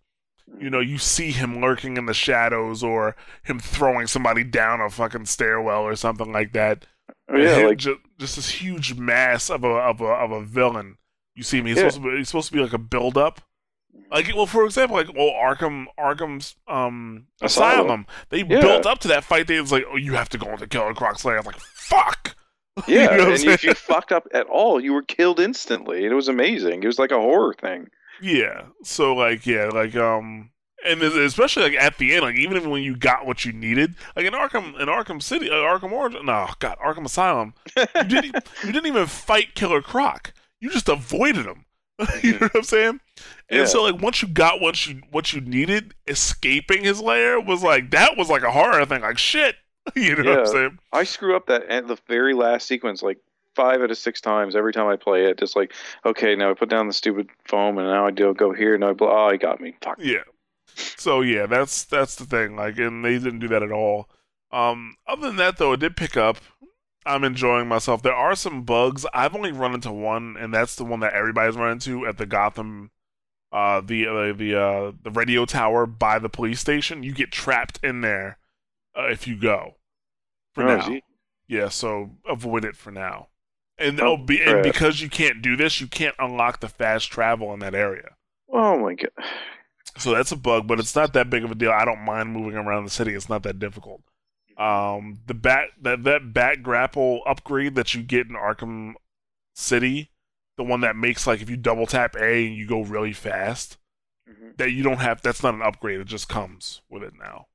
you 0.59 0.69
know, 0.69 0.79
you 0.79 0.97
see 0.97 1.29
him 1.31 1.61
lurking 1.61 1.95
in 1.95 2.07
the 2.07 2.13
shadows 2.13 2.81
or 2.83 3.15
him 3.43 3.59
throwing 3.59 4.07
somebody 4.07 4.43
down 4.43 4.81
a 4.81 4.89
fucking 4.89 5.25
stairwell 5.27 5.83
or 5.83 5.95
something 5.95 6.31
like 6.31 6.53
that. 6.53 6.87
Oh, 7.31 7.37
yeah, 7.37 7.57
like 7.67 7.77
ju- 7.77 7.99
just 8.17 8.35
this 8.35 8.49
huge 8.49 8.95
mass 8.95 9.51
of 9.51 9.63
a 9.63 9.67
of 9.67 10.01
a 10.01 10.05
of 10.05 10.31
a 10.31 10.41
villain. 10.43 10.97
You 11.35 11.43
see 11.43 11.59
him. 11.59 11.67
He's 11.67 11.77
Yeah. 11.77 11.89
supposed 11.89 12.03
to 12.03 12.11
be. 12.11 12.17
He's 12.17 12.27
supposed 12.29 12.47
to 12.47 12.53
be 12.53 12.61
like 12.63 12.73
a 12.73 12.79
build 12.79 13.15
up. 13.17 13.41
Like 14.11 14.31
well, 14.35 14.45
for 14.45 14.65
example, 14.65 14.97
like 14.97 15.13
well, 15.13 15.29
Arkham 15.31 15.85
Arkham's 15.99 16.55
um 16.67 17.27
Asylum. 17.41 17.79
Asylum. 17.85 18.05
They 18.29 18.39
Yeah. 18.39 18.61
built 18.61 18.85
up 18.85 18.99
to 18.99 19.07
that 19.09 19.23
fight. 19.23 19.47
They 19.47 19.59
was 19.61 19.71
like, 19.71 19.85
oh, 19.91 19.95
you 19.97 20.13
have 20.13 20.29
to 20.29 20.37
go 20.37 20.49
into 20.51 20.67
Killer 20.67 20.93
Croc's 20.93 21.23
lair. 21.25 21.35
I 21.35 21.39
was 21.39 21.47
like, 21.47 21.59
fuck. 21.59 22.35
yeah, 22.87 23.11
You 23.11 23.17
know 23.17 23.31
and 23.31 23.43
if 23.43 23.63
you 23.63 23.73
fucked 23.73 24.11
up 24.11 24.25
at 24.33 24.47
all, 24.47 24.79
you 24.79 24.93
were 24.93 25.01
killed 25.01 25.39
instantly. 25.39 26.05
It 26.05 26.13
was 26.13 26.27
amazing. 26.27 26.81
It 26.83 26.87
was 26.87 26.99
like 26.99 27.11
a 27.11 27.19
horror 27.19 27.53
thing. 27.59 27.87
Yeah. 28.21 28.63
So 28.83 29.13
like 29.15 29.45
yeah, 29.45 29.65
like 29.73 29.95
um 29.95 30.51
and 30.85 31.01
especially 31.03 31.63
like 31.63 31.73
at 31.73 31.97
the 31.97 32.13
end, 32.13 32.21
like 32.23 32.35
even 32.35 32.69
when 32.69 32.81
you 32.83 32.95
got 32.95 33.25
what 33.25 33.43
you 33.43 33.51
needed, 33.51 33.95
like 34.15 34.25
in 34.25 34.33
Arkham 34.33 34.79
in 34.79 34.87
Arkham 34.87 35.21
City, 35.21 35.49
uh, 35.49 35.55
Arkham 35.55 35.91
Origin, 35.91 36.25
no, 36.25 36.47
God, 36.59 36.77
Arkham 36.83 37.05
Asylum, 37.05 37.53
you 37.77 37.83
didn't 38.05 38.35
you 38.63 38.71
didn't 38.71 38.87
even 38.87 39.05
fight 39.07 39.55
Killer 39.55 39.81
Croc. 39.81 40.33
You 40.61 40.69
just 40.69 40.87
avoided 40.89 41.45
him. 41.45 41.65
you 42.23 42.33
know 42.33 42.39
what 42.39 42.55
I'm 42.55 42.63
saying? 42.63 42.99
And 43.49 43.59
Yeah. 43.59 43.65
so 43.65 43.83
like 43.83 44.01
once 44.01 44.21
you 44.21 44.27
got 44.27 44.61
what 44.61 44.87
you 44.87 45.01
what 45.11 45.33
you 45.33 45.41
needed, 45.41 45.93
escaping 46.07 46.83
his 46.83 47.01
lair 47.01 47.39
was 47.39 47.63
like 47.63 47.91
that 47.91 48.17
was 48.17 48.29
like 48.29 48.43
a 48.43 48.51
horror 48.51 48.85
thing. 48.85 49.01
Like 49.01 49.17
shit. 49.17 49.55
You 49.95 50.15
know 50.17 50.29
what 50.31 50.39
I'm 50.41 50.45
saying? 50.47 50.79
I 50.93 51.03
screw 51.03 51.35
up 51.35 51.47
that 51.47 51.63
at 51.63 51.87
the 51.87 51.97
very 52.07 52.33
last 52.35 52.67
sequence 52.67 53.01
like 53.01 53.17
five 53.55 53.81
out 53.81 53.89
of 53.89 53.97
six 53.97 54.21
times 54.21 54.55
every 54.55 54.71
time 54.71 54.87
I 54.87 54.95
play 54.95 55.25
it. 55.25 55.39
Just 55.39 55.55
like, 55.55 55.73
okay, 56.05 56.35
now 56.35 56.51
I 56.51 56.53
put 56.53 56.69
down 56.69 56.85
the 56.87 56.93
stupid 56.93 57.27
foam, 57.45 57.77
and 57.79 57.87
now 57.87 58.05
I 58.05 58.11
do 58.11 58.31
go 58.35 58.53
here, 58.53 58.75
and 58.75 58.85
I 58.85 58.93
blow. 58.93 59.09
Oh, 59.09 59.31
he 59.31 59.37
got 59.39 59.59
me. 59.59 59.75
Fuck. 59.81 59.97
Yeah. 59.99 60.23
So 60.75 61.21
yeah, 61.21 61.47
that's 61.47 61.85
that's 61.85 62.15
the 62.15 62.25
thing. 62.25 62.55
Like, 62.55 62.77
and 62.77 63.03
they 63.03 63.13
didn't 63.17 63.39
do 63.39 63.47
that 63.47 63.63
at 63.63 63.71
all. 63.71 64.09
Um, 64.51 64.95
other 65.07 65.27
than 65.27 65.37
that, 65.37 65.57
though, 65.57 65.73
it 65.73 65.79
did 65.79 65.97
pick 65.97 66.15
up. 66.15 66.37
I'm 67.05 67.23
enjoying 67.23 67.67
myself. 67.67 68.01
There 68.01 68.13
are 68.13 68.35
some 68.35 68.63
bugs. 68.63 69.05
I've 69.13 69.35
only 69.35 69.51
run 69.51 69.73
into 69.73 69.91
one, 69.91 70.35
and 70.37 70.53
that's 70.53 70.75
the 70.75 70.83
one 70.83 70.99
that 70.99 71.13
everybody's 71.13 71.55
run 71.55 71.71
into 71.71 72.05
at 72.05 72.17
the 72.17 72.25
Gotham, 72.25 72.91
uh, 73.51 73.81
the 73.81 74.05
uh, 74.07 74.33
the 74.33 74.55
uh, 74.59 74.91
the 75.01 75.11
radio 75.11 75.45
tower 75.45 75.85
by 75.85 76.19
the 76.19 76.29
police 76.29 76.59
station. 76.59 77.03
You 77.03 77.13
get 77.13 77.31
trapped 77.31 77.79
in 77.83 78.01
there 78.01 78.37
uh, 78.97 79.07
if 79.07 79.27
you 79.27 79.37
go. 79.39 79.75
For 80.53 80.63
Oh, 80.63 80.77
now, 80.77 80.87
gee. 80.87 81.03
yeah. 81.47 81.69
So 81.69 82.11
avoid 82.27 82.65
it 82.65 82.75
for 82.75 82.91
now. 82.91 83.27
And 83.77 83.99
Oh, 84.01 84.07
oh, 84.13 84.17
be, 84.17 84.41
and 84.43 84.61
because 84.61 84.99
you 84.99 85.09
can't 85.09 85.41
do 85.41 85.55
this, 85.55 85.79
you 85.79 85.87
can't 85.87 86.15
unlock 86.19 86.59
the 86.59 86.67
fast 86.67 87.09
travel 87.11 87.53
in 87.53 87.59
that 87.61 87.73
area. 87.75 88.15
Oh 88.51 88.77
my 88.77 88.93
god. 88.95 89.11
So 89.97 90.11
that's 90.13 90.31
a 90.31 90.37
bug, 90.37 90.67
but 90.67 90.79
it's 90.79 90.95
not 90.95 91.11
that 91.13 91.29
big 91.29 91.43
of 91.43 91.51
a 91.51 91.55
deal. 91.55 91.71
I 91.71 91.83
don't 91.83 92.05
mind 92.05 92.31
moving 92.31 92.55
around 92.55 92.85
the 92.85 92.89
city. 92.89 93.15
It's 93.15 93.27
not 93.27 93.43
that 93.43 93.59
difficult. 93.59 94.01
Um, 94.59 95.19
the 95.25 95.33
bat 95.33 95.69
that 95.81 96.03
that 96.03 96.33
bat 96.33 96.61
grapple 96.61 97.21
upgrade 97.25 97.75
that 97.75 97.93
you 97.95 98.03
get 98.03 98.27
in 98.27 98.33
Arkham 98.35 98.93
City, 99.55 100.11
the 100.57 100.63
one 100.63 100.81
that 100.81 100.95
makes 100.97 101.25
like 101.25 101.41
if 101.41 101.49
you 101.49 101.55
double 101.57 101.85
tap 101.87 102.15
A 102.17 102.45
and 102.45 102.55
you 102.55 102.67
go 102.67 102.81
really 102.81 103.13
fast, 103.13 103.77
Mhm. 104.29 104.57
that 104.57 104.71
you 104.71 104.83
don't 104.83 104.97
have. 104.97 105.21
That's 105.21 105.41
not 105.41 105.53
an 105.53 105.61
upgrade. 105.61 106.01
It 106.01 106.07
just 106.07 106.27
comes 106.27 106.81
with 106.89 107.03
it 107.03 107.13
now. 107.17 107.47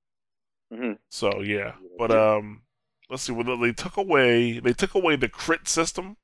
Mhm. 0.72 0.98
So 1.10 1.42
yeah, 1.42 1.74
but 1.98 2.10
um, 2.10 2.62
let's 3.10 3.22
see. 3.24 3.32
Well, 3.32 3.58
they 3.58 3.72
took 3.72 3.98
away 3.98 4.58
they 4.60 4.72
took 4.72 4.94
away 4.94 5.16
the 5.16 5.28
crit 5.28 5.68
system. 5.68 6.16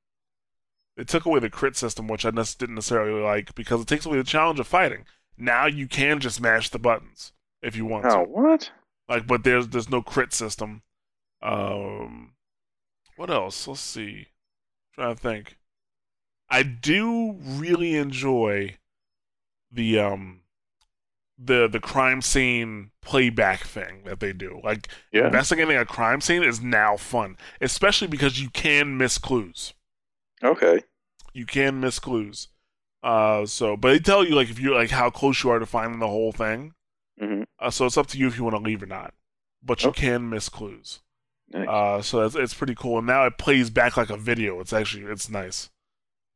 They 0.96 1.04
took 1.04 1.24
away 1.26 1.40
the 1.40 1.50
crit 1.50 1.76
system, 1.76 2.08
which 2.08 2.24
I 2.24 2.30
didn't 2.30 2.74
necessarily 2.74 3.20
like 3.22 3.54
because 3.54 3.82
it 3.82 3.86
takes 3.86 4.06
away 4.06 4.16
the 4.16 4.24
challenge 4.24 4.58
of 4.60 4.66
fighting. 4.66 5.04
Now 5.36 5.66
you 5.66 5.86
can 5.86 6.20
just 6.20 6.40
mash 6.40 6.70
the 6.70 6.78
buttons 6.78 7.32
if 7.62 7.76
you 7.76 7.84
want 7.84 8.04
to. 8.04 8.16
Oh 8.16 8.24
to. 8.24 8.30
what? 8.30 8.70
Like, 9.10 9.26
but 9.26 9.44
there's 9.44 9.68
there's 9.68 9.90
no 9.90 10.00
crit 10.02 10.32
system. 10.32 10.82
Um, 11.42 12.32
what 13.16 13.28
else? 13.30 13.66
Let's 13.68 13.80
see. 13.80 14.28
trying 14.94 15.14
to 15.16 15.20
think. 15.20 15.56
I 16.48 16.62
do 16.62 17.32
really 17.42 17.96
enjoy 17.96 18.76
the 19.70 19.98
um 19.98 20.40
the 21.38 21.68
the 21.68 21.80
crime 21.80 22.22
scene 22.22 22.90
playback 23.02 23.60
thing 23.64 24.02
that 24.04 24.20
they 24.20 24.32
do. 24.32 24.60
Like 24.62 24.88
Yeah. 25.12 25.26
investigating 25.26 25.76
a 25.76 25.84
crime 25.86 26.20
scene 26.20 26.42
is 26.42 26.60
now 26.60 26.96
fun, 26.96 27.36
especially 27.60 28.08
because 28.08 28.40
you 28.40 28.50
can 28.50 28.96
miss 28.96 29.18
clues. 29.18 29.74
Okay. 30.42 30.82
You 31.32 31.46
can 31.46 31.80
miss 31.80 31.98
clues. 31.98 32.48
Uh, 33.02 33.46
so 33.46 33.76
but 33.76 33.88
they 33.88 33.98
tell 33.98 34.24
you 34.26 34.34
like 34.34 34.50
if 34.50 34.60
you 34.60 34.74
like 34.74 34.90
how 34.90 35.08
close 35.10 35.42
you 35.42 35.50
are 35.50 35.58
to 35.58 35.66
finding 35.66 35.98
the 36.00 36.06
whole 36.08 36.32
thing. 36.32 36.74
Hmm 37.20 37.42
Uh, 37.58 37.70
so 37.70 37.86
it's 37.86 37.96
up 37.98 38.06
to 38.08 38.18
you 38.18 38.26
if 38.28 38.36
you 38.38 38.44
want 38.44 38.56
to 38.56 38.62
leave 38.62 38.82
or 38.82 38.86
not. 38.86 39.14
But 39.62 39.84
you 39.84 39.90
Okay. 39.90 40.02
can 40.08 40.28
miss 40.30 40.48
clues. 40.48 41.00
Nice. 41.52 41.68
Uh, 41.68 42.02
so 42.02 42.22
it's, 42.24 42.34
it's 42.36 42.54
pretty 42.54 42.74
cool. 42.74 42.98
And 42.98 43.06
now 43.06 43.26
it 43.26 43.38
plays 43.38 43.70
back 43.70 43.96
like 43.96 44.10
a 44.10 44.16
video. 44.16 44.60
It's 44.60 44.72
actually 44.72 45.04
it's 45.04 45.30
nice. 45.30 45.70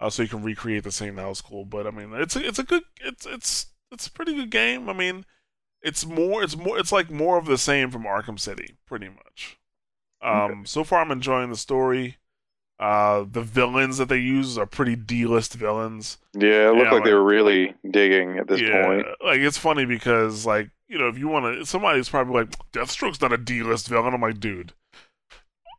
Uh, 0.01 0.11
so 0.11 0.23
you 0.23 0.29
can 0.29 0.43
recreate 0.43 0.85
the 0.85 0.93
scene. 0.93 1.17
That 1.17 1.29
was 1.29 1.41
cool. 1.43 1.65
But 1.65 1.87
I 1.87 1.91
mean, 1.91 2.13
it's 2.15 2.37
a, 2.37 2.47
it's 2.47 2.59
a 2.59 2.65
good 2.65 2.85
it's 3.01 3.27
it's 3.27 3.67
it's 3.93 4.07
a 4.09 4.13
pretty 4.13 4.35
good 4.35 4.51
game. 4.51 4.89
I 4.89 4.93
mean, 4.95 5.25
it's 5.83 6.07
more 6.07 6.43
it's 6.43 6.57
more 6.57 6.79
it's 6.79 6.93
like 6.93 7.11
more 7.11 7.39
of 7.39 7.47
the 7.47 7.59
same 7.59 7.91
from 7.91 8.05
Arkham 8.05 8.39
City, 8.41 8.77
pretty 8.87 9.09
much. 9.09 9.59
Um, 10.23 10.67
so 10.67 10.85
far 10.85 11.01
I'm 11.01 11.11
enjoying 11.13 11.51
the 11.51 11.57
story. 11.57 12.19
Uh, 12.81 13.25
the 13.31 13.41
villains 13.43 13.99
that 13.99 14.09
they 14.09 14.19
use 14.19 14.59
are 14.59 14.67
pretty 14.67 14.97
D-list 14.97 15.55
villains. 15.55 16.19
yeah, 16.33 16.69
it 16.69 16.75
looked 16.75 16.87
yeah, 16.87 16.93
like 16.93 17.05
they 17.05 17.15
were 17.15 17.23
really 17.23 17.73
digging 17.89 18.37
at 18.39 18.49
this 18.49 18.61
yeah, 18.61 18.85
point. 18.85 19.07
like 19.25 19.39
it's 19.39 19.57
funny 19.57 19.85
because 19.85 20.45
like 20.45 20.71
you 20.89 20.99
know 20.99 21.07
if 21.07 21.17
you 21.17 21.29
want 21.29 21.45
to, 21.61 21.65
somebody's 21.65 22.09
probably 22.09 22.35
like 22.35 22.73
Deathstroke's 22.73 23.21
not 23.21 23.33
a 23.33 23.39
D-list 23.39 23.87
villain. 23.89 24.13
I'm 24.13 24.21
like, 24.21 24.41
dude, 24.41 24.73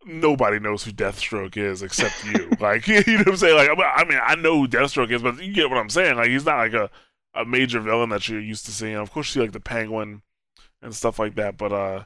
nobody 0.06 0.58
knows 0.60 0.84
who 0.86 0.92
Deathstroke 0.92 1.58
is 1.58 1.82
except 1.82 2.24
you. 2.26 2.50
like 2.62 2.88
you 2.88 3.02
know 3.06 3.18
what 3.18 3.28
I'm 3.28 3.38
saying? 3.38 3.56
Like 3.58 3.70
I 3.70 3.74
mean- 3.76 3.92
I 3.96 4.04
mean, 4.06 4.20
I 4.24 4.36
know 4.36 4.60
who 4.60 4.68
Deathstroke 4.68 5.12
is, 5.12 5.22
but 5.22 5.44
you 5.44 5.54
get 5.54 5.70
what 5.70 5.78
I'm 5.78 5.90
saying. 5.90 6.16
Like 6.16 6.30
he's 6.30 6.46
not 6.46 6.58
like 6.58 6.74
a 6.74 6.90
a 7.34 7.44
major 7.44 7.82
villain 7.82 8.10
that 8.10 8.30
you're 8.30 8.40
used 8.40 8.66
to 8.66 8.72
seeing. 8.72 8.96
Of 8.96 9.12
course, 9.12 9.28
you 9.36 9.42
see 9.42 9.44
like 9.46 9.52
the 9.52 9.60
Penguin 9.60 10.22
and 10.82 10.96
stuff 10.96 11.20
like 11.20 11.36
that, 11.36 11.58
but 11.58 11.74
uh. 11.74 12.04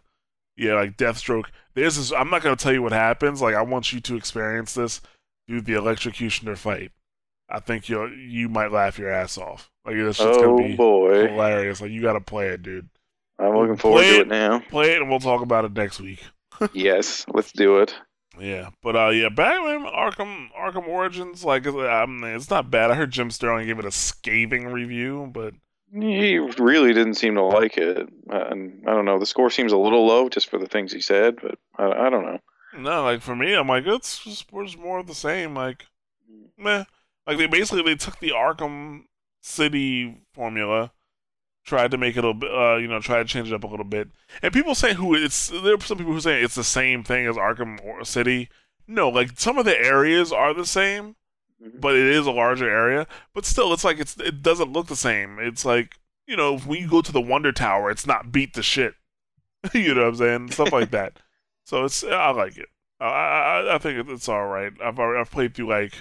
Yeah, 0.59 0.73
like 0.75 0.97
Deathstroke. 0.97 1.45
There's 1.73 1.95
this. 1.95 2.11
I'm 2.11 2.29
not 2.29 2.41
gonna 2.43 2.55
tell 2.55 2.73
you 2.73 2.81
what 2.83 2.91
happens. 2.91 3.41
Like 3.41 3.55
I 3.55 3.61
want 3.61 3.93
you 3.93 3.99
to 4.01 4.15
experience 4.15 4.73
this. 4.73 5.01
Do 5.47 5.61
the 5.61 5.73
electrocutioner 5.73 6.57
fight. 6.57 6.91
I 7.49 7.59
think 7.59 7.89
you 7.89 8.05
you 8.07 8.49
might 8.49 8.71
laugh 8.71 8.99
your 8.99 9.09
ass 9.09 9.37
off. 9.37 9.71
Like 9.85 9.95
it's 9.95 10.17
just 10.19 10.39
Oh 10.39 10.57
gonna 10.57 10.67
be 10.67 10.75
boy, 10.75 11.27
hilarious. 11.29 11.81
Like 11.81 11.91
you 11.91 12.01
got 12.01 12.13
to 12.13 12.21
play 12.21 12.49
it, 12.49 12.61
dude. 12.61 12.89
I'm 13.39 13.55
looking 13.55 13.77
forward 13.77 14.01
Play 14.01 14.09
to 14.11 14.15
it. 14.17 14.21
it 14.21 14.27
now. 14.27 14.59
Play 14.59 14.91
it, 14.91 15.01
and 15.01 15.09
we'll 15.09 15.19
talk 15.21 15.41
about 15.41 15.63
it 15.65 15.73
next 15.73 16.01
week. 16.01 16.21
yes, 16.73 17.25
let's 17.33 17.53
do 17.53 17.79
it. 17.79 17.95
Yeah, 18.37 18.69
but 18.83 18.95
uh, 18.95 19.09
yeah, 19.09 19.29
Batman 19.29 19.85
Arkham 19.85 20.49
Arkham 20.57 20.87
Origins, 20.87 21.43
like, 21.43 21.65
I 21.65 22.05
mean, 22.05 22.23
it's 22.35 22.49
not 22.49 22.69
bad. 22.69 22.91
I 22.91 22.95
heard 22.95 23.11
Jim 23.11 23.31
Sterling 23.31 23.65
give 23.65 23.79
it 23.79 23.85
a 23.85 23.91
scathing 23.91 24.65
review, 24.67 25.29
but 25.33 25.53
He 25.91 26.37
really 26.37 26.93
didn't 26.93 27.15
seem 27.15 27.35
to 27.35 27.43
like 27.43 27.77
it, 27.77 28.09
and 28.29 28.83
I 28.87 28.91
don't 28.91 29.05
know. 29.05 29.17
The 29.17 29.25
score 29.25 29.49
seems 29.49 29.71
a 29.71 29.77
little 29.77 30.05
low 30.05 30.29
just 30.29 30.49
for 30.49 30.59
the 30.59 30.67
things 30.67 30.93
he 30.93 31.01
said, 31.01 31.37
but 31.41 31.57
I, 31.77 32.07
I 32.07 32.09
don't 32.09 32.25
know. 32.25 32.39
no, 32.77 33.03
like 33.03 33.21
for 33.21 33.35
me, 33.35 33.55
I'm 33.55 33.67
like, 33.67 33.87
it's 33.87 34.23
just 34.23 34.45
it's 34.53 34.77
more 34.77 34.99
of 34.99 35.07
the 35.07 35.15
same. 35.15 35.55
Like, 35.55 35.87
meh. 36.57 36.83
Like 37.25 37.37
they 37.37 37.47
basically 37.47 37.83
they 37.83 37.95
took 37.95 38.19
the 38.19 38.31
Arkham 38.31 39.03
City 39.41 40.21
formula, 40.33 40.91
tried 41.63 41.91
to 41.91 41.97
make 41.97 42.17
it 42.17 42.25
a 42.25 42.29
uh, 42.29 42.77
you 42.77 42.87
know, 42.87 42.99
try 42.99 43.17
to 43.17 43.25
change 43.25 43.51
it 43.51 43.55
up 43.55 43.63
a 43.63 43.67
little 43.67 43.85
bit. 43.85 44.09
And 44.41 44.53
people 44.53 44.75
say 44.75 44.93
who 44.93 45.15
it's 45.15 45.49
there 45.49 45.75
are 45.75 45.81
some 45.81 45.97
people 45.97 46.13
who 46.13 46.21
say 46.21 46.41
it's 46.41 46.55
the 46.55 46.63
same 46.63 47.03
thing 47.03 47.25
as 47.25 47.35
Arkham 47.35 48.05
City. 48.05 48.49
No, 48.87 49.09
like 49.09 49.39
some 49.39 49.57
of 49.57 49.65
the 49.65 49.77
areas 49.77 50.31
are 50.31 50.53
the 50.53 50.65
same, 50.65 51.15
Mhm. 51.63 51.81
but 51.81 51.95
it 51.95 52.07
is 52.07 52.25
a 52.25 52.31
larger 52.31 52.69
area. 52.69 53.05
But 53.33 53.45
still, 53.45 53.73
it's 53.73 53.83
like 53.83 53.99
it's 53.99 54.17
it 54.17 54.41
doesn't 54.41 54.71
look 54.71 54.87
the 54.87 54.95
same. 54.95 55.39
It's 55.39 55.65
like 55.65 55.97
you 56.27 56.35
know, 56.37 56.57
when 56.59 56.79
you 56.81 56.87
go 56.89 57.01
to 57.01 57.11
the 57.11 57.19
Wonder 57.21 57.51
Tower, 57.51 57.89
it's 57.89 58.05
not 58.07 58.31
beat 58.31 58.53
the 58.53 58.63
shit. 58.63 58.93
you 59.73 59.93
know 59.93 60.03
what 60.03 60.09
I'm 60.09 60.15
saying? 60.15 60.51
Stuff 60.51 60.71
like 60.71 60.91
that. 60.91 61.17
So 61.65 61.83
it's 61.85 62.03
I 62.03 62.31
like 62.31 62.57
it. 62.57 62.69
I 62.99 63.05
I, 63.05 63.75
I 63.75 63.77
think 63.77 64.09
it's 64.09 64.27
all 64.27 64.47
right. 64.47 64.73
I've 64.83 64.97
already, 64.97 65.21
I've 65.21 65.29
played 65.29 65.53
through 65.53 65.69
like 65.69 65.93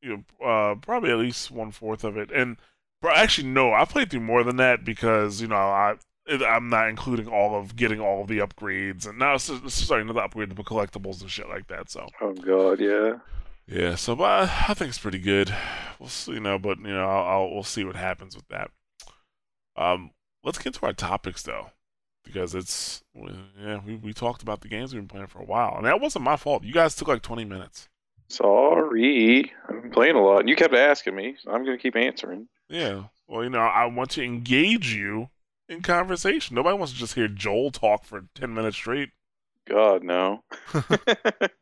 you 0.00 0.24
know 0.40 0.46
uh, 0.46 0.74
probably 0.76 1.10
at 1.10 1.18
least 1.18 1.50
one 1.50 1.70
fourth 1.70 2.02
of 2.02 2.16
it, 2.16 2.30
and 2.30 2.56
but 3.02 3.14
actually 3.16 3.48
no, 3.48 3.74
I 3.74 3.84
played 3.84 4.10
through 4.10 4.20
more 4.20 4.42
than 4.42 4.56
that 4.56 4.84
because 4.84 5.42
you 5.42 5.48
know 5.48 5.56
I 5.56 5.96
I'm 6.28 6.70
not 6.70 6.88
including 6.88 7.28
all 7.28 7.54
of 7.58 7.76
getting 7.76 8.00
all 8.00 8.22
of 8.22 8.28
the 8.28 8.38
upgrades 8.38 9.06
and 9.06 9.18
now 9.18 9.34
s- 9.34 9.50
sorry 9.66 10.02
not 10.04 10.14
the 10.14 10.20
upgrades 10.22 10.54
but 10.54 10.64
collectibles 10.64 11.20
and 11.20 11.30
shit 11.30 11.48
like 11.50 11.66
that. 11.68 11.90
So 11.90 12.06
Oh 12.22 12.32
God, 12.32 12.80
yeah. 12.80 13.14
Yeah, 13.70 13.94
so 13.94 14.16
but 14.16 14.24
I, 14.24 14.42
I 14.68 14.74
think 14.74 14.88
it's 14.88 14.98
pretty 14.98 15.18
good. 15.18 15.54
We'll 15.98 16.08
see, 16.08 16.32
you 16.32 16.40
know, 16.40 16.58
but 16.58 16.78
you 16.78 16.88
know, 16.88 17.08
I'll, 17.08 17.24
I'll 17.24 17.50
we'll 17.50 17.62
see 17.62 17.84
what 17.84 17.96
happens 17.96 18.34
with 18.34 18.48
that. 18.48 18.70
Um, 19.76 20.10
let's 20.42 20.58
get 20.58 20.74
to 20.74 20.86
our 20.86 20.92
topics 20.92 21.42
though, 21.42 21.70
because 22.24 22.54
it's 22.54 23.02
well, 23.14 23.32
yeah, 23.62 23.80
we 23.86 23.96
we 23.96 24.12
talked 24.12 24.42
about 24.42 24.62
the 24.62 24.68
games 24.68 24.92
we've 24.92 25.02
been 25.02 25.08
playing 25.08 25.28
for 25.28 25.40
a 25.40 25.44
while, 25.44 25.76
and 25.76 25.86
that 25.86 26.00
wasn't 26.00 26.24
my 26.24 26.36
fault. 26.36 26.64
You 26.64 26.72
guys 26.72 26.96
took 26.96 27.08
like 27.08 27.22
twenty 27.22 27.44
minutes. 27.44 27.88
Sorry, 28.28 29.52
I've 29.68 29.82
been 29.82 29.90
playing 29.90 30.16
a 30.16 30.22
lot, 30.22 30.40
and 30.40 30.48
you 30.48 30.56
kept 30.56 30.74
asking 30.74 31.14
me, 31.14 31.36
so 31.40 31.52
I'm 31.52 31.64
gonna 31.64 31.78
keep 31.78 31.96
answering. 31.96 32.48
Yeah, 32.68 33.04
well, 33.28 33.44
you 33.44 33.50
know, 33.50 33.60
I 33.60 33.86
want 33.86 34.10
to 34.12 34.24
engage 34.24 34.92
you 34.92 35.28
in 35.68 35.82
conversation. 35.82 36.56
Nobody 36.56 36.76
wants 36.76 36.92
to 36.92 36.98
just 36.98 37.14
hear 37.14 37.28
Joel 37.28 37.70
talk 37.70 38.04
for 38.04 38.24
ten 38.34 38.52
minutes 38.52 38.76
straight. 38.76 39.10
God 39.68 40.02
no. 40.02 40.42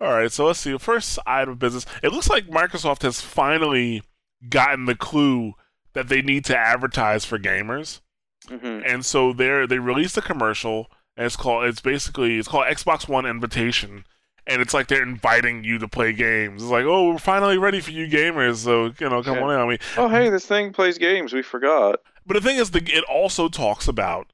All 0.00 0.08
right, 0.12 0.30
so 0.32 0.46
let's 0.46 0.60
see. 0.60 0.76
First 0.78 1.18
item 1.26 1.50
of 1.52 1.58
business. 1.58 1.86
It 2.02 2.12
looks 2.12 2.30
like 2.30 2.46
Microsoft 2.46 3.02
has 3.02 3.20
finally 3.20 4.02
gotten 4.48 4.86
the 4.86 4.94
clue 4.94 5.52
that 5.92 6.08
they 6.08 6.22
need 6.22 6.44
to 6.46 6.56
advertise 6.56 7.24
for 7.24 7.38
gamers, 7.38 8.00
hmm 8.48 8.80
and 8.86 9.04
so 9.04 9.32
they 9.32 9.66
they 9.66 9.78
released 9.78 10.16
a 10.16 10.22
commercial, 10.22 10.90
and 11.16 11.26
it's 11.26 11.36
called 11.36 11.64
it's 11.66 11.80
basically 11.80 12.38
it's 12.38 12.48
called 12.48 12.66
Xbox 12.66 13.06
One 13.08 13.26
Invitation, 13.26 14.04
and 14.46 14.60
it's 14.62 14.74
like 14.74 14.88
they're 14.88 15.02
inviting 15.02 15.62
you 15.64 15.78
to 15.78 15.88
play 15.88 16.12
games. 16.12 16.62
It's 16.62 16.70
like, 16.70 16.84
oh, 16.84 17.10
we're 17.12 17.18
finally 17.18 17.58
ready 17.58 17.80
for 17.80 17.90
you 17.90 18.06
gamers, 18.08 18.56
so 18.56 18.92
you 18.98 19.08
know, 19.08 19.22
come 19.22 19.36
Yeah. 19.36 19.42
on 19.44 19.50
in. 19.54 19.60
I 19.60 19.66
mean, 19.66 19.78
Oh 19.96 20.08
hey, 20.08 20.30
this 20.30 20.46
thing 20.46 20.72
plays 20.72 20.98
games. 20.98 21.32
We 21.32 21.42
forgot. 21.42 22.00
but 22.26 22.34
the 22.34 22.40
thing 22.40 22.56
is, 22.56 22.70
the, 22.70 22.82
it 22.86 23.04
also 23.04 23.48
talks 23.48 23.86
about, 23.88 24.26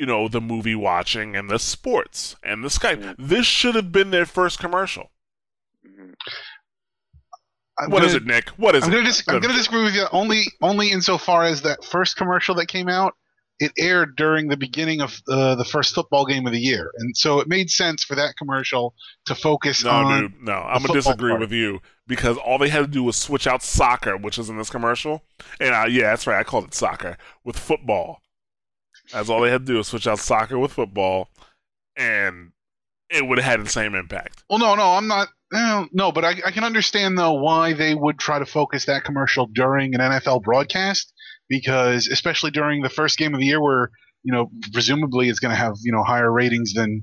you 0.00 0.06
know, 0.06 0.26
the 0.28 0.40
movie 0.40 0.74
watching 0.74 1.36
and 1.36 1.50
the 1.50 1.58
sports 1.58 2.34
and 2.42 2.64
the 2.64 2.68
Skype. 2.68 3.02
Yeah. 3.02 3.14
This 3.18 3.44
should 3.46 3.74
have 3.74 3.92
been 3.92 4.10
their 4.10 4.26
first 4.26 4.58
commercial. 4.58 5.10
I'm 7.78 7.90
What 7.90 7.98
gonna, 7.98 8.06
is 8.06 8.14
it, 8.14 8.26
Nick? 8.26 8.48
What 8.50 8.74
is 8.74 8.84
I'm 8.84 8.90
it? 8.90 8.94
gonna 8.94 9.06
dis- 9.06 9.22
I'm 9.28 9.40
gonna 9.40 9.54
disagree 9.54 9.84
with 9.84 9.94
you 9.94 10.06
only 10.12 10.44
only 10.60 10.90
insofar 10.90 11.44
as 11.44 11.62
that 11.62 11.84
first 11.84 12.16
commercial 12.16 12.54
that 12.56 12.66
came 12.66 12.88
out. 12.88 13.14
It 13.58 13.72
aired 13.78 14.16
during 14.16 14.48
the 14.48 14.56
beginning 14.56 15.02
of 15.02 15.20
uh, 15.28 15.54
the 15.54 15.66
first 15.66 15.94
football 15.94 16.24
game 16.24 16.46
of 16.46 16.52
the 16.54 16.58
year, 16.58 16.90
and 16.96 17.14
so 17.14 17.40
it 17.40 17.48
made 17.48 17.70
sense 17.70 18.02
for 18.02 18.14
that 18.14 18.34
commercial 18.38 18.94
to 19.26 19.34
focus 19.34 19.84
No, 19.84 19.90
on. 19.90 20.20
dude, 20.22 20.42
no. 20.42 20.52
I'm 20.52 20.80
gonna 20.82 20.94
disagree 20.94 21.32
part. 21.32 21.40
with 21.40 21.52
you 21.52 21.80
because 22.06 22.38
all 22.38 22.56
they 22.56 22.70
had 22.70 22.80
to 22.80 22.86
do 22.86 23.02
was 23.02 23.16
switch 23.16 23.46
out 23.46 23.62
soccer, 23.62 24.16
which 24.16 24.38
is 24.38 24.48
in 24.48 24.56
this 24.56 24.70
commercial, 24.70 25.24
and 25.60 25.92
yeah, 25.92 26.04
that's 26.10 26.26
right. 26.26 26.38
I 26.40 26.42
called 26.44 26.64
it 26.64 26.74
soccer 26.74 27.18
with 27.44 27.58
football. 27.58 28.22
That's 29.12 29.28
all 29.28 29.40
they 29.40 29.50
had 29.50 29.66
to 29.66 29.72
do 29.72 29.76
was 29.78 29.88
switch 29.88 30.06
out 30.06 30.18
soccer 30.18 30.58
with 30.58 30.72
football, 30.72 31.28
and 31.96 32.52
it 33.10 33.26
would 33.26 33.38
have 33.38 33.44
had 33.44 33.64
the 33.64 33.70
same 33.70 33.94
impact. 33.94 34.44
Well, 34.48 34.58
no, 34.58 34.74
no, 34.74 34.92
I'm 34.92 35.08
not. 35.08 35.28
No, 35.52 35.88
no, 35.92 36.12
but 36.12 36.24
I, 36.24 36.34
I 36.46 36.50
can 36.52 36.62
understand 36.62 37.18
though 37.18 37.32
why 37.32 37.72
they 37.72 37.94
would 37.94 38.18
try 38.18 38.38
to 38.38 38.46
focus 38.46 38.86
that 38.86 39.04
commercial 39.04 39.46
during 39.46 39.94
an 39.94 40.00
NFL 40.00 40.42
broadcast 40.42 41.12
because, 41.48 42.06
especially 42.06 42.52
during 42.52 42.82
the 42.82 42.88
first 42.88 43.18
game 43.18 43.34
of 43.34 43.40
the 43.40 43.46
year, 43.46 43.60
where 43.60 43.90
you 44.22 44.32
know 44.32 44.50
presumably 44.72 45.28
it's 45.28 45.40
going 45.40 45.50
to 45.50 45.56
have 45.60 45.74
you 45.82 45.90
know 45.90 46.04
higher 46.04 46.30
ratings 46.30 46.72
than 46.74 47.02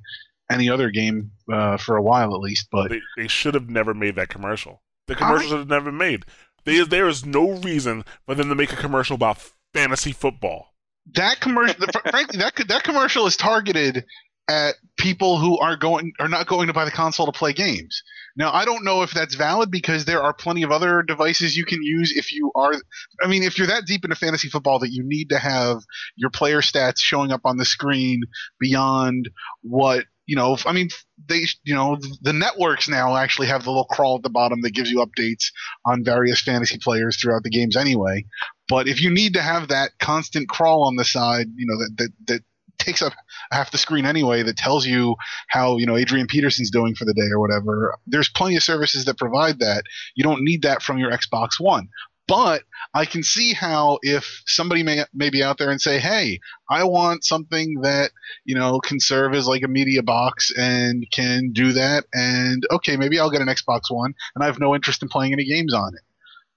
any 0.50 0.70
other 0.70 0.90
game 0.90 1.32
uh, 1.52 1.76
for 1.76 1.98
a 1.98 2.02
while 2.02 2.34
at 2.34 2.40
least. 2.40 2.70
But 2.72 2.90
They 2.90 3.02
they 3.18 3.28
should 3.28 3.54
have 3.54 3.70
never 3.70 3.94
made 3.94 4.16
that 4.16 4.30
commercial. 4.30 4.82
The 5.08 5.16
commercial 5.16 5.50
should 5.50 5.60
have 5.60 5.70
never 5.70 5.86
been 5.92 5.98
made. 5.98 6.26
There 6.64 6.82
is, 6.82 6.88
there 6.90 7.08
is 7.08 7.26
no 7.26 7.52
reason 7.52 8.04
for 8.26 8.36
them 8.36 8.50
to 8.50 8.56
make 8.56 8.74
a 8.74 8.78
commercial 8.78 9.16
about 9.16 9.52
fantasy 9.74 10.12
football. 10.12 10.74
That 11.16 11.40
commercial, 11.40 11.86
frankly, 12.10 12.40
that 12.40 12.54
that 12.68 12.84
commercial 12.84 13.26
is 13.26 13.38
targeted 13.38 14.06
at 14.50 14.76
people 14.98 15.38
who 15.38 15.58
are 15.60 15.76
going 15.76 16.14
are 16.20 16.30
not 16.30 16.48
going 16.48 16.68
to 16.68 16.74
buy 16.74 16.86
the 16.86 16.92
console 16.92 17.26
to 17.26 17.32
play 17.32 17.54
games. 17.54 18.02
Now, 18.38 18.52
I 18.54 18.66
don't 18.66 18.86
know 18.86 19.02
if 19.02 19.12
that's 19.12 19.36
valid 19.36 19.72
because 19.72 20.06
there 20.06 20.22
are 20.22 20.34
plenty 20.34 20.64
of 20.64 20.72
other 20.72 21.02
devices 21.02 21.58
you 21.58 21.66
can 21.66 21.82
use 21.82 22.16
if 22.16 22.32
you 22.32 22.52
are. 22.56 22.74
I 23.22 23.28
mean, 23.28 23.44
if 23.44 23.58
you're 23.58 23.68
that 23.68 23.86
deep 23.86 24.06
into 24.06 24.16
fantasy 24.16 24.48
football 24.48 24.80
that 24.80 24.92
you 24.92 25.04
need 25.04 25.30
to 25.30 25.40
have 25.40 25.80
your 26.16 26.30
player 26.30 26.62
stats 26.62 27.00
showing 27.00 27.32
up 27.32 27.42
on 27.46 27.58
the 27.58 27.66
screen 27.66 28.22
beyond 28.60 29.30
what 29.64 30.06
you 30.28 30.36
know. 30.36 30.58
I 30.66 30.74
mean, 30.74 30.90
they 31.28 31.46
you 31.64 31.74
know 31.74 31.98
the 32.22 32.34
networks 32.34 32.88
now 32.88 33.16
actually 33.16 33.48
have 33.48 33.64
the 33.64 33.72
little 33.72 33.86
crawl 33.86 34.18
at 34.18 34.24
the 34.24 34.30
bottom 34.30 34.62
that 34.62 34.74
gives 34.74 34.92
you 34.92 35.04
updates 35.04 35.46
on 35.86 36.04
various 36.04 36.42
fantasy 36.42 36.78
players 36.78 37.18
throughout 37.18 37.44
the 37.44 37.50
games 37.50 37.76
anyway. 37.76 38.26
But 38.70 38.88
if 38.88 39.02
you 39.02 39.10
need 39.10 39.34
to 39.34 39.42
have 39.42 39.70
that 39.70 39.92
constant 40.00 40.50
crawl 40.50 40.84
on 40.84 40.98
the 40.98 41.06
side, 41.06 41.48
you 41.56 41.66
know 41.66 41.78
that 41.80 41.98
that, 41.98 42.12
that 42.28 42.44
takes 42.78 43.02
up 43.02 43.14
half 43.52 43.72
the 43.72 43.78
screen 43.78 44.06
anyway 44.06 44.44
that 44.44 44.56
tells 44.56 44.86
you 44.86 45.16
how 45.48 45.78
you 45.78 45.86
know 45.86 45.98
Adrian 45.98 46.28
Peterson's 46.28 46.70
doing 46.72 46.94
for 46.94 47.06
the 47.06 47.14
day 47.14 47.30
or 47.32 47.40
whatever. 47.40 47.96
There's 48.06 48.30
plenty 48.30 48.56
of 48.58 48.64
services 48.64 49.06
that 49.06 49.18
provide 49.18 49.60
that. 49.60 49.84
You 50.16 50.24
don't 50.24 50.44
need 50.44 50.62
that 50.64 50.82
from 50.82 50.98
your 50.98 51.12
Xbox 51.12 51.60
One. 51.60 51.90
But 52.28 52.64
I 52.94 53.06
can 53.06 53.24
see 53.24 53.54
how 53.54 54.00
if 54.02 54.44
somebody 54.46 54.84
may, 54.84 55.06
may 55.14 55.30
be 55.30 55.44
out 55.44 55.58
there 55.58 55.72
and 55.72 55.80
say, 55.80 56.00
"Hey, 56.00 56.40
I 56.70 56.84
want 56.84 57.24
something 57.24 57.82
that 57.82 58.12
you 58.44 58.56
know 58.56 58.80
can 58.80 59.00
serve 59.00 59.34
as 59.34 59.48
like 59.48 59.64
a 59.64 59.68
media 59.68 60.04
box 60.04 60.52
and 60.58 61.06
can 61.12 61.52
do 61.54 61.72
that," 61.74 62.06
and 62.14 62.66
okay, 62.72 62.98
maybe 62.98 63.20
I'll 63.20 63.32
get 63.32 63.42
an 63.42 63.48
Xbox 63.48 63.84
One, 63.90 64.14
and 64.36 64.44
I 64.44 64.48
have 64.48 64.60
no 64.60 64.76
interest 64.76 65.02
in 65.02 65.10
playing 65.10 65.34
any 65.34 65.46
games 65.46 65.74
on 65.74 65.94
it. 65.96 66.02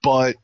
But 0.03 0.35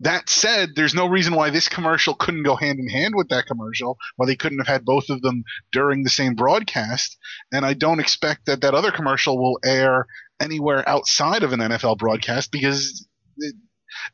that 0.00 0.28
said, 0.28 0.70
there's 0.74 0.94
no 0.94 1.06
reason 1.06 1.34
why 1.34 1.50
this 1.50 1.68
commercial 1.68 2.14
couldn't 2.14 2.42
go 2.42 2.56
hand 2.56 2.78
in 2.78 2.88
hand 2.88 3.14
with 3.14 3.28
that 3.28 3.46
commercial, 3.46 3.96
why 4.16 4.26
they 4.26 4.36
couldn't 4.36 4.58
have 4.58 4.66
had 4.66 4.84
both 4.84 5.08
of 5.08 5.22
them 5.22 5.44
during 5.72 6.02
the 6.02 6.10
same 6.10 6.34
broadcast. 6.34 7.16
And 7.52 7.64
I 7.64 7.74
don't 7.74 8.00
expect 8.00 8.46
that 8.46 8.60
that 8.62 8.74
other 8.74 8.90
commercial 8.90 9.38
will 9.38 9.58
air 9.64 10.06
anywhere 10.40 10.86
outside 10.88 11.42
of 11.42 11.52
an 11.52 11.60
NFL 11.60 11.98
broadcast 11.98 12.50
because 12.50 13.06
it, 13.38 13.54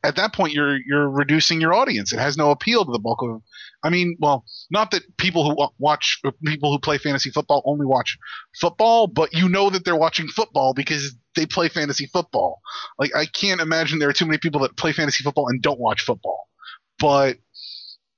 at 0.03 0.17
that 0.17 0.35
point 0.35 0.53
you're 0.53 0.79
you're 0.87 1.09
reducing 1.09 1.61
your 1.61 1.73
audience. 1.73 2.13
It 2.13 2.19
has 2.19 2.37
no 2.37 2.51
appeal 2.51 2.85
to 2.85 2.93
the 2.93 2.99
bulk 2.99 3.23
of. 3.23 3.43
I 3.83 3.89
mean, 3.89 4.17
well, 4.21 4.45
not 4.71 4.91
that 4.91 5.17
people 5.17 5.45
who 5.45 5.69
watch 5.79 6.21
people 6.45 6.71
who 6.71 6.79
play 6.79 6.99
fantasy 6.99 7.31
football 7.31 7.63
only 7.65 7.87
watch 7.87 8.19
football, 8.61 9.07
but 9.07 9.33
you 9.33 9.49
know 9.49 9.71
that 9.71 9.85
they're 9.85 9.97
watching 9.97 10.29
football 10.29 10.75
because 10.75 11.15
they 11.35 11.47
play 11.47 11.69
fantasy 11.69 12.07
football. 12.07 12.61
Like 12.99 13.15
I 13.17 13.27
can't 13.27 13.61
imagine 13.61 13.99
there 13.99 14.11
are 14.11 14.15
too 14.15 14.27
many 14.27 14.39
people 14.39 14.61
that 14.63 14.77
play 14.77 14.93
fantasy 14.93 15.25
football 15.25 15.49
and 15.49 15.63
don't 15.63 15.81
watch 15.81 16.03
football. 16.03 16.49
But 16.99 17.39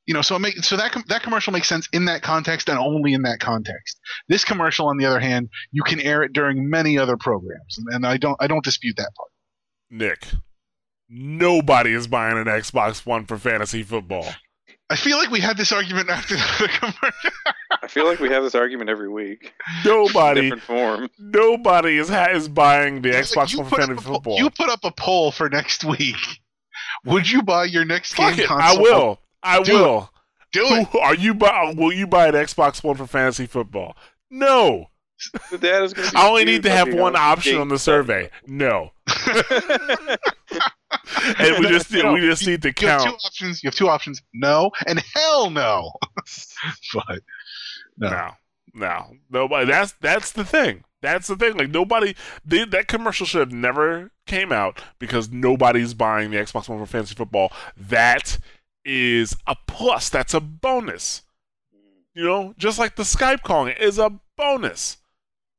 you 0.07 0.15
know, 0.15 0.23
so 0.23 0.39
make, 0.39 0.57
so 0.65 0.77
that 0.77 0.97
that 1.09 1.23
commercial 1.23 1.53
makes 1.53 1.69
sense 1.69 1.89
in 1.93 2.07
that 2.07 2.23
context 2.23 2.69
and 2.69 2.79
only 2.79 3.13
in 3.13 3.23
that 3.23 3.39
context. 3.39 4.01
This 4.29 4.45
commercial, 4.45 4.87
on 4.89 4.97
the 4.97 5.07
other 5.07 5.21
hand, 5.21 5.49
you 5.71 5.83
can 5.83 6.01
air 6.01 6.23
it 6.23 6.33
during 6.33 6.69
many 6.69 6.99
other 6.99 7.17
programs, 7.17 7.79
and, 7.79 7.95
and 7.95 8.07
I 8.07 8.17
don't 8.17 8.37
I 8.41 8.49
don't 8.49 8.65
dispute 8.65 8.97
that 8.97 9.11
part. 9.17 9.31
Nick, 9.91 10.27
nobody 11.13 11.93
is 11.93 12.07
buying 12.07 12.39
an 12.39 12.47
Xbox 12.47 13.05
One 13.07 13.27
for 13.27 13.37
fantasy 13.39 13.83
football. 13.83 14.27
I 14.91 14.97
feel 14.97 15.17
like 15.17 15.31
we 15.31 15.41
had 15.41 15.57
this 15.57 15.73
argument 15.73 16.11
after 16.11 16.35
the 16.37 16.69
commercial. 16.73 17.31
I 17.83 17.89
feel 17.89 18.05
like 18.05 18.19
we 18.21 18.29
have 18.29 18.43
this 18.43 18.55
argument 18.55 18.91
every 18.91 19.09
week. 19.09 19.55
Nobody, 19.85 20.43
Different 20.43 20.63
form. 20.63 21.09
nobody 21.19 21.97
is 21.97 22.09
ha- 22.11 22.29
is 22.31 22.49
buying 22.49 23.01
the 23.03 23.11
It's 23.19 23.35
Xbox 23.35 23.53
you 23.53 23.61
One 23.61 23.69
for 23.71 23.77
fantasy 23.77 23.93
a 23.93 23.97
po- 24.03 24.15
football. 24.15 24.37
You 24.39 24.51
put 24.51 24.69
up 24.69 24.81
a 24.85 24.91
poll 24.93 25.31
for 25.33 25.49
next 25.49 25.85
week. 25.85 26.17
Would 27.07 27.31
you 27.31 27.43
buy 27.43 27.65
your 27.65 27.85
next 27.85 28.15
Fuck 28.15 28.37
game 28.37 28.45
it, 28.45 28.49
console? 28.49 28.79
I 28.79 28.81
will. 28.83 29.19
I 29.43 29.63
Do 29.63 29.73
it. 29.73 29.75
will. 29.81 30.11
Do 30.53 30.61
it. 30.67 30.89
Are 31.01 31.15
you 31.15 31.35
buy? 31.35 31.73
Will 31.77 31.93
you 31.93 32.07
buy 32.07 32.29
an 32.29 32.35
Xbox 32.35 32.85
One 32.85 32.97
for 32.97 33.07
fantasy 33.07 33.47
football? 33.47 33.97
No. 34.31 34.87
The 35.51 35.57
data 35.59 35.85
is 35.85 35.93
going 35.95 36.07
to 36.09 36.13
be 36.15 36.19
I 36.19 36.29
only 36.29 36.45
need 36.45 36.65
to 36.65 36.71
have 36.71 36.93
one 36.93 37.15
uh, 37.17 37.21
option 37.21 37.57
on 37.57 37.69
the 37.69 37.79
survey. 37.79 38.29
No, 38.47 38.91
and 41.39 41.59
we 41.59 41.69
just 41.69 41.93
No, 41.93 42.13
we 42.13 42.21
just 42.21 42.47
need 42.47 42.63
to 42.63 42.73
You 42.81 42.89
have 42.89 43.05
two 43.05 43.11
options. 43.11 43.63
You 43.63 43.69
have 43.69 43.75
two 43.75 43.89
options. 43.89 44.23
No 44.35 44.71
and 44.87 45.03
hell 45.15 45.51
no. 45.51 45.93
but 46.95 47.21
no. 47.99 48.09
No, 48.09 48.31
no, 48.75 49.17
nobody. 49.31 49.67
That's 49.71 49.93
that's 49.93 50.33
the 50.33 50.45
thing. 50.45 50.85
That's 51.03 51.27
the 51.27 51.37
thing. 51.37 51.57
Like 51.57 51.71
nobody, 51.71 52.15
they, 52.45 52.65
that 52.65 52.89
commercial 52.89 53.27
should 53.27 53.41
have 53.41 53.53
never 53.53 54.13
came 54.27 54.53
out 54.53 54.81
because 54.99 55.31
nobody's 55.31 55.95
buying 55.95 56.31
the 56.31 56.39
Xbox 56.39 56.69
One 56.69 56.79
for 56.79 56.87
fantasy 56.87 57.15
football. 57.15 57.53
That 57.77 58.39
is 58.85 59.37
a 59.47 59.57
plus. 59.67 60.09
That's 60.09 60.33
a 60.33 60.41
bonus. 60.41 61.23
You 62.15 62.25
know, 62.25 62.55
just 62.57 62.79
like 62.79 62.97
the 62.97 63.03
Skype 63.03 63.43
calling 63.43 63.75
is 63.81 63.99
a 63.99 64.21
bonus. 64.37 64.99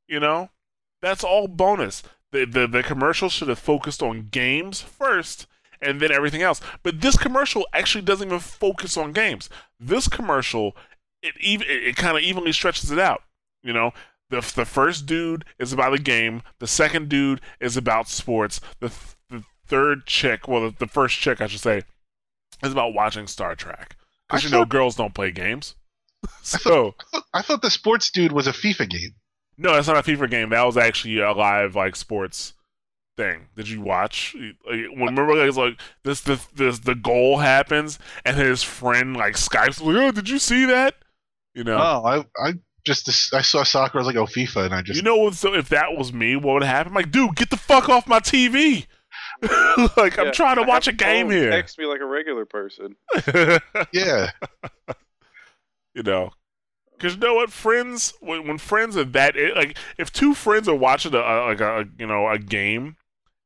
You 0.08 0.20
know, 0.20 0.49
that's 1.01 1.24
all 1.24 1.47
bonus. 1.47 2.04
The, 2.34 2.45
the 2.45 2.67
the 2.67 2.84
commercial 2.84 3.29
should 3.29 3.47
have 3.47 3.59
focused 3.59 4.01
on 4.01 4.29
games 4.31 4.81
first 4.81 5.45
and 5.81 5.99
then 5.99 6.11
everything 6.11 6.41
else. 6.41 6.59
But 6.81 7.01
this 7.01 7.15
commercial 7.15 7.67
actually 7.73 8.01
doesn't 8.01 8.27
even 8.27 8.39
focus 8.39 8.97
on 8.97 9.11
games. 9.11 9.49
This 9.79 10.07
commercial 10.07 10.75
it 11.21 11.36
even 11.39 11.67
it, 11.69 11.84
it 11.84 11.95
kind 11.95 12.17
of 12.17 12.23
evenly 12.23 12.51
stretches 12.51 12.89
it 12.89 12.97
out. 12.97 13.21
You 13.61 13.71
know, 13.71 13.91
the 14.31 14.41
the 14.55 14.65
first 14.65 15.05
dude 15.05 15.45
is 15.59 15.71
about 15.73 15.93
a 15.93 15.99
game. 15.99 16.41
The 16.57 16.65
second 16.65 17.07
dude 17.07 17.39
is 17.59 17.77
about 17.77 18.09
sports. 18.09 18.59
The 18.79 18.89
th- 18.89 19.15
the 19.29 19.43
third 19.67 20.07
chick, 20.07 20.47
well, 20.47 20.71
the, 20.71 20.75
the 20.79 20.88
first 20.88 21.19
chick 21.19 21.39
I 21.39 21.45
should 21.45 21.59
say, 21.61 21.84
is 22.63 22.71
about 22.71 22.95
watching 22.95 23.27
Star 23.27 23.53
Trek. 23.53 23.95
Because 24.27 24.43
I 24.43 24.47
you 24.47 24.51
know 24.51 24.65
girls 24.65 24.95
don't 24.95 25.13
play 25.13 25.29
games. 25.29 25.75
so 26.41 26.95
I 27.31 27.43
thought 27.43 27.61
the 27.61 27.69
sports 27.69 28.09
dude 28.09 28.31
was 28.31 28.47
a 28.47 28.53
FIFA 28.53 28.89
game. 28.89 29.15
No, 29.58 29.74
that's 29.74 29.88
not 29.88 29.97
a 29.97 30.12
FIFA 30.12 30.30
game. 30.30 30.49
That 30.49 30.66
was 30.66 30.78
actually 30.78 31.20
a 31.20 31.32
live 31.32 31.76
like 31.76 31.95
sports 31.95 32.54
thing. 33.18 33.47
Did 33.56 33.70
you 33.70 33.82
watch? 33.82 34.36
Like, 34.36 34.86
when, 34.91 35.16
remember, 35.16 35.36
like, 35.36 35.47
it's 35.47 35.58
like 35.58 35.80
this, 36.04 36.22
this, 36.22 36.45
this, 36.47 36.80
the 36.80 36.95
goal 36.95 37.38
happens, 37.38 37.99
and 38.26 38.38
his 38.38 38.64
friend 38.64 39.16
like 39.16 39.36
Skype's 39.36 39.82
like, 39.82 39.95
"Oh, 39.95 40.12
did 40.12 40.30
you 40.30 40.39
see 40.39 40.66
that?" 40.66 40.95
You 41.54 41.64
know. 41.64 41.78
Oh, 41.78 42.06
I 42.06 42.47
I 42.47 42.54
just 42.86 43.34
I 43.34 43.41
saw 43.41 43.64
soccer. 43.64 43.97
I 43.97 44.01
was 44.01 44.08
like, 44.08 44.16
oh, 44.16 44.26
FIFA, 44.26 44.66
and 44.66 44.76
I 44.76 44.82
just 44.82 44.97
you 44.97 45.04
know? 45.04 45.30
So 45.32 45.54
if 45.54 45.70
that 45.70 45.95
was 45.97 46.12
me, 46.12 46.36
what 46.36 46.54
would 46.54 46.64
happen? 46.64 46.93
Like, 46.93 47.12
dude, 47.12 47.36
get 47.36 47.49
the 47.49 47.58
fuck 47.58 47.89
off 47.89 48.08
my 48.08 48.20
TV! 48.20 48.88
like, 49.97 50.18
I'm 50.18 50.32
trying 50.32 50.56
to 50.56 50.64
I 50.64 50.66
watch 50.66 50.88
a 50.88 50.93
game 50.93 51.28
phone 51.28 51.36
here. 51.36 51.49
Text 51.51 51.78
me 51.78 51.86
like 51.86 52.01
a 52.01 52.06
regular 52.06 52.45
person. 52.45 52.95
yeah. 53.93 54.32
you 55.93 56.04
know, 56.04 56.32
because 57.04 57.16
you 57.16 57.22
know 57.22 57.34
what? 57.36 57.51
Friends, 57.51 58.14
when, 58.22 58.47
when 58.47 58.58
friends 58.58 58.95
are 58.95 59.04
that, 59.04 59.36
it, 59.36 59.56
like, 59.58 59.78
if 59.97 60.12
two 60.12 60.34
friends 60.34 60.70
are 60.70 60.76
watching 60.76 61.14
a, 61.14 61.18
a 61.20 61.36
like 61.47 61.60
a 61.60 61.86
you 61.99 62.08
know 62.08 62.30
a 62.30 62.39
game, 62.39 62.95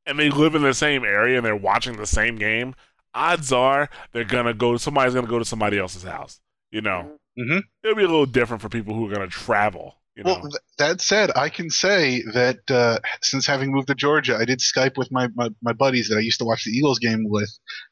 and 0.06 0.18
they 0.18 0.30
live 0.30 0.54
in 0.54 0.62
the 0.62 0.72
same 0.74 1.04
area 1.04 1.36
and 1.36 1.44
they're 1.44 1.56
watching 1.56 1.96
the 1.96 2.06
same 2.06 2.36
game, 2.36 2.74
odds 3.14 3.52
are 3.52 3.90
they're 4.12 4.24
gonna 4.24 4.54
go. 4.54 4.76
Somebody's 4.76 5.14
gonna 5.14 5.26
go 5.26 5.40
to 5.40 5.44
somebody 5.44 5.78
else's 5.78 6.04
house. 6.04 6.40
You 6.70 6.82
know, 6.82 7.18
Mhm. 7.38 7.62
it'll 7.82 7.96
be 7.96 8.04
a 8.04 8.08
little 8.08 8.26
different 8.26 8.62
for 8.62 8.68
people 8.68 8.94
who 8.94 9.10
are 9.10 9.12
gonna 9.12 9.26
travel. 9.26 9.96
You 10.14 10.24
know, 10.24 10.34
Well, 10.34 10.42
th- 10.42 10.62
that 10.78 11.00
said, 11.00 11.30
I 11.36 11.48
can 11.48 11.70
say 11.70 12.22
that 12.34 12.58
uh, 12.70 12.98
since 13.22 13.46
having 13.46 13.70
moved 13.72 13.88
to 13.88 13.94
Georgia, 13.94 14.36
I 14.36 14.44
did 14.44 14.58
Skype 14.58 14.96
with 14.96 15.12
my, 15.12 15.28
my, 15.36 15.50
my 15.62 15.72
buddies 15.72 16.08
that 16.08 16.16
I 16.16 16.20
used 16.20 16.40
to 16.40 16.44
watch 16.44 16.64
the 16.64 16.72
Eagles 16.72 16.98
game 16.98 17.24
with 17.28 17.50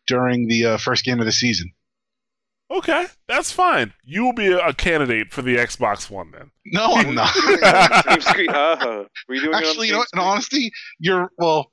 during 0.09 0.49
the 0.49 0.67
uh, 0.67 0.77
first 0.79 1.05
game 1.05 1.21
of 1.21 1.27
the 1.27 1.33
season. 1.33 1.73
Okay, 2.71 3.07
that's 3.29 3.53
fine. 3.53 3.93
You 4.05 4.25
will 4.25 4.33
be 4.33 4.49
a, 4.49 4.59
a 4.59 4.75
candidate 4.75 5.33
for 5.33 5.43
the 5.43 5.57
Xbox 5.57 6.11
One 6.11 6.31
then. 6.33 6.51
No, 6.67 6.85
I'm 6.95 7.15
not. 7.15 7.35
Uh, 7.37 9.05
were 9.29 9.35
you 9.35 9.41
doing 9.43 9.53
it 9.53 9.57
on 9.57 9.63
the 9.63 9.69
Actually, 9.69 9.87
you 9.89 9.93
know 9.93 9.99
what? 9.99 10.09
In 10.13 10.19
honesty, 10.19 10.71
you're 10.99 11.31
well. 11.39 11.71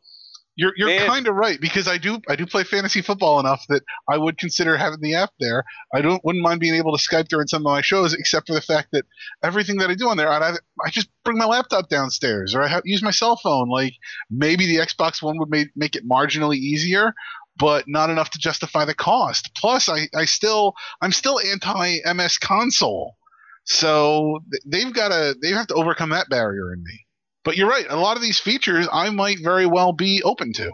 You're 0.55 0.73
you're 0.77 1.07
kind 1.07 1.27
of 1.27 1.33
right 1.33 1.59
because 1.59 1.87
I 1.87 1.97
do 1.97 2.19
I 2.29 2.35
do 2.35 2.45
play 2.45 2.63
fantasy 2.63 3.01
football 3.01 3.39
enough 3.39 3.65
that 3.69 3.81
I 4.07 4.19
would 4.19 4.37
consider 4.37 4.77
having 4.77 4.99
the 5.01 5.15
app 5.15 5.31
there. 5.39 5.63
I 5.95 6.01
don't 6.01 6.23
wouldn't 6.23 6.43
mind 6.43 6.59
being 6.59 6.75
able 6.75 6.95
to 6.95 7.03
Skype 7.03 7.27
during 7.27 7.47
some 7.47 7.65
of 7.65 7.71
my 7.71 7.81
shows, 7.81 8.13
except 8.13 8.45
for 8.45 8.53
the 8.53 8.61
fact 8.61 8.89
that 8.91 9.03
everything 9.41 9.77
that 9.77 9.89
I 9.89 9.95
do 9.95 10.09
on 10.09 10.17
there, 10.17 10.29
I 10.29 10.51
I 10.85 10.89
just 10.91 11.09
bring 11.25 11.39
my 11.39 11.45
laptop 11.45 11.89
downstairs 11.89 12.53
or 12.53 12.61
I 12.61 12.67
have, 12.67 12.83
use 12.85 13.01
my 13.01 13.09
cell 13.09 13.35
phone. 13.35 13.67
Like 13.67 13.95
maybe 14.29 14.67
the 14.67 14.75
Xbox 14.75 15.23
One 15.23 15.39
would 15.39 15.49
make 15.49 15.69
make 15.75 15.95
it 15.95 16.07
marginally 16.07 16.57
easier, 16.57 17.15
but 17.57 17.85
not 17.87 18.09
enough 18.09 18.29
to 18.31 18.39
justify 18.39 18.85
the 18.85 18.95
cost. 18.95 19.51
Plus, 19.55 19.89
I 19.89 20.07
I 20.15 20.25
still 20.25 20.73
I'm 21.01 21.11
still 21.11 21.39
anti 21.39 21.97
MS 22.13 22.37
console, 22.37 23.15
so 23.63 24.39
they've 24.65 24.93
got 24.93 25.09
to 25.09 25.35
they 25.41 25.49
have 25.49 25.67
to 25.67 25.75
overcome 25.75 26.09
that 26.09 26.29
barrier 26.29 26.73
in 26.73 26.83
me. 26.83 27.05
But 27.43 27.57
you're 27.57 27.69
right. 27.69 27.85
A 27.89 27.97
lot 27.97 28.15
of 28.15 28.21
these 28.23 28.39
features 28.39 28.87
I 28.91 29.09
might 29.09 29.37
very 29.43 29.65
well 29.65 29.91
be 29.93 30.21
open 30.23 30.53
to. 30.53 30.71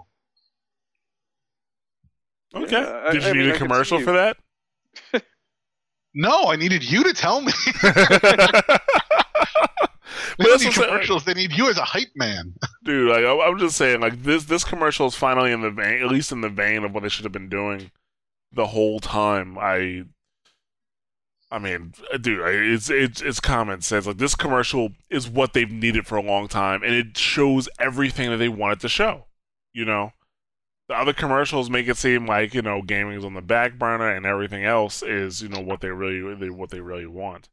Okay. 2.55 2.82
Yeah, 2.82 3.03
I- 3.07 3.11
Did 3.13 3.23
you 3.23 3.30
I 3.30 3.34
need 3.34 3.39
mean, 3.39 3.47
I 3.47 3.49
a 3.49 3.57
could 3.57 3.61
commercial 3.61 3.99
for 3.99 4.11
that? 4.13 4.38
No, 6.15 6.45
I 6.45 6.55
needed 6.55 6.84
you 6.84 7.03
to 7.03 7.13
tell 7.13 7.39
me. 7.39 7.51
But 10.39 10.45
they 10.45 10.51
that's 10.51 10.63
don't 10.63 10.77
need 10.77 10.85
commercials. 10.87 11.25
They 11.25 11.33
need 11.35 11.51
you 11.51 11.69
as 11.69 11.77
a 11.77 11.83
hype 11.83 12.11
man. 12.15 12.53
dude. 12.83 13.09
Like, 13.09 13.23
I- 13.25 13.47
I'm 13.47 13.59
just 13.59 13.75
saying, 13.77 13.99
like 14.01 14.23
this 14.23 14.45
this 14.45 14.63
commercial 14.63 15.05
is 15.07 15.15
finally 15.15 15.51
in 15.51 15.61
the 15.61 15.69
vein, 15.69 16.01
at 16.01 16.07
least 16.09 16.31
in 16.31 16.41
the 16.41 16.49
vein 16.49 16.83
of 16.83 16.93
what 16.93 17.03
they 17.03 17.09
should 17.09 17.25
have 17.25 17.31
been 17.31 17.49
doing 17.49 17.91
the 18.51 18.67
whole 18.67 18.99
time. 18.99 19.57
I, 19.59 20.05
I 21.51 21.59
mean, 21.59 21.93
dude, 22.21 22.41
I- 22.41 22.51
it's 22.73 22.89
it's 22.89 23.21
it's 23.21 23.39
common 23.39 23.81
sense. 23.81 24.05
Like 24.05 24.17
this 24.17 24.35
commercial 24.35 24.89
is 25.09 25.27
what 25.29 25.53
they've 25.53 25.69
needed 25.71 26.07
for 26.07 26.17
a 26.17 26.21
long 26.23 26.47
time, 26.47 26.83
and 26.83 26.93
it 26.93 27.17
shows 27.17 27.67
everything 27.79 28.29
that 28.29 28.37
they 28.37 28.49
wanted 28.49 28.79
to 28.81 28.89
show. 28.89 29.25
You 29.73 29.85
know, 29.85 30.13
the 30.87 30.95
other 30.95 31.13
commercials 31.13 31.69
make 31.69 31.87
it 31.87 31.97
seem 31.97 32.25
like 32.27 32.53
you 32.53 32.61
know 32.61 32.81
gaming's 32.81 33.25
on 33.25 33.33
the 33.33 33.41
back 33.41 33.77
burner, 33.77 34.09
and 34.09 34.25
everything 34.25 34.63
else 34.63 35.01
is 35.03 35.41
you 35.41 35.49
know 35.49 35.59
what 35.59 35.81
they 35.81 35.89
really 35.89 36.35
they, 36.35 36.49
what 36.49 36.69
they 36.69 36.79
really 36.81 37.07
want. 37.07 37.49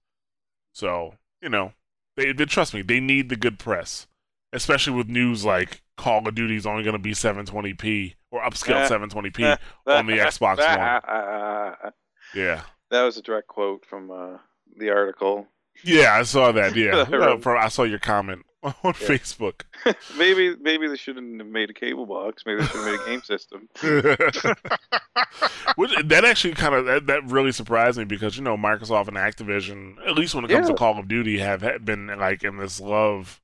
So 0.72 1.14
you 1.42 1.48
know, 1.48 1.72
they, 2.16 2.32
they 2.32 2.44
trust 2.44 2.74
me. 2.74 2.82
They 2.82 3.00
need 3.00 3.28
the 3.28 3.36
good 3.36 3.58
press, 3.58 4.06
especially 4.52 4.94
with 4.94 5.08
news 5.08 5.44
like 5.44 5.82
Call 5.96 6.26
of 6.26 6.34
Duty 6.34 6.56
is 6.56 6.66
only 6.66 6.82
going 6.82 6.94
to 6.94 6.98
be 6.98 7.12
720p 7.12 8.14
or 8.30 8.42
upscale 8.42 8.82
eh. 8.84 8.88
720p 8.88 9.40
eh. 9.40 9.56
on 9.86 10.06
the 10.06 10.20
eh. 10.20 10.26
Xbox 10.26 10.58
One. 10.58 11.92
Yeah, 12.34 12.62
That 12.90 13.02
was 13.02 13.16
a 13.16 13.22
direct 13.22 13.48
quote 13.48 13.86
from 13.86 14.10
uh, 14.10 14.38
the 14.76 14.90
article. 14.90 15.46
yeah, 15.84 16.14
I 16.14 16.22
saw 16.24 16.52
that. 16.52 16.74
Yeah, 16.74 17.04
from- 17.38 17.58
I 17.58 17.68
saw 17.68 17.84
your 17.84 17.98
comment 18.00 18.44
on 18.82 18.92
Facebook. 18.94 19.62
maybe 20.18 20.54
maybe 20.60 20.88
they 20.88 20.96
shouldn't 20.96 21.40
have 21.40 21.48
made 21.48 21.70
a 21.70 21.74
cable 21.74 22.06
box. 22.06 22.42
Maybe 22.46 22.60
they 22.60 22.66
should 22.66 22.76
have 22.76 22.86
made 22.86 23.00
a 23.00 23.06
game 23.06 23.22
system. 23.22 23.68
Which, 25.76 25.92
that 26.04 26.24
actually 26.24 26.54
kind 26.54 26.74
of 26.74 26.84
that, 26.86 27.06
that 27.06 27.24
really 27.30 27.52
surprised 27.52 27.98
me 27.98 28.04
because 28.04 28.36
you 28.36 28.42
know 28.42 28.56
Microsoft 28.56 29.08
and 29.08 29.16
Activision, 29.16 29.96
at 30.06 30.14
least 30.14 30.34
when 30.34 30.44
it 30.44 30.48
comes 30.48 30.66
Yeah. 30.66 30.72
to 30.72 30.78
Call 30.78 30.98
of 30.98 31.08
Duty, 31.08 31.38
have 31.38 31.62
ha- 31.62 31.78
been 31.78 32.06
like 32.18 32.42
in 32.44 32.56
this 32.58 32.80
love 32.80 33.40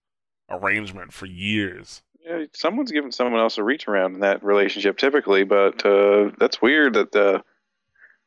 arrangement 0.50 1.12
for 1.12 1.26
years. 1.26 2.02
Yeah, 2.24 2.44
someone's 2.54 2.92
giving 2.92 3.10
someone 3.10 3.40
else 3.40 3.58
a 3.58 3.64
reach 3.64 3.88
around 3.88 4.14
in 4.14 4.20
that 4.20 4.42
relationship 4.44 4.96
typically, 4.96 5.44
but 5.44 5.84
uh, 5.84 6.30
that's 6.38 6.62
weird 6.62 6.94
that 6.94 7.14
uh, 7.16 7.40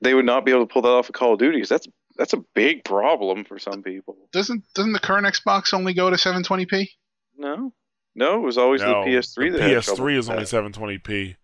they 0.02 0.14
would 0.14 0.26
not 0.26 0.46
be 0.46 0.52
able 0.52 0.68
to 0.68 0.72
pull 0.74 0.82
that 0.82 0.90
off 0.90 1.08
of 1.10 1.16
Call 1.16 1.34
of 1.34 1.40
Duty. 1.40 1.60
'cause 1.60 1.70
That's 1.70 1.88
that's 2.16 2.34
a 2.34 2.44
big 2.54 2.84
problem 2.84 3.44
for 3.44 3.60
some 3.60 3.84
people. 3.84 4.18
Doesn't 4.32 4.64
doesn't 4.74 4.94
the 4.94 5.00
current 5.00 5.26
Xbox 5.26 5.74
only 5.74 5.94
go 5.94 6.10
to 6.10 6.16
720p? 6.16 6.90
No, 7.38 7.74
no, 8.16 8.36
it 8.36 8.42
was 8.42 8.58
always 8.58 8.82
No, 8.82 9.04
the 9.04 9.10
PS3 9.12 9.52
the 9.52 9.58
that 9.58 9.70
had 9.70 9.84
trouble 9.84 10.04
PS3 10.04 10.06
with 10.06 10.18
is 10.18 10.30
only 10.30 10.44
that. 10.44 10.74
720p. 10.74 11.36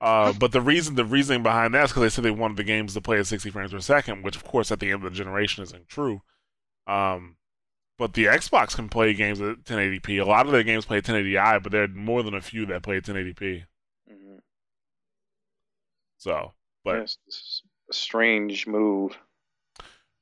Uh, 0.00 0.32
but 0.34 0.52
the 0.52 0.60
reason 0.60 0.96
the 0.96 1.04
reasoning 1.04 1.42
behind 1.42 1.72
that 1.72 1.84
is 1.84 1.90
because 1.90 2.02
they 2.02 2.08
said 2.10 2.24
they 2.24 2.30
wanted 2.30 2.56
the 2.58 2.64
games 2.64 2.92
to 2.92 3.00
play 3.00 3.18
at 3.18 3.26
60 3.26 3.50
frames 3.50 3.72
per 3.72 3.80
second, 3.80 4.22
which 4.22 4.36
of 4.36 4.44
course 4.44 4.70
at 4.70 4.80
the 4.80 4.90
end 4.90 5.02
of 5.04 5.10
the 5.12 5.16
generation 5.16 5.62
isn't 5.62 5.88
true. 5.88 6.20
Um, 6.86 7.36
but 7.96 8.12
the 8.12 8.26
Xbox 8.26 8.74
can 8.74 8.88
play 8.88 9.14
games 9.14 9.40
at 9.40 9.64
1080p. 9.64 10.20
A 10.20 10.24
lot 10.24 10.46
of 10.46 10.52
their 10.52 10.62
games 10.64 10.84
play 10.84 11.00
1080i, 11.00 11.62
but 11.62 11.72
there 11.72 11.84
are 11.84 11.88
more 11.88 12.22
than 12.22 12.34
a 12.34 12.40
few 12.40 12.66
that 12.66 12.82
play 12.82 12.96
at 12.98 13.04
1080p. 13.04 13.64
Mhm. 14.10 14.40
So, 16.18 16.52
but 16.84 16.96
Yes, 17.00 17.16
this 17.24 17.36
is 17.36 17.62
a 17.90 17.94
strange 17.94 18.66
move. 18.66 19.16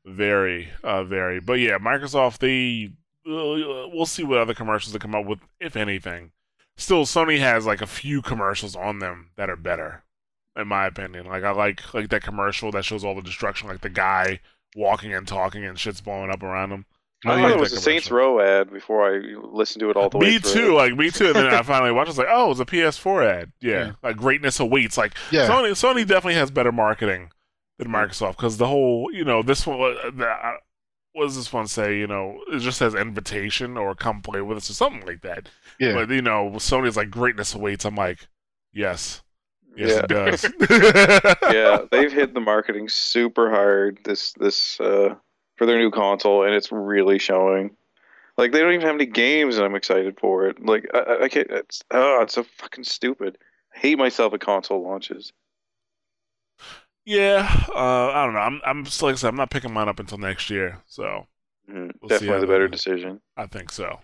Very, 0.04 0.70
uh, 0.82 1.04
very. 1.04 1.40
But 1.40 1.54
yeah, 1.54 1.78
Microsoft 1.78 2.38
they 2.38 2.92
uh, 3.30 3.88
we'll 3.92 4.06
see 4.06 4.24
what 4.24 4.38
other 4.38 4.54
commercials 4.54 4.92
they 4.92 4.98
come 4.98 5.14
up 5.14 5.26
with, 5.26 5.38
if 5.60 5.76
anything. 5.76 6.32
Still, 6.76 7.04
Sony 7.04 7.38
has 7.38 7.66
like 7.66 7.82
a 7.82 7.86
few 7.86 8.22
commercials 8.22 8.74
on 8.74 8.98
them 8.98 9.30
that 9.36 9.50
are 9.50 9.56
better, 9.56 10.04
in 10.56 10.66
my 10.68 10.86
opinion. 10.86 11.26
Like 11.26 11.44
I 11.44 11.50
like 11.52 11.94
like 11.94 12.08
that 12.10 12.22
commercial 12.22 12.70
that 12.72 12.84
shows 12.84 13.04
all 13.04 13.14
the 13.14 13.22
destruction, 13.22 13.68
like 13.68 13.82
the 13.82 13.90
guy 13.90 14.40
walking 14.74 15.12
and 15.12 15.28
talking 15.28 15.64
and 15.64 15.78
shit's 15.78 16.00
blowing 16.00 16.30
up 16.30 16.42
around 16.42 16.72
him. 16.72 16.86
I 17.24 17.36
thought 17.36 17.48
yeah, 17.50 17.54
it 17.54 17.60
was 17.60 17.70
that 17.70 17.76
a 17.78 17.80
Saints. 17.82 18.10
Row 18.10 18.40
ad 18.40 18.72
before 18.72 19.06
I 19.08 19.18
listened 19.42 19.78
to 19.82 19.90
it 19.90 19.96
all 19.96 20.08
the 20.08 20.18
way 20.18 20.30
Me 20.30 20.38
too, 20.40 20.74
like 20.74 20.96
me 20.96 21.08
too. 21.10 21.26
And 21.26 21.36
then 21.36 21.54
I 21.54 21.62
finally 21.62 21.92
watched. 21.92 22.08
I 22.08 22.10
was 22.10 22.18
like, 22.18 22.26
oh, 22.28 22.46
it 22.46 22.48
was 22.48 22.58
a 22.60 22.64
PS4 22.66 23.24
ad. 23.24 23.52
Yeah, 23.60 23.70
Yeah. 23.70 23.92
like 24.02 24.16
greatness 24.16 24.58
awaits. 24.58 24.98
Like 24.98 25.14
Yeah. 25.30 25.46
Sony, 25.48 25.70
Sony 25.70 26.00
definitely 26.04 26.34
has 26.34 26.50
better 26.50 26.72
marketing 26.72 27.30
than 27.78 27.88
Microsoft 27.88 28.36
because 28.36 28.56
the 28.58 28.66
whole, 28.66 29.10
you 29.12 29.24
know, 29.24 29.42
this 29.42 29.66
one, 29.66 29.80
uh, 29.80 30.10
the, 30.14 30.26
uh, 30.28 30.52
what 31.14 31.24
does 31.24 31.36
this 31.36 31.52
one 31.52 31.66
say? 31.66 31.98
You 31.98 32.06
know, 32.06 32.40
it 32.52 32.60
just 32.60 32.78
says 32.78 32.94
invitation 32.94 33.76
or 33.76 33.94
come 33.94 34.22
play 34.22 34.40
with 34.40 34.56
us 34.58 34.70
or 34.70 34.74
something 34.74 35.04
like 35.06 35.22
that. 35.22 35.48
Yeah. 35.78 35.92
But 35.94 36.10
you 36.10 36.22
know, 36.22 36.50
Sony's 36.56 36.96
like 36.96 37.10
greatness 37.10 37.54
awaits. 37.54 37.84
I'm 37.84 37.96
like, 37.96 38.26
yes, 38.72 39.22
yes, 39.76 39.90
yeah. 39.90 39.98
it 39.98 40.08
does. 40.08 41.36
yeah, 41.54 41.78
they've 41.90 42.12
hit 42.12 42.34
the 42.34 42.40
marketing 42.40 42.88
super 42.88 43.50
hard 43.50 43.98
this 44.04 44.32
this 44.34 44.80
uh, 44.80 45.14
for 45.56 45.66
their 45.66 45.78
new 45.78 45.90
console, 45.90 46.44
and 46.44 46.54
it's 46.54 46.72
really 46.72 47.18
showing. 47.18 47.76
Like 48.38 48.52
they 48.52 48.60
don't 48.60 48.72
even 48.72 48.86
have 48.86 48.94
any 48.94 49.04
games, 49.06 49.56
and 49.56 49.66
I'm 49.66 49.74
excited 49.74 50.18
for 50.18 50.46
it. 50.46 50.64
Like 50.64 50.86
I, 50.94 50.98
I- 50.98 51.22
I 51.24 51.28
can't. 51.28 51.50
It's 51.50 51.82
oh, 51.90 52.22
it's 52.22 52.32
so 52.34 52.44
fucking 52.58 52.84
stupid. 52.84 53.36
I 53.74 53.78
hate 53.78 53.98
myself 53.98 54.32
at 54.32 54.40
console 54.40 54.82
launches. 54.82 55.32
Yeah, 57.04 57.64
uh, 57.74 58.10
I 58.12 58.24
don't 58.24 58.34
know. 58.34 58.40
I'm, 58.40 58.60
I'm 58.64 58.84
just 58.84 59.02
like 59.02 59.12
I 59.12 59.16
said, 59.16 59.28
I'm 59.28 59.36
not 59.36 59.50
picking 59.50 59.72
mine 59.72 59.88
up 59.88 59.98
until 60.00 60.18
next 60.18 60.50
year. 60.50 60.78
So 60.86 61.26
Mhm. 61.70 61.92
We'll 62.00 62.08
Definitely 62.08 62.28
how 62.34 62.40
the 62.40 62.46
better 62.48 62.68
goes. 62.68 62.82
decision. 62.82 63.20
I 63.36 63.46
think 63.46 63.70
so. 63.70 64.00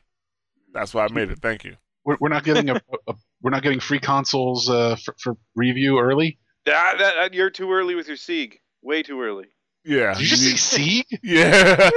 That's 0.72 0.94
why 0.94 1.04
I 1.04 1.08
made 1.12 1.30
it. 1.30 1.40
Thank 1.40 1.64
you. 1.64 1.76
We're, 2.04 2.16
we're 2.20 2.28
not 2.28 2.44
getting 2.44 2.70
a, 2.70 2.80
a 3.08 3.14
we're 3.42 3.50
not 3.50 3.62
getting 3.62 3.80
free 3.80 3.98
consoles 3.98 4.70
uh, 4.70 4.96
for, 5.04 5.14
for 5.20 5.36
review 5.56 5.98
early. 5.98 6.38
That, 6.66 6.98
that- 6.98 7.34
you're 7.34 7.50
too 7.50 7.70
early 7.72 7.94
with 7.94 8.06
your 8.06 8.16
Sieg. 8.16 8.58
Way 8.82 9.02
too 9.02 9.20
early. 9.20 9.46
Yeah. 9.84 10.12
Did 10.14 10.22
you 10.22 10.28
just 10.28 10.42
you 10.42 10.56
say 10.56 10.78
need- 10.82 11.04
Sieg? 11.10 11.20
Yeah. 11.24 11.90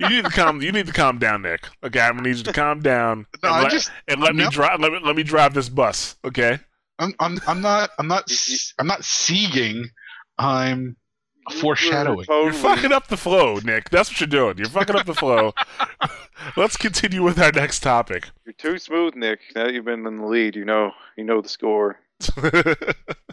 you 0.00 0.08
need 0.10 0.24
to 0.24 0.30
calm. 0.30 0.60
You 0.60 0.70
need 0.72 0.86
to 0.86 0.92
calm 0.92 1.18
down, 1.18 1.42
Nick. 1.42 1.66
Okay, 1.82 2.00
I'm 2.00 2.16
gonna 2.16 2.28
need 2.28 2.36
you 2.38 2.44
to 2.44 2.52
calm 2.52 2.80
down 2.80 3.26
No, 3.42 3.48
and, 3.48 3.56
I 3.58 3.62
let, 3.62 3.70
just 3.72 3.90
and 4.08 4.20
let 4.20 4.34
me 4.36 4.48
drive. 4.50 4.80
Let 4.80 4.92
me 4.92 4.98
let 5.02 5.16
me 5.16 5.22
drive 5.22 5.54
this 5.54 5.68
bus. 5.70 6.16
Okay. 6.24 6.58
I'm 6.98 7.14
I'm 7.20 7.38
I'm 7.46 7.60
not 7.62 7.90
I'm 7.98 8.06
not 8.08 8.28
You- 8.28 8.34
you- 8.48 8.54
s- 8.54 8.74
I'm 8.78 8.86
not 8.86 9.00
sieging. 9.00 9.84
I'm 10.40 10.96
foreshadowing. 11.60 12.26
You're 12.28 12.52
fucking 12.52 12.92
up 12.92 13.08
the 13.08 13.16
flow, 13.16 13.58
Nick. 13.62 13.90
That's 13.90 14.10
what 14.10 14.20
you're 14.20 14.26
doing. 14.26 14.56
You're 14.56 14.68
fucking 14.68 14.96
up 14.96 15.04
the 15.04 15.14
flow. 15.14 15.52
Let's 16.56 16.76
continue 16.76 17.22
with 17.22 17.38
our 17.38 17.52
next 17.52 17.80
topic. 17.80 18.30
You're 18.46 18.54
too 18.54 18.78
smooth, 18.78 19.14
Nick. 19.14 19.40
Now 19.54 19.64
that 19.64 19.74
you've 19.74 19.84
been 19.84 20.06
in 20.06 20.16
the 20.16 20.26
lead, 20.26 20.56
you 20.56 20.64
know 20.64 20.92
you 21.16 21.24
know 21.24 21.40
the 21.40 21.48
score. 21.48 21.98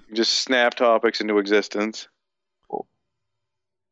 You 0.10 0.16
just 0.16 0.36
snap 0.36 0.76
topics 0.76 1.20
into 1.20 1.38
existence. 1.38 2.08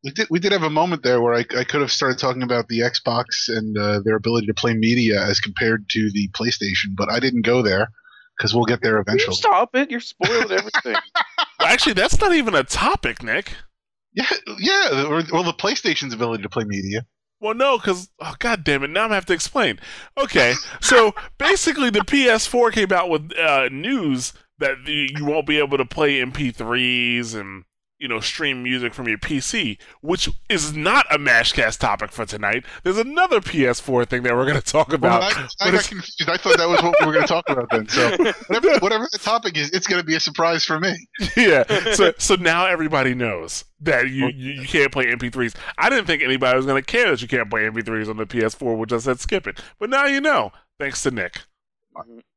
We 0.02 0.12
did 0.12 0.28
we 0.30 0.38
did 0.38 0.52
have 0.52 0.62
a 0.62 0.70
moment 0.70 1.02
there 1.02 1.20
where 1.20 1.34
I, 1.34 1.40
I 1.40 1.64
could 1.64 1.82
have 1.82 1.92
started 1.92 2.18
talking 2.18 2.42
about 2.42 2.68
the 2.68 2.80
Xbox 2.80 3.48
and 3.48 3.76
uh, 3.76 4.00
their 4.00 4.16
ability 4.16 4.46
to 4.46 4.54
play 4.54 4.72
media 4.72 5.22
as 5.22 5.40
compared 5.40 5.90
to 5.90 6.10
the 6.10 6.28
PlayStation, 6.28 6.96
but 6.96 7.10
I 7.10 7.20
didn't 7.20 7.42
go 7.42 7.60
there 7.60 7.88
because 8.36 8.54
we'll 8.54 8.64
get 8.64 8.82
there 8.82 8.96
You 8.96 9.00
eventually. 9.00 9.36
Stop 9.36 9.74
it! 9.74 9.90
You're 9.90 10.00
spoiling 10.00 10.50
everything. 10.50 10.96
Actually, 11.60 11.94
that's 11.94 12.20
not 12.20 12.34
even 12.34 12.54
a 12.54 12.64
topic, 12.64 13.22
Nick. 13.22 13.54
Yeah, 14.12 14.30
yeah. 14.58 15.08
Well, 15.30 15.42
the 15.42 15.52
PlayStation's 15.52 16.14
ability 16.14 16.42
to 16.42 16.48
play 16.48 16.64
media. 16.64 17.06
Well, 17.40 17.54
no, 17.54 17.76
because 17.76 18.08
oh 18.20 18.34
god 18.38 18.64
damn 18.64 18.82
it, 18.82 18.90
now 18.90 19.02
I'm 19.02 19.06
gonna 19.06 19.16
have 19.16 19.26
to 19.26 19.34
explain. 19.34 19.78
Okay, 20.16 20.54
so 20.80 21.14
basically, 21.38 21.90
the 21.90 22.00
PS4 22.00 22.72
came 22.72 22.92
out 22.92 23.10
with 23.10 23.36
uh, 23.38 23.68
news 23.70 24.32
that 24.58 24.84
the, 24.86 25.10
you 25.14 25.24
won't 25.26 25.46
be 25.46 25.58
able 25.58 25.76
to 25.76 25.84
play 25.84 26.20
MP3s 26.20 27.38
and 27.38 27.64
you 27.98 28.08
know 28.08 28.20
stream 28.20 28.62
music 28.62 28.92
from 28.94 29.08
your 29.08 29.18
PC, 29.18 29.78
which 30.00 30.28
is 30.48 30.76
not 30.76 31.06
a 31.10 31.18
Mashcast 31.18 31.78
topic 31.78 32.12
for 32.12 32.26
tonight. 32.26 32.64
There's 32.82 32.98
another 32.98 33.40
PS4 33.40 34.06
thing 34.08 34.22
that 34.24 34.34
we're 34.34 34.46
gonna 34.46 34.60
talk 34.60 34.88
Well, 34.88 34.96
about. 34.96 35.22
I, 35.22 35.48
I 35.60 35.70
got 35.70 35.84
confused. 35.84 36.28
I 36.28 36.36
thought 36.36 36.58
that 36.58 36.68
was 36.68 36.82
what 36.82 36.94
we 37.00 37.06
were 37.06 37.12
going 37.12 37.26
to 37.26 37.28
talk 37.28 37.48
about 37.48 37.68
then. 37.70 37.88
So 37.88 38.10
whatever, 38.48 38.78
whatever 38.80 39.08
the 39.12 39.18
topic 39.18 39.56
is, 39.56 39.70
it's 39.70 39.86
going 39.86 40.00
to 40.00 40.06
be 40.06 40.14
a 40.14 40.20
surprise 40.20 40.64
for 40.64 40.78
me. 40.78 40.94
yeah. 41.36 41.64
So 41.92 42.12
so 42.18 42.34
now 42.36 42.66
everybody 42.66 43.14
knows 43.14 43.64
that 43.80 44.08
you, 44.10 44.28
you, 44.28 44.52
you 44.60 44.66
can't 44.66 44.90
play 44.92 45.06
MP3s. 45.06 45.54
I 45.78 45.88
didn't 45.90 46.06
think 46.06 46.22
anybody 46.22 46.56
was 46.56 46.66
gonna 46.66 46.82
care 46.82 47.10
that 47.10 47.22
you 47.22 47.28
can't 47.28 47.50
play 47.50 47.62
MP3s 47.62 48.08
on 48.08 48.16
the 48.16 48.26
PS4, 48.26 48.76
which 48.78 48.92
I 48.92 48.98
said 48.98 49.20
skip 49.20 49.46
it. 49.46 49.60
But 49.78 49.90
now 49.90 50.06
you 50.06 50.20
know, 50.20 50.52
thanks 50.78 51.02
to 51.02 51.10
Nick. 51.10 51.40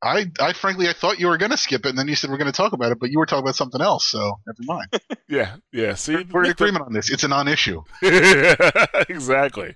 I, 0.01 0.31
I 0.39 0.53
frankly, 0.53 0.87
I 0.87 0.93
thought 0.93 1.19
you 1.19 1.27
were 1.27 1.37
going 1.37 1.51
to 1.51 1.57
skip 1.57 1.85
it, 1.85 1.89
and 1.89 1.97
then 1.97 2.07
you 2.07 2.15
said 2.15 2.29
we're 2.29 2.37
going 2.37 2.51
to 2.51 2.55
talk 2.55 2.73
about 2.73 2.91
it, 2.91 2.99
but 2.99 3.09
you 3.11 3.19
were 3.19 3.25
talking 3.25 3.43
about 3.43 3.55
something 3.55 3.81
else. 3.81 4.05
So 4.05 4.39
never 4.47 4.63
mind. 4.63 4.87
Yeah, 5.27 5.57
yeah. 5.71 5.93
See, 5.93 6.15
We're 6.31 6.41
in 6.41 6.47
Nick- 6.47 6.59
agreement 6.59 6.85
on 6.87 6.93
this. 6.93 7.11
It's 7.11 7.23
a 7.23 7.27
non-issue. 7.27 7.83
exactly. 9.09 9.75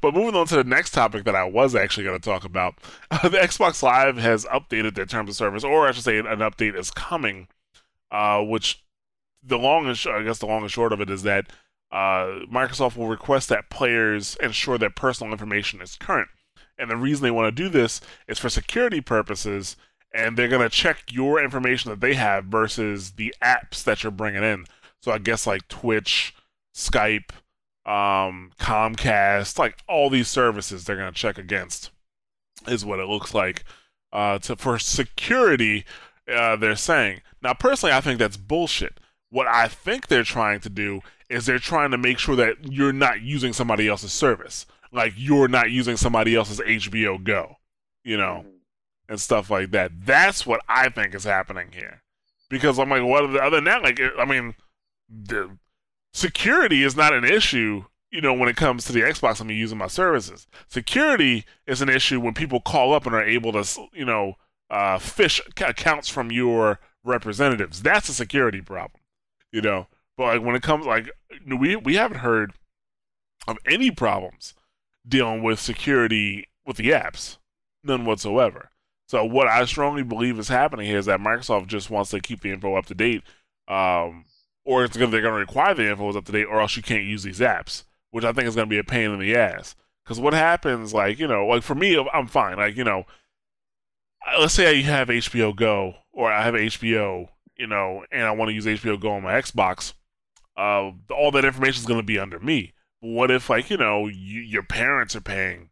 But 0.00 0.14
moving 0.14 0.36
on 0.36 0.46
to 0.46 0.56
the 0.56 0.64
next 0.64 0.90
topic 0.92 1.24
that 1.24 1.34
I 1.34 1.44
was 1.44 1.74
actually 1.74 2.04
going 2.04 2.20
to 2.20 2.24
talk 2.24 2.44
about, 2.44 2.74
uh, 3.10 3.28
the 3.28 3.38
Xbox 3.38 3.82
Live 3.82 4.16
has 4.18 4.44
updated 4.46 4.94
their 4.94 5.06
terms 5.06 5.30
of 5.30 5.36
service, 5.36 5.64
or 5.64 5.88
I 5.88 5.92
should 5.92 6.04
say, 6.04 6.18
an 6.18 6.26
update 6.26 6.78
is 6.78 6.90
coming. 6.90 7.48
Uh, 8.10 8.42
which 8.42 8.84
the 9.42 9.58
long 9.58 9.86
and 9.86 9.96
sh- 9.96 10.06
I 10.06 10.22
guess 10.22 10.38
the 10.38 10.46
long 10.46 10.62
and 10.62 10.70
short 10.70 10.92
of 10.92 11.00
it 11.00 11.08
is 11.08 11.22
that 11.22 11.46
uh, 11.90 12.44
Microsoft 12.52 12.94
will 12.96 13.08
request 13.08 13.48
that 13.48 13.70
players 13.70 14.36
ensure 14.42 14.76
that 14.78 14.94
personal 14.96 15.32
information 15.32 15.80
is 15.80 15.96
current, 15.96 16.28
and 16.82 16.90
the 16.90 16.96
reason 16.96 17.22
they 17.22 17.30
want 17.30 17.46
to 17.46 17.62
do 17.62 17.68
this 17.68 18.00
is 18.26 18.40
for 18.40 18.48
security 18.48 19.00
purposes, 19.00 19.76
and 20.12 20.36
they're 20.36 20.48
going 20.48 20.68
to 20.68 20.68
check 20.68 21.04
your 21.12 21.40
information 21.42 21.90
that 21.90 22.00
they 22.00 22.14
have 22.14 22.46
versus 22.46 23.12
the 23.12 23.32
apps 23.40 23.84
that 23.84 24.02
you're 24.02 24.10
bringing 24.10 24.42
in. 24.42 24.66
So 25.00 25.12
I 25.12 25.18
guess 25.18 25.46
like 25.46 25.68
Twitch, 25.68 26.34
Skype, 26.74 27.30
um, 27.86 28.50
Comcast, 28.58 29.60
like 29.60 29.78
all 29.88 30.10
these 30.10 30.26
services 30.26 30.84
they're 30.84 30.96
going 30.96 31.12
to 31.12 31.18
check 31.18 31.38
against 31.38 31.90
is 32.66 32.84
what 32.84 32.98
it 32.98 33.08
looks 33.08 33.32
like. 33.32 33.62
Uh, 34.12 34.38
to 34.40 34.56
for 34.56 34.76
security, 34.78 35.84
uh, 36.28 36.56
they're 36.56 36.74
saying. 36.74 37.20
Now, 37.42 37.54
personally, 37.54 37.94
I 37.94 38.00
think 38.00 38.18
that's 38.18 38.36
bullshit. 38.36 38.98
What 39.30 39.46
I 39.46 39.68
think 39.68 40.08
they're 40.08 40.24
trying 40.24 40.60
to 40.60 40.68
do 40.68 41.00
is 41.28 41.46
they're 41.46 41.60
trying 41.60 41.92
to 41.92 41.98
make 41.98 42.18
sure 42.18 42.36
that 42.36 42.56
you're 42.72 42.92
not 42.92 43.22
using 43.22 43.52
somebody 43.52 43.88
else's 43.88 44.12
service, 44.12 44.66
like 44.92 45.14
you're 45.16 45.48
not 45.48 45.70
using 45.70 45.96
somebody 45.96 46.34
else's 46.34 46.60
HBO 46.60 47.22
Go, 47.22 47.56
you 48.04 48.16
know, 48.16 48.44
and 49.08 49.20
stuff 49.20 49.50
like 49.50 49.70
that. 49.72 49.92
That's 50.04 50.46
what 50.46 50.60
I 50.68 50.88
think 50.88 51.14
is 51.14 51.24
happening 51.24 51.68
here. 51.72 52.02
Because 52.50 52.78
I'm 52.78 52.90
like, 52.90 53.02
what? 53.02 53.24
Other 53.24 53.56
than 53.56 53.64
that, 53.64 53.82
like, 53.82 54.00
I 54.18 54.24
mean, 54.24 54.54
the 55.08 55.56
security 56.12 56.82
is 56.82 56.96
not 56.96 57.14
an 57.14 57.24
issue 57.24 57.84
you 58.10 58.20
know 58.20 58.34
when 58.34 58.48
it 58.48 58.56
comes 58.56 58.84
to 58.84 58.92
the 58.92 59.00
xbox 59.00 59.40
i'm 59.40 59.50
using 59.50 59.78
my 59.78 59.86
services 59.86 60.46
security 60.68 61.44
is 61.66 61.80
an 61.80 61.88
issue 61.88 62.20
when 62.20 62.34
people 62.34 62.60
call 62.60 62.92
up 62.92 63.06
and 63.06 63.14
are 63.14 63.24
able 63.24 63.52
to 63.52 63.88
you 63.94 64.04
know 64.04 64.34
uh, 64.70 64.98
fish 64.98 65.40
accounts 65.58 66.08
from 66.08 66.30
your 66.30 66.78
representatives 67.04 67.82
that's 67.82 68.08
a 68.08 68.14
security 68.14 68.60
problem 68.60 69.00
you 69.50 69.60
know 69.60 69.86
but 70.16 70.24
like 70.24 70.42
when 70.46 70.54
it 70.54 70.62
comes 70.62 70.86
like 70.86 71.10
we 71.46 71.76
we 71.76 71.96
haven't 71.96 72.18
heard 72.18 72.52
of 73.48 73.58
any 73.66 73.90
problems 73.90 74.54
dealing 75.06 75.42
with 75.42 75.60
security 75.60 76.46
with 76.66 76.76
the 76.76 76.90
apps 76.90 77.38
none 77.84 78.04
whatsoever 78.04 78.70
so 79.08 79.24
what 79.24 79.48
i 79.48 79.64
strongly 79.64 80.02
believe 80.02 80.38
is 80.38 80.48
happening 80.48 80.86
here 80.86 80.98
is 80.98 81.06
that 81.06 81.20
microsoft 81.20 81.66
just 81.66 81.90
wants 81.90 82.10
to 82.10 82.20
keep 82.20 82.40
the 82.40 82.50
info 82.50 82.74
up 82.74 82.86
to 82.86 82.94
date 82.94 83.22
um, 83.68 84.24
or 84.64 84.84
it's 84.84 84.96
gonna, 84.96 85.10
they're 85.10 85.20
going 85.20 85.34
to 85.34 85.40
require 85.40 85.74
the 85.74 85.90
info 85.90 86.08
is 86.10 86.16
up 86.16 86.24
to 86.26 86.32
date, 86.32 86.44
or 86.44 86.60
else 86.60 86.76
you 86.76 86.82
can't 86.82 87.04
use 87.04 87.22
these 87.22 87.40
apps, 87.40 87.84
which 88.10 88.24
I 88.24 88.32
think 88.32 88.46
is 88.46 88.54
going 88.54 88.66
to 88.66 88.70
be 88.70 88.78
a 88.78 88.84
pain 88.84 89.10
in 89.10 89.18
the 89.18 89.36
ass. 89.36 89.74
Because 90.04 90.20
what 90.20 90.34
happens, 90.34 90.92
like 90.92 91.18
you 91.18 91.26
know, 91.26 91.46
like 91.46 91.62
for 91.62 91.74
me, 91.74 92.04
I'm 92.12 92.26
fine. 92.26 92.56
Like 92.56 92.76
you 92.76 92.84
know, 92.84 93.04
let's 94.38 94.54
say 94.54 94.78
I 94.78 94.82
have 94.82 95.08
HBO 95.08 95.54
Go, 95.54 95.94
or 96.12 96.30
I 96.30 96.42
have 96.42 96.54
HBO, 96.54 97.28
you 97.56 97.66
know, 97.66 98.04
and 98.10 98.22
I 98.22 98.32
want 98.32 98.48
to 98.48 98.54
use 98.54 98.66
HBO 98.66 99.00
Go 99.00 99.12
on 99.12 99.22
my 99.22 99.32
Xbox. 99.34 99.94
Uh, 100.56 100.92
all 101.10 101.30
that 101.32 101.44
information 101.44 101.80
is 101.80 101.86
going 101.86 102.00
to 102.00 102.06
be 102.06 102.18
under 102.18 102.38
me. 102.38 102.72
What 103.02 103.30
if, 103.30 103.50
like 103.50 103.68
you 103.68 103.76
know, 103.76 104.06
you, 104.06 104.40
your 104.40 104.62
parents 104.62 105.14
are 105.14 105.20
paying 105.20 105.68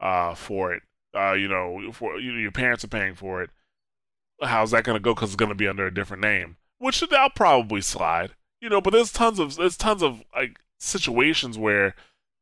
uh, 0.00 0.34
for 0.34 0.72
it? 0.72 0.82
Uh, 1.12 1.32
you 1.32 1.48
know, 1.48 1.90
for 1.92 2.20
you 2.20 2.32
know, 2.32 2.38
your 2.38 2.52
parents 2.52 2.84
are 2.84 2.88
paying 2.88 3.16
for 3.16 3.42
it. 3.42 3.50
How's 4.40 4.70
that 4.70 4.84
going 4.84 4.96
to 4.96 5.02
go? 5.02 5.14
Because 5.14 5.30
it's 5.30 5.36
going 5.36 5.48
to 5.48 5.54
be 5.54 5.68
under 5.68 5.86
a 5.86 5.94
different 5.94 6.22
name 6.22 6.56
which 6.84 7.02
I'll 7.12 7.30
probably 7.30 7.80
slide. 7.80 8.32
You 8.60 8.68
know, 8.68 8.80
but 8.80 8.92
there's 8.92 9.12
tons 9.12 9.38
of 9.38 9.56
there's 9.56 9.76
tons 9.76 10.02
of 10.02 10.22
like 10.34 10.60
situations 10.78 11.58
where 11.58 11.94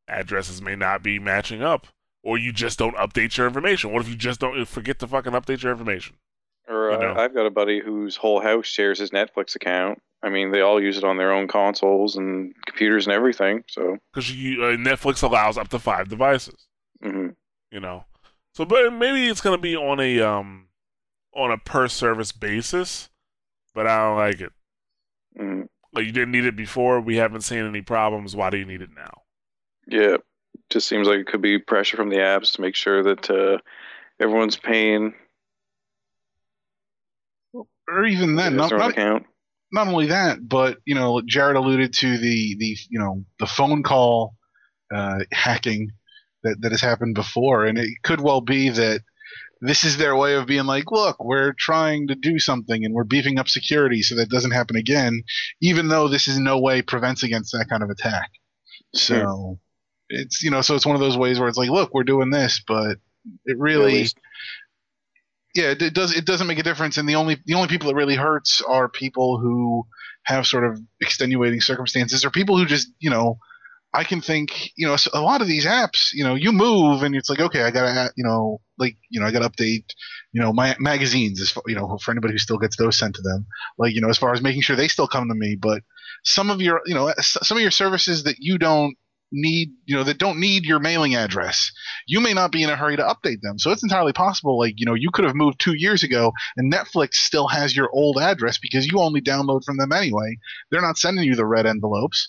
addresses 0.09 0.61
may 0.61 0.77
not 0.77 1.03
be 1.03 1.19
matching 1.19 1.63
up, 1.63 1.87
or 2.23 2.39
you 2.39 2.53
just 2.53 2.79
don't 2.79 2.97
update 2.97 3.37
your 3.37 3.47
information. 3.47 3.93
What 3.93 4.03
if 4.03 4.09
you 4.09 4.17
just 4.17 4.41
don't 4.41 4.67
forget 4.67 4.99
to 4.99 5.07
fucking 5.07 5.33
update 5.33 5.63
your 5.63 5.73
information? 5.73 6.17
Or 6.69 6.91
You 6.91 6.97
uh, 6.97 7.01
know. 7.01 7.15
I've 7.15 7.35
got 7.35 7.47
a 7.47 7.51
buddy 7.51 7.81
whose 7.81 8.17
whole 8.17 8.41
house 8.41 8.67
shares 8.67 8.99
his 8.99 9.11
Netflix 9.11 9.55
account. 9.55 10.03
I 10.23 10.31
mean, 10.31 10.53
they 10.53 10.61
all 10.61 10.81
use 10.81 10.99
it 10.99 11.05
on 11.05 11.17
their 11.17 11.33
own 11.33 11.49
consoles 11.49 12.17
and 12.17 12.55
computers 12.67 13.07
and 13.07 13.15
everything. 13.15 13.65
So, 13.69 13.97
Because 14.13 14.31
uh, 14.31 14.79
Netflix 14.79 15.23
allows 15.23 15.59
up 15.59 15.69
to 15.69 15.79
five 15.79 16.09
devices. 16.09 16.67
mhm. 17.03 17.35
You 17.71 17.81
know, 17.81 18.05
so 18.55 18.65
but 18.65 18.93
maybe 18.93 19.27
it's 19.29 19.41
gonna 19.41 19.59
be 19.59 19.75
on 19.77 19.99
a 19.99 20.21
um 20.21 20.69
on 21.35 21.51
a 21.51 21.57
per 21.59 21.89
service 21.89 22.33
basis, 22.33 23.09
but 23.75 23.87
I 23.87 23.97
don't 23.99 24.17
like 24.19 24.41
it. 24.43 24.53
Mhm. 25.39 25.69
Like 25.95 26.05
you 26.07 26.13
didn't 26.13 26.33
need 26.33 26.45
it 26.45 26.55
before. 26.57 27.01
We 27.01 27.17
haven't 27.17 27.41
seen 27.43 27.65
any 27.67 27.81
problems. 27.83 28.37
Why 28.37 28.51
do 28.51 28.59
you 28.59 28.65
need 28.67 28.83
it 28.83 28.91
now? 28.95 29.23
yeah, 29.87 30.19
just 30.71 30.87
seems 30.87 31.09
like 31.09 31.19
it 31.19 31.27
could 31.27 31.43
be 31.43 31.59
pressure 31.59 31.97
from 31.97 32.11
the 32.11 32.17
apps 32.17 32.53
to 32.53 32.61
make 32.61 32.77
sure 32.77 33.03
that 33.03 33.29
uh, 33.31 33.59
everyone's 34.21 34.57
paying 34.57 35.15
Or 37.89 38.05
even 38.07 38.37
then, 38.37 38.57
not, 38.57 38.71
not, 38.71 38.91
account. 38.93 39.27
Not 39.73 39.89
only 39.89 40.07
that, 40.07 40.47
but 40.47 40.79
you 40.85 40.95
know, 40.95 41.23
Jared 41.25 41.57
alluded 41.57 41.95
to 41.95 42.19
the 42.19 42.57
the 42.59 42.77
you 42.91 42.99
know 42.99 43.25
the 43.39 43.47
phone 43.47 43.83
call 43.83 44.35
uh, 44.95 45.21
hacking 45.33 45.91
that 46.43 46.61
that 46.61 46.73
has 46.73 46.81
happened 46.81 47.15
before, 47.15 47.65
and 47.65 47.79
it 47.79 47.89
could 48.03 48.21
well 48.21 48.41
be 48.41 48.69
that 48.69 49.01
this 49.63 49.85
is 49.85 49.97
their 49.97 50.17
way 50.17 50.35
of 50.35 50.47
being 50.47 50.67
like, 50.67 50.91
look, 50.91 51.25
we're 51.25 51.55
trying 51.57 52.09
to 52.09 52.17
do 52.17 52.41
something 52.41 52.85
and 52.85 52.93
we're 52.93 53.05
beefing 53.05 53.39
up 53.39 53.49
security 53.49 54.03
so 54.03 54.17
that 54.17 54.29
doesn't 54.29 54.51
happen 54.51 54.75
again, 54.75 55.23
even 55.61 55.87
though 55.87 56.09
this 56.09 56.27
in 56.27 56.43
no 56.43 56.59
way 56.59 56.83
prevents 56.83 57.23
against 57.23 57.53
that 57.53 57.67
kind 57.71 57.85
of 57.85 57.89
attack. 57.89 58.31
So 58.95 59.59
it's 60.09 60.43
you 60.43 60.51
know, 60.51 60.61
so 60.61 60.75
it's 60.75 60.85
one 60.85 60.97
of 60.97 61.01
those 61.01 61.17
ways 61.17 61.39
where 61.39 61.49
it's 61.49 61.57
like, 61.57 61.71
look, 61.71 61.95
we're 61.95 62.03
doing 62.03 62.31
this, 62.31 62.63
but 62.67 62.99
it 63.45 63.57
really 63.59 64.09
yeah, 65.55 65.71
it, 65.71 65.83
it 65.83 65.95
does. 65.95 66.15
It 66.15 66.25
doesn't 66.25 66.47
make 66.47 66.59
a 66.59 66.63
difference, 66.63 66.97
and 66.97 67.09
the 67.09 67.17
only 67.17 67.39
the 67.47 67.55
only 67.55 67.69
people 67.69 67.91
it 67.91 67.97
really 67.97 68.17
hurts 68.17 68.61
are 68.63 68.89
people 68.89 69.39
who 69.39 69.87
have 70.25 70.47
sort 70.47 70.65
of 70.65 70.81
extenuating 71.01 71.61
circumstances, 71.61 72.25
or 72.25 72.31
people 72.31 72.57
who 72.57 72.67
just 72.67 72.89
you 72.99 73.11
know. 73.11 73.39
I 73.95 74.05
can 74.05 74.23
think, 74.23 74.71
you 74.75 74.87
know, 74.87 74.97
a 75.13 75.21
lot 75.21 75.43
of 75.43 75.47
these 75.47 75.67
apps, 75.67 76.15
you 76.15 76.25
know, 76.25 76.35
you 76.35 76.51
move 76.51 77.03
and 77.03 77.15
it's 77.15 77.29
like, 77.29 77.41
okay, 77.41 77.63
I 77.63 77.71
gotta, 77.71 78.11
you 78.17 78.25
know, 78.25 78.59
like, 78.79 78.97
you 79.11 79.21
know, 79.21 79.27
I 79.27 79.31
gotta 79.31 79.51
update, 79.51 79.85
you 80.33 80.41
know, 80.41 80.51
my 80.51 80.75
magazines, 80.79 81.43
as 81.43 81.51
far, 81.51 81.63
you 81.67 81.75
know, 81.75 81.99
for 81.99 82.11
anybody 82.11 82.33
who 82.33 82.39
still 82.39 82.57
gets 82.57 82.77
those 82.79 82.97
sent 82.97 83.17
to 83.17 83.21
them, 83.23 83.47
like, 83.77 83.95
you 83.95 84.01
know, 84.01 84.09
as 84.09 84.17
far 84.17 84.33
as 84.33 84.41
making 84.41 84.63
sure 84.63 84.77
they 84.77 84.89
still 84.89 85.07
come 85.07 85.29
to 85.29 85.35
me. 85.35 85.57
But 85.57 85.83
some 86.25 86.49
of 86.49 86.63
your, 86.63 86.81
you 86.87 86.95
know, 86.95 87.13
some 87.21 87.59
of 87.59 87.61
your 87.61 87.71
services 87.71 88.25
that 88.25 88.37
you 88.39 88.57
don't 88.57 88.97
need, 89.33 89.71
you 89.87 89.97
know, 89.97 90.05
that 90.05 90.19
don't 90.19 90.39
need 90.39 90.65
your 90.65 90.79
mailing 90.79 91.17
address, 91.17 91.73
you 92.07 92.21
may 92.21 92.35
not 92.35 92.53
be 92.53 92.63
in 92.63 92.71
a 92.71 92.77
hurry 92.77 92.97
to 92.97 93.03
update 93.03 93.41
them. 93.41 93.59
So 93.59 93.71
it's 93.71 93.83
entirely 93.83 94.13
possible, 94.13 94.59
like, 94.59 94.75
you 94.77 94.87
know, 94.87 94.95
you 94.95 95.11
could 95.11 95.25
have 95.25 95.35
moved 95.35 95.59
two 95.59 95.75
years 95.75 96.03
ago 96.03 96.33
and 96.57 96.73
Netflix 96.73 97.15
still 97.15 97.49
has 97.49 97.75
your 97.75 97.91
old 97.93 98.19
address 98.19 98.59
because 98.59 98.87
you 98.87 99.01
only 99.01 99.21
download 99.21 99.65
from 99.65 99.79
them 99.79 99.93
anyway. 99.93 100.37
They're 100.71 100.83
not 100.83 100.99
sending 100.99 101.25
you 101.25 101.35
the 101.35 101.47
red 101.47 101.67
envelopes. 101.67 102.29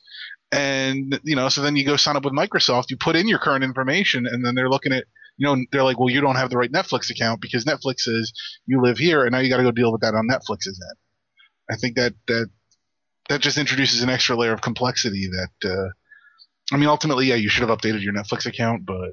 And, 0.51 1.19
you 1.23 1.35
know, 1.35 1.49
so 1.49 1.61
then 1.61 1.75
you 1.75 1.83
go 1.83 1.97
sign 1.97 2.15
up 2.15 2.25
with 2.25 2.33
Microsoft, 2.33 2.89
you 2.89 2.97
put 2.97 3.15
in 3.15 3.27
your 3.27 3.39
current 3.39 3.63
information, 3.63 4.27
and 4.27 4.45
then 4.45 4.55
they're 4.55 4.69
looking 4.69 4.93
at, 4.93 5.05
you 5.37 5.47
know, 5.47 5.63
they're 5.71 5.83
like, 5.83 5.99
well, 5.99 6.11
you 6.11 6.21
don't 6.21 6.35
have 6.35 6.51
the 6.51 6.57
right 6.57 6.71
Netflix 6.71 7.09
account 7.09 7.41
because 7.41 7.65
Netflix 7.65 8.01
says 8.01 8.31
you 8.67 8.79
live 8.81 8.99
here, 8.99 9.23
and 9.23 9.31
now 9.31 9.39
you 9.39 9.49
got 9.49 9.57
to 9.57 9.63
go 9.63 9.71
deal 9.71 9.91
with 9.91 10.01
that 10.01 10.13
on 10.13 10.27
Netflix's 10.27 10.79
end. 10.89 10.97
I 11.71 11.75
think 11.75 11.95
that 11.95 12.13
that 12.27 12.49
that 13.29 13.41
just 13.41 13.57
introduces 13.57 14.03
an 14.03 14.09
extra 14.09 14.35
layer 14.35 14.53
of 14.53 14.61
complexity 14.61 15.27
that 15.27 15.69
uh, 15.69 15.89
I 16.73 16.77
mean 16.77 16.89
ultimately 16.89 17.25
yeah 17.27 17.35
you 17.35 17.49
should 17.49 17.67
have 17.67 17.77
updated 17.77 18.01
your 18.01 18.13
Netflix 18.13 18.45
account 18.45 18.85
but 18.85 19.11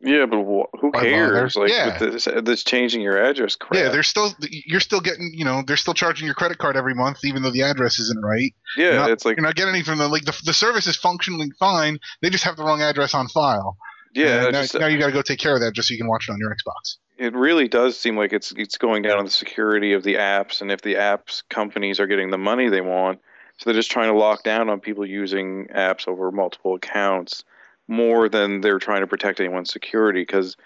Yeah, 0.00 0.26
but 0.26 0.38
wh- 0.44 0.78
who 0.80 0.92
cares? 0.92 1.56
Like 1.56 1.70
Yeah. 1.70 1.98
with 1.98 2.12
this, 2.12 2.28
this 2.44 2.62
changing 2.64 3.00
your 3.00 3.22
address 3.22 3.56
crap. 3.56 3.82
yeah 3.82 3.88
they're 3.90 4.02
still 4.02 4.32
you're 4.50 4.80
still 4.80 5.00
getting 5.00 5.30
you 5.34 5.44
know 5.44 5.62
they're 5.66 5.76
still 5.76 5.94
charging 5.94 6.26
your 6.26 6.34
credit 6.34 6.58
card 6.58 6.76
every 6.76 6.94
month 6.94 7.24
even 7.24 7.42
though 7.42 7.50
the 7.50 7.62
address 7.62 7.98
isn't 7.98 8.22
right 8.24 8.54
yeah, 8.76 8.96
not- 8.96 9.10
it's 9.10 9.24
like 9.24 9.36
you're 9.36 9.44
not 9.44 9.54
getting 9.56 9.70
anything 9.74 9.84
from 9.92 9.98
them 9.98 10.10
like 10.10 10.24
the, 10.24 10.38
the 10.44 10.52
service 10.54 10.86
is 10.86 10.96
functioning 10.96 11.50
fine 11.58 11.98
they 12.22 12.30
just 12.30 12.44
have 12.44 12.56
the 12.56 12.62
wrong 12.62 12.80
address 12.82 13.14
on 13.14 13.26
file 13.28 13.76
yeah. 14.14 14.44
Now, 14.44 14.62
just- 14.62 14.74
now 14.78 14.86
you 14.86 14.98
got 14.98 15.06
to 15.06 15.12
go 15.12 15.20
take 15.22 15.38
care 15.38 15.54
of 15.54 15.60
that 15.60 15.74
just 15.74 15.88
so 15.88 15.92
you 15.92 15.98
can 15.98 16.06
watch 16.08 16.28
it 16.28 16.32
on 16.32 16.38
your 16.38 16.50
Xbox 16.54 16.96
it 17.18 17.34
really 17.34 17.66
does 17.68 17.98
seem 17.98 18.16
like 18.16 18.32
it's 18.34 18.52
it's 18.56 18.76
going 18.78 19.02
down 19.02 19.18
on 19.18 19.24
the 19.24 19.30
security 19.30 19.94
of 19.94 20.02
the 20.02 20.14
apps, 20.16 20.60
and 20.60 20.70
if 20.70 20.82
the 20.82 20.94
apps 20.96 21.42
companies 21.48 21.98
are 21.98 22.06
getting 22.06 22.30
the 22.30 22.36
money 22.36 22.68
they 22.68 22.82
want, 22.82 23.20
so 23.58 23.70
they're 23.70 23.78
just 23.78 23.90
trying 23.90 24.12
to 24.12 24.18
lock 24.18 24.42
down 24.42 24.68
on 24.68 24.80
people 24.80 25.06
using 25.06 25.66
apps 25.68 26.06
over 26.06 26.30
multiple 26.30 26.74
accounts 26.74 27.44
more 27.88 28.28
than 28.28 28.60
they're 28.60 28.78
trying 28.78 29.00
to 29.00 29.06
protect 29.06 29.40
anyone's 29.40 29.72
security. 29.72 30.22
Because 30.22 30.56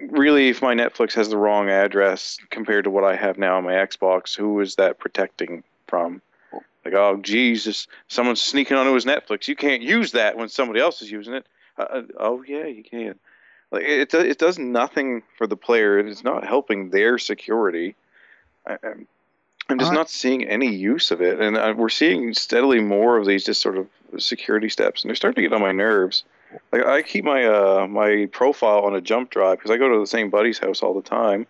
really, 0.00 0.48
if 0.48 0.62
my 0.62 0.74
Netflix 0.74 1.12
has 1.14 1.28
the 1.28 1.36
wrong 1.36 1.68
address 1.68 2.38
compared 2.50 2.84
to 2.84 2.90
what 2.90 3.04
I 3.04 3.16
have 3.16 3.38
now 3.38 3.56
on 3.56 3.64
my 3.64 3.72
Xbox, 3.72 4.34
who 4.34 4.60
is 4.60 4.76
that 4.76 4.98
protecting 4.98 5.62
from? 5.86 6.22
Like, 6.84 6.94
oh, 6.94 7.18
Jesus, 7.22 7.86
someone's 8.08 8.42
sneaking 8.42 8.76
onto 8.76 8.92
his 8.92 9.06
Netflix. 9.06 9.48
You 9.48 9.56
can't 9.56 9.82
use 9.82 10.12
that 10.12 10.36
when 10.36 10.48
somebody 10.48 10.80
else 10.80 11.00
is 11.00 11.10
using 11.10 11.34
it. 11.34 11.46
Uh, 11.78 11.82
uh, 11.82 12.02
oh, 12.18 12.44
yeah, 12.46 12.66
you 12.66 12.84
can. 12.84 13.18
Like 13.70 13.84
it, 13.84 14.14
it 14.14 14.38
does 14.38 14.58
nothing 14.58 15.22
for 15.36 15.46
the 15.46 15.56
player. 15.56 15.98
It's 15.98 16.22
not 16.22 16.46
helping 16.46 16.90
their 16.90 17.18
security. 17.18 17.96
I, 18.66 18.76
I'm, 19.68 19.78
just 19.78 19.92
Uh, 19.92 19.94
not 19.94 20.10
seeing 20.10 20.44
any 20.44 20.74
use 20.74 21.10
of 21.10 21.22
it, 21.22 21.40
and 21.40 21.56
uh, 21.56 21.74
we're 21.76 21.88
seeing 21.88 22.34
steadily 22.34 22.80
more 22.80 23.16
of 23.16 23.26
these 23.26 23.44
just 23.44 23.60
sort 23.60 23.78
of 23.78 23.86
security 24.18 24.68
steps, 24.68 25.02
and 25.02 25.08
they're 25.08 25.16
starting 25.16 25.42
to 25.42 25.48
get 25.48 25.54
on 25.54 25.62
my 25.62 25.72
nerves. 25.72 26.24
Like 26.72 26.86
I 26.86 27.02
keep 27.02 27.24
my 27.24 27.44
uh, 27.46 27.86
my 27.88 28.28
profile 28.30 28.80
on 28.80 28.94
a 28.94 29.00
jump 29.00 29.30
drive 29.30 29.58
because 29.58 29.70
I 29.70 29.76
go 29.76 29.88
to 29.88 29.98
the 29.98 30.06
same 30.06 30.30
buddy's 30.30 30.58
house 30.58 30.82
all 30.82 30.94
the 30.94 31.02
time, 31.02 31.46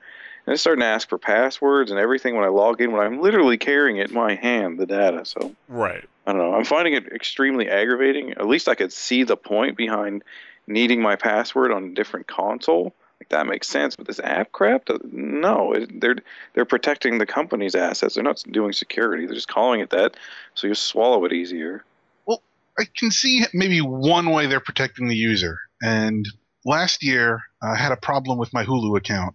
and 0.46 0.52
it's 0.52 0.62
starting 0.62 0.80
to 0.80 0.86
ask 0.86 1.08
for 1.08 1.18
passwords 1.18 1.90
and 1.90 2.00
everything 2.00 2.36
when 2.36 2.44
I 2.44 2.48
log 2.48 2.80
in. 2.80 2.92
When 2.92 3.04
I'm 3.04 3.20
literally 3.20 3.58
carrying 3.58 3.98
it 3.98 4.08
in 4.08 4.14
my 4.14 4.34
hand, 4.34 4.78
the 4.78 4.86
data. 4.86 5.24
So 5.24 5.54
Right. 5.68 6.04
I 6.26 6.32
don't 6.32 6.40
know. 6.40 6.54
I'm 6.54 6.64
finding 6.64 6.94
it 6.94 7.12
extremely 7.12 7.68
aggravating. 7.68 8.30
At 8.30 8.46
least 8.46 8.68
I 8.68 8.74
could 8.74 8.92
see 8.92 9.24
the 9.24 9.36
point 9.36 9.76
behind 9.76 10.22
needing 10.66 11.02
my 11.02 11.16
password 11.16 11.70
on 11.70 11.84
a 11.84 11.90
different 11.90 12.26
console. 12.26 12.94
Like 13.24 13.30
that 13.30 13.46
makes 13.46 13.68
sense, 13.68 13.96
but 13.96 14.06
this 14.06 14.20
app 14.20 14.52
crap, 14.52 14.86
no. 15.10 15.72
It, 15.72 15.98
they're 15.98 16.16
they're 16.52 16.66
protecting 16.66 17.16
the 17.16 17.24
company's 17.24 17.74
assets. 17.74 18.14
They're 18.14 18.24
not 18.24 18.42
doing 18.50 18.72
security. 18.72 19.24
They're 19.24 19.34
just 19.34 19.48
calling 19.48 19.80
it 19.80 19.88
that, 19.90 20.18
so 20.52 20.66
you 20.66 20.74
swallow 20.74 21.24
it 21.24 21.32
easier. 21.32 21.84
Well, 22.26 22.42
I 22.78 22.84
can 22.94 23.10
see 23.10 23.46
maybe 23.54 23.80
one 23.80 24.28
way 24.30 24.46
they're 24.46 24.60
protecting 24.60 25.08
the 25.08 25.16
user. 25.16 25.56
And 25.82 26.26
last 26.66 27.02
year, 27.02 27.40
I 27.62 27.76
had 27.76 27.92
a 27.92 27.96
problem 27.96 28.38
with 28.38 28.52
my 28.52 28.62
Hulu 28.62 28.94
account 28.98 29.34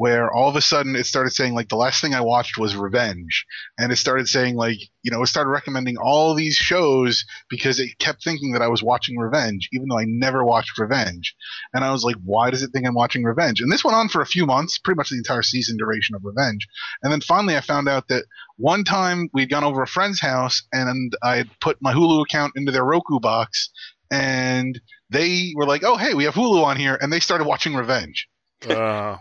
where 0.00 0.32
all 0.32 0.48
of 0.48 0.56
a 0.56 0.62
sudden 0.62 0.96
it 0.96 1.04
started 1.04 1.28
saying, 1.28 1.52
like, 1.52 1.68
the 1.68 1.76
last 1.76 2.00
thing 2.00 2.14
I 2.14 2.22
watched 2.22 2.56
was 2.56 2.74
Revenge. 2.74 3.44
And 3.78 3.92
it 3.92 3.96
started 3.96 4.28
saying, 4.28 4.56
like, 4.56 4.78
you 5.02 5.10
know, 5.10 5.22
it 5.22 5.26
started 5.26 5.50
recommending 5.50 5.98
all 5.98 6.32
these 6.32 6.54
shows 6.54 7.26
because 7.50 7.78
it 7.78 7.98
kept 7.98 8.24
thinking 8.24 8.52
that 8.52 8.62
I 8.62 8.68
was 8.68 8.82
watching 8.82 9.18
Revenge, 9.18 9.68
even 9.74 9.88
though 9.88 9.98
I 9.98 10.06
never 10.06 10.42
watched 10.42 10.78
Revenge. 10.78 11.36
And 11.74 11.84
I 11.84 11.92
was 11.92 12.02
like, 12.02 12.16
why 12.24 12.50
does 12.50 12.62
it 12.62 12.70
think 12.72 12.86
I'm 12.86 12.94
watching 12.94 13.24
Revenge? 13.24 13.60
And 13.60 13.70
this 13.70 13.84
went 13.84 13.94
on 13.94 14.08
for 14.08 14.22
a 14.22 14.26
few 14.26 14.46
months, 14.46 14.78
pretty 14.78 14.96
much 14.96 15.10
the 15.10 15.18
entire 15.18 15.42
season 15.42 15.76
duration 15.76 16.14
of 16.14 16.24
Revenge. 16.24 16.66
And 17.02 17.12
then 17.12 17.20
finally 17.20 17.54
I 17.54 17.60
found 17.60 17.86
out 17.86 18.08
that 18.08 18.24
one 18.56 18.84
time 18.84 19.28
we'd 19.34 19.50
gone 19.50 19.64
over 19.64 19.82
a 19.82 19.86
friend's 19.86 20.22
house 20.22 20.62
and 20.72 21.14
I 21.22 21.36
had 21.36 21.50
put 21.60 21.76
my 21.82 21.92
Hulu 21.92 22.22
account 22.22 22.54
into 22.56 22.72
their 22.72 22.86
Roku 22.86 23.20
box 23.20 23.68
and 24.10 24.80
they 25.10 25.52
were 25.54 25.66
like, 25.66 25.84
"Oh, 25.84 25.96
hey, 25.96 26.14
we 26.14 26.24
have 26.24 26.34
Hulu 26.34 26.64
on 26.64 26.76
here," 26.76 26.98
and 27.00 27.12
they 27.12 27.20
started 27.20 27.44
watching 27.44 27.74
Revenge. 27.74 28.28
Uh, 28.68 29.18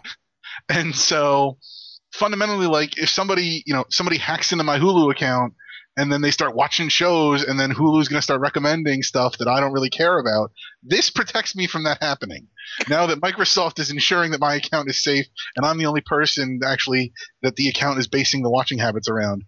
And 0.70 0.96
so, 0.96 1.58
fundamentally, 2.14 2.68
like 2.68 2.98
if 2.98 3.10
somebody, 3.10 3.64
you 3.66 3.74
know, 3.74 3.86
somebody 3.90 4.18
hacks 4.18 4.52
into 4.52 4.64
my 4.64 4.80
Hulu 4.80 5.12
account 5.12 5.54
and 5.98 6.12
then 6.12 6.22
they 6.22 6.32
start 6.32 6.56
watching 6.56 6.88
shows, 6.88 7.44
and 7.44 7.60
then 7.60 7.72
Hulu's 7.72 8.08
going 8.08 8.20
to 8.20 8.24
start 8.24 8.40
recommending 8.40 9.04
stuff 9.04 9.38
that 9.38 9.50
I 9.50 9.60
don't 9.60 9.74
really 9.74 9.90
care 9.90 10.18
about. 10.18 10.52
This 10.82 11.10
protects 11.10 11.58
me 11.58 11.68
from 11.68 11.84
that 11.84 12.02
happening. 12.02 12.48
Now 12.88 13.08
that 13.08 13.20
Microsoft 13.20 13.80
is 13.80 13.92
ensuring 13.92 14.32
that 14.32 14.40
my 14.40 14.56
account 14.56 14.90
is 14.90 15.04
safe, 15.04 15.26
and 15.58 15.66
I'm 15.66 15.78
the 15.78 15.88
only 15.88 16.00
person 16.00 16.62
actually 16.66 17.12
that 17.42 17.58
the 17.58 17.68
account 17.68 18.00
is 18.00 18.08
basing 18.08 18.44
the 18.44 18.50
watching 18.50 18.78
habits 18.78 19.10
around, 19.10 19.44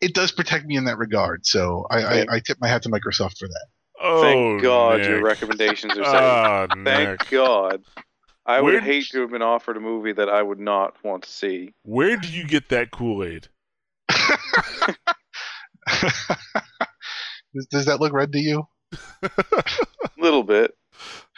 it 0.00 0.14
does 0.14 0.30
protect 0.30 0.66
me 0.66 0.76
in 0.76 0.84
that 0.84 0.98
regard. 0.98 1.44
So 1.44 1.86
I, 1.90 2.02
I, 2.02 2.26
I 2.30 2.40
tip 2.40 2.58
my 2.60 2.68
hat 2.68 2.82
to 2.84 2.88
Microsoft 2.88 3.38
for 3.38 3.48
that. 3.48 3.66
oh, 4.00 4.20
Thank 4.20 4.62
God 4.62 5.04
your 5.04 5.24
recommendations 5.24 5.98
are 5.98 6.04
safe. 6.04 6.14
Ah, 6.14 6.66
Thank 6.84 7.20
Nick. 7.20 7.30
God. 7.30 7.82
I 8.46 8.60
would 8.60 8.74
Where- 8.74 8.80
hate 8.80 9.06
to 9.10 9.20
have 9.22 9.30
been 9.30 9.42
offered 9.42 9.76
a 9.76 9.80
movie 9.80 10.12
that 10.12 10.28
I 10.28 10.40
would 10.42 10.60
not 10.60 10.94
want 11.04 11.24
to 11.24 11.30
see. 11.30 11.74
Where 11.82 12.16
do 12.16 12.28
you 12.28 12.46
get 12.46 12.68
that 12.68 12.90
Kool 12.92 13.24
Aid? 13.24 13.48
does, 17.54 17.66
does 17.70 17.84
that 17.86 18.00
look 18.00 18.12
red 18.12 18.32
to 18.32 18.38
you? 18.38 18.66
A 19.22 19.30
little 20.18 20.42
bit. 20.42 20.76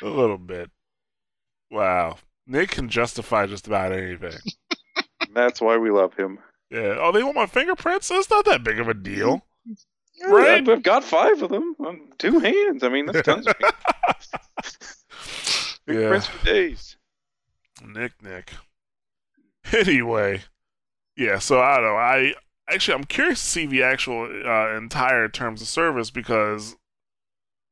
A 0.03 0.07
little 0.09 0.39
bit. 0.39 0.71
Wow. 1.71 2.19
Nick 2.47 2.71
can 2.71 2.89
justify 2.89 3.47
just 3.47 3.67
about 3.67 3.93
anything. 3.93 4.39
That's 5.35 5.61
why 5.61 5.77
we 5.77 5.91
love 5.91 6.15
him. 6.15 6.39
Yeah. 6.71 6.97
Oh, 6.99 7.13
they 7.13 7.23
want 7.23 7.37
my 7.37 7.47
fingerprints? 7.47 8.09
That's 8.09 8.31
not 8.31 8.45
that 8.47 8.65
big 8.65 8.79
of 8.81 8.89
a 8.89 8.95
deal. 8.95 9.45
Yeah, 10.17 10.27
Right. 10.29 10.49
I've, 10.63 10.69
I've 10.69 10.83
got 10.83 11.05
five 11.05 11.43
of 11.43 11.51
them 11.51 11.77
on 11.81 12.01
two 12.19 12.39
hands. 12.41 12.83
I 12.83 12.89
mean, 12.89 13.07
that's 13.07 13.23
tons 13.23 13.47
of 13.47 13.55
Big 15.89 15.99
Yeah. 15.99 16.09
prints 16.11 16.29
for 16.29 16.45
days. 16.47 16.97
Nick, 17.85 18.23
Nick. 18.23 18.53
Anyway, 19.73 20.43
yeah. 21.17 21.39
So 21.39 21.61
I 21.61 21.77
don't 21.77 21.85
know. 21.85 21.97
I 21.97 22.35
actually 22.71 22.95
I'm 22.95 23.05
curious 23.05 23.41
to 23.43 23.47
see 23.49 23.67
the 23.67 23.83
actual 23.83 24.25
uh, 24.47 24.77
entire 24.77 25.29
terms 25.29 25.61
of 25.61 25.69
service 25.69 26.11
because 26.11 26.77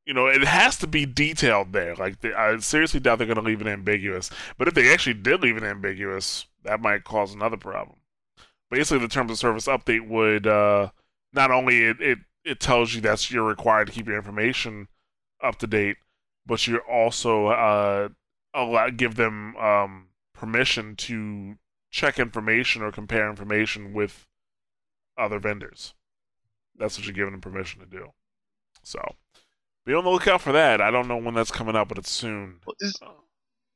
you 0.05 0.13
know 0.13 0.27
it 0.27 0.43
has 0.43 0.77
to 0.79 0.87
be 0.87 1.05
detailed 1.05 1.73
there. 1.73 1.95
Like 1.95 2.21
they, 2.21 2.33
I 2.33 2.57
seriously 2.59 2.99
doubt 2.99 3.17
they're 3.17 3.27
going 3.27 3.35
to 3.37 3.41
leave 3.41 3.61
it 3.61 3.67
ambiguous. 3.67 4.29
But 4.57 4.67
if 4.67 4.73
they 4.73 4.93
actually 4.93 5.15
did 5.15 5.41
leave 5.41 5.57
it 5.57 5.63
ambiguous, 5.63 6.45
that 6.63 6.81
might 6.81 7.03
cause 7.03 7.33
another 7.33 7.57
problem. 7.57 7.97
Basically, 8.69 8.99
the 8.99 9.07
terms 9.07 9.31
of 9.31 9.37
service 9.39 9.67
update 9.67 10.07
would 10.07 10.45
uh, 10.45 10.89
not 11.33 11.51
only 11.51 11.83
it, 11.83 12.01
it 12.01 12.19
it 12.43 12.59
tells 12.59 12.93
you 12.93 13.01
that 13.01 13.31
you're 13.31 13.43
required 13.43 13.87
to 13.87 13.93
keep 13.93 14.07
your 14.07 14.17
information 14.17 14.87
up 15.43 15.57
to 15.59 15.67
date, 15.67 15.97
but 16.47 16.65
you're 16.65 16.79
also 16.81 17.47
uh, 17.47 18.09
allow 18.53 18.89
give 18.89 19.15
them 19.15 19.55
um, 19.57 20.07
permission 20.33 20.95
to 20.95 21.55
check 21.91 22.19
information 22.19 22.81
or 22.81 22.91
compare 22.91 23.29
information 23.29 23.93
with 23.93 24.25
other 25.17 25.39
vendors. 25.39 25.93
That's 26.77 26.97
what 26.97 27.05
you're 27.05 27.13
giving 27.13 27.31
them 27.31 27.41
permission 27.41 27.81
to 27.81 27.85
do. 27.85 28.07
So 28.83 28.99
be 29.85 29.93
on 29.93 30.03
the 30.03 30.09
lookout 30.09 30.41
for 30.41 30.51
that. 30.53 30.81
I 30.81 30.91
don't 30.91 31.07
know 31.07 31.17
when 31.17 31.33
that's 31.33 31.51
coming 31.51 31.75
out, 31.75 31.89
but 31.89 31.97
it's 31.97 32.11
soon. 32.11 32.59
Well, 32.65 32.75
is- 32.79 32.99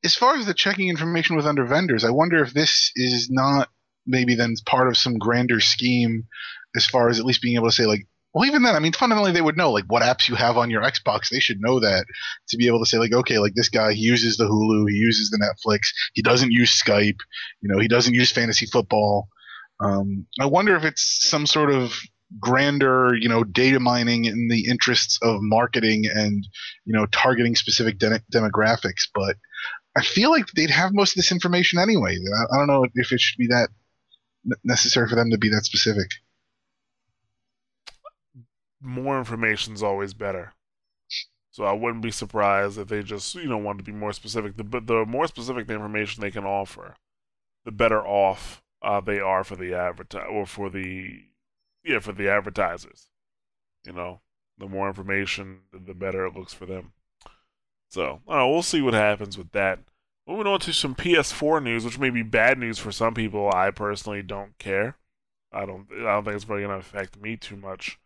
as 0.04 0.16
far 0.16 0.36
as 0.36 0.46
the 0.46 0.54
checking 0.54 0.88
information 0.88 1.36
with 1.36 1.46
under 1.46 1.64
vendors, 1.64 2.04
I 2.04 2.10
wonder 2.10 2.42
if 2.42 2.52
this 2.52 2.90
is 2.96 3.30
not 3.30 3.68
maybe 4.04 4.34
then 4.34 4.54
part 4.66 4.88
of 4.88 4.96
some 4.96 5.16
grander 5.16 5.60
scheme 5.60 6.26
as 6.74 6.86
far 6.86 7.08
as 7.08 7.20
at 7.20 7.24
least 7.24 7.40
being 7.40 7.54
able 7.54 7.68
to 7.68 7.72
say 7.72 7.86
like 7.86 8.06
well 8.32 8.44
even 8.44 8.62
then 8.62 8.74
i 8.74 8.78
mean 8.78 8.92
fundamentally 8.92 9.32
they 9.32 9.40
would 9.40 9.56
know 9.56 9.70
like 9.70 9.84
what 9.88 10.02
apps 10.02 10.28
you 10.28 10.34
have 10.34 10.56
on 10.56 10.70
your 10.70 10.82
xbox 10.82 11.28
they 11.30 11.40
should 11.40 11.60
know 11.60 11.80
that 11.80 12.04
to 12.48 12.56
be 12.56 12.66
able 12.66 12.78
to 12.78 12.86
say 12.86 12.98
like 12.98 13.12
okay 13.12 13.38
like 13.38 13.54
this 13.54 13.68
guy 13.68 13.92
he 13.92 14.00
uses 14.00 14.36
the 14.36 14.44
hulu 14.44 14.88
he 14.88 14.96
uses 14.96 15.30
the 15.30 15.38
netflix 15.38 15.88
he 16.14 16.22
doesn't 16.22 16.52
use 16.52 16.80
skype 16.80 17.18
you 17.60 17.68
know 17.68 17.78
he 17.78 17.88
doesn't 17.88 18.14
use 18.14 18.30
fantasy 18.30 18.66
football 18.66 19.28
um, 19.80 20.26
i 20.40 20.46
wonder 20.46 20.76
if 20.76 20.84
it's 20.84 21.28
some 21.28 21.46
sort 21.46 21.70
of 21.70 21.94
grander 22.40 23.14
you 23.14 23.28
know 23.28 23.44
data 23.44 23.78
mining 23.78 24.24
in 24.24 24.48
the 24.48 24.66
interests 24.66 25.18
of 25.22 25.38
marketing 25.42 26.04
and 26.06 26.46
you 26.86 26.92
know 26.94 27.06
targeting 27.06 27.54
specific 27.54 27.98
de- 27.98 28.22
demographics 28.32 29.06
but 29.14 29.36
I 29.94 30.02
feel 30.02 30.30
like 30.30 30.46
they'd 30.56 30.70
have 30.70 30.94
most 30.94 31.12
of 31.12 31.16
this 31.16 31.32
information 31.32 31.78
anyway. 31.78 32.16
I, 32.16 32.54
I 32.54 32.58
don't 32.58 32.66
know 32.66 32.86
if 32.94 33.12
it 33.12 33.20
should 33.20 33.38
be 33.38 33.48
that 33.48 33.68
necessary 34.64 35.08
for 35.08 35.16
them 35.16 35.30
to 35.30 35.38
be 35.38 35.50
that 35.50 35.64
specific. 35.64 36.08
More 38.82 39.18
information 39.18 39.74
is 39.74 39.82
always 39.82 40.12
better. 40.12 40.52
So 41.50 41.64
I 41.64 41.72
wouldn't 41.72 42.02
be 42.02 42.10
surprised 42.10 42.78
if 42.78 42.88
they 42.88 43.02
just, 43.02 43.34
you 43.34 43.46
know, 43.46 43.58
want 43.58 43.78
to 43.78 43.84
be 43.84 43.92
more 43.92 44.12
specific. 44.12 44.56
The, 44.56 44.80
the 44.80 45.04
more 45.06 45.26
specific 45.26 45.66
the 45.66 45.74
information 45.74 46.20
they 46.20 46.30
can 46.30 46.44
offer, 46.44 46.96
the 47.64 47.72
better 47.72 48.04
off 48.04 48.62
uh, 48.82 49.00
they 49.00 49.20
are 49.20 49.44
for 49.44 49.56
the 49.56 49.70
adverti- 49.70 50.30
or 50.30 50.46
for 50.46 50.68
the 50.68 51.22
yeah 51.84 52.00
for 52.00 52.12
the 52.12 52.28
advertisers. 52.28 53.08
You 53.86 53.92
know, 53.92 54.20
the 54.58 54.66
more 54.66 54.88
information, 54.88 55.60
the 55.72 55.94
better 55.94 56.26
it 56.26 56.34
looks 56.34 56.52
for 56.52 56.66
them. 56.66 56.92
So 57.88 58.20
we'll 58.26 58.62
see 58.62 58.80
what 58.80 58.94
happens 58.94 59.36
with 59.36 59.52
that. 59.52 59.80
Moving 60.26 60.46
on 60.46 60.60
to 60.60 60.72
some 60.72 60.94
PS4 60.94 61.62
news, 61.62 61.84
which 61.84 61.98
may 61.98 62.10
be 62.10 62.22
bad 62.22 62.58
news 62.58 62.78
for 62.78 62.92
some 62.92 63.12
people. 63.12 63.50
I 63.52 63.70
personally 63.70 64.22
don't 64.22 64.56
care. 64.58 64.96
I 65.52 65.66
don't. 65.66 65.86
I 65.92 66.04
don't 66.04 66.24
think 66.24 66.36
it's 66.36 66.48
really 66.48 66.62
going 66.62 66.80
to 66.80 66.86
affect 66.86 67.20
me 67.20 67.36
too 67.36 67.56
much. 67.56 67.98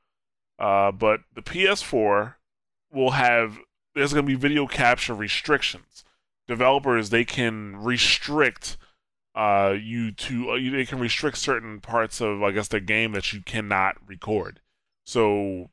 Uh, 0.58 0.90
but 0.92 1.20
the 1.34 1.42
PS4 1.42 2.34
will 2.92 3.12
have. 3.12 3.58
There's 3.94 4.12
going 4.12 4.24
to 4.24 4.30
be 4.30 4.36
video 4.36 4.66
capture 4.66 5.14
restrictions. 5.14 6.04
Developers 6.46 7.10
they 7.10 7.24
can 7.24 7.76
restrict 7.76 8.76
uh, 9.34 9.74
you 9.78 10.12
to. 10.12 10.50
Uh, 10.50 10.56
they 10.56 10.86
can 10.86 10.98
restrict 10.98 11.38
certain 11.38 11.80
parts 11.80 12.20
of, 12.20 12.42
I 12.42 12.52
guess, 12.52 12.68
the 12.68 12.80
game 12.80 13.12
that 13.12 13.32
you 13.32 13.42
cannot 13.42 13.96
record. 14.06 14.60
So, 15.04 15.70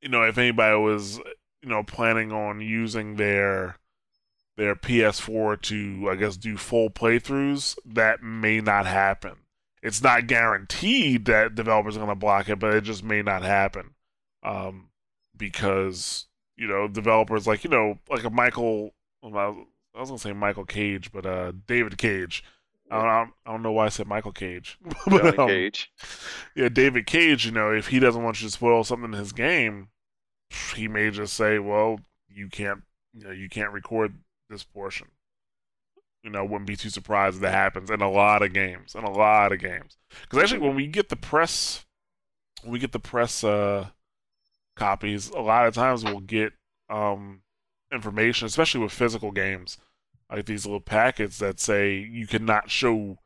you 0.00 0.08
know, 0.08 0.22
if 0.22 0.38
anybody 0.38 0.78
was, 0.78 1.18
you 1.62 1.68
know, 1.68 1.82
planning 1.82 2.32
on 2.32 2.60
using 2.60 3.16
their 3.16 3.76
their 4.56 4.74
PS4 4.74 5.60
to, 5.62 6.08
I 6.10 6.14
guess, 6.16 6.36
do 6.36 6.56
full 6.56 6.88
playthroughs, 6.88 7.76
that 7.84 8.22
may 8.22 8.60
not 8.60 8.86
happen. 8.86 9.36
It's 9.86 10.02
not 10.02 10.26
guaranteed 10.26 11.26
that 11.26 11.54
developers 11.54 11.96
are 11.96 12.00
going 12.00 12.10
to 12.10 12.16
block 12.16 12.48
it, 12.48 12.58
but 12.58 12.74
it 12.74 12.80
just 12.80 13.04
may 13.04 13.22
not 13.22 13.42
happen. 13.42 13.94
Um, 14.42 14.88
because, 15.36 16.26
you 16.56 16.66
know, 16.66 16.88
developers 16.88 17.46
like, 17.46 17.62
you 17.62 17.70
know, 17.70 18.00
like 18.10 18.24
a 18.24 18.30
Michael, 18.30 18.94
well, 19.22 19.66
I 19.94 20.00
was 20.00 20.08
going 20.08 20.18
to 20.18 20.22
say 20.22 20.32
Michael 20.32 20.64
Cage, 20.64 21.12
but 21.12 21.24
uh, 21.24 21.52
David 21.68 21.98
Cage. 21.98 22.42
I 22.90 22.96
don't, 22.96 23.32
I 23.46 23.52
don't 23.52 23.62
know 23.62 23.70
why 23.70 23.86
I 23.86 23.90
said 23.90 24.08
Michael 24.08 24.32
Cage. 24.32 24.76
But, 25.06 25.38
um, 25.38 25.48
Cage. 25.48 25.92
yeah, 26.56 26.68
David 26.68 27.06
Cage, 27.06 27.46
you 27.46 27.52
know, 27.52 27.72
if 27.72 27.86
he 27.86 28.00
doesn't 28.00 28.24
want 28.24 28.40
you 28.42 28.48
to 28.48 28.52
spoil 28.52 28.82
something 28.82 29.12
in 29.12 29.18
his 29.18 29.32
game, 29.32 29.90
he 30.74 30.88
may 30.88 31.10
just 31.10 31.34
say, 31.34 31.60
"Well, 31.60 32.00
you 32.28 32.48
can't, 32.48 32.82
you 33.14 33.24
know, 33.24 33.30
you 33.30 33.48
can't 33.48 33.72
record 33.72 34.14
this 34.50 34.64
portion." 34.64 35.08
You 36.26 36.32
know, 36.32 36.44
wouldn't 36.44 36.66
be 36.66 36.74
too 36.74 36.90
surprised 36.90 37.36
if 37.36 37.42
that 37.42 37.54
happens 37.54 37.88
in 37.88 38.02
a 38.02 38.10
lot 38.10 38.42
of 38.42 38.52
games, 38.52 38.96
in 38.96 39.04
a 39.04 39.10
lot 39.12 39.52
of 39.52 39.60
games. 39.60 39.96
Because 40.22 40.42
actually, 40.42 40.66
when 40.66 40.74
we 40.74 40.88
get 40.88 41.08
the 41.08 41.14
press, 41.14 41.84
we 42.64 42.80
get 42.80 42.90
the 42.90 42.98
press 42.98 43.44
uh, 43.44 43.90
copies, 44.74 45.30
a 45.30 45.38
lot 45.38 45.68
of 45.68 45.74
times 45.74 46.02
we'll 46.02 46.18
get 46.18 46.52
um, 46.90 47.42
information, 47.92 48.46
especially 48.46 48.80
with 48.80 48.90
physical 48.90 49.30
games, 49.30 49.78
like 50.28 50.46
these 50.46 50.66
little 50.66 50.80
packets 50.80 51.38
that 51.38 51.60
say 51.60 51.94
you 51.94 52.26
cannot 52.26 52.72
show 52.72 53.18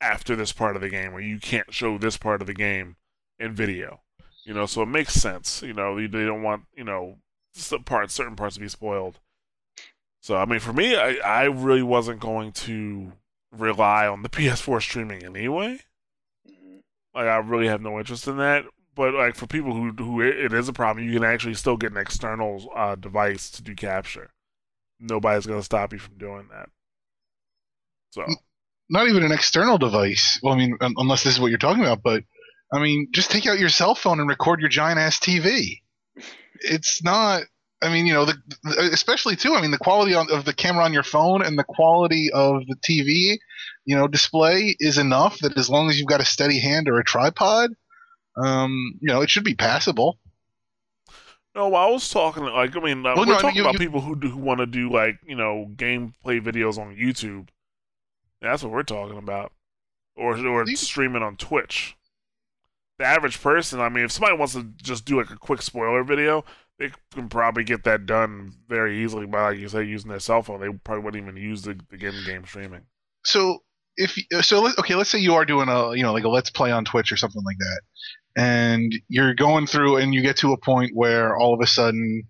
after 0.00 0.34
this 0.34 0.50
part 0.50 0.74
of 0.74 0.82
the 0.82 0.88
game, 0.88 1.14
or 1.14 1.20
you 1.20 1.38
can't 1.38 1.72
show 1.72 1.98
this 1.98 2.16
part 2.16 2.40
of 2.40 2.48
the 2.48 2.54
game 2.54 2.96
in 3.38 3.54
video. 3.54 4.00
You 4.42 4.54
know, 4.54 4.66
so 4.66 4.82
it 4.82 4.86
makes 4.86 5.14
sense. 5.14 5.62
You 5.62 5.72
know, 5.72 5.94
they 5.96 6.24
don't 6.24 6.42
want 6.42 6.64
you 6.76 6.82
know 6.82 7.18
parts, 7.84 8.12
certain 8.12 8.34
parts 8.34 8.56
to 8.56 8.60
be 8.60 8.68
spoiled. 8.68 9.20
So 10.24 10.36
I 10.38 10.46
mean, 10.46 10.58
for 10.58 10.72
me, 10.72 10.96
I 10.96 11.16
I 11.16 11.42
really 11.44 11.82
wasn't 11.82 12.18
going 12.18 12.52
to 12.52 13.12
rely 13.52 14.06
on 14.06 14.22
the 14.22 14.28
PS4 14.36 14.80
streaming 14.80 15.22
anyway. 15.22 15.80
Mhm. 16.48 16.80
Like 17.14 17.26
I 17.26 17.36
really 17.36 17.66
have 17.68 17.82
no 17.82 17.98
interest 17.98 18.26
in 18.26 18.38
that. 18.38 18.64
But 18.94 19.12
like 19.12 19.34
for 19.36 19.46
people 19.46 19.74
who 19.74 19.92
who 19.92 20.22
it 20.22 20.54
is 20.54 20.68
a 20.68 20.72
problem, 20.72 21.04
you 21.06 21.12
can 21.12 21.24
actually 21.24 21.52
still 21.54 21.76
get 21.76 21.92
an 21.92 21.98
external 21.98 22.72
uh, 22.74 22.94
device 22.94 23.50
to 23.52 23.62
do 23.62 23.74
capture. 23.74 24.30
Nobody's 25.00 25.46
gonna 25.46 25.62
stop 25.62 25.92
you 25.92 25.98
from 26.00 26.18
doing 26.18 26.48
that. 26.52 26.70
So 28.12 28.24
Not 28.90 29.08
even 29.08 29.24
an 29.24 29.32
external 29.32 29.78
device. 29.78 30.40
Well, 30.42 30.54
I 30.54 30.58
mean, 30.58 30.76
un- 30.80 30.94
unless 30.98 31.24
this 31.24 31.34
is 31.34 31.40
what 31.40 31.50
you're 31.50 31.58
talking 31.58 31.82
about, 31.84 32.02
but 32.02 32.24
I 32.72 32.80
mean, 32.80 33.08
just 33.12 33.30
take 33.30 33.46
out 33.46 33.58
your 33.58 33.70
cell 33.70 33.94
phone 33.96 34.20
and 34.20 34.28
record 34.28 34.60
your 34.60 34.70
giant 34.70 34.98
ass 35.00 35.18
TV. 35.20 35.82
It's 36.60 37.02
not. 37.04 37.44
I 37.84 37.92
mean, 37.92 38.06
you 38.06 38.14
know, 38.14 38.24
the, 38.24 38.34
especially 38.92 39.36
too. 39.36 39.54
I 39.54 39.60
mean, 39.60 39.70
the 39.70 39.78
quality 39.78 40.14
on, 40.14 40.30
of 40.32 40.44
the 40.44 40.52
camera 40.54 40.84
on 40.84 40.92
your 40.92 41.02
phone 41.02 41.42
and 41.44 41.58
the 41.58 41.64
quality 41.64 42.30
of 42.32 42.66
the 42.66 42.76
TV, 42.76 43.36
you 43.84 43.94
know, 43.96 44.08
display 44.08 44.74
is 44.80 44.98
enough 44.98 45.38
that 45.40 45.56
as 45.58 45.68
long 45.70 45.88
as 45.90 45.98
you've 45.98 46.08
got 46.08 46.20
a 46.20 46.24
steady 46.24 46.58
hand 46.58 46.88
or 46.88 46.98
a 46.98 47.04
tripod, 47.04 47.70
um, 48.36 48.98
you 49.00 49.08
know, 49.12 49.20
it 49.20 49.30
should 49.30 49.44
be 49.44 49.54
passable. 49.54 50.18
No, 51.54 51.72
I 51.74 51.88
was 51.88 52.08
talking 52.08 52.42
like 52.44 52.76
I 52.76 52.80
mean, 52.80 53.06
uh, 53.06 53.14
Well, 53.14 53.18
we're 53.18 53.26
no, 53.26 53.32
I 53.32 53.34
mean, 53.34 53.40
talking 53.42 53.56
you- 53.56 53.62
about 53.62 53.72
you- 53.74 53.78
people 53.78 54.00
who 54.00 54.16
do, 54.16 54.28
who 54.30 54.38
want 54.38 54.58
to 54.60 54.66
do 54.66 54.90
like 54.90 55.18
you 55.24 55.36
know 55.36 55.66
gameplay 55.76 56.40
videos 56.40 56.78
on 56.78 56.96
YouTube. 56.96 57.48
That's 58.42 58.62
what 58.62 58.72
we're 58.72 58.82
talking 58.82 59.18
about, 59.18 59.52
or 60.16 60.36
or 60.46 60.64
You- 60.66 60.76
streaming 60.76 61.22
on 61.22 61.36
Twitch. 61.36 61.96
The 62.98 63.04
average 63.04 63.40
person, 63.40 63.80
I 63.80 63.88
mean, 63.88 64.04
if 64.04 64.12
somebody 64.12 64.36
wants 64.36 64.54
to 64.54 64.64
just 64.82 65.04
do 65.04 65.16
like 65.18 65.30
a 65.30 65.36
quick 65.36 65.62
spoiler 65.62 66.02
video, 66.04 66.44
they 66.88 66.94
can 67.12 67.28
probably 67.28 67.64
get 67.64 67.84
that 67.84 68.06
done 68.06 68.52
very 68.68 69.02
easily 69.04 69.26
by, 69.26 69.50
like 69.50 69.58
you 69.58 69.68
say, 69.68 69.84
using 69.84 70.10
their 70.10 70.20
cell 70.20 70.42
phone. 70.42 70.60
They 70.60 70.68
probably 70.84 71.04
wouldn't 71.04 71.22
even 71.22 71.36
use 71.36 71.62
the, 71.62 71.78
the 71.90 71.96
game 71.96 72.14
game 72.26 72.44
streaming. 72.44 72.82
so 73.24 73.62
if 73.96 74.16
so 74.44 74.68
okay 74.78 74.94
let's 74.94 75.10
say 75.10 75.18
you 75.18 75.34
are 75.34 75.44
doing 75.44 75.68
a 75.68 75.94
you 75.94 76.02
know 76.02 76.12
like 76.12 76.24
a 76.24 76.28
let's 76.28 76.50
play 76.50 76.72
on 76.72 76.84
twitch 76.84 77.12
or 77.12 77.16
something 77.16 77.42
like 77.44 77.58
that 77.58 77.80
and 78.36 78.92
you're 79.08 79.34
going 79.34 79.66
through 79.66 79.96
and 79.96 80.12
you 80.12 80.20
get 80.20 80.36
to 80.36 80.52
a 80.52 80.58
point 80.58 80.90
where 80.94 81.36
all 81.36 81.54
of 81.54 81.60
a 81.60 81.66
sudden 81.66 82.24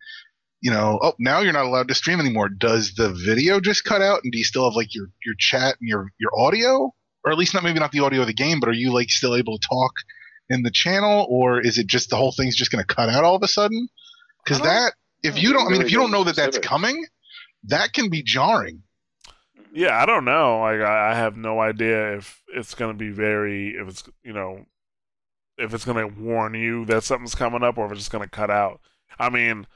you 0.60 0.70
know 0.70 0.98
oh 1.02 1.14
now 1.18 1.40
you're 1.40 1.54
not 1.54 1.64
allowed 1.64 1.88
to 1.88 1.94
stream 1.94 2.20
anymore. 2.20 2.48
Does 2.48 2.94
the 2.94 3.10
video 3.26 3.60
just 3.60 3.84
cut 3.84 4.02
out? 4.02 4.20
And 4.22 4.32
do 4.32 4.38
you 4.38 4.44
still 4.44 4.64
have 4.64 4.76
like 4.76 4.94
your 4.94 5.06
your 5.24 5.34
chat 5.38 5.76
and 5.80 5.88
your 5.88 6.10
your 6.18 6.30
audio? 6.38 6.92
Or 7.24 7.32
at 7.32 7.38
least 7.38 7.54
not 7.54 7.62
maybe 7.62 7.80
not 7.80 7.92
the 7.92 8.00
audio 8.00 8.20
of 8.20 8.26
the 8.26 8.34
game 8.34 8.60
but 8.60 8.68
are 8.68 8.72
you 8.72 8.92
like 8.92 9.10
still 9.10 9.34
able 9.34 9.58
to 9.58 9.66
talk 9.66 9.92
in 10.50 10.62
the 10.62 10.70
channel? 10.70 11.26
Or 11.30 11.60
is 11.60 11.78
it 11.78 11.86
just 11.86 12.10
the 12.10 12.16
whole 12.16 12.32
thing's 12.32 12.56
just 12.56 12.70
going 12.70 12.84
to 12.84 12.94
cut 12.94 13.08
out 13.08 13.24
all 13.24 13.36
of 13.36 13.42
a 13.42 13.48
sudden 13.48 13.88
because 14.44 14.60
that 14.60 14.92
if 15.22 15.40
you 15.42 15.52
don't 15.52 15.66
i 15.66 15.70
mean 15.70 15.82
if 15.82 15.90
you 15.90 15.98
don't 15.98 16.10
know 16.10 16.24
that 16.24 16.36
that's 16.36 16.58
coming 16.58 17.04
that 17.64 17.92
can 17.92 18.08
be 18.10 18.22
jarring 18.22 18.82
Yeah, 19.72 20.00
I 20.00 20.06
don't 20.06 20.24
know. 20.24 20.60
Like 20.60 20.80
I, 20.80 21.10
I 21.10 21.14
have 21.14 21.36
no 21.36 21.60
idea 21.60 22.16
if 22.16 22.42
it's 22.54 22.74
gonna 22.74 22.94
be 22.94 23.10
very 23.10 23.70
if 23.76 23.88
it's 23.88 24.04
you 24.22 24.32
know 24.32 24.66
if 25.58 25.74
it's 25.74 25.84
gonna 25.84 26.06
warn 26.06 26.54
you 26.54 26.84
that 26.86 27.04
something's 27.04 27.34
coming 27.34 27.62
up 27.62 27.78
or 27.78 27.86
if 27.86 27.92
it's 27.92 28.00
just 28.02 28.12
gonna 28.12 28.28
cut 28.28 28.50
out. 28.50 28.80
I 29.18 29.30
mean, 29.30 29.66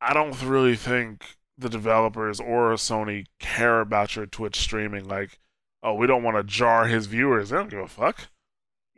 I 0.00 0.12
don't 0.14 0.40
really 0.42 0.76
think 0.76 1.36
the 1.58 1.68
developers 1.70 2.38
or 2.40 2.72
Sony 2.74 3.26
care 3.38 3.80
about 3.80 4.14
your 4.16 4.26
Twitch 4.26 4.56
streaming. 4.60 5.08
Like, 5.08 5.38
oh, 5.82 5.94
we 5.94 6.06
don't 6.06 6.22
want 6.22 6.36
to 6.36 6.44
jar 6.44 6.86
his 6.86 7.06
viewers. 7.06 7.48
They 7.50 7.56
don't 7.56 7.70
give 7.70 7.80
a 7.80 7.88
fuck. 7.88 8.28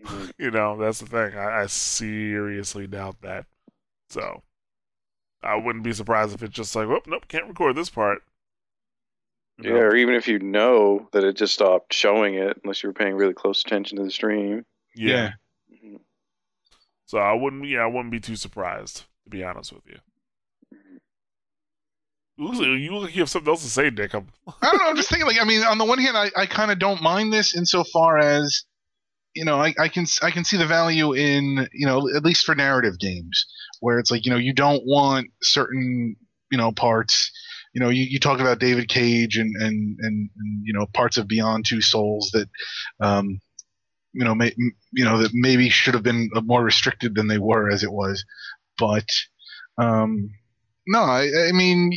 Mhm. 0.05 0.33
You 0.39 0.51
know, 0.51 0.77
that's 0.77 1.01
the 1.01 1.07
thing. 1.07 1.39
I, 1.39 1.63
I 1.63 1.67
seriously 1.67 2.87
doubt 2.89 3.21
that. 3.23 3.47
So 4.11 4.43
I 5.43 5.55
wouldn't 5.57 5.85
be 5.85 5.93
surprised 5.93 6.35
if 6.35 6.43
it's 6.43 6.55
just 6.55 6.75
like, 6.75 6.89
oh, 6.89 7.01
nope, 7.07 7.29
can't 7.29 7.47
record 7.47 7.77
this 7.77 7.91
part. 7.91 8.23
You 9.59 9.71
Yeah, 9.71 9.71
know? 9.71 9.81
or 9.87 9.97
even 9.97 10.15
if 10.15 10.29
you 10.29 10.39
know 10.39 11.09
that 11.13 11.25
it 11.25 11.37
just 11.37 11.55
stopped 11.55 11.93
showing 11.93 12.35
it, 12.35 12.61
unless 12.63 12.83
you 12.83 12.89
were 12.89 12.95
paying 12.95 13.15
really 13.15 13.35
close 13.35 13.63
attention 13.65 13.99
to 13.99 14.05
the 14.05 14.11
stream. 14.11 14.65
yeah. 14.95 15.33
Mhm. 15.73 16.01
So 17.07 17.19
I 17.19 17.33
wouldn't, 17.33 17.67
yeah, 17.67 17.81
I 17.81 17.87
wouldn't 17.87 18.11
be 18.11 18.21
too 18.21 18.37
surprised 18.37 19.05
to 19.25 19.31
be 19.31 19.43
honest 19.45 19.73
with 19.73 19.87
you. 19.87 19.99
You 22.37 22.47
like 22.53 22.81
you, 22.81 22.93
look 22.95 23.05
like 23.05 23.17
you 23.17 23.23
have 23.23 23.31
something 23.31 23.51
else 23.51 23.63
to 23.65 23.69
say, 23.69 23.91
Dick. 23.91 24.15
I'm, 24.15 24.29
I 24.47 24.71
don't 24.71 24.79
know. 24.79 24.89
I'm 24.89 24.97
just 24.97 25.09
thinking, 25.09 25.27
like, 25.27 25.41
I 25.41 25.45
mean, 25.45 25.63
on 25.65 25.77
the 25.79 25.85
one 25.85 25.99
hand, 25.99 26.17
I, 26.17 26.31
I 26.37 26.47
kind 26.47 26.71
of 26.71 26.79
don't 26.79 27.03
mind 27.03 27.33
this 27.33 27.57
insofar 27.57 28.19
as 28.19 28.63
you 29.39 29.45
know, 29.45 29.61
I, 29.61 29.73
I 29.79 29.87
can 29.87 30.05
I 30.21 30.33
can 30.33 30.45
see 30.45 30.57
the 30.57 30.67
value 30.67 31.13
in 31.13 31.69
you 31.73 31.87
know 31.87 32.09
at 32.15 32.25
least 32.25 32.45
for 32.45 32.57
narrative 32.57 32.99
games 32.99 33.47
where 33.81 34.01
it's 34.01 34.11
like 34.11 34.27
you 34.27 34.33
know 34.33 34.37
you 34.37 34.53
don't 34.53 34.83
want 34.85 35.29
certain 35.43 36.17
you 36.51 36.59
know 36.59 36.73
parts. 36.73 37.31
You 37.73 37.83
know, 37.83 37.91
you, 37.91 38.03
you 38.03 38.19
talk 38.19 38.41
about 38.41 38.59
David 38.59 38.89
Cage 38.89 39.37
and, 39.37 39.55
and, 39.55 39.99
and, 40.01 40.31
and 40.37 40.63
you 40.65 40.73
know 40.73 40.87
parts 40.93 41.19
of 41.19 41.29
Beyond 41.29 41.67
Two 41.67 41.81
Souls 41.81 42.31
that, 42.33 42.49
um, 43.01 43.41
you 44.13 44.25
know, 44.25 44.35
may, 44.35 44.53
you 44.93 45.05
know 45.05 45.19
that 45.19 45.31
maybe 45.35 45.69
should 45.69 45.95
have 45.95 46.03
been 46.03 46.31
more 46.43 46.65
restricted 46.65 47.15
than 47.15 47.29
they 47.29 47.39
were 47.39 47.71
as 47.71 47.85
it 47.85 47.93
was, 47.93 48.25
but 48.77 49.07
um, 49.81 50.31
no, 50.89 51.01
I, 51.01 51.29
I 51.49 51.53
mean, 51.53 51.93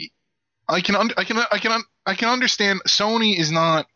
I 0.69 0.81
can 0.81 0.95
un- 0.95 1.13
I 1.17 1.23
can 1.23 1.37
I 1.37 1.57
can 1.57 1.71
un- 1.71 1.89
I 2.05 2.13
can 2.13 2.29
understand 2.29 2.81
Sony 2.87 3.39
is 3.39 3.51
not 3.51 3.87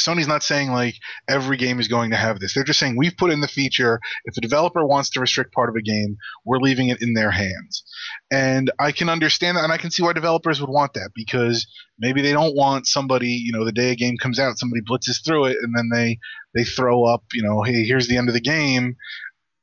Sony's 0.00 0.28
not 0.28 0.42
saying 0.42 0.70
like 0.70 0.94
every 1.28 1.56
game 1.56 1.78
is 1.78 1.88
going 1.88 2.10
to 2.10 2.16
have 2.16 2.40
this. 2.40 2.54
They're 2.54 2.64
just 2.64 2.78
saying 2.78 2.96
we've 2.96 3.16
put 3.16 3.30
in 3.30 3.40
the 3.40 3.48
feature. 3.48 4.00
If 4.24 4.36
a 4.36 4.40
developer 4.40 4.84
wants 4.84 5.10
to 5.10 5.20
restrict 5.20 5.52
part 5.52 5.68
of 5.68 5.76
a 5.76 5.82
game, 5.82 6.16
we're 6.44 6.58
leaving 6.58 6.88
it 6.88 7.02
in 7.02 7.14
their 7.14 7.30
hands. 7.30 7.84
And 8.30 8.70
I 8.78 8.92
can 8.92 9.08
understand 9.08 9.56
that, 9.56 9.64
and 9.64 9.72
I 9.72 9.76
can 9.76 9.90
see 9.90 10.02
why 10.02 10.12
developers 10.12 10.60
would 10.60 10.70
want 10.70 10.94
that 10.94 11.10
because 11.14 11.66
maybe 11.98 12.22
they 12.22 12.32
don't 12.32 12.56
want 12.56 12.86
somebody, 12.86 13.28
you 13.28 13.52
know, 13.52 13.64
the 13.64 13.72
day 13.72 13.90
a 13.90 13.96
game 13.96 14.16
comes 14.16 14.38
out, 14.38 14.58
somebody 14.58 14.82
blitzes 14.82 15.24
through 15.24 15.46
it, 15.46 15.58
and 15.62 15.74
then 15.76 15.88
they 15.92 16.18
they 16.54 16.64
throw 16.64 17.04
up, 17.04 17.24
you 17.32 17.42
know, 17.42 17.62
hey, 17.62 17.84
here's 17.84 18.08
the 18.08 18.16
end 18.16 18.28
of 18.28 18.34
the 18.34 18.40
game, 18.40 18.96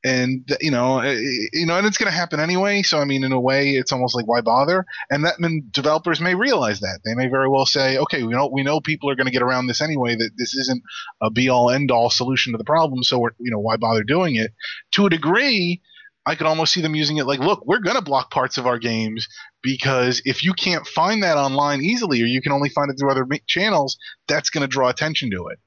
and 0.03 0.49
you 0.61 0.71
know, 0.71 0.99
eh, 0.99 1.19
you 1.53 1.65
know, 1.65 1.77
and 1.77 1.85
it's 1.85 1.97
going 1.97 2.11
to 2.11 2.17
happen 2.17 2.39
anyway. 2.39 2.81
So 2.81 2.99
I 2.99 3.05
mean, 3.05 3.23
in 3.23 3.31
a 3.31 3.39
way, 3.39 3.71
it's 3.71 3.91
almost 3.91 4.15
like 4.15 4.27
why 4.27 4.41
bother? 4.41 4.85
And 5.09 5.25
that 5.25 5.39
mean, 5.39 5.67
developers 5.71 6.21
may 6.21 6.35
realize 6.35 6.79
that 6.79 6.99
they 7.03 7.15
may 7.15 7.27
very 7.27 7.49
well 7.49 7.65
say, 7.65 7.97
okay, 7.97 8.23
we 8.23 8.33
know 8.33 8.47
we 8.47 8.63
know 8.63 8.79
people 8.79 9.09
are 9.09 9.15
going 9.15 9.27
to 9.27 9.31
get 9.31 9.41
around 9.41 9.67
this 9.67 9.81
anyway. 9.81 10.15
That 10.15 10.31
this 10.37 10.55
isn't 10.55 10.81
a 11.21 11.29
be 11.29 11.49
all 11.49 11.69
end 11.69 11.91
all 11.91 12.09
solution 12.09 12.53
to 12.53 12.57
the 12.57 12.63
problem. 12.63 13.03
So 13.03 13.19
we're 13.19 13.31
you 13.39 13.51
know 13.51 13.59
why 13.59 13.77
bother 13.77 14.03
doing 14.03 14.35
it? 14.35 14.53
To 14.93 15.05
a 15.05 15.09
degree, 15.09 15.81
I 16.25 16.35
could 16.35 16.47
almost 16.47 16.73
see 16.73 16.81
them 16.81 16.95
using 16.95 17.17
it 17.17 17.25
like, 17.25 17.39
look, 17.39 17.65
we're 17.65 17.79
going 17.79 17.95
to 17.95 18.01
block 18.01 18.31
parts 18.31 18.57
of 18.57 18.67
our 18.67 18.79
games 18.79 19.27
because 19.61 20.21
if 20.25 20.43
you 20.43 20.53
can't 20.53 20.87
find 20.87 21.23
that 21.23 21.37
online 21.37 21.81
easily, 21.81 22.21
or 22.21 22.25
you 22.25 22.41
can 22.41 22.51
only 22.53 22.69
find 22.69 22.89
it 22.89 22.95
through 22.97 23.11
other 23.11 23.27
channels, 23.47 23.97
that's 24.27 24.49
going 24.49 24.61
to 24.61 24.67
draw 24.67 24.89
attention 24.89 25.31
to 25.31 25.47
it 25.47 25.59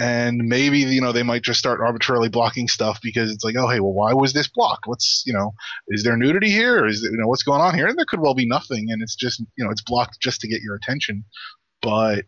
and 0.00 0.38
maybe 0.38 0.78
you 0.78 1.00
know 1.00 1.12
they 1.12 1.22
might 1.22 1.42
just 1.42 1.58
start 1.58 1.80
arbitrarily 1.80 2.30
blocking 2.30 2.66
stuff 2.66 2.98
because 3.02 3.30
it's 3.30 3.44
like 3.44 3.54
oh 3.56 3.68
hey 3.68 3.80
well 3.80 3.92
why 3.92 4.12
was 4.14 4.32
this 4.32 4.48
blocked? 4.48 4.86
What's 4.86 5.22
you 5.26 5.32
know 5.32 5.52
is 5.88 6.02
there 6.02 6.16
nudity 6.16 6.50
here? 6.50 6.86
Is 6.86 7.02
there, 7.02 7.12
you 7.12 7.18
know 7.18 7.28
what's 7.28 7.42
going 7.42 7.60
on 7.60 7.74
here? 7.74 7.86
And 7.86 7.96
there 7.96 8.06
could 8.06 8.20
well 8.20 8.34
be 8.34 8.48
nothing 8.48 8.90
and 8.90 9.02
it's 9.02 9.14
just 9.14 9.40
you 9.40 9.64
know 9.64 9.70
it's 9.70 9.82
blocked 9.82 10.18
just 10.20 10.40
to 10.40 10.48
get 10.48 10.62
your 10.62 10.74
attention. 10.74 11.24
But 11.82 12.24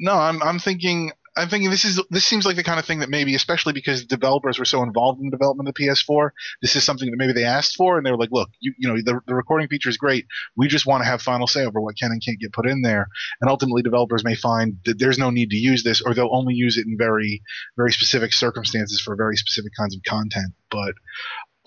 no 0.00 0.14
i'm 0.14 0.42
i'm 0.42 0.58
thinking 0.58 1.12
I'm 1.36 1.48
thinking 1.48 1.70
this 1.70 1.84
is 1.84 2.00
this 2.10 2.24
seems 2.24 2.46
like 2.46 2.56
the 2.56 2.62
kind 2.62 2.78
of 2.78 2.84
thing 2.86 3.00
that 3.00 3.08
maybe, 3.10 3.34
especially 3.34 3.72
because 3.72 4.04
developers 4.04 4.58
were 4.58 4.64
so 4.64 4.82
involved 4.82 5.20
in 5.20 5.26
the 5.26 5.30
development 5.36 5.68
of 5.68 5.74
the 5.74 5.84
PS4, 5.84 6.30
this 6.62 6.76
is 6.76 6.84
something 6.84 7.10
that 7.10 7.16
maybe 7.16 7.32
they 7.32 7.44
asked 7.44 7.76
for, 7.76 7.96
and 7.96 8.06
they 8.06 8.10
were 8.10 8.16
like, 8.16 8.30
"Look, 8.30 8.50
you, 8.60 8.72
you 8.78 8.88
know, 8.88 8.96
the, 8.96 9.20
the 9.26 9.34
recording 9.34 9.66
feature 9.68 9.88
is 9.88 9.96
great. 9.96 10.26
We 10.56 10.68
just 10.68 10.86
want 10.86 11.02
to 11.02 11.06
have 11.06 11.22
final 11.22 11.46
say 11.46 11.64
over 11.64 11.80
what 11.80 11.96
can 11.98 12.12
and 12.12 12.24
can't 12.24 12.38
get 12.38 12.52
put 12.52 12.66
in 12.66 12.82
there." 12.82 13.08
And 13.40 13.50
ultimately, 13.50 13.82
developers 13.82 14.24
may 14.24 14.34
find 14.36 14.78
that 14.84 14.98
there's 14.98 15.18
no 15.18 15.30
need 15.30 15.50
to 15.50 15.56
use 15.56 15.82
this, 15.82 16.00
or 16.00 16.14
they'll 16.14 16.28
only 16.34 16.54
use 16.54 16.78
it 16.78 16.86
in 16.86 16.96
very, 16.96 17.42
very 17.76 17.92
specific 17.92 18.32
circumstances 18.32 19.00
for 19.00 19.16
very 19.16 19.36
specific 19.36 19.72
kinds 19.76 19.96
of 19.96 20.02
content. 20.04 20.52
But 20.70 20.94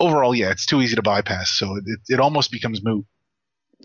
overall, 0.00 0.34
yeah, 0.34 0.50
it's 0.50 0.66
too 0.66 0.80
easy 0.80 0.96
to 0.96 1.02
bypass, 1.02 1.50
so 1.50 1.76
it, 1.76 1.84
it, 1.86 2.00
it 2.14 2.20
almost 2.20 2.50
becomes 2.50 2.82
moot. 2.82 3.04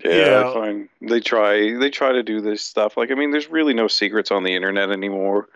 Yeah, 0.04 0.12
Yeah. 0.16 0.54
fine. 0.54 0.90
They 1.02 1.20
try. 1.20 1.78
They 1.78 1.90
try 1.90 2.14
to 2.14 2.24
do 2.24 2.42
this 2.42 2.64
stuff. 2.64 2.98
Like, 2.98 3.12
I 3.12 3.16
mean, 3.16 3.32
there's 3.32 3.50
really 3.50 3.74
no 3.74 3.88
secrets 3.88 4.32
on 4.32 4.44
the 4.44 4.56
internet 4.56 4.90
anymore. 4.90 5.50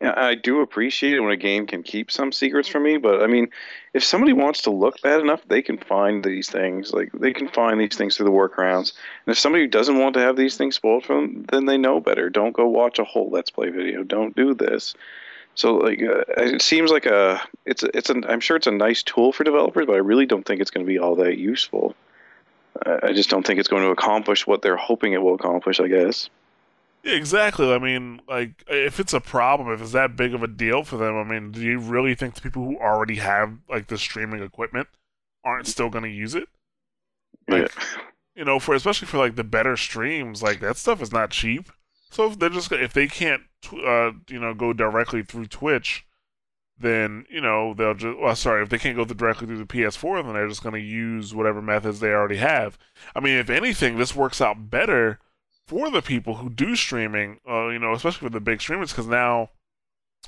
Yeah, 0.00 0.12
I 0.14 0.34
do 0.34 0.60
appreciate 0.60 1.14
it 1.14 1.20
when 1.20 1.32
a 1.32 1.38
game 1.38 1.66
can 1.66 1.82
keep 1.82 2.10
some 2.10 2.30
secrets 2.30 2.68
from 2.68 2.82
me, 2.82 2.98
but 2.98 3.22
I 3.22 3.26
mean, 3.26 3.48
if 3.94 4.04
somebody 4.04 4.34
wants 4.34 4.60
to 4.62 4.70
look 4.70 5.00
bad 5.00 5.20
enough, 5.20 5.40
they 5.48 5.62
can 5.62 5.78
find 5.78 6.22
these 6.22 6.50
things. 6.50 6.92
Like, 6.92 7.10
they 7.12 7.32
can 7.32 7.48
find 7.48 7.80
these 7.80 7.96
things 7.96 8.14
through 8.14 8.26
the 8.26 8.32
workarounds. 8.32 8.92
And 9.24 9.32
if 9.32 9.38
somebody 9.38 9.66
doesn't 9.66 9.98
want 9.98 10.12
to 10.14 10.20
have 10.20 10.36
these 10.36 10.58
things 10.58 10.76
spoiled 10.76 11.06
for 11.06 11.14
them, 11.16 11.46
then 11.50 11.64
they 11.64 11.78
know 11.78 11.98
better. 11.98 12.28
Don't 12.28 12.52
go 12.52 12.68
watch 12.68 12.98
a 12.98 13.04
whole 13.04 13.30
Let's 13.30 13.48
Play 13.48 13.70
video. 13.70 14.02
Don't 14.02 14.36
do 14.36 14.52
this. 14.52 14.94
So, 15.54 15.76
like, 15.76 16.02
uh, 16.02 16.24
it 16.36 16.60
seems 16.60 16.90
like 16.90 17.06
a. 17.06 17.40
It's 17.64 17.82
a, 17.82 17.96
it's 17.96 18.10
an. 18.10 18.26
I'm 18.28 18.40
sure 18.40 18.58
it's 18.58 18.66
a 18.66 18.72
nice 18.72 19.02
tool 19.02 19.32
for 19.32 19.44
developers, 19.44 19.86
but 19.86 19.94
I 19.94 20.00
really 20.00 20.26
don't 20.26 20.44
think 20.44 20.60
it's 20.60 20.70
going 20.70 20.84
to 20.84 20.92
be 20.92 20.98
all 20.98 21.16
that 21.16 21.38
useful. 21.38 21.94
I 22.84 23.14
just 23.14 23.30
don't 23.30 23.46
think 23.46 23.58
it's 23.58 23.68
going 23.68 23.84
to 23.84 23.90
accomplish 23.90 24.46
what 24.46 24.60
they're 24.60 24.76
hoping 24.76 25.14
it 25.14 25.22
will 25.22 25.34
accomplish. 25.34 25.80
I 25.80 25.88
guess. 25.88 26.28
Yeah, 27.06 27.14
exactly. 27.14 27.72
I 27.72 27.78
mean, 27.78 28.20
like, 28.26 28.64
if 28.66 28.98
it's 28.98 29.12
a 29.12 29.20
problem, 29.20 29.72
if 29.72 29.80
it's 29.80 29.92
that 29.92 30.16
big 30.16 30.34
of 30.34 30.42
a 30.42 30.48
deal 30.48 30.82
for 30.82 30.96
them, 30.96 31.14
I 31.14 31.22
mean, 31.22 31.52
do 31.52 31.60
you 31.60 31.78
really 31.78 32.16
think 32.16 32.34
the 32.34 32.40
people 32.40 32.64
who 32.64 32.78
already 32.78 33.16
have 33.16 33.58
like 33.70 33.86
the 33.86 33.96
streaming 33.96 34.42
equipment 34.42 34.88
aren't 35.44 35.68
still 35.68 35.88
going 35.88 36.02
to 36.02 36.10
use 36.10 36.34
it? 36.34 36.48
Like, 37.48 37.70
you 38.34 38.44
know, 38.44 38.58
for 38.58 38.74
especially 38.74 39.06
for 39.06 39.18
like 39.18 39.36
the 39.36 39.44
better 39.44 39.76
streams, 39.76 40.42
like 40.42 40.58
that 40.58 40.78
stuff 40.78 41.00
is 41.00 41.12
not 41.12 41.30
cheap. 41.30 41.70
So 42.10 42.26
if 42.28 42.40
they're 42.40 42.48
just 42.50 42.72
if 42.72 42.92
they 42.92 43.06
can't, 43.06 43.42
uh, 43.72 44.10
you 44.28 44.40
know, 44.40 44.52
go 44.52 44.72
directly 44.72 45.22
through 45.22 45.46
Twitch, 45.46 46.04
then 46.76 47.24
you 47.30 47.40
know 47.40 47.72
they'll 47.72 47.94
just. 47.94 48.18
Well, 48.18 48.34
sorry, 48.34 48.64
if 48.64 48.68
they 48.68 48.78
can't 48.78 48.96
go 48.96 49.04
directly 49.04 49.46
through 49.46 49.58
the 49.58 49.64
PS4, 49.64 50.24
then 50.24 50.32
they're 50.32 50.48
just 50.48 50.64
going 50.64 50.74
to 50.74 50.80
use 50.80 51.32
whatever 51.32 51.62
methods 51.62 52.00
they 52.00 52.10
already 52.10 52.38
have. 52.38 52.76
I 53.14 53.20
mean, 53.20 53.38
if 53.38 53.48
anything, 53.48 53.96
this 53.96 54.16
works 54.16 54.40
out 54.40 54.70
better 54.70 55.20
for 55.66 55.90
the 55.90 56.02
people 56.02 56.36
who 56.36 56.48
do 56.50 56.76
streaming. 56.76 57.40
Uh, 57.48 57.68
you 57.68 57.78
know, 57.78 57.92
especially 57.92 58.26
for 58.28 58.32
the 58.32 58.40
big 58.40 58.60
streamers, 58.60 58.92
because 58.92 59.06
now 59.06 59.50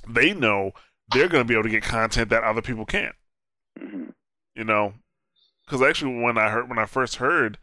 they 0.09 0.33
know 0.35 0.73
they're 1.13 1.29
going 1.29 1.43
to 1.45 1.49
be 1.49 1.55
able 1.55 1.65
to 1.65 1.69
get 1.71 1.83
content 1.83 2.29
that 2.31 2.45
other 2.45 2.61
people 2.63 2.85
can't 2.85 3.15
Mhm. 3.79 4.13
you 4.55 4.63
know 4.65 4.95
because 5.65 5.81
actually 5.83 6.21
when 6.21 6.37
i 6.39 6.51
heard 6.51 6.69
when 6.69 6.79
i 6.79 6.85
first 6.85 7.17
heard 7.17 7.59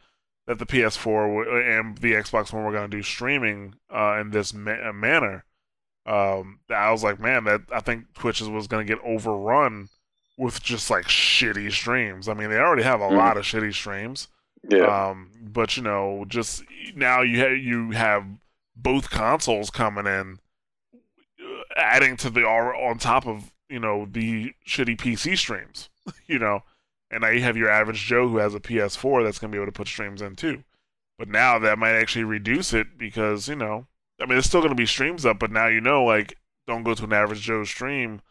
that 0.48 0.58
the 0.60 0.66
ps4 0.66 1.28
w- 1.28 1.62
and 1.62 1.98
the 2.00 2.14
xbox 2.14 2.52
one 2.52 2.64
were 2.66 2.72
going 2.72 2.90
to 2.90 2.98
do 2.98 3.04
streaming 3.04 3.76
uh, 3.94 4.18
in 4.20 4.32
this 4.32 4.54
ma- 4.54 4.90
uh, 4.90 4.92
manner 4.94 5.46
um, 6.06 6.60
i 6.70 6.92
was 6.92 7.04
like 7.04 7.20
man 7.20 7.44
that 7.46 7.62
i 7.72 7.80
think 7.80 8.06
twitch 8.16 8.42
was 8.42 8.68
going 8.68 8.86
to 8.86 8.94
get 8.96 9.04
overrun 9.06 9.88
with 10.38 10.62
just 10.64 10.90
like 10.90 11.06
shitty 11.06 11.72
streams 11.72 12.28
i 12.28 12.34
mean 12.34 12.50
they 12.50 12.58
already 12.58 12.84
have 12.84 13.00
a 13.02 13.04
Mhm. 13.10 13.18
lot 13.18 13.38
of 13.38 13.44
shitty 13.44 13.74
streams 13.74 14.28
Yeah. 14.70 15.10
um, 15.10 15.30
but 15.42 15.78
you 15.78 15.84
know, 15.84 16.26
just 16.28 16.64
now 16.96 17.22
you 17.22 17.40
ha- 17.40 17.48
you 17.54 17.92
have 17.92 18.26
both 18.76 19.10
consoles 19.10 19.70
coming 19.70 20.06
in, 20.06 20.40
uh, 20.94 21.62
adding 21.76 22.18
to 22.18 22.30
the 22.30 22.42
on 22.44 22.98
top 22.98 23.28
of 23.28 23.52
you 23.70 23.80
know 23.80 24.08
the 24.10 24.54
shitty 24.68 24.98
PC 24.98 25.38
streams. 25.38 25.90
You 26.28 26.38
know, 26.38 26.62
and 27.10 27.22
now 27.22 27.30
you 27.30 27.42
have 27.42 27.58
your 27.58 27.70
average 27.70 28.06
Joe 28.06 28.28
who 28.28 28.38
has 28.38 28.54
a 28.54 28.60
PS4 28.60 29.24
that's 29.24 29.40
gonna 29.40 29.52
be 29.52 29.58
able 29.58 29.66
to 29.66 29.72
put 29.72 29.88
streams 29.88 30.22
in 30.22 30.36
too. 30.36 30.64
But 31.18 31.30
now 31.30 31.58
that 31.58 31.80
might 31.80 31.96
actually 31.96 32.26
reduce 32.26 32.74
it 32.74 32.96
because 32.98 33.48
you 33.48 33.56
know, 33.56 33.88
I 34.20 34.26
mean, 34.26 34.34
there's 34.36 34.46
still 34.46 34.62
gonna 34.62 34.76
be 34.76 34.86
streams 34.86 35.26
up, 35.26 35.40
but 35.40 35.50
now 35.52 35.66
you 35.68 35.82
know, 35.82 36.04
like, 36.04 36.38
don't 36.68 36.84
go 36.84 36.94
to 36.94 37.04
an 37.06 37.14
average 37.14 37.42
Joe 37.42 37.64
stream 37.64 38.22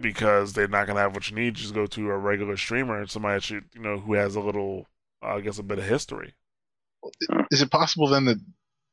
because 0.00 0.52
they're 0.52 0.68
not 0.68 0.86
gonna 0.86 1.00
have 1.00 1.14
what 1.14 1.28
you 1.30 1.36
need. 1.36 1.54
Just 1.54 1.74
go 1.74 1.86
to 1.86 2.10
a 2.10 2.16
regular 2.16 2.56
streamer, 2.56 3.04
somebody 3.06 3.36
that 3.36 3.42
should, 3.42 3.64
you 3.74 3.80
know, 3.80 3.98
who 3.98 4.14
has 4.14 4.34
a 4.36 4.40
little, 4.40 4.86
I 5.24 5.40
guess, 5.40 5.58
a 5.58 5.62
bit 5.62 5.78
of 5.78 5.84
history. 5.84 6.34
Is 7.50 7.62
it 7.62 7.70
possible 7.70 8.08
then 8.08 8.24
that 8.26 8.38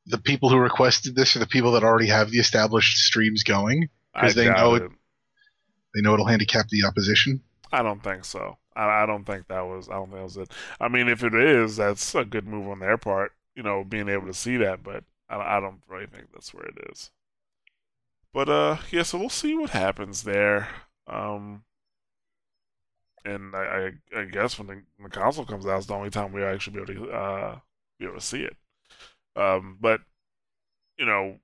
the 0.06 0.18
people 0.18 0.50
who 0.50 0.58
requested 0.58 1.16
this 1.16 1.36
are 1.36 1.40
the 1.40 1.48
people 1.48 1.72
that 1.74 1.84
already 1.84 2.08
have 2.08 2.32
the 2.32 2.40
established 2.40 2.98
streams 2.98 3.44
going 3.44 3.90
because 4.14 4.36
they 4.36 4.46
know 4.62 4.76
it. 4.76 4.84
it- 4.84 4.92
They 5.94 6.02
know 6.02 6.14
it'll 6.14 6.26
handicap 6.26 6.68
the 6.70 6.86
opposition. 6.86 7.42
I 7.72 7.84
don't 7.84 8.02
think 8.04 8.26
so. 8.26 8.58
I, 8.76 9.04
I 9.04 9.06
don't 9.06 9.26
think 9.26 9.48
that 9.48 9.62
was. 9.62 9.90
I 9.90 9.94
don't 9.94 10.06
think 10.08 10.18
that 10.18 10.24
was 10.24 10.38
it. 10.38 10.52
I 10.80 10.88
mean, 10.88 11.08
if 11.10 11.24
it 11.24 11.34
is, 11.36 11.76
that's 11.78 12.16
a 12.16 12.24
good 12.26 12.48
move 12.48 12.68
on 12.70 12.80
their 12.80 12.98
part. 12.98 13.34
You 13.56 13.64
know, 13.64 13.84
being 13.84 14.08
able 14.10 14.28
to 14.28 14.34
see 14.34 14.58
that, 14.58 14.84
but 14.84 15.04
I, 15.30 15.58
I 15.58 15.60
don't 15.60 15.82
really 15.90 16.06
think 16.08 16.28
that's 16.34 16.54
where 16.54 16.66
it 16.66 16.78
is. 16.92 17.12
But 18.34 18.48
uh, 18.50 18.78
yeah. 18.92 19.04
So 19.04 19.18
we'll 19.18 19.30
see 19.30 19.54
what 19.56 19.72
happens 19.72 20.24
there. 20.24 20.70
Um, 21.08 21.64
and 23.26 23.56
I, 23.56 23.92
I, 24.16 24.20
I 24.22 24.26
guess 24.26 24.58
when 24.58 24.68
the, 24.68 24.74
when 24.74 24.84
the 25.04 25.10
console 25.10 25.46
comes 25.46 25.66
out, 25.66 25.78
it's 25.78 25.88
the 25.88 25.94
only 25.94 26.10
time 26.10 26.32
we'll 26.32 26.48
actually 26.48 26.78
be 26.84 26.92
able 26.94 27.06
to 27.08 27.12
uh 27.12 27.60
be 28.00 28.06
able 28.06 28.16
to 28.16 28.22
see 28.22 28.42
it. 28.44 28.56
Um, 29.36 29.78
but 29.80 30.02
you 30.98 31.06
know, 31.06 31.38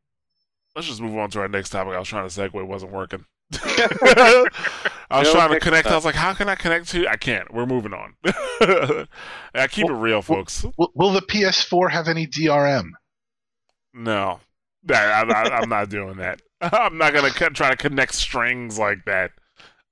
let's 0.76 0.88
just 0.88 1.02
move 1.02 1.18
on 1.18 1.30
to 1.32 1.40
our 1.40 1.48
next 1.48 1.70
topic. 1.70 1.94
I 1.94 2.00
was 2.00 2.08
trying 2.08 2.28
to 2.28 2.34
segue, 2.42 2.56
it 2.56 2.68
wasn't 2.68 2.92
working. 2.92 3.26
I 5.10 5.20
was 5.20 5.28
No, 5.28 5.32
trying 5.32 5.52
to 5.52 5.60
connect. 5.60 5.88
I 5.88 5.96
was 5.96 6.06
like, 6.06 6.16
how 6.16 6.34
can 6.34 6.50
I 6.50 6.56
connect 6.56 6.90
to? 6.90 7.08
I 7.08 7.16
can't. 7.16 7.54
We're 7.54 7.66
moving 7.66 7.94
on. 7.94 8.16
I 9.54 9.68
keep 9.70 9.90
it 9.90 9.94
real, 9.94 10.22
folks. 10.22 10.66
Will, 10.78 10.92
will 10.96 11.12
the 11.14 11.22
PS4 11.22 11.92
have 11.92 12.08
any 12.08 12.28
DRM? 12.28 12.90
No, 13.94 14.40
I, 14.90 15.24
I'm 15.62 15.70
not 15.70 15.90
doing 15.90 16.18
that. 16.18 16.42
I'm 16.62 16.98
not 16.98 17.14
gonna 17.14 17.32
try 17.32 17.70
to 17.70 17.78
connect 17.78 18.16
strings 18.16 18.78
like 18.78 19.06
that, 19.06 19.32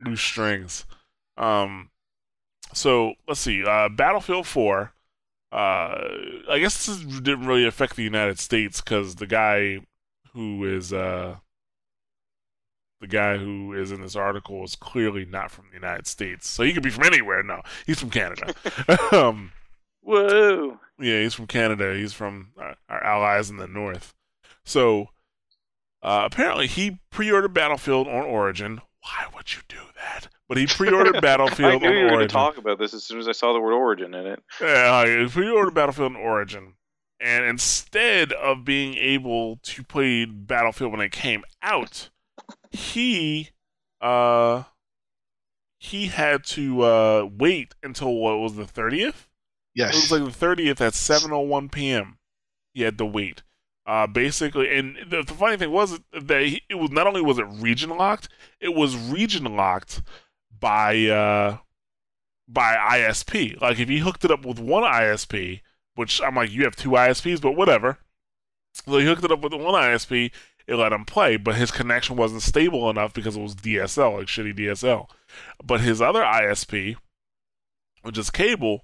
loose 0.03 0.21
strings. 0.21 0.85
Um, 1.37 1.89
so 2.73 3.13
let's 3.27 3.39
see. 3.39 3.63
Uh, 3.65 3.89
Battlefield 3.89 4.47
4. 4.47 4.93
Uh, 5.51 5.55
I 6.49 6.59
guess 6.59 6.85
this 6.85 6.97
didn't 6.99 7.45
really 7.45 7.65
affect 7.65 7.95
the 7.95 8.03
United 8.03 8.39
States 8.39 8.81
because 8.81 9.15
the 9.15 9.27
guy 9.27 9.79
who 10.33 10.65
is 10.65 10.91
uh 10.91 11.37
the 12.99 13.07
guy 13.07 13.37
who 13.37 13.73
is 13.73 13.91
in 13.91 14.01
this 14.01 14.15
article 14.15 14.63
is 14.63 14.75
clearly 14.75 15.25
not 15.25 15.51
from 15.51 15.65
the 15.69 15.75
United 15.75 16.07
States. 16.07 16.47
So 16.47 16.63
he 16.63 16.73
could 16.73 16.83
be 16.83 16.89
from 16.89 17.05
anywhere. 17.05 17.43
No, 17.43 17.61
he's 17.85 17.99
from 17.99 18.09
Canada. 18.09 18.53
um, 19.11 19.51
Whoa! 20.01 20.79
yeah, 20.99 21.21
he's 21.21 21.33
from 21.33 21.47
Canada. 21.47 21.95
He's 21.95 22.13
from 22.13 22.51
our, 22.57 22.75
our 22.89 23.03
allies 23.03 23.49
in 23.49 23.57
the 23.57 23.67
north. 23.67 24.13
So 24.63 25.09
uh, 26.01 26.23
apparently 26.25 26.67
he 26.67 26.99
pre-ordered 27.09 27.53
Battlefield 27.53 28.07
on 28.07 28.23
Origin. 28.23 28.81
Why 29.05 29.27
would 29.35 29.53
you 29.53 29.61
do 29.67 29.77
that? 29.97 30.27
But 30.49 30.57
he 30.57 30.65
pre-ordered 30.65 31.21
Battlefield. 31.21 31.73
I 31.73 31.77
Battlefield 31.77 31.81
knew 31.83 31.87
on 31.89 31.95
you 31.97 32.03
were 32.05 32.09
going 32.09 32.27
to 32.27 32.33
talk 32.33 32.57
about 32.57 32.79
this 32.79 32.93
as 32.95 33.03
soon 33.03 33.19
as 33.19 33.27
I 33.27 33.33
saw 33.33 33.53
the 33.53 33.61
word 33.61 33.73
origin 33.73 34.15
in 34.15 34.25
it. 34.25 34.43
Yeah, 34.59 35.05
he 35.05 35.27
pre-ordered 35.27 35.75
Battlefield 35.75 36.15
on 36.15 36.21
Origin, 36.21 36.73
and 37.19 37.45
instead 37.45 38.33
of 38.33 38.65
being 38.65 38.95
able 38.95 39.57
to 39.63 39.83
play 39.83 40.25
Battlefield 40.25 40.91
when 40.91 41.01
it 41.01 41.11
came 41.11 41.43
out, 41.61 42.09
he 42.71 43.49
uh 44.01 44.63
he 45.77 46.07
had 46.07 46.43
to 46.45 46.81
uh 46.81 47.29
wait 47.31 47.75
until 47.83 48.13
what 48.15 48.39
was 48.39 48.55
the 48.55 48.65
thirtieth? 48.65 49.27
Yes, 49.75 49.93
It 49.93 49.97
was 49.97 50.11
like 50.11 50.23
the 50.23 50.37
thirtieth 50.37 50.81
at 50.81 50.93
seven 50.95 51.31
oh 51.31 51.41
one 51.41 51.69
p.m. 51.69 52.17
He 52.73 52.81
had 52.81 52.97
to 52.97 53.05
wait. 53.05 53.43
Uh, 53.85 54.07
basically, 54.07 54.75
and 54.75 54.97
the, 55.07 55.21
the 55.21 55.33
funny 55.33 55.57
thing 55.57 55.69
was 55.69 55.99
that 56.11 56.41
he, 56.41 56.63
it 56.69 56.75
was 56.75 56.89
not 56.89 57.05
only 57.05 57.21
was 57.21 57.37
it 57.37 57.45
region 57.47 57.91
locked, 57.91 58.29
it 58.59 58.73
was 58.73 58.95
region 58.97 59.55
locked 59.55 60.01
by 60.59 61.05
uh 61.05 61.57
by 62.47 62.75
ISP. 62.75 63.59
Like 63.61 63.79
if 63.79 63.87
he 63.87 63.99
hooked 63.99 64.25
it 64.25 64.31
up 64.31 64.45
with 64.45 64.59
one 64.59 64.83
ISP, 64.83 65.61
which 65.95 66.21
I'm 66.21 66.35
like, 66.35 66.51
you 66.51 66.63
have 66.63 66.75
two 66.75 66.91
ISPs, 66.91 67.41
but 67.41 67.51
whatever. 67.51 67.99
So 68.73 68.97
he 68.97 69.05
hooked 69.05 69.23
it 69.23 69.31
up 69.31 69.41
with 69.41 69.53
one 69.53 69.75
ISP, 69.75 70.31
it 70.67 70.75
let 70.75 70.91
him 70.91 71.05
play, 71.05 71.37
but 71.37 71.55
his 71.55 71.71
connection 71.71 72.15
wasn't 72.15 72.41
stable 72.41 72.89
enough 72.89 73.13
because 73.13 73.37
it 73.37 73.41
was 73.41 73.55
DSL, 73.55 74.17
like 74.17 74.27
shitty 74.27 74.57
DSL. 74.57 75.07
But 75.63 75.81
his 75.81 76.01
other 76.01 76.23
ISP, 76.23 76.95
which 78.01 78.17
is 78.17 78.29
cable, 78.29 78.81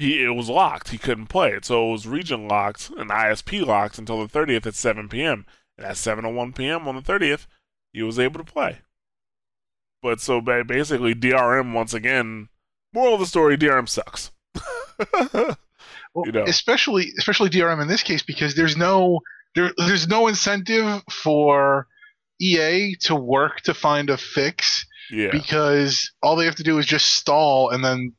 he 0.00 0.22
it 0.24 0.34
was 0.34 0.48
locked. 0.48 0.88
He 0.88 0.98
couldn't 0.98 1.26
play 1.26 1.52
it, 1.52 1.64
so 1.64 1.88
it 1.88 1.92
was 1.92 2.06
region 2.06 2.48
locked 2.48 2.90
and 2.90 3.10
ISP 3.10 3.64
locked 3.64 3.98
until 3.98 4.26
the 4.26 4.38
30th 4.38 4.66
at 4.66 4.74
7 4.74 5.08
p.m. 5.08 5.46
And 5.76 5.86
at 5.86 5.96
7:01 5.96 6.54
p.m. 6.54 6.88
on 6.88 6.96
the 6.96 7.02
30th, 7.02 7.46
he 7.92 8.02
was 8.02 8.18
able 8.18 8.42
to 8.42 8.52
play. 8.52 8.78
But 10.02 10.20
so 10.20 10.40
basically, 10.40 11.14
DRM 11.14 11.72
once 11.72 11.94
again. 11.94 12.48
Moral 12.92 13.14
of 13.14 13.20
the 13.20 13.26
story: 13.26 13.56
DRM 13.56 13.88
sucks. 13.88 14.30
Well, 16.14 16.26
you 16.26 16.32
know. 16.32 16.44
especially 16.44 17.12
especially 17.18 17.50
DRM 17.50 17.80
in 17.80 17.88
this 17.88 18.02
case 18.02 18.22
because 18.22 18.54
there's 18.54 18.76
no 18.76 19.20
there 19.54 19.70
there's 19.76 20.08
no 20.08 20.26
incentive 20.26 21.02
for 21.10 21.86
EA 22.40 22.96
to 23.02 23.14
work 23.14 23.60
to 23.60 23.74
find 23.74 24.10
a 24.10 24.16
fix 24.16 24.84
yeah, 25.10 25.30
because 25.30 26.10
all 26.22 26.34
they 26.34 26.44
have 26.44 26.56
to 26.56 26.62
do 26.62 26.78
is 26.78 26.86
just 26.86 27.14
stall 27.14 27.70
and 27.70 27.84
then 27.84 28.12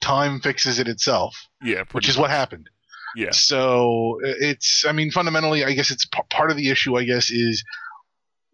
time 0.00 0.40
fixes 0.40 0.78
it 0.78 0.88
itself, 0.88 1.36
yeah, 1.62 1.80
which 1.80 1.90
pretty 1.90 2.08
is 2.10 2.18
what 2.18 2.30
happened. 2.30 2.68
yeah, 3.16 3.30
So 3.32 4.18
it's 4.22 4.84
I 4.86 4.92
mean 4.92 5.10
fundamentally 5.10 5.64
I 5.64 5.72
guess 5.72 5.90
it's 5.90 6.06
p- 6.06 6.20
part 6.30 6.50
of 6.50 6.56
the 6.56 6.70
issue 6.70 6.96
I 6.96 7.04
guess 7.04 7.30
is 7.30 7.64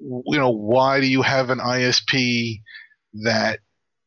you 0.01 0.38
know 0.38 0.51
why 0.51 1.01
do 1.01 1.07
you 1.07 1.22
have 1.22 1.51
an 1.51 1.59
ISP 1.59 2.61
that 3.22 3.61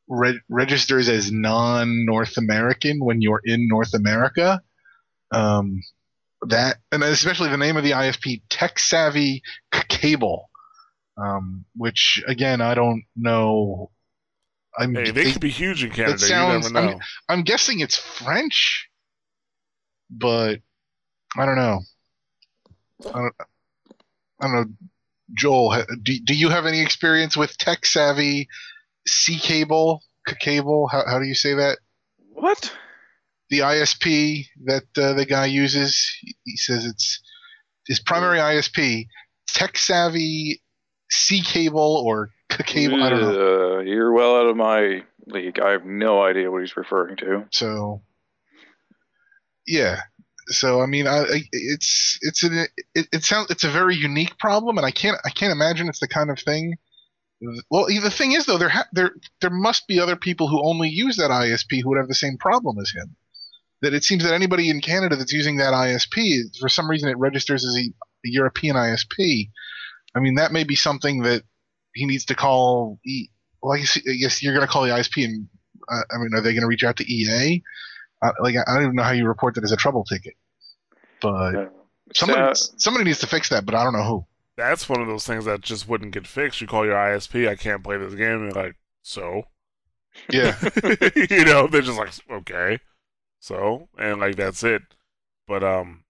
re- 0.07 0.39
registers 0.49 1.09
as 1.09 1.31
non-North 1.31 2.37
American 2.37 2.99
when 3.03 3.21
you're 3.21 3.41
in 3.43 3.67
North 3.67 3.93
America? 3.93 4.61
Um, 5.31 5.81
that 6.47 6.77
and 6.91 7.03
especially 7.03 7.49
the 7.49 7.57
name 7.57 7.77
of 7.77 7.83
the 7.83 7.91
ISP, 7.91 8.41
Tech 8.49 8.79
Savvy 8.79 9.41
Cable, 9.89 10.49
um, 11.17 11.65
which 11.75 12.23
again 12.27 12.61
I 12.61 12.75
don't 12.75 13.03
know. 13.15 13.89
I'm 14.77 14.93
Hey, 14.93 15.11
they 15.11 15.31
could 15.31 15.41
be 15.41 15.49
huge 15.49 15.83
in 15.83 15.91
Canada. 15.91 16.19
sounds- 16.19 16.67
you 16.67 16.73
never 16.73 16.77
I 16.77 16.91
know. 16.91 16.93
mean, 16.97 17.03
I'm 17.29 17.41
guessing 17.43 17.79
it's 17.79 17.97
French, 17.97 18.87
but 20.09 20.59
I 21.37 21.45
don't 21.45 21.55
know. 21.55 21.79
I 23.07 23.11
don't, 23.11 23.33
I 24.41 24.47
don't 24.47 24.53
know. 24.53 24.65
Joel, 25.37 25.83
do, 26.03 26.19
do 26.23 26.33
you 26.35 26.49
have 26.49 26.65
any 26.65 26.81
experience 26.81 27.35
with 27.35 27.57
tech 27.57 27.85
savvy 27.85 28.47
C 29.07 29.37
cable? 29.39 30.01
C- 30.27 30.35
cable? 30.39 30.87
How, 30.87 31.03
how 31.05 31.19
do 31.19 31.25
you 31.25 31.35
say 31.35 31.53
that? 31.55 31.79
What? 32.33 32.71
The 33.49 33.59
ISP 33.59 34.45
that 34.65 34.83
uh, 34.97 35.13
the 35.13 35.25
guy 35.25 35.45
uses. 35.47 36.09
He, 36.21 36.35
he 36.43 36.55
says 36.57 36.85
it's 36.85 37.19
his 37.87 37.99
primary 37.99 38.39
ISP. 38.39 39.07
Tech 39.47 39.77
savvy 39.77 40.61
C 41.09 41.41
cable 41.41 42.03
or 42.05 42.29
C 42.51 42.63
cable? 42.63 43.03
I 43.03 43.09
don't 43.09 43.21
know. 43.21 43.77
Uh, 43.77 43.79
you're 43.81 44.11
well 44.11 44.37
out 44.37 44.47
of 44.47 44.57
my 44.57 45.03
league. 45.27 45.59
I 45.59 45.71
have 45.71 45.85
no 45.85 46.23
idea 46.23 46.51
what 46.51 46.61
he's 46.61 46.77
referring 46.77 47.17
to. 47.17 47.45
So, 47.51 48.01
yeah. 49.65 50.01
So 50.49 50.81
I 50.81 50.85
mean, 50.85 51.07
I, 51.07 51.23
I 51.23 51.41
it's 51.51 52.17
it's 52.21 52.43
an 52.43 52.67
it, 52.95 53.07
it 53.11 53.23
sounds 53.23 53.51
it's 53.51 53.65
a 53.65 53.69
very 53.69 53.95
unique 53.95 54.37
problem, 54.37 54.77
and 54.77 54.85
I 54.85 54.91
can't 54.91 55.17
I 55.25 55.29
can't 55.29 55.51
imagine 55.51 55.89
it's 55.89 55.99
the 55.99 56.07
kind 56.07 56.29
of 56.29 56.39
thing. 56.39 56.77
Well, 57.69 57.85
the 57.85 58.09
thing 58.09 58.31
is 58.31 58.45
though, 58.45 58.57
there 58.57 58.69
ha- 58.69 58.87
there 58.93 59.11
there 59.41 59.51
must 59.51 59.87
be 59.87 59.99
other 59.99 60.15
people 60.15 60.47
who 60.47 60.63
only 60.63 60.89
use 60.89 61.17
that 61.17 61.29
ISP 61.29 61.81
who 61.83 61.89
would 61.89 61.97
have 61.97 62.07
the 62.07 62.15
same 62.15 62.37
problem 62.37 62.79
as 62.79 62.91
him. 62.91 63.15
That 63.81 63.93
it 63.93 64.03
seems 64.03 64.23
that 64.23 64.33
anybody 64.33 64.69
in 64.69 64.81
Canada 64.81 65.15
that's 65.15 65.33
using 65.33 65.57
that 65.57 65.73
ISP, 65.73 66.57
for 66.59 66.67
some 66.67 66.89
reason, 66.89 67.09
it 67.09 67.17
registers 67.19 67.63
as 67.63 67.75
a, 67.75 67.81
a 67.81 67.91
European 68.23 68.75
ISP. 68.75 69.49
I 70.15 70.19
mean, 70.19 70.35
that 70.35 70.51
may 70.51 70.63
be 70.63 70.75
something 70.75 71.21
that 71.23 71.43
he 71.97 72.05
needs 72.05 72.25
to 72.25 72.35
call. 72.35 72.99
E- 73.05 73.29
well, 73.61 73.73
I 73.73 73.79
guess, 73.79 73.97
I 73.97 74.13
guess 74.15 74.41
you're 74.43 74.53
going 74.53 74.65
to 74.65 74.71
call 74.71 74.83
the 74.83 74.89
ISP, 74.91 75.25
and 75.25 75.47
uh, 75.89 76.01
I 76.11 76.17
mean, 76.17 76.33
are 76.33 76.41
they 76.41 76.53
going 76.53 76.61
to 76.61 76.67
reach 76.67 76.83
out 76.83 76.97
to 76.97 77.11
EA? 77.11 77.61
Uh, 78.21 78.31
like, 78.41 78.55
I 78.55 78.73
don't 78.73 78.83
even 78.83 78.95
know 78.95 79.03
how 79.03 79.11
you 79.11 79.27
report 79.27 79.55
that 79.55 79.63
as 79.63 79.71
a 79.71 79.77
trouble 79.77 80.03
ticket. 80.03 80.33
But 81.21 81.55
Uh, 81.55 81.69
somebody 82.13 82.55
so- 82.55 82.73
somebody 82.77 83.03
needs 83.05 83.19
to 83.19 83.27
fix 83.27 83.49
that, 83.49 83.65
but 83.65 83.75
I 83.75 83.83
don't 83.83 83.93
know 83.93 84.03
who. 84.03 84.25
That's 84.57 84.87
one 84.89 85.01
of 85.01 85.07
those 85.07 85.25
things 85.25 85.45
that 85.45 85.61
just 85.61 85.87
wouldn't 85.87 86.13
get 86.13 86.25
fixed. 86.27 86.61
You 86.61 86.67
call 86.67 86.85
your 86.85 86.95
ISP, 86.95 87.47
I 87.47 87.55
can't 87.55 87.83
play 87.83 87.97
this 87.97 88.15
game, 88.15 88.41
and 88.43 88.53
you're 88.55 88.63
like, 88.63 88.75
so? 89.03 89.43
Yeah, 90.31 90.57
you 91.29 91.45
know, 91.45 91.67
they're 91.67 91.81
just 91.81 91.97
like, 91.97 92.09
okay, 92.31 92.79
so, 93.39 93.87
and 93.99 94.19
like 94.19 94.35
that's 94.35 94.63
it. 94.63 94.81
But 95.47 95.63
um, 95.63 96.03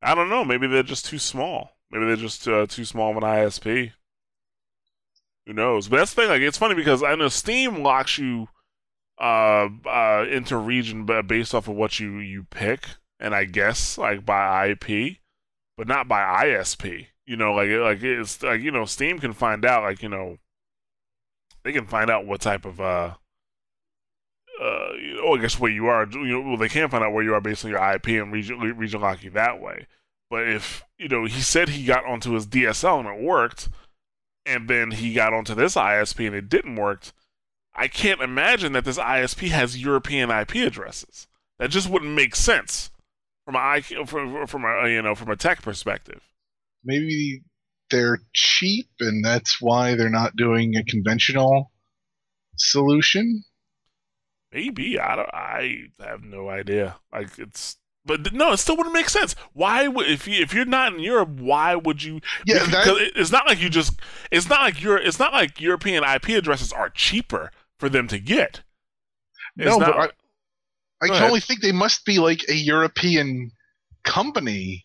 I 0.00 0.14
don't 0.14 0.28
know. 0.28 0.44
Maybe 0.44 0.66
they're 0.68 0.82
just 0.84 1.06
too 1.06 1.18
small. 1.18 1.70
Maybe 1.90 2.06
they're 2.06 2.16
just 2.16 2.46
uh, 2.46 2.66
too 2.66 2.84
small 2.84 3.10
of 3.10 3.16
an 3.16 3.22
ISP. 3.24 3.92
Who 5.46 5.52
knows? 5.52 5.88
But 5.88 5.98
that's 5.98 6.14
the 6.14 6.22
thing. 6.22 6.30
Like, 6.30 6.42
it's 6.42 6.58
funny 6.58 6.74
because 6.74 7.02
I 7.02 7.14
know 7.14 7.28
Steam 7.28 7.82
locks 7.82 8.18
you 8.18 8.48
uh, 9.18 9.68
uh 9.86 10.26
into 10.30 10.56
region 10.56 11.06
ba- 11.06 11.22
based 11.22 11.54
off 11.54 11.68
of 11.68 11.74
what 11.74 11.98
you 11.98 12.18
you 12.18 12.44
pick, 12.50 12.86
and 13.18 13.34
I 13.34 13.44
guess 13.44 13.96
like 13.96 14.26
by 14.26 14.66
IP, 14.66 15.18
but 15.76 15.88
not 15.88 16.08
by 16.08 16.44
ISP. 16.44 17.06
You 17.24 17.36
know, 17.36 17.54
like 17.54 17.70
like 17.70 18.02
it's 18.02 18.42
like 18.42 18.60
you 18.60 18.70
know, 18.70 18.84
Steam 18.84 19.18
can 19.18 19.32
find 19.32 19.64
out 19.64 19.82
like 19.82 20.02
you 20.02 20.08
know, 20.08 20.38
they 21.64 21.72
can 21.72 21.86
find 21.86 22.10
out 22.10 22.26
what 22.26 22.40
type 22.40 22.64
of 22.64 22.80
uh 22.80 23.14
uh, 24.60 24.92
know, 25.26 25.34
I 25.34 25.40
guess 25.40 25.58
where 25.58 25.70
you 25.70 25.86
are, 25.86 26.06
you 26.10 26.26
know, 26.26 26.40
well, 26.40 26.56
they 26.56 26.68
can 26.68 26.88
find 26.88 27.04
out 27.04 27.12
where 27.12 27.24
you 27.24 27.34
are 27.34 27.40
based 27.40 27.64
on 27.64 27.70
your 27.70 27.92
IP 27.92 28.08
and 28.08 28.32
region, 28.32 28.58
region 28.58 29.00
lock 29.00 29.22
you 29.22 29.30
that 29.30 29.60
way. 29.60 29.86
But 30.30 30.48
if, 30.48 30.82
you 30.98 31.08
know, 31.08 31.24
he 31.24 31.40
said 31.40 31.68
he 31.68 31.84
got 31.84 32.04
onto 32.04 32.32
his 32.32 32.46
DSL 32.46 33.00
and 33.00 33.08
it 33.08 33.24
worked, 33.24 33.68
and 34.46 34.68
then 34.68 34.92
he 34.92 35.12
got 35.12 35.32
onto 35.32 35.54
this 35.54 35.74
ISP 35.74 36.26
and 36.26 36.36
it 36.36 36.48
didn't 36.48 36.76
work, 36.76 37.12
I 37.74 37.88
can't 37.88 38.20
imagine 38.22 38.72
that 38.72 38.84
this 38.84 38.98
ISP 38.98 39.48
has 39.48 39.82
European 39.82 40.30
IP 40.30 40.56
addresses. 40.56 41.26
That 41.58 41.70
just 41.70 41.88
wouldn't 41.88 42.12
make 42.12 42.36
sense 42.36 42.90
from 43.44 43.56
a, 43.56 43.80
from, 44.06 44.46
from 44.46 44.64
a, 44.64 44.88
you 44.88 45.02
know, 45.02 45.14
from 45.14 45.30
a 45.30 45.36
tech 45.36 45.62
perspective. 45.62 46.22
maybe 46.84 47.42
they're 47.90 48.18
cheap, 48.32 48.88
and 49.00 49.24
that's 49.24 49.60
why 49.60 49.94
they're 49.94 50.10
not 50.10 50.36
doing 50.36 50.76
a 50.76 50.84
conventional 50.84 51.70
solution. 52.56 53.44
Maybe 54.52 54.98
I 54.98 55.16
don't. 55.16 55.28
I 55.32 55.82
have 56.00 56.22
no 56.22 56.48
idea. 56.48 56.96
Like 57.12 57.38
it's, 57.38 57.76
but 58.06 58.32
no, 58.32 58.52
it 58.52 58.58
still 58.58 58.76
wouldn't 58.76 58.94
make 58.94 59.08
sense. 59.10 59.34
Why 59.52 59.88
would 59.88 60.08
if 60.08 60.26
you 60.28 60.40
if 60.42 60.54
you're 60.54 60.64
not 60.64 60.94
in 60.94 61.00
Europe, 61.00 61.28
why 61.40 61.74
would 61.74 62.02
you? 62.02 62.20
Yeah, 62.46 62.64
because 62.64 62.84
that, 62.84 62.96
it- 62.98 63.12
it's 63.16 63.32
not 63.32 63.46
like 63.46 63.60
you 63.60 63.68
just. 63.68 64.00
It's 64.30 64.48
not 64.48 64.60
like 64.60 64.80
your. 64.82 64.96
It's 64.96 65.18
not 65.18 65.32
like 65.32 65.60
European 65.60 66.04
IP 66.04 66.30
addresses 66.30 66.72
are 66.72 66.88
cheaper 66.88 67.50
for 67.78 67.88
them 67.88 68.08
to 68.08 68.18
get. 68.18 68.62
It's 69.56 69.66
no, 69.66 69.78
not, 69.78 69.92
but 69.96 69.98
I, 71.02 71.04
I 71.04 71.06
can 71.08 71.14
ahead. 71.16 71.26
only 71.28 71.40
think 71.40 71.60
they 71.60 71.72
must 71.72 72.04
be 72.04 72.18
like 72.18 72.40
a 72.48 72.54
European 72.54 73.50
company 74.04 74.84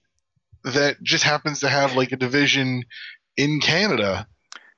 that 0.64 1.02
just 1.04 1.24
happens 1.24 1.60
to 1.62 1.70
have 1.70 1.96
like 1.96 2.12
a 2.12 2.18
division 2.18 2.84
in 3.38 3.60
Canada. 3.62 4.28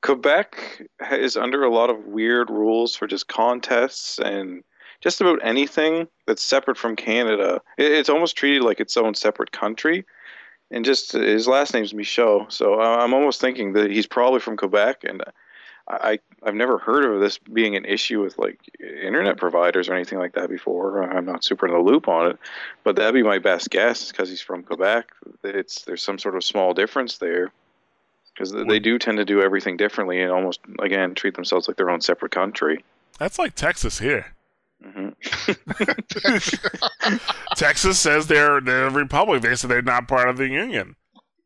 Quebec 0.01 0.81
is 1.11 1.37
under 1.37 1.63
a 1.63 1.73
lot 1.73 1.89
of 1.89 2.05
weird 2.05 2.49
rules 2.49 2.95
for 2.95 3.07
just 3.07 3.27
contests 3.27 4.19
and 4.19 4.63
just 5.03 5.21
about 5.21 5.39
anything 5.43 6.07
that's 6.25 6.41
separate 6.41 6.77
from 6.77 6.95
Canada. 6.95 7.61
It- 7.77 7.91
It's 7.91 8.09
almost 8.09 8.35
treated 8.37 8.63
like 8.63 8.79
its 8.79 8.97
own 8.97 9.13
separate 9.13 9.51
country. 9.51 10.05
And 10.71 10.83
just 10.83 11.11
his 11.11 11.47
last 11.47 11.73
name's 11.75 11.93
Michaud, 11.93 12.47
so 12.49 12.81
I'm 12.81 13.13
almost 13.13 13.39
thinking 13.39 13.73
that 13.73 13.91
he's 13.91 14.07
probably 14.07 14.39
from 14.39 14.57
Quebec. 14.57 15.03
And 15.03 15.21
I 15.87 16.17
I've 16.41 16.55
never 16.55 16.77
heard 16.79 17.05
of 17.05 17.19
this 17.19 17.37
being 17.37 17.75
an 17.75 17.85
issue 17.85 18.21
with 18.23 18.37
like 18.39 18.57
internet 18.79 19.37
providers 19.37 19.87
or 19.87 19.93
anything 19.93 20.17
like 20.17 20.33
that 20.33 20.49
before. 20.49 21.03
I'm 21.03 21.25
not 21.25 21.43
super 21.43 21.67
in 21.67 21.73
the 21.73 21.79
loop 21.79 22.07
on 22.07 22.31
it, 22.31 22.37
but 22.83 22.95
that'd 22.95 23.13
be 23.13 23.21
my 23.21 23.37
best 23.37 23.69
guess 23.69 24.09
because 24.11 24.29
he's 24.29 24.41
from 24.41 24.63
Quebec. 24.63 25.11
It's 25.43 25.83
there's 25.83 26.01
some 26.01 26.17
sort 26.17 26.35
of 26.35 26.43
small 26.43 26.73
difference 26.73 27.17
there 27.19 27.51
because 28.33 28.51
they 28.51 28.79
do 28.79 28.97
tend 28.97 29.17
to 29.17 29.25
do 29.25 29.41
everything 29.43 29.77
differently 29.77 30.21
and 30.21 30.31
almost 30.31 30.59
again 30.79 31.13
treat 31.13 31.35
themselves 31.35 31.67
like 31.67 31.77
their 31.77 31.89
own 31.91 32.01
separate 32.01 32.31
country. 32.31 32.83
That's 33.19 33.37
like 33.37 33.53
Texas 33.53 33.99
here. 33.99 34.33
Hmm 34.83 35.09
Texas 37.55 37.99
says 37.99 38.27
they're 38.27 38.59
they're 38.61 38.87
a 38.87 38.91
republic. 38.91 39.41
They 39.41 39.55
say 39.55 39.67
they're 39.67 39.81
not 39.81 40.07
part 40.07 40.29
of 40.29 40.37
the 40.37 40.47
union. 40.47 40.95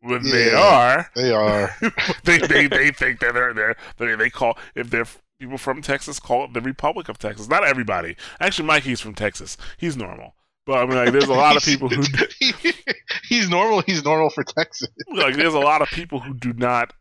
When 0.02 0.24
they 0.24 0.54
are, 0.54 1.10
They 1.16 1.32
are. 1.32 1.76
they, 2.24 2.38
they 2.38 2.68
they 2.68 2.92
think 2.92 3.20
that 3.20 3.34
they're 3.34 3.54
there. 3.54 3.76
They, 3.98 4.16
they 4.16 4.30
call 4.30 4.58
if 4.76 4.90
they're 4.90 5.06
people 5.40 5.58
from 5.58 5.82
Texas 5.82 6.20
call 6.20 6.46
it 6.46 6.54
the 6.54 6.62
Republic 6.62 7.10
of 7.10 7.18
Texas. 7.18 7.48
Not 7.48 7.64
everybody. 7.64 8.16
Actually, 8.40 8.68
Mikey's 8.68 9.02
from 9.02 9.16
Texas. 9.16 9.58
He's 9.78 9.98
normal. 9.98 10.36
But 10.66 10.80
I 10.80 10.86
mean, 10.86 10.96
like, 10.98 11.12
there's 11.14 11.30
a 11.30 11.34
lot 11.34 11.56
of 11.56 11.64
people 11.64 11.90
who 11.90 12.04
do, 12.04 12.26
he's 13.30 13.50
normal. 13.50 13.82
He's 13.82 14.04
normal 14.04 14.30
for 14.30 14.44
Texas. 14.44 14.90
like 15.16 15.36
there's 15.36 15.54
a 15.54 15.60
lot 15.60 15.82
of 15.82 15.88
people 15.90 16.20
who 16.20 16.34
do 16.34 16.54
not, 16.54 16.94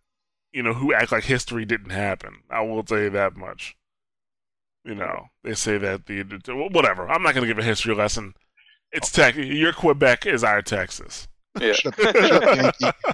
you 0.52 0.62
know, 0.62 0.72
who 0.72 0.94
act 0.94 1.12
like 1.12 1.24
history 1.24 1.64
didn't 1.64 1.90
happen. 1.90 2.42
I 2.50 2.60
will 2.62 2.82
tell 2.84 2.98
you 2.98 3.10
that 3.10 3.36
much. 3.36 3.75
You 4.86 4.94
know, 4.94 5.26
they 5.42 5.54
say 5.54 5.78
that 5.78 6.06
the 6.06 6.22
whatever. 6.70 7.08
I'm 7.10 7.22
not 7.22 7.34
going 7.34 7.46
to 7.46 7.52
give 7.52 7.58
a 7.58 7.66
history 7.66 7.94
lesson. 7.94 8.34
It's 8.92 9.10
tech. 9.10 9.34
Your 9.36 9.72
Quebec 9.72 10.26
is 10.26 10.44
our 10.44 10.62
Texas. 10.62 11.26
Yeah. 11.60 11.72
Shut, 11.72 11.94
shut 11.98 12.16
up, 12.16 12.74
Yankee. 12.80 12.98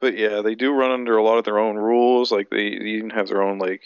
But 0.00 0.16
yeah, 0.16 0.42
they 0.42 0.54
do 0.54 0.72
run 0.72 0.92
under 0.92 1.16
a 1.16 1.24
lot 1.24 1.38
of 1.38 1.44
their 1.44 1.58
own 1.58 1.74
rules. 1.74 2.30
Like 2.30 2.50
they 2.50 2.66
even 2.66 3.10
have 3.10 3.26
their 3.26 3.42
own 3.42 3.58
like 3.58 3.82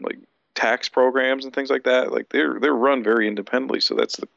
like 0.00 0.18
tax 0.54 0.88
programs 0.88 1.44
and 1.44 1.52
things 1.52 1.70
like 1.70 1.82
that. 1.82 2.12
Like 2.12 2.28
they're 2.28 2.60
they're 2.60 2.72
run 2.72 3.02
very 3.02 3.26
independently. 3.26 3.80
So 3.80 3.96
that's 3.96 4.16
the 4.16 4.28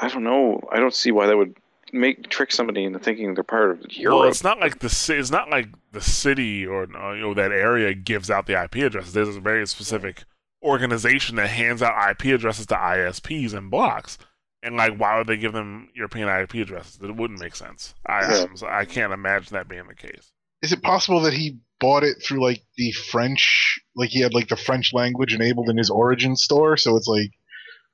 I 0.00 0.08
don't 0.08 0.22
know. 0.22 0.60
I 0.70 0.78
don't 0.78 0.94
see 0.94 1.10
why 1.10 1.26
that 1.26 1.36
would 1.36 1.56
make 1.92 2.28
trick 2.28 2.52
somebody 2.52 2.84
into 2.84 3.00
thinking 3.00 3.34
they're 3.34 3.42
part 3.42 3.72
of 3.72 3.92
Europe. 3.96 4.18
Well, 4.20 4.28
it's 4.28 4.44
not 4.44 4.60
like 4.60 4.78
the 4.78 4.88
ci- 4.88 5.14
it's 5.14 5.32
not 5.32 5.50
like 5.50 5.68
the 5.90 6.00
city 6.00 6.64
or 6.64 6.84
you 6.84 7.20
know 7.20 7.34
that 7.34 7.50
area 7.50 7.92
gives 7.92 8.30
out 8.30 8.46
the 8.46 8.62
IP 8.62 8.76
addresses. 8.76 9.12
There's 9.12 9.34
a 9.34 9.40
very 9.40 9.66
specific 9.66 10.22
organization 10.64 11.36
that 11.36 11.48
hands 11.48 11.82
out 11.82 12.10
IP 12.10 12.34
addresses 12.34 12.66
to 12.66 12.74
ISPs 12.74 13.54
and 13.54 13.70
blocks. 13.70 14.18
And 14.62 14.76
like, 14.76 14.96
why 14.96 15.18
would 15.18 15.26
they 15.26 15.36
give 15.36 15.52
them 15.52 15.90
European 15.94 16.28
IP 16.28 16.54
addresses? 16.54 16.98
It 17.02 17.14
wouldn't 17.14 17.40
make 17.40 17.54
sense. 17.54 17.94
I 18.06 18.20
Yeah. 18.20 18.46
I'm 18.50 18.68
I 18.68 18.84
can't 18.86 19.12
imagine 19.12 19.54
that 19.54 19.68
being 19.68 19.86
the 19.86 19.94
case. 19.94 20.32
Is 20.62 20.72
it 20.72 20.82
possible 20.82 21.20
that 21.20 21.34
he 21.34 21.58
bought 21.80 22.02
it 22.02 22.22
through 22.22 22.42
like 22.42 22.62
the 22.78 22.90
French, 22.92 23.78
like 23.94 24.08
he 24.08 24.20
had 24.20 24.32
like 24.32 24.48
the 24.48 24.56
French 24.56 24.94
language 24.94 25.34
enabled 25.34 25.68
in 25.68 25.76
his 25.76 25.90
origin 25.90 26.34
store? 26.34 26.78
So 26.78 26.96
it's 26.96 27.06
like, 27.06 27.30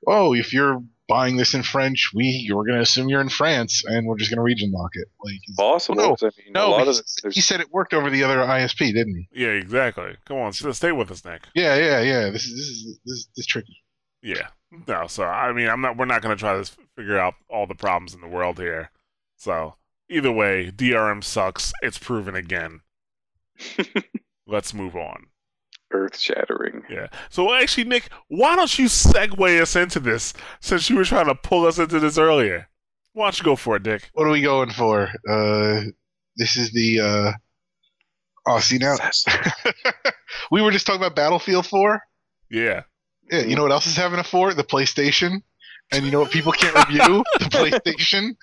oh, 0.07 0.33
if 0.33 0.53
you're 0.53 0.81
buying 1.11 1.35
this 1.35 1.53
in 1.53 1.61
French, 1.61 2.11
we 2.15 2.25
you're 2.25 2.63
going 2.63 2.77
to 2.77 2.81
assume 2.81 3.09
you're 3.09 3.21
in 3.21 3.29
France, 3.29 3.83
and 3.85 4.07
we're 4.07 4.17
just 4.17 4.31
going 4.31 4.37
to 4.37 4.43
region 4.43 4.71
lock 4.71 4.91
it. 4.93 5.07
Like, 5.23 5.39
possible. 5.57 5.95
No, 5.95 6.09
'cause, 6.15 6.23
I 6.23 6.31
mean, 6.41 6.53
no, 6.53 6.67
a 6.67 6.69
lot 6.69 6.77
but 6.85 6.87
of 6.87 6.95
he, 6.95 7.27
it, 7.27 7.33
he 7.33 7.41
said 7.41 7.59
it 7.59 7.71
worked 7.71 7.93
over 7.93 8.09
the 8.09 8.23
other 8.23 8.37
ISP, 8.37 8.93
didn't 8.93 9.15
he? 9.15 9.27
Yeah, 9.43 9.49
exactly. 9.49 10.15
Come 10.25 10.37
on, 10.37 10.53
stay 10.53 10.91
with 10.91 11.11
us, 11.11 11.25
Nick. 11.25 11.43
Yeah, 11.53 11.75
yeah, 11.75 12.01
yeah. 12.01 12.29
This 12.29 12.45
is 12.45 12.55
this 12.55 12.67
is 12.67 12.99
this 13.05 13.17
is, 13.17 13.27
this 13.35 13.43
is 13.43 13.45
tricky. 13.47 13.77
Yeah. 14.21 14.47
No, 14.87 15.07
so 15.07 15.23
I 15.25 15.51
mean, 15.51 15.67
I'm 15.67 15.81
not. 15.81 15.97
We're 15.97 16.05
not 16.05 16.21
going 16.21 16.35
to 16.35 16.39
try 16.39 16.53
to 16.61 16.71
figure 16.95 17.19
out 17.19 17.33
all 17.49 17.67
the 17.67 17.75
problems 17.75 18.13
in 18.13 18.21
the 18.21 18.27
world 18.27 18.57
here. 18.57 18.89
So 19.35 19.75
either 20.09 20.31
way, 20.31 20.71
DRM 20.73 21.23
sucks. 21.23 21.73
It's 21.81 21.97
proven 21.97 22.35
again. 22.35 22.79
Let's 24.47 24.73
move 24.73 24.95
on. 24.95 25.25
Earth 25.93 26.17
shattering. 26.17 26.83
Yeah. 26.89 27.07
So 27.29 27.53
actually, 27.53 27.85
Nick, 27.85 28.09
why 28.27 28.55
don't 28.55 28.77
you 28.79 28.85
segue 28.85 29.61
us 29.61 29.75
into 29.75 29.99
this 29.99 30.33
since 30.59 30.89
you 30.89 30.95
were 30.95 31.05
trying 31.05 31.27
to 31.27 31.35
pull 31.35 31.65
us 31.65 31.79
into 31.79 31.99
this 31.99 32.17
earlier? 32.17 32.67
Why 33.13 33.25
don't 33.25 33.37
you 33.39 33.43
go 33.45 33.55
for 33.55 33.75
it, 33.75 33.83
Dick? 33.83 34.09
What 34.13 34.25
are 34.25 34.31
we 34.31 34.41
going 34.41 34.71
for? 34.71 35.09
Uh, 35.29 35.83
this 36.37 36.55
is 36.55 36.71
the. 36.71 36.99
Uh, 36.99 37.31
oh, 38.47 38.59
see 38.59 38.77
now. 38.77 38.95
we 40.51 40.61
were 40.61 40.71
just 40.71 40.85
talking 40.85 41.01
about 41.01 41.15
Battlefield 41.15 41.65
4. 41.65 42.01
Yeah. 42.49 42.83
Yeah, 43.31 43.41
you 43.41 43.55
know 43.55 43.63
what 43.63 43.71
else 43.71 43.87
is 43.87 43.95
having 43.95 44.19
a 44.19 44.23
4? 44.23 44.53
The 44.53 44.63
PlayStation. 44.63 45.41
And 45.93 46.05
you 46.05 46.11
know 46.11 46.21
what 46.21 46.31
people 46.31 46.51
can't 46.53 46.75
review? 46.87 47.23
The 47.39 47.45
PlayStation. 47.45 48.35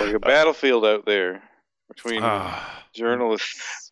Like 0.00 0.14
a 0.14 0.18
battlefield 0.18 0.84
out 0.84 1.04
there 1.06 1.42
between 1.88 2.20
Ah, 2.22 2.84
journalists 2.94 3.87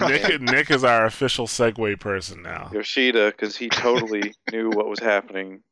Nick, 0.00 0.40
Nick 0.40 0.70
is 0.70 0.84
our 0.84 1.06
official 1.06 1.46
segue 1.46 1.98
person 2.00 2.42
now. 2.42 2.70
Yoshida 2.72 3.26
because 3.30 3.56
he 3.56 3.68
totally 3.68 4.32
knew 4.52 4.70
what 4.70 4.88
was 4.88 4.98
happening 5.00 5.62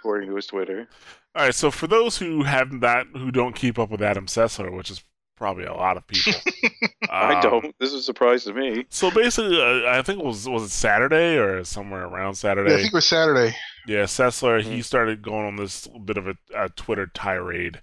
according 0.00 0.28
to 0.28 0.36
his 0.36 0.46
Twitter. 0.46 0.88
All 1.34 1.44
right. 1.44 1.54
So 1.54 1.70
for 1.70 1.86
those 1.86 2.18
who 2.18 2.42
have 2.42 2.72
not, 2.72 3.06
who 3.14 3.30
don't 3.30 3.54
keep 3.54 3.78
up 3.78 3.90
with 3.90 4.02
Adam 4.02 4.26
Sessler, 4.26 4.74
which 4.76 4.90
is 4.90 5.02
probably 5.36 5.64
a 5.64 5.72
lot 5.72 5.96
of 5.96 6.06
people, 6.06 6.32
I 7.10 7.34
um, 7.36 7.42
don't. 7.42 7.74
This 7.78 7.90
is 7.90 8.00
a 8.00 8.02
surprise 8.02 8.44
to 8.44 8.52
me. 8.52 8.84
So 8.90 9.10
basically, 9.10 9.60
uh, 9.60 9.90
I 9.90 10.02
think 10.02 10.20
it 10.20 10.24
was 10.26 10.48
was 10.48 10.64
it 10.64 10.70
Saturday 10.70 11.36
or 11.38 11.64
somewhere 11.64 12.04
around 12.04 12.34
Saturday. 12.34 12.70
Yeah, 12.70 12.76
I 12.76 12.80
think 12.80 12.92
it 12.92 12.96
was 12.96 13.08
Saturday. 13.08 13.54
Yeah, 13.86 14.02
Sessler, 14.04 14.60
Mm-hmm. 14.60 14.70
he 14.72 14.82
started 14.82 15.22
going 15.22 15.46
on 15.46 15.56
this 15.56 15.88
bit 16.04 16.18
of 16.18 16.28
a, 16.28 16.34
a 16.54 16.68
Twitter 16.70 17.06
tirade. 17.14 17.80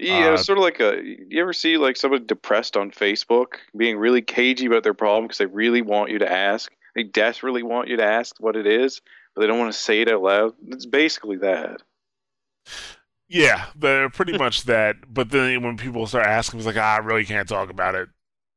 Yeah, 0.00 0.30
Uh, 0.30 0.34
it's 0.34 0.44
sort 0.46 0.58
of 0.58 0.64
like 0.64 0.80
a. 0.80 1.00
You 1.04 1.40
ever 1.40 1.52
see 1.52 1.76
like 1.76 1.96
somebody 1.96 2.24
depressed 2.24 2.76
on 2.76 2.90
Facebook 2.90 3.54
being 3.76 3.98
really 3.98 4.22
cagey 4.22 4.66
about 4.66 4.82
their 4.82 4.94
problem 4.94 5.24
because 5.24 5.38
they 5.38 5.46
really 5.46 5.82
want 5.82 6.10
you 6.10 6.18
to 6.18 6.30
ask. 6.30 6.72
They 6.94 7.02
desperately 7.02 7.62
want 7.62 7.88
you 7.88 7.96
to 7.98 8.04
ask 8.04 8.36
what 8.40 8.56
it 8.56 8.66
is, 8.66 9.00
but 9.34 9.42
they 9.42 9.46
don't 9.46 9.58
want 9.58 9.72
to 9.72 9.78
say 9.78 10.00
it 10.00 10.10
out 10.10 10.22
loud. 10.22 10.54
It's 10.68 10.86
basically 10.86 11.36
that. 11.38 11.82
Yeah, 13.28 13.66
they're 13.76 14.10
pretty 14.10 14.36
much 14.38 14.64
that. 14.64 14.96
But 15.12 15.30
then 15.30 15.62
when 15.62 15.76
people 15.76 16.06
start 16.06 16.26
asking, 16.26 16.60
it's 16.60 16.66
like, 16.66 16.76
ah, 16.76 16.94
I 16.94 16.98
really 16.98 17.24
can't 17.24 17.48
talk 17.48 17.70
about 17.70 17.94
it. 17.94 18.08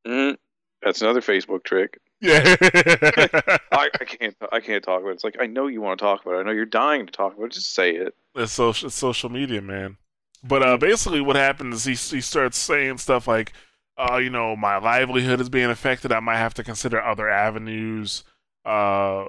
Mm, 0.07 0.37
that's 0.81 1.01
another 1.01 1.21
Facebook 1.21 1.63
trick. 1.63 1.99
Yeah. 2.23 2.55
I, 2.61 3.89
I 3.99 4.05
can't. 4.05 4.33
I 4.49 4.61
can't 4.61 4.81
talk 4.81 5.01
about 5.01 5.09
it. 5.09 5.15
It's 5.15 5.25
like 5.25 5.35
I 5.41 5.45
know 5.45 5.67
you 5.67 5.81
want 5.81 5.99
to 5.99 6.03
talk 6.05 6.21
about 6.21 6.35
it. 6.35 6.39
I 6.39 6.43
know 6.43 6.51
you're 6.51 6.63
dying 6.65 7.05
to 7.05 7.11
talk 7.11 7.33
about 7.35 7.47
it. 7.47 7.51
Just 7.51 7.73
say 7.73 7.95
it. 7.97 8.15
it's, 8.33 8.53
social, 8.53 8.87
it's 8.87 8.95
social 8.95 9.29
media, 9.29 9.61
man. 9.61 9.97
But 10.43 10.61
uh, 10.61 10.77
basically, 10.77 11.21
what 11.21 11.35
happened 11.35 11.73
is 11.73 11.85
he, 11.85 11.93
he 11.93 12.21
starts 12.21 12.57
saying 12.57 12.97
stuff 12.97 13.27
like, 13.27 13.53
uh, 13.97 14.17
you 14.17 14.29
know, 14.29 14.55
my 14.55 14.77
livelihood 14.77 15.39
is 15.39 15.49
being 15.49 15.69
affected. 15.69 16.11
I 16.11 16.19
might 16.19 16.37
have 16.37 16.53
to 16.55 16.63
consider 16.63 17.01
other 17.01 17.29
avenues, 17.29 18.23
uh, 18.65 19.25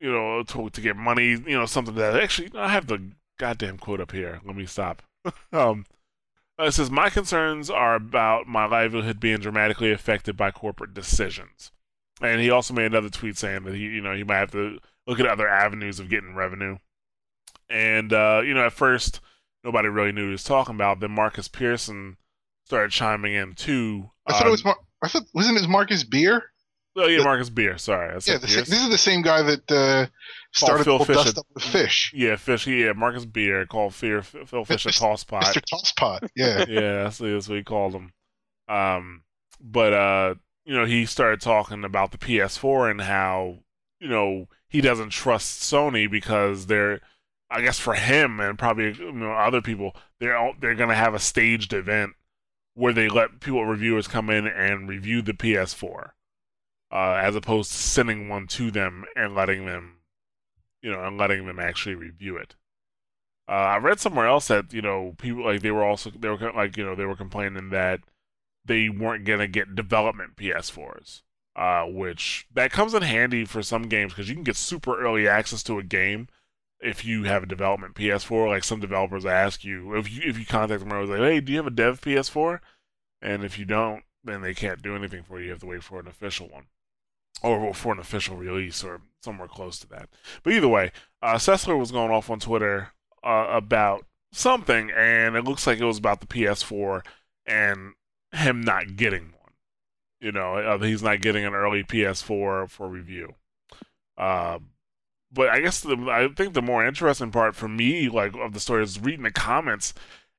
you 0.00 0.10
know, 0.10 0.42
to, 0.42 0.70
to 0.70 0.80
get 0.80 0.96
money, 0.96 1.28
you 1.28 1.56
know, 1.56 1.66
something 1.66 1.94
that 1.94 2.16
actually, 2.20 2.50
I 2.56 2.68
have 2.68 2.86
the 2.86 3.12
goddamn 3.38 3.78
quote 3.78 4.00
up 4.00 4.12
here. 4.12 4.40
Let 4.44 4.56
me 4.56 4.66
stop. 4.66 5.02
um, 5.52 5.86
it 6.58 6.72
says, 6.72 6.90
My 6.90 7.10
concerns 7.10 7.70
are 7.70 7.94
about 7.94 8.48
my 8.48 8.64
livelihood 8.64 9.20
being 9.20 9.38
dramatically 9.38 9.92
affected 9.92 10.36
by 10.36 10.50
corporate 10.50 10.94
decisions. 10.94 11.70
And 12.20 12.40
he 12.40 12.50
also 12.50 12.74
made 12.74 12.86
another 12.86 13.10
tweet 13.10 13.36
saying 13.36 13.64
that 13.64 13.74
he, 13.74 13.82
you 13.82 14.00
know, 14.00 14.14
he 14.14 14.24
might 14.24 14.38
have 14.38 14.52
to 14.52 14.78
look 15.06 15.20
at 15.20 15.26
other 15.26 15.48
avenues 15.48 16.00
of 16.00 16.08
getting 16.08 16.34
revenue. 16.34 16.78
And, 17.68 18.12
uh, 18.12 18.42
you 18.44 18.54
know, 18.54 18.66
at 18.66 18.72
first, 18.72 19.20
nobody 19.64 19.88
really 19.88 20.12
knew 20.12 20.22
what 20.22 20.28
he 20.28 20.32
was 20.32 20.44
talking 20.44 20.74
about. 20.74 21.00
Then 21.00 21.10
Marcus 21.12 21.48
Pearson 21.48 22.16
started 22.64 22.90
chiming 22.92 23.34
in 23.34 23.54
too. 23.54 24.10
I 24.26 24.32
thought 24.32 24.44
Uh, 24.44 24.48
it 24.48 24.52
was. 24.52 24.64
Mar- 24.64 24.78
I 25.02 25.08
thought 25.08 25.24
wasn't 25.34 25.58
it 25.58 25.68
Marcus 25.68 26.04
Beer? 26.04 26.44
Oh 26.96 27.06
yeah, 27.08 27.24
Marcus 27.24 27.50
Beer. 27.50 27.76
Sorry, 27.76 28.08
Yeah, 28.26 28.38
the, 28.38 28.46
this 28.46 28.70
is 28.70 28.88
the 28.88 28.96
same 28.98 29.22
guy 29.22 29.42
that 29.42 29.70
uh, 29.70 30.06
started 30.52 30.84
Phil 30.84 30.98
the 30.98 31.04
Fisher. 31.06 31.24
dust 31.24 31.38
up 31.38 31.46
with 31.52 31.64
fish. 31.64 32.12
Yeah, 32.14 32.36
Fish. 32.36 32.66
Yeah, 32.68 32.92
Marcus 32.92 33.24
Beer 33.24 33.66
called 33.66 33.94
Fear 33.94 34.22
Phil 34.22 34.64
Fisher 34.64 34.90
Mr. 34.90 35.00
Tosspot. 35.00 35.42
Mr. 35.42 35.60
Tosspot. 35.72 36.28
Yeah. 36.36 36.64
yeah, 36.68 37.02
that's, 37.02 37.18
that's 37.18 37.48
what 37.48 37.58
he 37.58 37.64
called 37.64 37.94
him. 37.94 38.12
Um, 38.68 39.22
but 39.60 39.92
uh, 39.92 40.34
you 40.64 40.74
know, 40.74 40.84
he 40.84 41.04
started 41.04 41.40
talking 41.40 41.84
about 41.84 42.12
the 42.12 42.18
PS4 42.18 42.90
and 42.92 43.00
how 43.00 43.58
you 43.98 44.08
know 44.08 44.46
he 44.68 44.80
doesn't 44.80 45.10
trust 45.10 45.62
Sony 45.62 46.08
because 46.10 46.66
they're, 46.66 47.00
I 47.54 47.60
guess 47.60 47.78
for 47.78 47.94
him 47.94 48.40
and 48.40 48.58
probably 48.58 48.92
you 48.92 49.12
know 49.12 49.30
other 49.30 49.62
people, 49.62 49.94
they're 50.18 50.36
all, 50.36 50.54
they're 50.58 50.74
gonna 50.74 50.96
have 50.96 51.14
a 51.14 51.20
staged 51.20 51.72
event 51.72 52.14
where 52.74 52.92
they 52.92 53.08
let 53.08 53.38
people 53.38 53.64
reviewers 53.64 54.08
come 54.08 54.28
in 54.28 54.48
and 54.48 54.88
review 54.88 55.22
the 55.22 55.34
PS4, 55.34 56.10
uh, 56.90 57.12
as 57.12 57.36
opposed 57.36 57.70
to 57.70 57.78
sending 57.78 58.28
one 58.28 58.48
to 58.48 58.72
them 58.72 59.04
and 59.14 59.36
letting 59.36 59.66
them, 59.66 59.98
you 60.82 60.90
know, 60.90 61.04
and 61.04 61.16
letting 61.16 61.46
them 61.46 61.60
actually 61.60 61.94
review 61.94 62.36
it. 62.36 62.56
Uh, 63.48 63.52
I 63.52 63.76
read 63.76 64.00
somewhere 64.00 64.26
else 64.26 64.48
that 64.48 64.72
you 64.72 64.82
know 64.82 65.14
people 65.18 65.44
like 65.44 65.62
they 65.62 65.70
were 65.70 65.84
also 65.84 66.10
they 66.10 66.28
were 66.28 66.52
like 66.56 66.76
you 66.76 66.84
know 66.84 66.96
they 66.96 67.04
were 67.04 67.14
complaining 67.14 67.70
that 67.70 68.00
they 68.64 68.88
weren't 68.88 69.24
gonna 69.24 69.46
get 69.46 69.76
development 69.76 70.34
PS4s, 70.34 71.22
uh, 71.54 71.84
which 71.84 72.48
that 72.52 72.72
comes 72.72 72.94
in 72.94 73.02
handy 73.02 73.44
for 73.44 73.62
some 73.62 73.84
games 73.84 74.12
because 74.12 74.28
you 74.28 74.34
can 74.34 74.42
get 74.42 74.56
super 74.56 75.00
early 75.00 75.28
access 75.28 75.62
to 75.62 75.78
a 75.78 75.84
game 75.84 76.26
if 76.84 77.04
you 77.04 77.24
have 77.24 77.42
a 77.42 77.46
development 77.46 77.94
PS4. 77.94 78.48
Like 78.48 78.64
some 78.64 78.80
developers 78.80 79.24
ask 79.26 79.64
you 79.64 79.94
if 79.96 80.10
you 80.12 80.22
if 80.24 80.38
you 80.38 80.46
contact 80.46 80.86
them, 80.86 81.08
like, 81.08 81.18
hey, 81.18 81.40
do 81.40 81.52
you 81.52 81.58
have 81.58 81.66
a 81.66 81.70
dev 81.70 82.00
PS4? 82.00 82.60
And 83.22 83.44
if 83.44 83.58
you 83.58 83.64
don't, 83.64 84.04
then 84.22 84.42
they 84.42 84.54
can't 84.54 84.82
do 84.82 84.94
anything 84.94 85.22
for 85.22 85.38
you. 85.38 85.46
You 85.46 85.50
have 85.52 85.60
to 85.60 85.66
wait 85.66 85.82
for 85.82 86.00
an 86.00 86.06
official 86.08 86.48
one. 86.48 86.66
or 87.42 87.74
for 87.74 87.92
an 87.92 87.98
official 87.98 88.36
release 88.36 88.84
or 88.84 89.00
somewhere 89.22 89.48
close 89.48 89.78
to 89.80 89.88
that. 89.88 90.08
But 90.42 90.52
either 90.54 90.68
way, 90.68 90.92
uh, 91.22 91.34
Sessler 91.34 91.78
was 91.78 91.90
going 91.92 92.10
off 92.10 92.30
on 92.30 92.40
Twitter 92.40 92.92
uh, 93.22 93.46
about 93.50 94.06
something, 94.32 94.90
and 94.96 95.36
it 95.36 95.44
looks 95.44 95.66
like 95.66 95.78
it 95.80 95.84
was 95.84 95.98
about 95.98 96.20
the 96.20 96.26
PS4 96.26 97.02
and 97.46 97.94
him 98.32 98.60
not 98.62 98.96
getting 98.96 99.32
one. 99.40 99.52
You 100.20 100.32
know, 100.32 100.56
uh, 100.56 100.78
he's 100.78 101.02
not 101.02 101.20
getting 101.20 101.44
an 101.44 101.54
early 101.54 101.82
PS4 101.84 102.70
for 102.70 102.88
review. 102.88 103.34
Uh, 104.16 104.58
but 105.34 105.48
I 105.48 105.60
guess 105.60 105.80
the, 105.80 105.96
I 106.10 106.28
think 106.34 106.54
the 106.54 106.62
more 106.62 106.86
interesting 106.86 107.30
part 107.30 107.54
for 107.56 107.68
me, 107.68 108.08
like 108.08 108.34
of 108.36 108.54
the 108.54 108.60
story, 108.60 108.82
is 108.82 109.00
reading 109.00 109.24
the 109.24 109.30
comments 109.30 109.92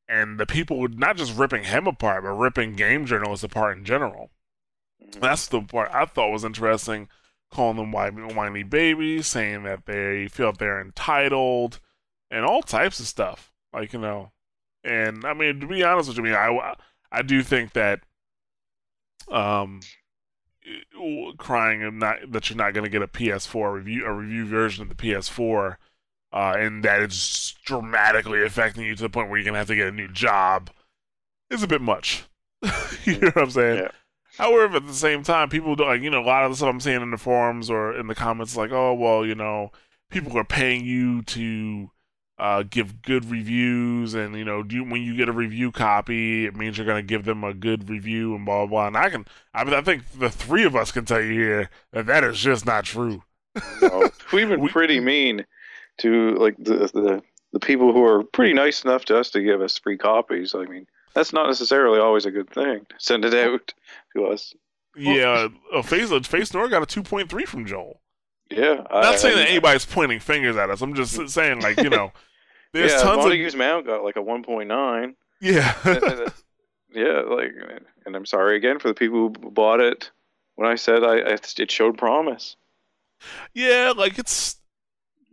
and 0.08 0.40
the 0.40 0.46
people 0.46 0.88
not 0.88 1.18
just 1.18 1.36
ripping 1.36 1.64
him 1.64 1.88
apart, 1.88 2.24
but 2.24 2.32
ripping 2.32 2.74
game 2.76 3.06
journalists 3.06 3.44
apart 3.44 3.78
in 3.78 3.86
general. 3.86 4.32
Mm-hmm. 5.04 5.20
That's 5.20 5.48
the 5.48 5.62
part 5.62 5.92
I 5.94 6.06
thought 6.06 6.32
was 6.32 6.46
interesting, 6.46 7.10
calling 7.52 7.78
them 7.78 7.92
whiny, 7.92 8.34
whiny 8.34 8.64
babies, 8.64 9.28
saying 9.28 9.64
that 9.64 9.86
they 9.86 10.28
feel 10.28 10.54
they're 10.54 10.82
entitled, 10.82 11.80
and 12.32 12.46
all 12.46 12.62
types 12.62 13.00
of 13.00 13.08
stuff. 13.08 13.52
Like 13.74 13.94
you 13.94 14.00
know, 14.00 14.32
and 14.84 15.26
I 15.26 15.34
mean 15.34 15.60
to 15.60 15.68
be 15.68 15.84
honest 15.84 16.10
with 16.10 16.18
you, 16.18 16.36
I 16.36 16.50
mean, 16.50 16.60
I 16.60 16.76
I 17.12 17.22
do 17.22 17.44
think 17.44 17.74
that 17.74 18.02
um 19.28 19.82
crying 21.38 21.84
and 21.84 22.00
not 22.00 22.18
that 22.32 22.50
you're 22.50 22.58
not 22.58 22.74
going 22.74 22.84
to 22.84 22.90
get 22.90 23.02
a 23.02 23.08
PS4 23.08 23.74
review 23.74 24.06
a 24.06 24.14
review 24.14 24.46
version 24.46 24.82
of 24.82 24.90
the 24.90 24.96
PS4 24.96 25.78
uh, 26.36 26.54
and 26.58 26.84
that 26.84 27.02
it's 27.02 27.54
dramatically 27.64 28.44
affecting 28.44 28.84
you 28.84 28.94
to 28.94 29.04
the 29.04 29.10
point 29.10 29.30
where 29.30 29.40
you're 29.40 29.46
gonna 29.46 29.58
have 29.58 29.68
to 29.68 29.76
get 29.76 29.88
a 29.88 29.92
new 29.92 30.10
job 30.10 30.70
is 31.50 31.64
a 31.64 31.68
bit 31.68 31.82
much. 31.82 32.26
you 33.06 33.20
know 33.20 33.30
what 33.30 33.44
I'm 33.44 33.52
saying? 33.52 33.84
Yeah. 33.84 33.92
However, 34.38 34.76
at 34.76 34.86
the 34.86 34.94
same 34.94 35.24
time, 35.24 35.48
people 35.48 35.76
don't 35.78 35.88
like 35.88 36.02
you 36.02 36.10
know 36.10 36.22
a 36.22 36.26
lot 36.26 36.44
of 36.44 36.52
the 36.52 36.58
stuff 36.58 36.70
I'm 36.70 36.82
seeing 36.82 37.02
in 37.02 37.12
the 37.12 37.18
forums 37.18 37.70
or 37.70 37.98
in 37.98 38.08
the 38.08 38.16
comments 38.16 38.58
like, 38.58 38.72
oh 38.72 38.94
well, 38.94 39.26
you 39.26 39.34
know, 39.34 39.72
people 40.10 40.38
are 40.38 40.44
paying 40.44 40.84
you 40.84 41.22
to 41.24 41.90
uh, 42.38 42.64
give 42.70 43.02
good 43.02 43.30
reviews, 43.30 44.14
and 44.14 44.36
you 44.36 44.44
know, 44.44 44.62
do, 44.62 44.84
when 44.84 45.02
you 45.02 45.16
get 45.16 45.30
a 45.30 45.34
review 45.34 45.72
copy, 45.72 46.45
it 46.45 46.56
means 46.56 46.78
you're 46.78 46.86
going 46.86 47.02
to 47.02 47.07
give 47.07 47.24
them 47.26 47.44
a 47.44 47.53
good 47.53 47.90
review 47.90 48.36
and 48.36 48.45
blah 48.45 48.66
blah. 48.66 48.68
blah. 48.68 48.88
And 48.88 48.98
I 48.98 49.10
can, 49.10 49.26
I 49.53 49.64
mean, 49.64 49.74
I 49.74 49.82
think 49.82 50.03
the 50.12 50.30
three 50.30 50.66
of 50.66 50.76
us 50.76 50.91
can 50.91 51.06
tell 51.06 51.22
you 51.22 51.34
here 51.34 51.70
that 51.94 52.07
that 52.07 52.24
is 52.24 52.38
just 52.38 52.66
not 52.66 52.86
true. 52.86 53.24
no, 53.82 54.10
we've 54.34 54.49
been 54.49 54.62
we, 54.62 54.70
pretty 54.70 54.99
mean 54.99 55.45
to 55.99 56.36
like 56.36 56.57
the, 56.57 56.90
the 56.94 57.24
the 57.53 57.60
people 57.60 57.94
who 57.94 58.03
are 58.03 58.24
pretty 58.24 58.53
nice 58.53 58.84
enough 58.84 59.06
to 59.06 59.18
us 59.18 59.30
to 59.32 59.41
give 59.41 59.62
us 59.62 59.78
free 59.78 59.98
copies. 59.98 60.53
I 60.53 60.66
mean, 60.66 60.88
that's 61.14 61.32
not 61.32 61.48
necessarily 61.48 61.99
always 61.99 62.26
a 62.26 62.32
good 62.32 62.49
thing. 62.49 62.86
Send 62.98 63.24
it 63.24 63.34
out 63.34 63.74
to 64.16 64.26
us. 64.26 64.53
Yeah, 64.98 65.48
uh, 65.74 65.82
Face 65.82 66.10
Face 66.28 66.53
Nor 66.53 66.68
got 66.68 66.84
a 66.84 66.86
two 66.86 67.03
point 67.03 67.30
three 67.30 67.45
from 67.45 67.66
Joel. 67.66 68.02
Yeah, 68.50 68.76
not 68.76 69.06
I, 69.06 69.16
saying 69.16 69.36
I, 69.36 69.40
that 69.40 69.50
anybody's 69.50 69.86
pointing 69.86 70.20
fingers 70.20 70.56
at 70.56 70.70
us. 70.70 70.82
I'm 70.82 70.94
just 70.94 71.30
saying, 71.30 71.62
like 71.62 71.78
you 71.78 71.90
know, 71.90 72.12
there's 72.74 72.92
yeah, 72.92 73.00
tons 73.00 73.18
Montague's 73.18 73.54
of 73.54 73.60
Mount 73.60 73.86
got 73.86 74.04
like 74.04 74.16
a 74.16 74.22
one 74.22 74.44
point 74.44 74.70
nine. 74.70 75.16
Yeah, 75.42 75.74
yeah, 76.94 77.22
like, 77.28 77.52
and 78.06 78.16
I'm 78.16 78.26
sorry 78.26 78.56
again 78.56 78.80
for 78.80 78.88
the 78.88 78.94
people 78.94 79.18
who 79.18 79.30
bought 79.30 79.80
it 79.80 80.12
when 80.56 80.70
I 80.70 80.76
said 80.76 81.04
I, 81.04 81.38
it 81.58 81.72
showed 81.72 81.98
promise. 81.98 82.56
Yeah, 83.54 83.94
like 83.96 84.20
it's 84.20 84.58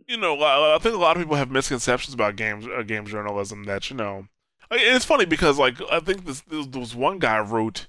you 0.07 0.17
know, 0.17 0.41
I 0.41 0.77
think 0.81 0.95
a 0.95 0.97
lot 0.97 1.15
of 1.15 1.21
people 1.21 1.35
have 1.35 1.51
misconceptions 1.51 2.13
about 2.13 2.35
games, 2.35 2.65
uh, 2.67 2.83
game 2.83 3.05
journalism. 3.05 3.63
That 3.65 3.89
you 3.89 3.95
know, 3.95 4.27
it's 4.71 5.05
funny 5.05 5.25
because 5.25 5.57
like 5.57 5.75
I 5.91 5.99
think 5.99 6.25
this, 6.25 6.41
this, 6.41 6.67
there 6.67 6.79
was 6.79 6.95
one 6.95 7.19
guy 7.19 7.39
wrote 7.39 7.87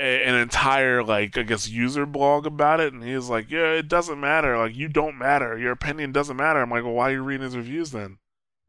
a, 0.00 0.24
an 0.24 0.34
entire 0.34 1.02
like 1.04 1.36
I 1.36 1.42
guess 1.42 1.68
user 1.68 2.06
blog 2.06 2.46
about 2.46 2.80
it, 2.80 2.92
and 2.92 3.04
he's 3.04 3.28
like, 3.28 3.50
"Yeah, 3.50 3.72
it 3.72 3.88
doesn't 3.88 4.20
matter. 4.20 4.56
Like 4.56 4.74
you 4.74 4.88
don't 4.88 5.18
matter. 5.18 5.58
Your 5.58 5.72
opinion 5.72 6.12
doesn't 6.12 6.36
matter." 6.36 6.60
I'm 6.60 6.70
like, 6.70 6.84
"Well, 6.84 6.94
why 6.94 7.10
are 7.10 7.14
you 7.14 7.22
reading 7.22 7.44
his 7.44 7.56
reviews 7.56 7.90
then?" 7.90 8.18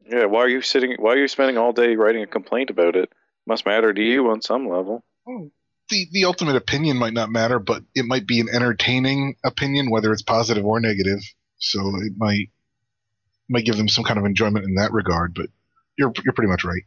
Yeah, 0.08 0.26
why 0.26 0.40
are 0.40 0.48
you 0.48 0.62
sitting? 0.62 0.96
Why 0.98 1.14
are 1.14 1.18
you 1.18 1.28
spending 1.28 1.58
all 1.58 1.72
day 1.72 1.96
writing 1.96 2.22
a 2.22 2.26
complaint 2.26 2.70
about 2.70 2.96
it? 2.96 3.10
Must 3.46 3.66
matter 3.66 3.92
to 3.92 4.02
you 4.02 4.30
on 4.30 4.42
some 4.42 4.68
level. 4.68 5.02
The 5.88 6.06
the 6.12 6.24
ultimate 6.24 6.56
opinion 6.56 6.96
might 6.96 7.14
not 7.14 7.30
matter, 7.30 7.58
but 7.58 7.82
it 7.94 8.04
might 8.04 8.26
be 8.26 8.40
an 8.40 8.48
entertaining 8.52 9.36
opinion, 9.44 9.90
whether 9.90 10.12
it's 10.12 10.22
positive 10.22 10.64
or 10.64 10.80
negative. 10.80 11.20
So 11.58 11.80
it 11.96 12.12
might 12.16 12.50
might 13.48 13.64
give 13.64 13.76
them 13.76 13.88
some 13.88 14.04
kind 14.04 14.18
of 14.18 14.24
enjoyment 14.24 14.64
in 14.64 14.74
that 14.74 14.92
regard. 14.92 15.34
But 15.34 15.46
you're 15.96 16.12
you're 16.24 16.34
pretty 16.34 16.50
much 16.50 16.64
right. 16.64 16.82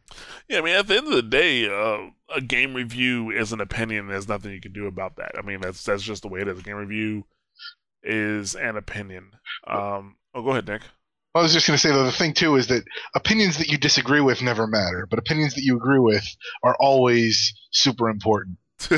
Yeah, 0.48 0.58
I 0.58 0.60
mean, 0.62 0.76
at 0.76 0.86
the 0.86 0.96
end 0.96 1.06
of 1.08 1.12
the 1.12 1.22
day, 1.22 1.68
uh, 1.68 2.10
a 2.34 2.40
game 2.40 2.74
review 2.74 3.30
is 3.30 3.52
an 3.52 3.60
opinion. 3.60 4.08
There's 4.08 4.28
nothing 4.28 4.52
you 4.52 4.60
can 4.60 4.72
do 4.72 4.86
about 4.86 5.16
that. 5.16 5.32
I 5.38 5.42
mean, 5.42 5.60
that's 5.60 5.84
that's 5.84 6.02
just 6.02 6.22
the 6.22 6.28
way 6.28 6.40
it 6.40 6.48
is. 6.48 6.58
A 6.58 6.62
game 6.62 6.76
review 6.76 7.24
is 8.02 8.54
an 8.54 8.76
opinion. 8.76 9.30
Um, 9.66 10.16
oh, 10.34 10.42
go 10.42 10.50
ahead, 10.50 10.66
Nick. 10.66 10.82
I 11.34 11.42
was 11.42 11.52
just 11.52 11.66
going 11.66 11.76
to 11.76 11.80
say 11.80 11.92
though, 11.92 12.04
the 12.04 12.12
thing 12.12 12.32
too 12.32 12.56
is 12.56 12.68
that 12.68 12.84
opinions 13.14 13.58
that 13.58 13.68
you 13.68 13.76
disagree 13.76 14.22
with 14.22 14.40
never 14.40 14.66
matter, 14.66 15.06
but 15.08 15.18
opinions 15.18 15.54
that 15.54 15.64
you 15.64 15.76
agree 15.76 15.98
with 15.98 16.24
are 16.62 16.76
always 16.80 17.54
super 17.72 18.08
important. 18.08 18.56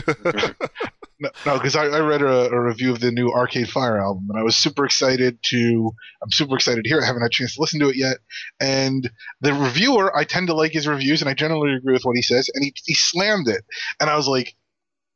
no, 1.21 1.31
because 1.45 1.77
I, 1.77 1.85
I, 1.87 2.01
read 2.01 2.23
a, 2.23 2.51
a, 2.51 2.61
review 2.61 2.91
of 2.91 3.01
the 3.01 3.13
new 3.13 3.31
Arcade 3.31 3.69
Fire 3.69 3.99
album, 3.99 4.27
and 4.29 4.39
I 4.39 4.43
was 4.43 4.57
super 4.57 4.85
excited 4.85 5.39
to. 5.45 5.93
I'm 6.23 6.31
super 6.31 6.57
excited 6.57 6.83
to 6.83 6.89
hear. 6.89 6.99
It. 6.99 7.05
I 7.05 7.07
haven't 7.07 7.23
had 7.23 7.29
a 7.29 7.31
chance 7.31 7.55
to 7.55 7.61
listen 7.61 7.81
to 7.81 7.89
it 7.89 7.97
yet. 7.97 8.19
And 8.61 9.11
the 9.41 9.55
reviewer, 9.55 10.17
I 10.17 10.25
tend 10.25 10.49
to 10.49 10.55
like 10.55 10.73
his 10.73 10.89
reviews, 10.89 11.23
and 11.23 11.29
I 11.29 11.35
generally 11.35 11.75
agree 11.75 11.93
with 11.93 12.05
what 12.05 12.17
he 12.17 12.23
says. 12.23 12.51
And 12.53 12.65
he 12.65 12.75
he 12.85 12.95
slammed 12.95 13.49
it, 13.49 13.65
and 14.01 14.11
I 14.11 14.17
was 14.17 14.27
like, 14.27 14.55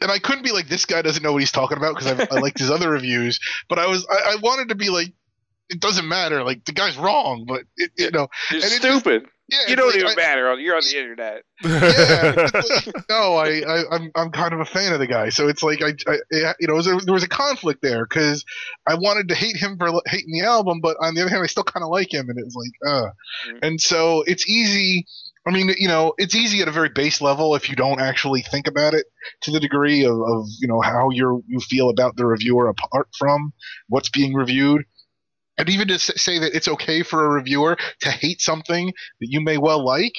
and 0.03 0.11
I 0.11 0.19
couldn't 0.19 0.45
be 0.45 0.53
like, 0.53 0.69
this 0.69 0.85
guy 0.85 1.03
doesn't 1.03 1.23
know 1.23 1.33
what 1.33 1.43
he's 1.43 1.53
talking 1.53 1.79
about 1.79 1.97
because 1.97 2.21
I, 2.21 2.37
I 2.37 2.41
liked 2.41 2.59
his 2.59 2.71
other 2.71 2.91
reviews. 2.91 3.39
But 3.69 3.79
I 3.79 3.87
was, 3.87 4.07
I, 4.11 4.33
I 4.33 4.37
wanted 4.43 4.69
to 4.69 4.75
be 4.75 4.91
like, 4.91 5.13
it 5.69 5.81
doesn't 5.81 6.07
matter. 6.07 6.45
Like 6.45 6.65
the 6.65 6.73
guy's 6.73 6.99
wrong, 6.99 7.45
but 7.47 7.63
it, 7.77 7.91
you 7.97 8.11
know, 8.11 8.29
you're 8.51 8.61
stupid. 8.61 9.27
Yeah, 9.49 9.59
you 9.69 9.77
don't 9.77 9.89
like, 9.89 9.97
even 9.97 10.09
I, 10.09 10.15
matter. 10.15 10.59
You're 10.59 10.77
on 10.77 10.83
the 10.83 10.97
internet. 10.97 11.43
Yeah, 11.63 12.49
like, 12.55 13.09
no, 13.11 13.35
I, 13.35 13.61
I, 13.61 13.79
am 13.79 13.87
I'm, 13.91 14.11
I'm 14.15 14.31
kind 14.31 14.55
of 14.55 14.61
a 14.61 14.65
fan 14.65 14.93
of 14.93 14.99
the 14.99 15.07
guy, 15.07 15.29
so 15.29 15.49
it's 15.49 15.63
like 15.63 15.83
I, 15.83 15.95
I 16.09 16.55
you 16.61 16.69
know, 16.69 16.75
was 16.75 16.87
a, 16.87 16.97
there 16.97 17.13
was 17.13 17.23
a 17.23 17.29
conflict 17.29 17.83
there 17.83 18.07
because 18.07 18.45
I 18.87 18.95
wanted 18.95 19.29
to 19.29 19.35
hate 19.35 19.57
him 19.57 19.77
for 19.79 20.01
hating 20.07 20.33
the 20.33 20.47
album, 20.47 20.81
but 20.81 20.97
on 21.01 21.15
the 21.15 21.23
other 21.23 21.31
hand, 21.31 21.43
I 21.43 21.47
still 21.47 21.65
kind 21.65 21.85
of 21.85 21.91
like 21.91 22.13
him, 22.13 22.31
and 22.31 22.39
it 22.39 22.45
was 22.45 22.57
like, 22.57 22.93
uh, 22.93 23.11
mm-hmm. 23.49 23.59
and 23.63 23.81
so 23.81 24.23
it's 24.27 24.49
easy. 24.49 25.07
I 25.47 25.51
mean, 25.51 25.75
you 25.77 25.89
know, 25.89 26.15
it's 26.19 26.37
easy 26.37 26.63
at 26.63 26.69
a 26.69 26.73
very 26.73 26.89
base 26.89 27.21
level 27.21 27.57
if 27.57 27.69
you 27.69 27.75
don't 27.75 28.01
actually 28.01 28.43
think 28.43 28.69
about 28.69 28.95
it 28.95 29.07
to 29.43 29.51
the 29.51 29.61
degree 29.61 30.05
of, 30.05 30.15
of 30.21 30.47
you 30.61 30.69
know 30.69 30.81
how 30.81 31.11
you're 31.11 31.41
you 31.47 31.59
feel 31.61 31.91
about 31.91 32.17
the 32.17 32.27
reviewer 32.27 32.69
apart 32.69 33.09
from 33.19 33.53
what's 33.89 34.09
being 34.09 34.35
reviewed 34.35 34.85
and 35.63 35.71
even 35.71 35.87
to 35.87 35.99
say 35.99 36.41
that 36.41 36.57
it's 36.57 36.67
okay 36.67 37.05
for 37.05 37.25
a 37.25 37.29
reviewer 37.29 37.77
to 38.01 38.11
hate 38.11 38.41
something 38.41 38.89
that 39.21 39.29
you 39.31 39.41
may 39.41 39.59
well 39.59 39.85
like 39.85 40.15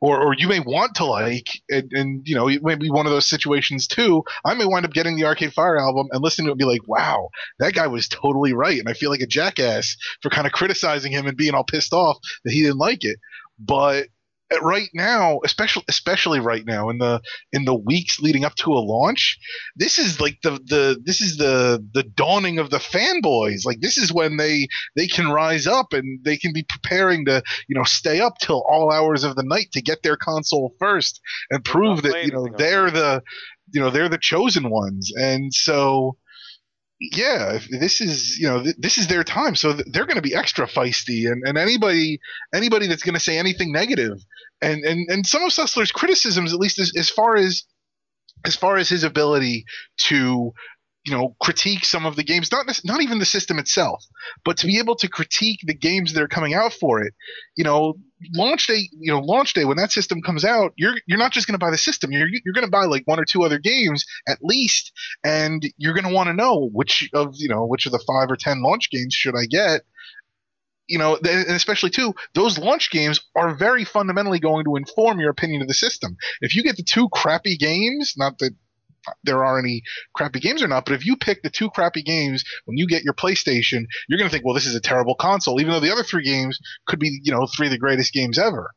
or, 0.00 0.20
or 0.20 0.34
you 0.34 0.46
may 0.46 0.60
want 0.60 0.94
to 0.94 1.04
like 1.04 1.48
and, 1.68 1.90
and 1.92 2.28
you 2.28 2.36
know 2.36 2.48
it 2.48 2.62
may 2.62 2.76
be 2.76 2.90
one 2.90 3.04
of 3.04 3.10
those 3.10 3.28
situations 3.28 3.88
too. 3.88 4.22
I 4.44 4.54
may 4.54 4.66
wind 4.66 4.86
up 4.86 4.92
getting 4.92 5.16
the 5.16 5.24
arcade 5.24 5.52
fire 5.52 5.76
album 5.76 6.06
and 6.12 6.22
listening 6.22 6.46
to 6.46 6.50
it 6.50 6.52
and 6.52 6.58
be 6.60 6.64
like 6.64 6.86
wow 6.86 7.28
that 7.58 7.74
guy 7.74 7.88
was 7.88 8.06
totally 8.06 8.52
right. 8.52 8.78
And 8.78 8.88
i 8.88 8.92
feel 8.92 9.10
like 9.10 9.20
a 9.20 9.26
jackass 9.26 9.96
for 10.22 10.30
kind 10.30 10.46
of 10.46 10.52
criticizing 10.52 11.10
him 11.10 11.26
and 11.26 11.36
being 11.36 11.54
all 11.54 11.64
pissed 11.64 11.92
off 11.92 12.18
that 12.44 12.52
he 12.52 12.62
didn't 12.62 12.78
like 12.78 13.02
it. 13.02 13.18
But 13.58 14.06
Uh, 14.52 14.60
right 14.60 14.90
now, 14.92 15.40
especially 15.44 15.84
especially 15.88 16.38
right 16.38 16.66
now 16.66 16.90
in 16.90 16.98
the 16.98 17.20
in 17.52 17.64
the 17.64 17.74
weeks 17.74 18.20
leading 18.20 18.44
up 18.44 18.54
to 18.56 18.72
a 18.72 18.78
launch, 18.78 19.38
this 19.74 19.98
is 19.98 20.20
like 20.20 20.38
the 20.42 20.52
the 20.66 21.00
this 21.02 21.22
is 21.22 21.38
the 21.38 21.82
the 21.94 22.02
dawning 22.02 22.58
of 22.58 22.68
the 22.68 22.78
fanboys. 22.78 23.64
Like 23.64 23.80
this 23.80 23.96
is 23.96 24.12
when 24.12 24.36
they 24.36 24.68
they 24.96 25.06
can 25.06 25.28
rise 25.28 25.66
up 25.66 25.94
and 25.94 26.22
they 26.24 26.36
can 26.36 26.52
be 26.52 26.62
preparing 26.62 27.24
to 27.24 27.42
you 27.68 27.74
know 27.74 27.84
stay 27.84 28.20
up 28.20 28.36
till 28.38 28.62
all 28.68 28.92
hours 28.92 29.24
of 29.24 29.34
the 29.34 29.44
night 29.44 29.68
to 29.72 29.82
get 29.82 30.02
their 30.02 30.16
console 30.16 30.74
first 30.78 31.20
and 31.50 31.64
prove 31.64 32.02
that 32.02 32.24
you 32.24 32.32
know 32.32 32.46
they're 32.58 32.90
the 32.90 33.22
you 33.72 33.80
know 33.80 33.88
they're 33.90 34.10
the 34.10 34.18
chosen 34.18 34.68
ones. 34.68 35.10
And 35.16 35.54
so 35.54 36.18
yeah, 37.00 37.58
this 37.70 38.00
is 38.00 38.38
you 38.38 38.48
know 38.48 38.62
th- 38.62 38.76
this 38.78 38.98
is 38.98 39.08
their 39.08 39.24
time, 39.24 39.54
so 39.54 39.72
th- 39.72 39.86
they're 39.90 40.06
going 40.06 40.16
to 40.16 40.22
be 40.22 40.34
extra 40.34 40.66
feisty, 40.66 41.30
and, 41.30 41.42
and 41.46 41.58
anybody 41.58 42.20
anybody 42.54 42.86
that's 42.86 43.02
going 43.02 43.14
to 43.14 43.20
say 43.20 43.38
anything 43.38 43.72
negative, 43.72 44.24
and 44.62 44.84
and 44.84 45.08
and 45.10 45.26
some 45.26 45.42
of 45.42 45.50
Sessler's 45.50 45.92
criticisms, 45.92 46.52
at 46.52 46.60
least 46.60 46.78
as, 46.78 46.92
as 46.96 47.10
far 47.10 47.36
as 47.36 47.64
as 48.44 48.56
far 48.56 48.76
as 48.76 48.88
his 48.88 49.04
ability 49.04 49.64
to 49.96 50.52
you 51.04 51.12
know 51.12 51.36
critique 51.40 51.84
some 51.84 52.06
of 52.06 52.16
the 52.16 52.24
games 52.24 52.50
not 52.50 52.66
not 52.84 53.02
even 53.02 53.18
the 53.18 53.24
system 53.24 53.58
itself 53.58 54.04
but 54.44 54.56
to 54.56 54.66
be 54.66 54.78
able 54.78 54.96
to 54.96 55.08
critique 55.08 55.60
the 55.64 55.74
games 55.74 56.12
that 56.12 56.22
are 56.22 56.28
coming 56.28 56.54
out 56.54 56.72
for 56.72 57.00
it 57.02 57.12
you 57.56 57.64
know 57.64 57.94
launch 58.34 58.66
day 58.66 58.88
you 58.98 59.12
know 59.12 59.20
launch 59.20 59.52
day 59.52 59.64
when 59.64 59.76
that 59.76 59.92
system 59.92 60.22
comes 60.22 60.44
out 60.44 60.72
you're 60.76 60.94
you're 61.06 61.18
not 61.18 61.32
just 61.32 61.46
going 61.46 61.58
to 61.58 61.64
buy 61.64 61.70
the 61.70 61.78
system 61.78 62.10
you're 62.10 62.28
you're 62.44 62.54
going 62.54 62.64
to 62.64 62.70
buy 62.70 62.84
like 62.84 63.02
one 63.06 63.20
or 63.20 63.24
two 63.24 63.44
other 63.44 63.58
games 63.58 64.04
at 64.28 64.38
least 64.42 64.92
and 65.22 65.62
you're 65.76 65.94
going 65.94 66.08
to 66.08 66.14
want 66.14 66.28
to 66.28 66.34
know 66.34 66.70
which 66.72 67.08
of 67.12 67.34
you 67.36 67.48
know 67.48 67.66
which 67.66 67.86
of 67.86 67.92
the 67.92 68.02
5 68.06 68.30
or 68.30 68.36
10 68.36 68.62
launch 68.62 68.90
games 68.90 69.14
should 69.14 69.36
I 69.36 69.46
get 69.46 69.82
you 70.86 70.98
know, 70.98 71.16
and 71.16 71.48
especially 71.50 71.90
too, 71.90 72.14
those 72.34 72.58
launch 72.58 72.90
games 72.90 73.18
are 73.34 73.54
very 73.54 73.84
fundamentally 73.84 74.38
going 74.38 74.64
to 74.64 74.76
inform 74.76 75.18
your 75.18 75.30
opinion 75.30 75.62
of 75.62 75.68
the 75.68 75.74
system. 75.74 76.16
If 76.42 76.54
you 76.54 76.62
get 76.62 76.76
the 76.76 76.82
two 76.82 77.08
crappy 77.08 77.56
games, 77.56 78.14
not 78.16 78.38
that 78.38 78.54
there 79.22 79.44
are 79.44 79.58
any 79.58 79.82
crappy 80.14 80.40
games 80.40 80.62
or 80.62 80.68
not. 80.68 80.84
But 80.84 80.94
if 80.94 81.06
you 81.06 81.16
pick 81.16 81.42
the 81.42 81.50
two 81.50 81.70
crappy 81.70 82.02
games 82.02 82.44
when 82.64 82.76
you 82.76 82.86
get 82.86 83.04
your 83.04 83.14
PlayStation, 83.14 83.86
you're 84.08 84.18
going 84.18 84.28
to 84.28 84.32
think, 84.32 84.44
well, 84.44 84.54
this 84.54 84.66
is 84.66 84.74
a 84.74 84.80
terrible 84.80 85.14
console, 85.14 85.60
even 85.60 85.72
though 85.72 85.80
the 85.80 85.92
other 85.92 86.02
three 86.02 86.24
games 86.24 86.58
could 86.86 86.98
be, 86.98 87.20
you 87.22 87.32
know, 87.32 87.46
three 87.46 87.66
of 87.66 87.72
the 87.72 87.78
greatest 87.78 88.12
games 88.12 88.38
ever. 88.38 88.70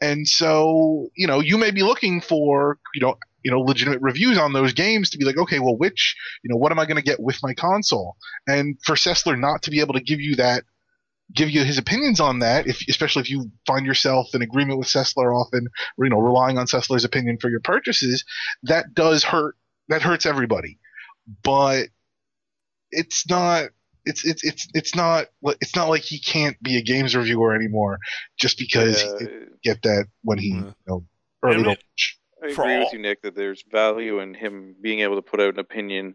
And 0.00 0.28
so, 0.28 1.08
you 1.16 1.26
know, 1.26 1.40
you 1.40 1.58
may 1.58 1.70
be 1.70 1.82
looking 1.82 2.20
for, 2.20 2.78
you 2.94 3.00
know, 3.00 3.16
you 3.44 3.50
know, 3.50 3.60
legitimate 3.60 4.00
reviews 4.02 4.38
on 4.38 4.52
those 4.52 4.72
games 4.72 5.10
to 5.10 5.18
be 5.18 5.24
like, 5.24 5.36
okay, 5.36 5.58
well, 5.58 5.76
which, 5.76 6.16
you 6.42 6.50
know, 6.50 6.56
what 6.56 6.72
am 6.72 6.78
I 6.78 6.86
going 6.86 6.96
to 6.96 7.02
get 7.02 7.20
with 7.20 7.38
my 7.42 7.54
console? 7.54 8.16
And 8.46 8.78
for 8.84 8.94
Sessler 8.94 9.38
not 9.38 9.62
to 9.62 9.70
be 9.70 9.80
able 9.80 9.94
to 9.94 10.00
give 10.00 10.20
you 10.20 10.36
that 10.36 10.64
give 11.34 11.50
you 11.50 11.64
his 11.64 11.78
opinions 11.78 12.20
on 12.20 12.38
that, 12.38 12.66
if 12.66 12.82
especially 12.88 13.20
if 13.20 13.30
you 13.30 13.50
find 13.66 13.84
yourself 13.86 14.34
in 14.34 14.42
agreement 14.42 14.78
with 14.78 14.88
Sessler 14.88 15.34
often, 15.34 15.68
or 15.96 16.04
you 16.04 16.10
know, 16.10 16.18
relying 16.18 16.58
on 16.58 16.66
Sessler's 16.66 17.04
opinion 17.04 17.38
for 17.40 17.50
your 17.50 17.60
purchases, 17.60 18.24
that 18.62 18.94
does 18.94 19.24
hurt. 19.24 19.56
That 19.88 20.02
hurts 20.02 20.26
everybody, 20.26 20.78
but 21.42 21.88
it's 22.90 23.28
not. 23.28 23.70
It's 24.04 24.24
it's 24.24 24.42
it's 24.44 24.68
it's 24.74 24.94
not 24.94 25.26
it's 25.60 25.76
not 25.76 25.88
like 25.90 26.02
he 26.02 26.18
can't 26.18 26.60
be 26.62 26.78
a 26.78 26.82
games 26.82 27.14
reviewer 27.14 27.54
anymore 27.54 27.98
just 28.38 28.56
because 28.58 29.02
Yeah, 29.02 29.12
he 29.18 29.24
didn't 29.26 29.62
get 29.62 29.82
that 29.82 30.06
when 30.22 30.38
he 30.38 30.50
Yeah. 30.50 30.56
you 30.56 30.74
know 30.86 31.04
early 31.42 31.54
I 31.54 31.56
mean- 31.58 31.66
launch. 31.66 32.18
I 32.42 32.46
agree 32.48 32.74
all- 32.76 32.84
with 32.84 32.92
you, 32.92 33.00
Nick, 33.00 33.22
that 33.22 33.34
there's 33.34 33.64
value 33.70 34.20
in 34.20 34.32
him 34.32 34.76
being 34.80 35.00
able 35.00 35.16
to 35.16 35.22
put 35.22 35.40
out 35.40 35.54
an 35.54 35.58
opinion 35.60 36.14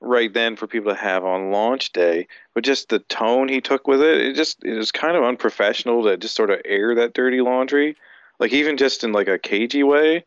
right 0.00 0.32
then 0.32 0.54
for 0.56 0.66
people 0.68 0.92
to 0.94 0.98
have 0.98 1.24
on 1.24 1.50
launch 1.50 1.92
day. 1.92 2.28
But 2.54 2.62
just 2.64 2.88
the 2.88 3.00
tone 3.00 3.48
he 3.48 3.60
took 3.60 3.86
with 3.88 4.00
it, 4.00 4.20
it 4.20 4.34
just 4.34 4.64
it 4.64 4.74
was 4.74 4.92
kind 4.92 5.16
of 5.16 5.24
unprofessional 5.24 6.04
to 6.04 6.16
just 6.16 6.36
sort 6.36 6.50
of 6.50 6.60
air 6.64 6.94
that 6.94 7.14
dirty 7.14 7.40
laundry. 7.40 7.96
Like 8.38 8.52
even 8.52 8.76
just 8.76 9.02
in 9.04 9.12
like 9.12 9.28
a 9.28 9.38
cagey 9.38 9.82
way. 9.82 10.24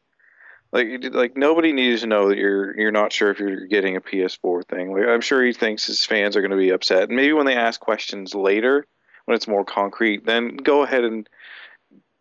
Like 0.71 1.03
like 1.11 1.35
nobody 1.35 1.73
needs 1.73 2.01
to 2.01 2.07
know 2.07 2.29
that 2.29 2.37
you're 2.37 2.79
you're 2.79 2.91
not 2.91 3.11
sure 3.11 3.31
if 3.31 3.39
you're 3.39 3.65
getting 3.65 3.95
a 3.95 4.01
PS4 4.01 4.65
thing. 4.65 4.91
Like 4.93 5.07
I'm 5.07 5.21
sure 5.21 5.43
he 5.43 5.53
thinks 5.53 5.87
his 5.87 6.05
fans 6.05 6.35
are 6.35 6.41
going 6.41 6.51
to 6.51 6.57
be 6.57 6.69
upset. 6.69 7.03
And 7.03 7.15
maybe 7.15 7.33
when 7.33 7.47
they 7.47 7.55
ask 7.55 7.79
questions 7.79 8.35
later, 8.35 8.85
when 9.25 9.35
it's 9.35 9.47
more 9.47 9.65
concrete, 9.65 10.25
then 10.25 10.57
go 10.57 10.83
ahead 10.83 11.03
and 11.03 11.27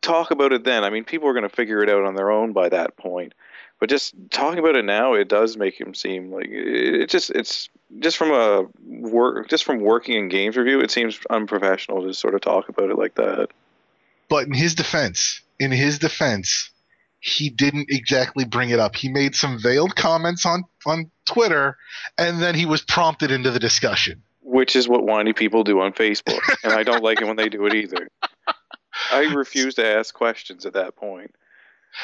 talk 0.00 0.30
about 0.30 0.52
it 0.52 0.64
then. 0.64 0.84
I 0.84 0.90
mean, 0.90 1.04
people 1.04 1.28
are 1.28 1.34
going 1.34 1.48
to 1.48 1.54
figure 1.54 1.82
it 1.82 1.90
out 1.90 2.04
on 2.04 2.14
their 2.14 2.30
own 2.30 2.52
by 2.52 2.70
that 2.70 2.96
point. 2.96 3.34
But 3.80 3.90
just 3.90 4.14
talking 4.30 4.58
about 4.58 4.76
it 4.76 4.84
now, 4.84 5.14
it 5.14 5.28
does 5.28 5.56
make 5.56 5.80
him 5.80 5.94
seem 5.94 6.32
like 6.32 6.48
it, 6.48 7.02
it 7.02 7.10
just 7.10 7.30
it's 7.30 7.68
just 7.98 8.16
from 8.16 8.32
a 8.32 8.66
work 8.84 9.48
just 9.48 9.64
from 9.64 9.80
working 9.80 10.16
in 10.16 10.28
games 10.28 10.56
review, 10.56 10.80
it 10.80 10.90
seems 10.90 11.20
unprofessional 11.30 12.02
to 12.02 12.12
sort 12.14 12.34
of 12.34 12.40
talk 12.40 12.68
about 12.68 12.90
it 12.90 12.98
like 12.98 13.14
that. 13.14 13.50
But 14.28 14.46
in 14.46 14.52
his 14.52 14.74
defense, 14.74 15.42
in 15.60 15.70
his 15.70 15.98
defense, 15.98 16.70
he 17.20 17.50
didn't 17.50 17.90
exactly 17.90 18.44
bring 18.44 18.70
it 18.70 18.78
up. 18.78 18.96
He 18.96 19.08
made 19.08 19.34
some 19.34 19.58
veiled 19.58 19.96
comments 19.96 20.46
on 20.46 20.64
on 20.86 21.10
Twitter, 21.26 21.76
and 22.16 22.40
then 22.40 22.54
he 22.54 22.66
was 22.66 22.82
prompted 22.82 23.30
into 23.30 23.50
the 23.50 23.58
discussion. 23.58 24.22
Which 24.42 24.76
is 24.76 24.88
what 24.88 25.04
whiny 25.04 25.32
people 25.32 25.64
do 25.64 25.80
on 25.80 25.92
Facebook, 25.92 26.40
and 26.64 26.72
I 26.72 26.82
don't 26.82 27.02
like 27.02 27.20
it 27.20 27.26
when 27.26 27.36
they 27.36 27.48
do 27.48 27.66
it 27.66 27.74
either. 27.74 28.08
I 29.12 29.32
refuse 29.34 29.74
to 29.74 29.86
ask 29.86 30.14
questions 30.14 30.64
at 30.66 30.72
that 30.72 30.96
point. 30.96 31.34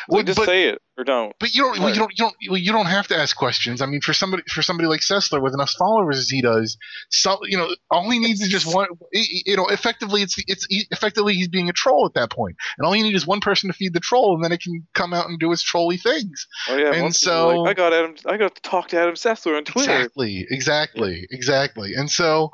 Well, 0.08 0.22
just 0.22 0.38
but- 0.38 0.46
say 0.46 0.68
it 0.68 0.80
or 0.96 1.04
don't. 1.04 1.34
But 1.40 1.54
you 1.54 1.62
don't, 1.62 1.78
well, 1.80 1.88
you 1.88 1.96
don't, 1.96 2.10
you 2.12 2.24
don't, 2.24 2.34
well, 2.50 2.58
you 2.58 2.72
don't 2.72 2.86
have 2.86 3.08
to 3.08 3.16
ask 3.16 3.36
questions. 3.36 3.80
I 3.80 3.86
mean, 3.86 4.00
for 4.00 4.12
somebody, 4.12 4.42
for 4.48 4.62
somebody 4.62 4.88
like 4.88 5.00
Sessler 5.00 5.42
with 5.42 5.54
enough 5.54 5.70
followers 5.72 6.18
as 6.18 6.28
he 6.28 6.40
does, 6.40 6.76
so 7.10 7.38
you 7.44 7.56
know, 7.56 7.74
all 7.90 8.08
he 8.10 8.18
needs 8.18 8.40
is 8.40 8.48
just 8.48 8.72
one. 8.72 8.88
You 9.12 9.56
know, 9.56 9.66
effectively, 9.66 10.22
it's 10.22 10.36
it's 10.46 10.66
effectively 10.90 11.34
he's 11.34 11.48
being 11.48 11.68
a 11.68 11.72
troll 11.72 12.06
at 12.06 12.14
that 12.14 12.30
point, 12.30 12.56
and 12.78 12.86
all 12.86 12.94
you 12.94 13.02
need 13.02 13.14
is 13.14 13.26
one 13.26 13.40
person 13.40 13.68
to 13.68 13.74
feed 13.74 13.92
the 13.92 14.00
troll, 14.00 14.34
and 14.34 14.44
then 14.44 14.52
it 14.52 14.60
can 14.60 14.86
come 14.94 15.12
out 15.12 15.28
and 15.28 15.38
do 15.38 15.52
its 15.52 15.62
trolly 15.62 15.96
things. 15.96 16.46
Oh 16.68 16.76
yeah, 16.76 16.92
and 16.92 17.14
so- 17.14 17.62
like, 17.62 17.70
I 17.70 17.74
got 17.74 17.92
Adam, 17.92 18.14
I 18.26 18.36
got 18.36 18.54
to 18.54 18.62
talk 18.62 18.88
to 18.88 18.98
Adam 18.98 19.14
Sessler 19.14 19.56
on 19.56 19.64
Twitter. 19.64 19.92
Exactly, 19.92 20.46
exactly, 20.50 21.26
exactly. 21.30 21.94
And 21.94 22.10
so, 22.10 22.50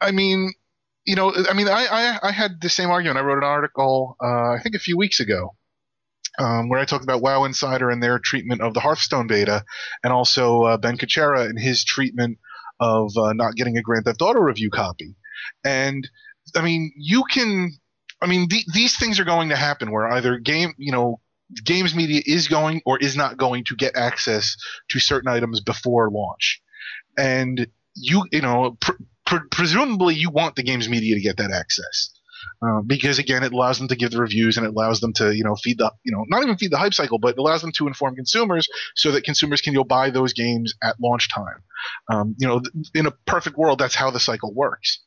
I 0.00 0.10
mean, 0.10 0.52
you 1.04 1.16
know, 1.16 1.32
I 1.48 1.54
mean, 1.54 1.68
I, 1.68 1.86
I, 1.90 2.28
I 2.28 2.32
had 2.32 2.60
the 2.60 2.68
same 2.68 2.90
argument. 2.90 3.18
I 3.18 3.22
wrote 3.22 3.38
an 3.38 3.44
article, 3.44 4.16
uh, 4.22 4.52
I 4.52 4.58
think 4.62 4.74
a 4.74 4.78
few 4.78 4.96
weeks 4.96 5.20
ago, 5.20 5.54
um, 6.38 6.68
where 6.68 6.80
I 6.80 6.84
talked 6.84 7.04
about 7.04 7.22
WoW 7.22 7.44
Insider 7.44 7.90
and 7.90 8.02
their 8.02 8.18
treatment 8.18 8.60
of 8.60 8.74
the 8.74 8.80
Hearthstone 8.80 9.26
beta, 9.26 9.64
and 10.02 10.12
also 10.12 10.62
uh, 10.62 10.76
Ben 10.76 10.96
Kuchera 10.96 11.48
and 11.48 11.58
his 11.58 11.84
treatment 11.84 12.38
of 12.80 13.16
uh, 13.16 13.32
not 13.32 13.54
getting 13.54 13.76
a 13.76 13.82
Grand 13.82 14.04
Theft 14.04 14.22
Auto 14.22 14.40
review 14.40 14.70
copy. 14.70 15.14
And 15.64 16.08
I 16.56 16.62
mean, 16.62 16.92
you 16.96 17.24
can. 17.30 17.72
I 18.20 18.26
mean, 18.26 18.48
the, 18.48 18.62
these 18.72 18.96
things 18.96 19.18
are 19.18 19.24
going 19.24 19.48
to 19.48 19.56
happen 19.56 19.90
where 19.90 20.06
either 20.06 20.38
game, 20.38 20.74
you 20.78 20.92
know, 20.92 21.20
games 21.64 21.92
media 21.92 22.22
is 22.24 22.46
going 22.46 22.80
or 22.86 22.98
is 22.98 23.16
not 23.16 23.36
going 23.36 23.64
to 23.64 23.76
get 23.76 23.96
access 23.96 24.56
to 24.90 25.00
certain 25.00 25.28
items 25.28 25.60
before 25.60 26.08
launch, 26.10 26.62
and 27.18 27.66
you, 27.94 28.24
you 28.30 28.40
know, 28.40 28.76
pr- 28.80 28.92
pr- 29.26 29.48
presumably 29.50 30.14
you 30.14 30.30
want 30.30 30.56
the 30.56 30.62
games 30.62 30.88
media 30.88 31.16
to 31.16 31.20
get 31.20 31.36
that 31.38 31.50
access. 31.50 32.10
Uh, 32.64 32.80
because 32.82 33.18
again, 33.18 33.42
it 33.42 33.52
allows 33.52 33.78
them 33.78 33.88
to 33.88 33.96
give 33.96 34.10
the 34.10 34.20
reviews 34.20 34.56
and 34.56 34.66
it 34.66 34.70
allows 34.70 35.00
them 35.00 35.12
to, 35.12 35.34
you 35.34 35.44
know, 35.44 35.56
feed 35.56 35.78
the, 35.78 35.90
you 36.04 36.12
know, 36.12 36.24
not 36.28 36.42
even 36.42 36.56
feed 36.56 36.70
the 36.70 36.78
hype 36.78 36.94
cycle, 36.94 37.18
but 37.18 37.28
it 37.28 37.38
allows 37.38 37.62
them 37.62 37.72
to 37.72 37.86
inform 37.86 38.14
consumers 38.14 38.68
so 38.94 39.10
that 39.10 39.24
consumers 39.24 39.60
can 39.60 39.74
go 39.74 39.84
buy 39.84 40.10
those 40.10 40.32
games 40.32 40.74
at 40.82 40.96
launch 41.00 41.28
time. 41.28 41.62
Um, 42.10 42.36
you 42.38 42.46
know, 42.46 42.62
in 42.94 43.06
a 43.06 43.12
perfect 43.26 43.56
world, 43.56 43.78
that's 43.78 43.94
how 43.94 44.10
the 44.10 44.20
cycle 44.20 44.52
works. 44.54 45.00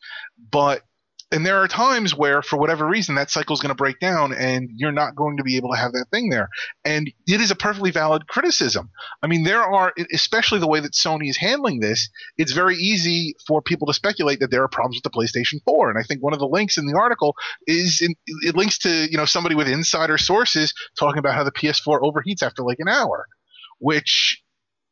But 0.51 0.83
and 1.31 1.45
there 1.45 1.57
are 1.57 1.67
times 1.67 2.15
where, 2.15 2.43
for 2.43 2.57
whatever 2.57 2.85
reason, 2.85 3.15
that 3.15 3.31
cycle 3.31 3.55
is 3.55 3.59
going 3.59 3.71
to 3.71 3.75
break 3.75 3.99
down, 3.99 4.31
and 4.31 4.69
you're 4.75 4.91
not 4.91 5.15
going 5.15 5.37
to 5.37 5.43
be 5.43 5.57
able 5.57 5.71
to 5.71 5.77
have 5.77 5.91
that 5.93 6.05
thing 6.11 6.29
there. 6.29 6.49
And 6.83 7.11
it 7.25 7.41
is 7.41 7.49
a 7.49 7.55
perfectly 7.55 7.89
valid 7.89 8.27
criticism. 8.27 8.91
I 9.23 9.27
mean, 9.27 9.43
there 9.43 9.63
are, 9.63 9.91
especially 10.13 10.59
the 10.59 10.67
way 10.67 10.79
that 10.79 10.93
Sony 10.93 11.27
is 11.27 11.37
handling 11.37 11.79
this, 11.79 12.09
it's 12.37 12.51
very 12.51 12.75
easy 12.75 13.35
for 13.47 13.61
people 13.61 13.87
to 13.87 13.93
speculate 13.93 14.39
that 14.39 14.51
there 14.51 14.63
are 14.63 14.67
problems 14.67 15.01
with 15.03 15.11
the 15.11 15.17
PlayStation 15.17 15.63
4. 15.65 15.89
And 15.89 15.97
I 15.97 16.03
think 16.03 16.21
one 16.21 16.33
of 16.33 16.39
the 16.39 16.47
links 16.47 16.77
in 16.77 16.85
the 16.85 16.97
article 16.97 17.35
is 17.65 18.01
in, 18.01 18.13
it 18.43 18.55
links 18.55 18.77
to 18.79 18.89
you 19.09 19.17
know 19.17 19.25
somebody 19.25 19.55
with 19.55 19.67
insider 19.67 20.19
sources 20.19 20.73
talking 20.97 21.19
about 21.19 21.33
how 21.33 21.43
the 21.43 21.51
PS4 21.51 22.01
overheats 22.01 22.43
after 22.43 22.61
like 22.61 22.79
an 22.79 22.87
hour, 22.87 23.25
which 23.79 24.43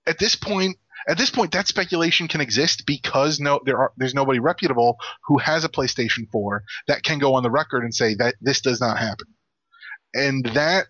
at 0.07 0.18
this 0.18 0.35
point 0.35 0.77
at 1.07 1.17
this 1.17 1.30
point 1.30 1.51
that 1.51 1.67
speculation 1.67 2.27
can 2.27 2.41
exist 2.41 2.85
because 2.85 3.39
no 3.39 3.59
there 3.65 3.77
are 3.77 3.93
there's 3.97 4.13
nobody 4.13 4.39
reputable 4.39 4.97
who 5.27 5.38
has 5.38 5.63
a 5.63 5.69
PlayStation 5.69 6.30
4 6.31 6.63
that 6.88 7.03
can 7.03 7.19
go 7.19 7.35
on 7.35 7.43
the 7.43 7.51
record 7.51 7.84
and 7.84 7.93
say 7.93 8.15
that 8.15 8.35
this 8.41 8.61
does 8.61 8.80
not 8.80 8.97
happen. 8.97 9.27
And 10.13 10.45
that 10.53 10.88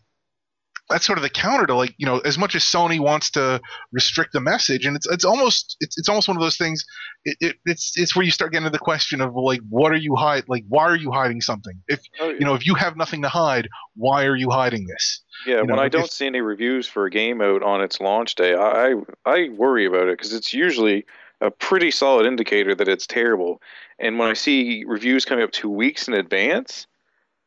that's 0.90 1.06
sort 1.06 1.18
of 1.18 1.24
the 1.24 1.30
counter 1.30 1.66
to 1.66 1.76
like 1.76 1.94
you 1.98 2.06
know 2.06 2.20
as 2.20 2.38
much 2.38 2.56
as 2.56 2.64
Sony 2.64 3.00
wants 3.00 3.32
to 3.32 3.60
restrict 3.92 4.34
the 4.34 4.42
message 4.42 4.86
and 4.86 4.96
it's 4.96 5.08
it's 5.08 5.24
almost 5.26 5.78
it's, 5.80 5.98
it's 5.98 6.10
almost 6.10 6.28
one 6.28 6.36
of 6.38 6.42
those 6.44 6.58
things 6.58 6.84
it, 7.26 7.38
it, 7.40 7.56
it's 7.66 7.94
it's 7.96 8.16
where 8.16 8.26
you 8.26 8.32
start 8.32 8.52
getting 8.52 8.66
to 8.66 8.70
the 8.70 8.78
question 8.80 9.22
of 9.22 9.34
like 9.36 9.62
what 9.70 9.92
are 9.92 9.96
you 9.98 10.16
hide 10.16 10.44
like 10.48 10.64
why 10.68 10.84
are 10.84 10.96
you 10.96 11.12
hiding 11.12 11.40
something 11.42 11.74
if 11.88 12.02
Oh, 12.20 12.30
you 12.30 12.42
know 12.42 12.54
if 12.54 12.66
you 12.66 12.76
have 12.76 12.98
nothing 12.98 13.22
to 13.22 13.30
hide 13.30 13.68
why 13.96 14.26
are 14.26 14.36
you 14.36 14.50
hiding 14.50 14.86
this 14.88 15.22
Yeah, 15.48 15.56
you 15.56 15.60
when 15.66 15.78
know, 15.78 15.82
I 15.82 15.90
don't 15.90 16.06
if- 16.06 16.12
see 16.12 16.28
any 16.28 16.42
reviews 16.42 16.88
for 16.88 17.06
a 17.06 17.10
game 17.10 17.42
out 17.42 17.64
on 17.64 17.82
its 17.82 18.00
launch 18.02 18.36
day, 18.36 18.54
I 18.54 18.92
I, 18.92 18.96
I 19.26 19.50
worry 19.50 19.86
about 19.86 20.08
it 20.10 20.18
because 20.18 20.34
it's 20.34 20.54
usually 20.54 21.06
a 21.42 21.50
pretty 21.52 21.92
solid 21.92 22.26
indicator 22.26 22.74
that 22.76 22.88
it's 22.88 23.06
terrible. 23.08 23.62
And 24.00 24.18
when 24.18 24.30
I 24.30 24.34
see 24.34 24.84
reviews 24.88 25.26
coming 25.26 25.44
up 25.44 25.52
two 25.52 25.70
weeks 25.70 26.08
in 26.08 26.14
advance, 26.14 26.88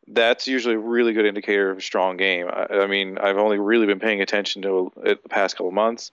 that's 0.08 0.46
usually 0.46 0.74
a 0.74 0.78
really 0.78 1.12
good 1.12 1.26
indicator 1.26 1.70
of 1.70 1.78
a 1.78 1.82
strong 1.82 2.16
game. 2.16 2.48
I, 2.48 2.66
I 2.70 2.86
mean, 2.86 3.18
I've 3.18 3.38
only 3.38 3.58
really 3.58 3.86
been 3.86 4.00
paying 4.00 4.20
attention 4.20 4.62
to 4.62 4.92
it 5.04 5.22
the 5.22 5.28
past 5.28 5.56
couple 5.56 5.70
months, 5.72 6.10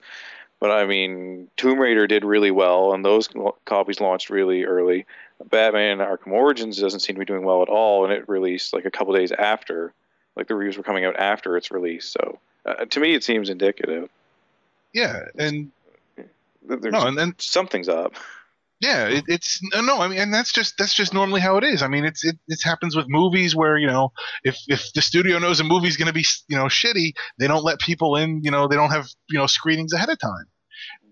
but 0.60 0.70
I 0.70 0.86
mean, 0.86 1.48
Tomb 1.56 1.78
Raider 1.78 2.06
did 2.06 2.24
really 2.24 2.50
well, 2.50 2.92
and 2.92 3.04
those 3.04 3.28
copies 3.64 4.00
launched 4.00 4.30
really 4.30 4.64
early. 4.64 5.06
Batman 5.50 5.98
Arkham 5.98 6.32
Origins 6.32 6.78
doesn't 6.78 7.00
seem 7.00 7.16
to 7.16 7.20
be 7.20 7.24
doing 7.24 7.44
well 7.44 7.62
at 7.62 7.68
all, 7.68 8.04
and 8.04 8.12
it 8.12 8.28
released 8.28 8.72
like 8.72 8.84
a 8.84 8.90
couple 8.90 9.14
days 9.14 9.32
after 9.32 9.92
like 10.36 10.48
the 10.48 10.54
reviews 10.54 10.76
were 10.76 10.82
coming 10.82 11.04
out 11.04 11.16
after 11.16 11.56
its 11.56 11.70
release. 11.70 12.06
So 12.06 12.38
uh, 12.66 12.86
to 12.86 13.00
me, 13.00 13.14
it 13.14 13.22
seems 13.22 13.50
indicative 13.50 14.08
yeah 14.94 15.26
and 15.36 15.70
there's 16.66 16.92
no 16.92 17.06
and 17.06 17.18
then 17.18 17.34
something's 17.36 17.90
up. 17.90 18.14
Yeah, 18.84 19.06
it, 19.08 19.24
it's 19.28 19.60
no. 19.74 20.00
I 20.00 20.08
mean, 20.08 20.18
and 20.18 20.32
that's 20.34 20.52
just 20.52 20.74
that's 20.78 20.92
just 20.94 21.14
normally 21.14 21.40
how 21.40 21.56
it 21.56 21.64
is. 21.64 21.82
I 21.82 21.88
mean, 21.88 22.04
it's 22.04 22.22
it, 22.24 22.36
it 22.48 22.60
happens 22.62 22.94
with 22.94 23.06
movies 23.08 23.56
where 23.56 23.78
you 23.78 23.86
know 23.86 24.12
if 24.42 24.58
if 24.68 24.92
the 24.92 25.00
studio 25.00 25.38
knows 25.38 25.58
a 25.60 25.64
movie's 25.64 25.96
going 25.96 26.08
to 26.08 26.12
be 26.12 26.24
you 26.48 26.56
know 26.56 26.66
shitty, 26.66 27.12
they 27.38 27.46
don't 27.48 27.64
let 27.64 27.78
people 27.80 28.16
in. 28.16 28.42
You 28.44 28.50
know, 28.50 28.68
they 28.68 28.76
don't 28.76 28.90
have 28.90 29.08
you 29.30 29.38
know 29.38 29.46
screenings 29.46 29.92
ahead 29.94 30.10
of 30.10 30.18
time. 30.18 30.46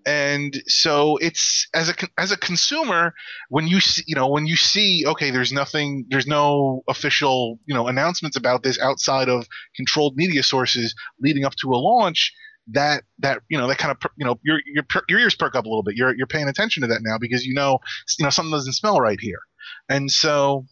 And 0.05 0.61
so 0.67 1.17
it's 1.19 1.69
as 1.75 1.89
a 1.89 1.95
as 2.19 2.33
a 2.33 2.37
consumer 2.37 3.15
when 3.49 3.67
you 3.69 3.81
see 3.81 4.03
you 4.07 4.17
know 4.17 4.29
when 4.29 4.47
you 4.47 4.57
see 4.57 5.05
okay 5.07 5.31
there's 5.31 5.53
nothing 5.53 6.07
there's 6.11 6.27
no 6.27 6.83
official 6.89 7.61
you 7.67 7.75
know 7.75 7.87
announcements 7.87 8.37
about 8.37 8.65
this 8.65 8.81
outside 8.81 9.29
of 9.29 9.47
controlled 9.77 10.17
media 10.17 10.43
sources 10.43 10.95
leading 11.21 11.45
up 11.45 11.55
to 11.57 11.71
a 11.71 11.77
launch 11.79 12.33
that 12.69 13.05
that 13.19 13.43
you 13.49 13.59
know 13.59 13.67
that 13.67 13.79
kind 13.79 13.91
of 13.91 14.11
you 14.17 14.25
know 14.25 14.39
your 14.43 14.61
your 14.67 14.85
your 15.09 15.19
ears 15.19 15.35
perk 15.35 15.55
up 15.55 15.65
a 15.65 15.69
little 15.69 15.83
bit. 15.83 15.97
You're 15.97 16.15
you're 16.15 16.27
paying 16.27 16.49
attention 16.49 16.83
to 16.83 16.87
that 16.89 17.01
now 17.03 17.19
because 17.19 17.45
you 17.45 17.55
know 17.55 17.79
you 18.19 18.25
know 18.25 18.31
something 18.31 18.53
doesn't 18.53 18.75
smell 18.75 19.01
right 19.01 19.19
here, 19.21 19.41
and 19.89 20.11
so 20.11 20.67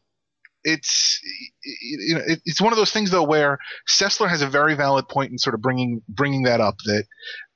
it's 0.62 1.20
you 1.62 2.14
know 2.14 2.22
it's 2.26 2.60
one 2.60 2.72
of 2.72 2.76
those 2.76 2.92
things 2.92 3.10
though 3.10 3.22
where 3.22 3.58
Sessler 3.88 4.28
has 4.28 4.42
a 4.42 4.46
very 4.46 4.74
valid 4.74 5.08
point 5.08 5.32
in 5.32 5.38
sort 5.38 5.54
of 5.54 5.62
bringing 5.62 6.02
bringing 6.08 6.42
that 6.42 6.60
up 6.60 6.76
that 6.84 7.04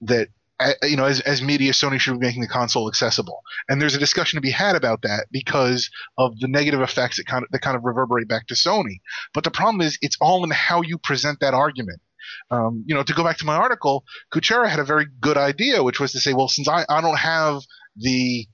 that 0.02 0.28
uh, 0.61 0.73
you 0.82 0.97
know, 0.97 1.05
as, 1.05 1.20
as 1.20 1.43
media, 1.43 1.73
Sony 1.73 1.98
should 1.98 2.19
be 2.19 2.27
making 2.27 2.40
the 2.40 2.48
console 2.48 2.89
accessible. 2.89 3.43
And 3.69 3.82
there's 3.82 3.97
a 3.97 3.98
discussion 3.98 4.36
to 4.36 4.40
be 4.40 4.52
had 4.52 4.77
about 4.77 5.02
that 5.02 5.27
because 5.32 5.90
of 6.16 6.39
the 6.39 6.47
negative 6.47 6.81
effects 6.81 7.16
that 7.16 7.27
kind 7.27 7.43
of 7.43 7.51
that 7.51 7.61
kind 7.61 7.77
of 7.77 7.85
reverberate 7.85 8.28
back 8.28 8.47
to 8.47 8.55
Sony. 8.55 9.01
But 9.32 9.43
the 9.43 9.51
problem 9.51 9.81
is, 9.81 9.98
it's 10.01 10.16
all 10.20 10.44
in 10.44 10.51
how 10.51 10.82
you 10.82 10.97
present 10.97 11.40
that 11.40 11.55
argument. 11.55 12.01
Um, 12.51 12.85
you 12.87 12.95
know, 12.95 13.03
to 13.03 13.13
go 13.13 13.25
back 13.25 13.39
to 13.39 13.45
my 13.45 13.57
article, 13.57 14.05
Kuchera 14.33 14.69
had 14.69 14.79
a 14.79 14.85
very 14.85 15.07
good 15.21 15.37
idea, 15.37 15.83
which 15.83 16.01
was 16.01 16.13
to 16.13 16.21
say, 16.21 16.33
well, 16.33 16.49
since 16.49 16.69
I, 16.69 16.85
I 16.89 17.01
don't 17.01 17.19
have 17.19 17.63
the 17.97 18.47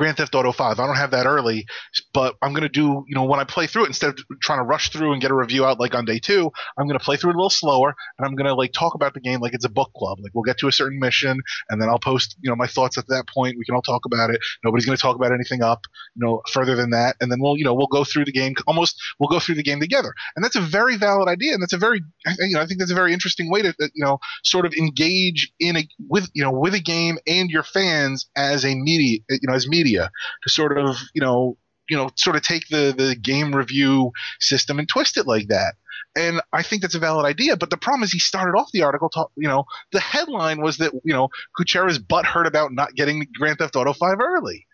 Grand 0.00 0.16
Theft 0.16 0.34
Auto 0.34 0.50
5. 0.50 0.80
I 0.80 0.86
don't 0.86 0.96
have 0.96 1.10
that 1.10 1.26
early, 1.26 1.66
but 2.14 2.34
I'm 2.40 2.54
going 2.54 2.62
to 2.62 2.70
do, 2.70 3.04
you 3.06 3.14
know, 3.14 3.24
when 3.24 3.38
I 3.38 3.44
play 3.44 3.66
through 3.66 3.84
it, 3.84 3.88
instead 3.88 4.08
of 4.08 4.18
trying 4.40 4.58
to 4.58 4.64
rush 4.64 4.88
through 4.88 5.12
and 5.12 5.20
get 5.20 5.30
a 5.30 5.34
review 5.34 5.66
out 5.66 5.78
like 5.78 5.94
on 5.94 6.06
day 6.06 6.18
two, 6.18 6.50
I'm 6.78 6.86
going 6.86 6.98
to 6.98 7.04
play 7.04 7.18
through 7.18 7.32
it 7.32 7.34
a 7.34 7.36
little 7.36 7.50
slower 7.50 7.94
and 8.18 8.26
I'm 8.26 8.34
going 8.34 8.46
to 8.46 8.54
like 8.54 8.72
talk 8.72 8.94
about 8.94 9.12
the 9.12 9.20
game 9.20 9.40
like 9.40 9.52
it's 9.52 9.66
a 9.66 9.68
book 9.68 9.90
club. 9.94 10.16
Like 10.22 10.32
we'll 10.34 10.44
get 10.44 10.56
to 10.60 10.68
a 10.68 10.72
certain 10.72 10.98
mission 10.98 11.38
and 11.68 11.82
then 11.82 11.90
I'll 11.90 11.98
post, 11.98 12.34
you 12.40 12.48
know, 12.48 12.56
my 12.56 12.66
thoughts 12.66 12.96
at 12.96 13.08
that 13.08 13.24
point. 13.28 13.58
We 13.58 13.66
can 13.66 13.74
all 13.74 13.82
talk 13.82 14.06
about 14.06 14.30
it. 14.30 14.40
Nobody's 14.64 14.86
going 14.86 14.96
to 14.96 15.02
talk 15.02 15.16
about 15.16 15.32
anything 15.32 15.62
up, 15.62 15.80
you 16.14 16.24
know, 16.24 16.40
further 16.50 16.76
than 16.76 16.88
that. 16.90 17.16
And 17.20 17.30
then 17.30 17.38
we'll, 17.38 17.58
you 17.58 17.64
know, 17.64 17.74
we'll 17.74 17.86
go 17.88 18.02
through 18.02 18.24
the 18.24 18.32
game 18.32 18.54
almost, 18.66 18.96
we'll 19.18 19.28
go 19.28 19.38
through 19.38 19.56
the 19.56 19.62
game 19.62 19.80
together. 19.80 20.14
And 20.34 20.42
that's 20.42 20.56
a 20.56 20.62
very 20.62 20.96
valid 20.96 21.28
idea. 21.28 21.52
And 21.52 21.62
that's 21.62 21.74
a 21.74 21.78
very, 21.78 22.00
you 22.38 22.54
know, 22.54 22.62
I 22.62 22.64
think 22.64 22.78
that's 22.78 22.90
a 22.90 22.94
very 22.94 23.12
interesting 23.12 23.50
way 23.50 23.60
to, 23.60 23.74
you 23.78 24.02
know, 24.02 24.18
sort 24.44 24.64
of 24.64 24.72
engage 24.72 25.52
in 25.60 25.76
a, 25.76 25.86
with, 26.08 26.30
you 26.32 26.42
know, 26.42 26.52
with 26.52 26.72
a 26.72 26.80
game 26.80 27.18
and 27.26 27.50
your 27.50 27.64
fans 27.64 28.30
as 28.34 28.64
a 28.64 28.74
media, 28.74 29.18
you 29.28 29.40
know, 29.46 29.52
as 29.52 29.68
media 29.68 29.89
to 29.96 30.50
sort 30.50 30.70
sort 30.72 30.78
of 30.78 30.96
you 31.14 31.20
know 31.20 31.56
you 31.88 31.96
know 31.96 32.10
sort 32.16 32.36
of 32.36 32.42
take 32.42 32.68
the 32.68 32.94
the 32.96 33.16
game 33.16 33.54
review 33.54 34.12
system 34.40 34.78
and 34.78 34.88
twist 34.88 35.16
it 35.16 35.26
like 35.26 35.48
that 35.48 35.74
and 36.16 36.40
I 36.52 36.62
think 36.62 36.82
that's 36.82 36.94
a 36.94 36.98
valid 36.98 37.24
idea. 37.24 37.56
But 37.56 37.70
the 37.70 37.76
problem 37.76 38.02
is, 38.02 38.10
he 38.10 38.18
started 38.18 38.58
off 38.58 38.72
the 38.72 38.82
article, 38.82 39.08
talk, 39.08 39.30
you 39.36 39.46
know, 39.46 39.64
the 39.92 40.00
headline 40.00 40.60
was 40.60 40.78
that 40.78 40.92
you 41.04 41.12
know 41.12 41.28
Kuchera's 41.58 41.98
butt 41.98 42.26
hurt 42.26 42.46
about 42.46 42.72
not 42.72 42.94
getting 42.94 43.26
Grand 43.38 43.58
Theft 43.58 43.76
Auto 43.76 43.92
Five 43.92 44.18
early, 44.20 44.66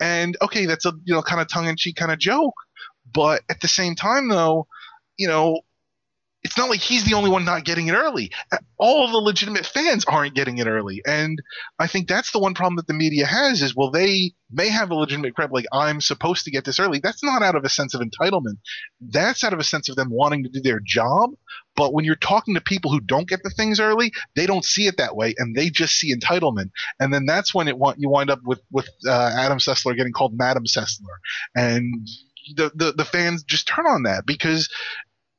and 0.00 0.36
okay, 0.42 0.66
that's 0.66 0.84
a 0.84 0.92
you 1.04 1.14
know 1.14 1.22
kind 1.22 1.40
of 1.40 1.48
tongue 1.48 1.66
in 1.66 1.76
cheek 1.76 1.96
kind 1.96 2.12
of 2.12 2.18
joke, 2.18 2.54
but 3.10 3.42
at 3.48 3.60
the 3.60 3.68
same 3.68 3.94
time 3.94 4.28
though, 4.28 4.66
you 5.16 5.28
know, 5.28 5.60
it's 6.44 6.58
not 6.58 6.68
like 6.68 6.80
he's 6.80 7.04
the 7.04 7.14
only 7.14 7.30
one 7.30 7.44
not 7.44 7.64
getting 7.64 7.86
it 7.86 7.94
early. 7.94 8.32
All 8.76 9.10
the 9.10 9.18
legitimate 9.18 9.64
fans 9.64 10.04
aren't 10.06 10.34
getting 10.34 10.58
it 10.58 10.66
early, 10.66 11.00
and 11.06 11.40
I 11.78 11.86
think 11.86 12.08
that's 12.08 12.32
the 12.32 12.40
one 12.40 12.54
problem 12.54 12.76
that 12.76 12.88
the 12.88 12.94
media 12.94 13.26
has 13.26 13.62
is 13.62 13.76
well, 13.76 13.90
they 13.90 14.32
may 14.50 14.68
have 14.68 14.90
a 14.90 14.94
legitimate 14.94 15.34
crap 15.34 15.52
like 15.52 15.66
I'm 15.72 16.00
supposed 16.00 16.44
to 16.44 16.50
get 16.50 16.64
this 16.64 16.80
early. 16.80 16.98
That's 16.98 17.22
not 17.22 17.42
out 17.42 17.54
of 17.54 17.64
a 17.64 17.68
sense 17.68 17.94
of 17.94 18.00
entitlement. 18.00 18.58
That's 19.00 19.44
out 19.44 19.52
of 19.52 19.60
a 19.60 19.64
sense 19.64 19.88
of 19.88 19.96
them 19.96 20.10
wanting 20.10 20.42
to 20.42 20.48
do 20.48 20.60
their 20.60 20.80
job. 20.84 21.30
But 21.76 21.94
when 21.94 22.04
you're 22.04 22.16
talking 22.16 22.54
to 22.54 22.60
people 22.60 22.90
who 22.90 23.00
don't 23.00 23.28
get 23.28 23.42
the 23.42 23.50
things 23.50 23.80
early, 23.80 24.12
they 24.34 24.46
don't 24.46 24.64
see 24.64 24.86
it 24.88 24.96
that 24.98 25.16
way, 25.16 25.34
and 25.38 25.54
they 25.54 25.70
just 25.70 25.94
see 25.94 26.14
entitlement. 26.14 26.70
And 26.98 27.14
then 27.14 27.24
that's 27.24 27.54
when 27.54 27.68
it 27.68 27.76
you 27.98 28.10
wind 28.10 28.30
up 28.30 28.40
with 28.44 28.60
with 28.72 28.88
uh, 29.06 29.32
Adam 29.36 29.58
Sessler 29.58 29.96
getting 29.96 30.12
called 30.12 30.36
Madam 30.36 30.64
Sessler, 30.64 31.16
and 31.54 32.08
the, 32.56 32.72
the 32.74 32.92
the 32.96 33.04
fans 33.04 33.44
just 33.44 33.68
turn 33.68 33.86
on 33.86 34.02
that 34.02 34.26
because 34.26 34.68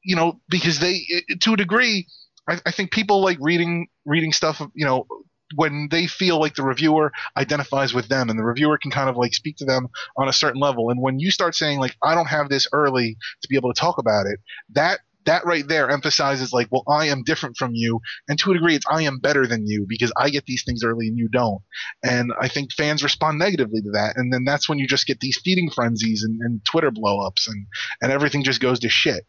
you 0.03 0.15
know, 0.15 0.39
because 0.49 0.79
they, 0.79 1.01
to 1.41 1.53
a 1.53 1.57
degree, 1.57 2.07
I, 2.47 2.59
I 2.65 2.71
think 2.71 2.91
people 2.91 3.21
like 3.21 3.37
reading 3.39 3.87
reading 4.05 4.33
stuff, 4.33 4.61
you 4.73 4.85
know, 4.85 5.07
when 5.55 5.87
they 5.91 6.07
feel 6.07 6.39
like 6.39 6.55
the 6.55 6.63
reviewer 6.63 7.11
identifies 7.37 7.93
with 7.93 8.07
them 8.07 8.29
and 8.29 8.37
the 8.37 8.43
reviewer 8.43 8.77
can 8.77 8.91
kind 8.91 9.09
of 9.09 9.17
like 9.17 9.33
speak 9.33 9.57
to 9.57 9.65
them 9.65 9.87
on 10.17 10.27
a 10.27 10.33
certain 10.33 10.59
level. 10.59 10.89
And 10.89 11.01
when 11.01 11.19
you 11.19 11.31
start 11.31 11.55
saying 11.55 11.79
like 11.79 11.95
i 12.03 12.15
don't 12.15 12.27
have 12.27 12.49
this 12.49 12.67
early 12.73 13.17
to 13.41 13.47
be 13.47 13.55
able 13.55 13.73
to 13.73 13.79
talk 13.79 13.97
about 13.97 14.25
it 14.25 14.39
that 14.69 14.99
that 15.25 15.45
right 15.45 15.67
there 15.67 15.89
emphasizes 15.89 16.53
like 16.53 16.67
well 16.71 16.83
i 16.87 17.07
am 17.07 17.23
different 17.23 17.57
from 17.57 17.71
you 17.73 17.99
and 18.27 18.39
to 18.39 18.51
a 18.51 18.53
degree 18.53 18.75
it's 18.75 18.85
i 18.89 19.01
am 19.01 19.19
better 19.19 19.47
than 19.47 19.65
you 19.65 19.85
because 19.87 20.11
i 20.17 20.29
get 20.29 20.45
these 20.45 20.63
things 20.63 20.83
early 20.83 21.07
and 21.07 21.17
you 21.17 21.27
don't. 21.27 21.61
And 22.03 22.31
i 22.41 22.47
think 22.47 22.71
fans 22.71 23.03
respond 23.03 23.39
negatively 23.39 23.81
to 23.81 23.91
that 23.91 24.13
and 24.17 24.33
then 24.33 24.43
that's 24.45 24.67
when 24.67 24.79
you 24.79 24.87
just 24.87 25.07
get 25.07 25.19
these 25.19 25.39
feeding 25.43 25.69
frenzies 25.69 26.23
and, 26.23 26.39
and 26.41 26.63
twitter 26.65 26.91
blowups 26.91 27.47
and 27.47 27.65
and 28.01 28.11
everything 28.11 28.43
just 28.43 28.61
goes 28.61 28.79
to 28.79 28.89
shit. 28.89 29.25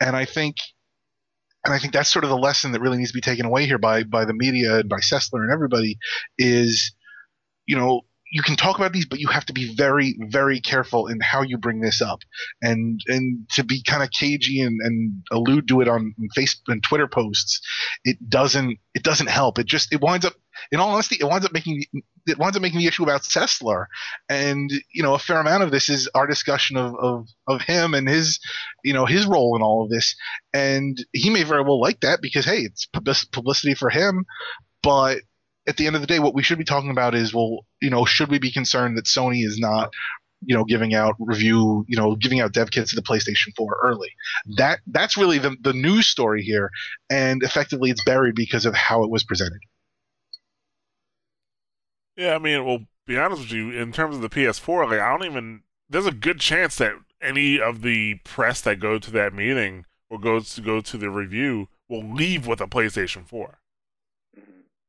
And 0.00 0.16
I 0.16 0.24
think 0.24 0.56
and 1.64 1.74
I 1.74 1.78
think 1.78 1.92
that's 1.92 2.10
sort 2.10 2.24
of 2.24 2.30
the 2.30 2.36
lesson 2.36 2.72
that 2.72 2.80
really 2.80 2.98
needs 2.98 3.10
to 3.10 3.16
be 3.16 3.20
taken 3.20 3.46
away 3.46 3.66
here 3.66 3.78
by 3.78 4.04
by 4.04 4.24
the 4.24 4.34
media 4.34 4.78
and 4.78 4.88
by 4.88 4.98
Sessler 4.98 5.42
and 5.42 5.52
everybody 5.52 5.98
is, 6.38 6.94
you 7.66 7.76
know, 7.76 8.02
you 8.30 8.42
can 8.42 8.56
talk 8.56 8.76
about 8.76 8.92
these, 8.92 9.06
but 9.06 9.20
you 9.20 9.28
have 9.28 9.46
to 9.46 9.52
be 9.52 9.74
very, 9.74 10.16
very 10.28 10.60
careful 10.60 11.06
in 11.06 11.20
how 11.20 11.42
you 11.42 11.56
bring 11.58 11.80
this 11.80 12.02
up, 12.02 12.20
and 12.60 13.00
and 13.06 13.48
to 13.50 13.64
be 13.64 13.82
kind 13.82 14.02
of 14.02 14.10
cagey 14.10 14.60
and, 14.60 14.80
and 14.82 15.22
allude 15.30 15.68
to 15.68 15.80
it 15.80 15.88
on 15.88 16.14
Facebook 16.36 16.68
and 16.68 16.82
Twitter 16.82 17.08
posts, 17.08 17.60
it 18.04 18.16
doesn't 18.28 18.78
it 18.94 19.02
doesn't 19.02 19.30
help. 19.30 19.58
It 19.58 19.66
just 19.66 19.92
it 19.92 20.00
winds 20.00 20.26
up, 20.26 20.34
in 20.70 20.80
all 20.80 20.90
honesty, 20.90 21.16
it 21.20 21.24
winds 21.24 21.46
up 21.46 21.52
making 21.52 21.84
it 22.26 22.38
winds 22.38 22.56
up 22.56 22.62
making 22.62 22.80
the 22.80 22.86
issue 22.86 23.02
about 23.02 23.22
Sessler, 23.22 23.86
and 24.28 24.70
you 24.92 25.02
know 25.02 25.14
a 25.14 25.18
fair 25.18 25.40
amount 25.40 25.62
of 25.62 25.70
this 25.70 25.88
is 25.88 26.08
our 26.14 26.26
discussion 26.26 26.76
of 26.76 26.94
of 26.96 27.28
of 27.46 27.62
him 27.62 27.94
and 27.94 28.08
his 28.08 28.40
you 28.84 28.92
know 28.92 29.06
his 29.06 29.26
role 29.26 29.56
in 29.56 29.62
all 29.62 29.84
of 29.84 29.90
this, 29.90 30.14
and 30.52 31.04
he 31.12 31.30
may 31.30 31.44
very 31.44 31.62
well 31.62 31.80
like 31.80 32.00
that 32.00 32.20
because 32.20 32.44
hey, 32.44 32.60
it's 32.60 32.86
publicity 33.32 33.74
for 33.74 33.88
him, 33.88 34.24
but 34.82 35.18
at 35.68 35.76
the 35.76 35.86
end 35.86 35.94
of 35.94 36.00
the 36.00 36.06
day, 36.06 36.18
what 36.18 36.34
we 36.34 36.42
should 36.42 36.58
be 36.58 36.64
talking 36.64 36.90
about 36.90 37.14
is, 37.14 37.34
well, 37.34 37.66
you 37.80 37.90
know, 37.90 38.04
should 38.04 38.30
we 38.30 38.38
be 38.38 38.50
concerned 38.50 38.96
that 38.96 39.04
Sony 39.04 39.44
is 39.44 39.58
not, 39.58 39.92
you 40.44 40.56
know, 40.56 40.64
giving 40.64 40.94
out 40.94 41.14
review, 41.18 41.84
you 41.86 41.96
know, 41.96 42.16
giving 42.16 42.40
out 42.40 42.52
dev 42.52 42.70
kits 42.70 42.90
to 42.90 42.96
the 42.96 43.02
PlayStation 43.02 43.54
4 43.56 43.78
early? 43.82 44.10
That 44.56 44.80
that's 44.86 45.16
really 45.16 45.38
the 45.38 45.56
the 45.60 45.74
news 45.74 46.06
story 46.06 46.42
here, 46.42 46.70
and 47.10 47.42
effectively, 47.42 47.90
it's 47.90 48.02
buried 48.02 48.34
because 48.34 48.64
of 48.64 48.74
how 48.74 49.04
it 49.04 49.10
was 49.10 49.24
presented. 49.24 49.60
Yeah, 52.16 52.34
I 52.34 52.38
mean, 52.38 52.64
well, 52.64 52.80
be 53.06 53.18
honest 53.18 53.42
with 53.42 53.52
you, 53.52 53.70
in 53.70 53.92
terms 53.92 54.16
of 54.16 54.22
the 54.22 54.30
PS4, 54.30 54.90
like 54.90 55.00
I 55.00 55.10
don't 55.10 55.30
even. 55.30 55.62
There's 55.90 56.06
a 56.06 56.12
good 56.12 56.40
chance 56.40 56.76
that 56.76 56.92
any 57.22 57.58
of 57.60 57.80
the 57.80 58.16
press 58.16 58.60
that 58.60 58.78
go 58.78 58.98
to 58.98 59.10
that 59.12 59.32
meeting 59.32 59.86
or 60.10 60.18
goes 60.18 60.54
to 60.54 60.60
go 60.60 60.80
to 60.82 60.98
the 60.98 61.08
review 61.08 61.68
will 61.88 62.04
leave 62.04 62.46
with 62.46 62.60
a 62.60 62.66
PlayStation 62.66 63.26
4. 63.26 63.57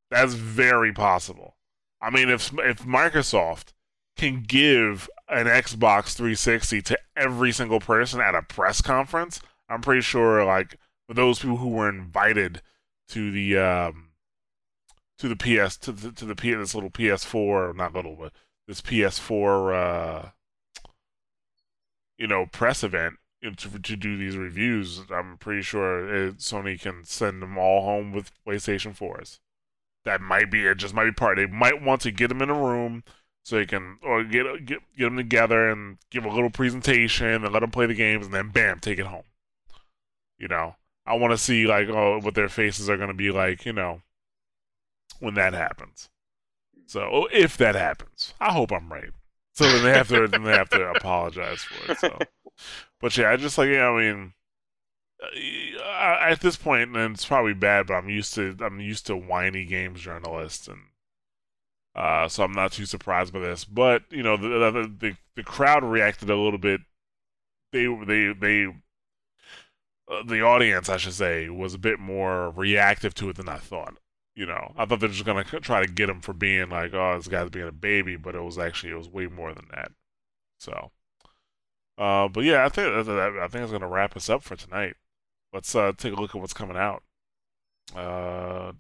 That's 0.10 0.34
very 0.34 0.92
possible. 0.92 1.56
I 2.02 2.10
mean, 2.10 2.30
if 2.30 2.52
if 2.60 2.84
Microsoft 2.84 3.74
can 4.18 4.44
give 4.44 5.10
an 5.28 5.46
Xbox 5.46 6.14
360 6.14 6.82
to 6.84 7.00
every 7.16 7.52
single 7.52 7.80
person 7.80 8.20
at 8.20 8.36
a 8.36 8.42
press 8.42 8.82
conference, 8.82 9.40
I'm 9.68 9.82
pretty 9.82 10.02
sure 10.02 10.44
like 10.46 10.78
for 11.08 11.14
those 11.14 11.40
people 11.40 11.58
who 11.58 11.70
were 11.70 11.90
invited 11.90 12.62
to 13.10 13.32
the 13.32 13.58
um, 13.58 14.10
to 15.20 15.28
the 15.28 15.36
PS 15.36 15.78
to 15.78 15.92
the, 15.92 16.12
to 16.12 16.26
the 16.26 16.36
P, 16.36 16.54
this 16.54 16.74
little 16.74 16.90
PS4 16.90 17.76
not 17.76 17.94
little 17.94 18.16
but 18.16 18.34
this 18.68 18.82
PS4 18.82 20.24
uh, 20.24 20.30
you 22.18 22.28
know 22.28 22.46
press 22.46 22.84
event 22.84 23.16
to 23.42 23.80
to 23.80 23.96
do 23.96 24.18
these 24.18 24.38
reviews, 24.38 25.02
I'm 25.12 25.38
pretty 25.38 25.62
sure 25.62 26.28
it, 26.28 26.38
Sony 26.38 26.80
can 26.80 27.06
send 27.06 27.42
them 27.42 27.58
all 27.58 27.84
home 27.84 28.12
with 28.12 28.32
PlayStation 28.46 28.98
4s 28.98 29.40
that 30.06 30.22
might 30.22 30.52
be 30.52 30.66
it. 30.66 30.78
Just 30.78 30.94
might 30.94 31.06
be 31.06 31.12
part. 31.12 31.38
They 31.38 31.46
might 31.46 31.82
want 31.82 32.02
to 32.02 32.12
get 32.12 32.30
them 32.30 32.42
in 32.42 32.50
a 32.50 32.54
room 32.54 33.04
so 33.44 33.56
they 33.56 33.66
can 33.66 33.98
or 34.04 34.24
get 34.24 34.66
get 34.66 34.80
get 34.98 35.06
them 35.06 35.18
together 35.18 35.70
and 35.70 35.98
give 36.10 36.26
a 36.26 36.30
little 36.30 36.50
presentation 36.50 37.44
and 37.44 37.54
let 37.54 37.62
them 37.62 37.72
play 37.72 37.86
the 37.86 37.94
games 37.94 38.26
and 38.26 38.34
then 38.34 38.50
bam, 38.50 38.80
take 38.80 39.00
it 39.00 39.08
home. 39.08 39.24
You 40.38 40.48
know, 40.48 40.76
I 41.06 41.16
want 41.16 41.32
to 41.32 41.38
see 41.38 41.66
like 41.66 41.90
oh 41.90 42.20
what 42.22 42.36
their 42.36 42.50
faces 42.50 42.90
are 42.90 42.98
going 42.98 43.10
to 43.10 43.14
be 43.14 43.32
like. 43.32 43.66
You 43.66 43.74
know, 43.74 44.02
when 45.20 45.34
that 45.36 45.54
happens. 45.54 46.10
So 46.86 47.02
oh, 47.02 47.28
if 47.32 47.58
that 47.58 47.76
happens, 47.76 48.34
I 48.40 48.52
hope 48.52 48.72
I'm 48.72 48.92
right. 48.92 49.12
So 49.54 49.70
then 49.70 49.84
they 49.84 49.92
have 49.92 50.08
to 50.10 50.28
then 50.28 50.44
they 50.44 50.52
have 50.52 50.70
to 50.70 50.90
apologize 50.96 51.62
for 51.64 51.92
it. 51.92 52.00
So, 52.00 52.18
but 53.02 53.18
yeah, 53.18 53.32
I 53.32 53.38
just 53.38 53.58
like 53.58 53.70
yeah, 53.70 53.90
I 53.90 54.00
mean 54.00 54.34
uh, 55.22 56.18
at 56.22 56.42
this 56.42 56.56
point, 56.56 56.96
and 56.96 57.16
it's 57.16 57.26
probably 57.26 57.54
bad, 57.54 57.88
but 57.88 57.96
I'm 57.96 58.10
used 58.10 58.34
to 58.36 58.56
I'm 58.62 58.80
used 58.80 59.06
to 59.08 59.18
whiny 59.18 59.66
games 59.66 60.02
journalists, 60.02 60.68
and 60.68 60.82
uh, 61.96 62.28
so 62.28 62.44
I'm 62.44 62.54
not 62.54 62.72
too 62.72 62.86
surprised 62.86 63.34
by 63.34 63.40
this. 63.40 63.66
But 63.66 64.04
you 64.10 64.24
know, 64.24 64.38
the 64.38 64.48
the 64.48 64.94
the, 65.00 65.18
the 65.36 65.44
crowd 65.44 65.84
reacted 65.84 66.30
a 66.30 66.36
little 66.36 66.60
bit. 66.60 66.82
They 67.74 67.86
they 68.06 68.34
they 68.34 68.74
uh, 70.10 70.24
the 70.24 70.42
audience, 70.42 70.90
I 70.90 70.98
should 70.98 71.14
say, 71.14 71.50
was 71.50 71.74
a 71.74 71.80
bit 71.80 72.00
more 72.00 72.52
reactive 72.52 73.14
to 73.16 73.30
it 73.30 73.36
than 73.36 73.50
I 73.50 73.58
thought. 73.58 73.96
You 74.36 74.46
know, 74.46 74.74
I 74.78 74.86
thought 74.86 75.02
they 75.02 75.08
were 75.08 75.14
just 75.14 75.26
gonna 75.26 75.44
try 75.44 75.86
to 75.86 75.92
get 75.92 76.10
him 76.10 76.22
for 76.22 76.34
being 76.34 76.70
like, 76.70 76.94
oh, 76.94 77.18
this 77.18 77.28
guy's 77.28 77.50
being 77.50 77.68
a 77.68 77.74
baby, 77.74 78.16
but 78.16 78.36
it 78.36 78.44
was 78.44 78.58
actually 78.58 78.94
it 78.94 78.98
was 78.98 79.10
way 79.10 79.28
more 79.28 79.54
than 79.54 79.68
that. 79.72 79.92
So, 80.60 80.92
uh, 81.98 82.30
but 82.30 82.46
yeah, 82.46 82.66
I 82.66 82.70
think 82.70 82.88
I 82.88 83.48
think 83.50 83.64
it's 83.64 83.72
gonna 83.72 83.88
wrap 83.88 84.16
us 84.16 84.30
up 84.30 84.44
for 84.44 84.56
tonight. 84.56 84.96
Let's 85.54 85.74
uh, 85.76 85.94
take 85.98 86.14
a 86.14 86.20
look 86.20 86.36
at 86.36 86.42
what's 86.42 86.54
coming 86.54 86.78
out. 86.78 87.04
Uh, 87.96 88.72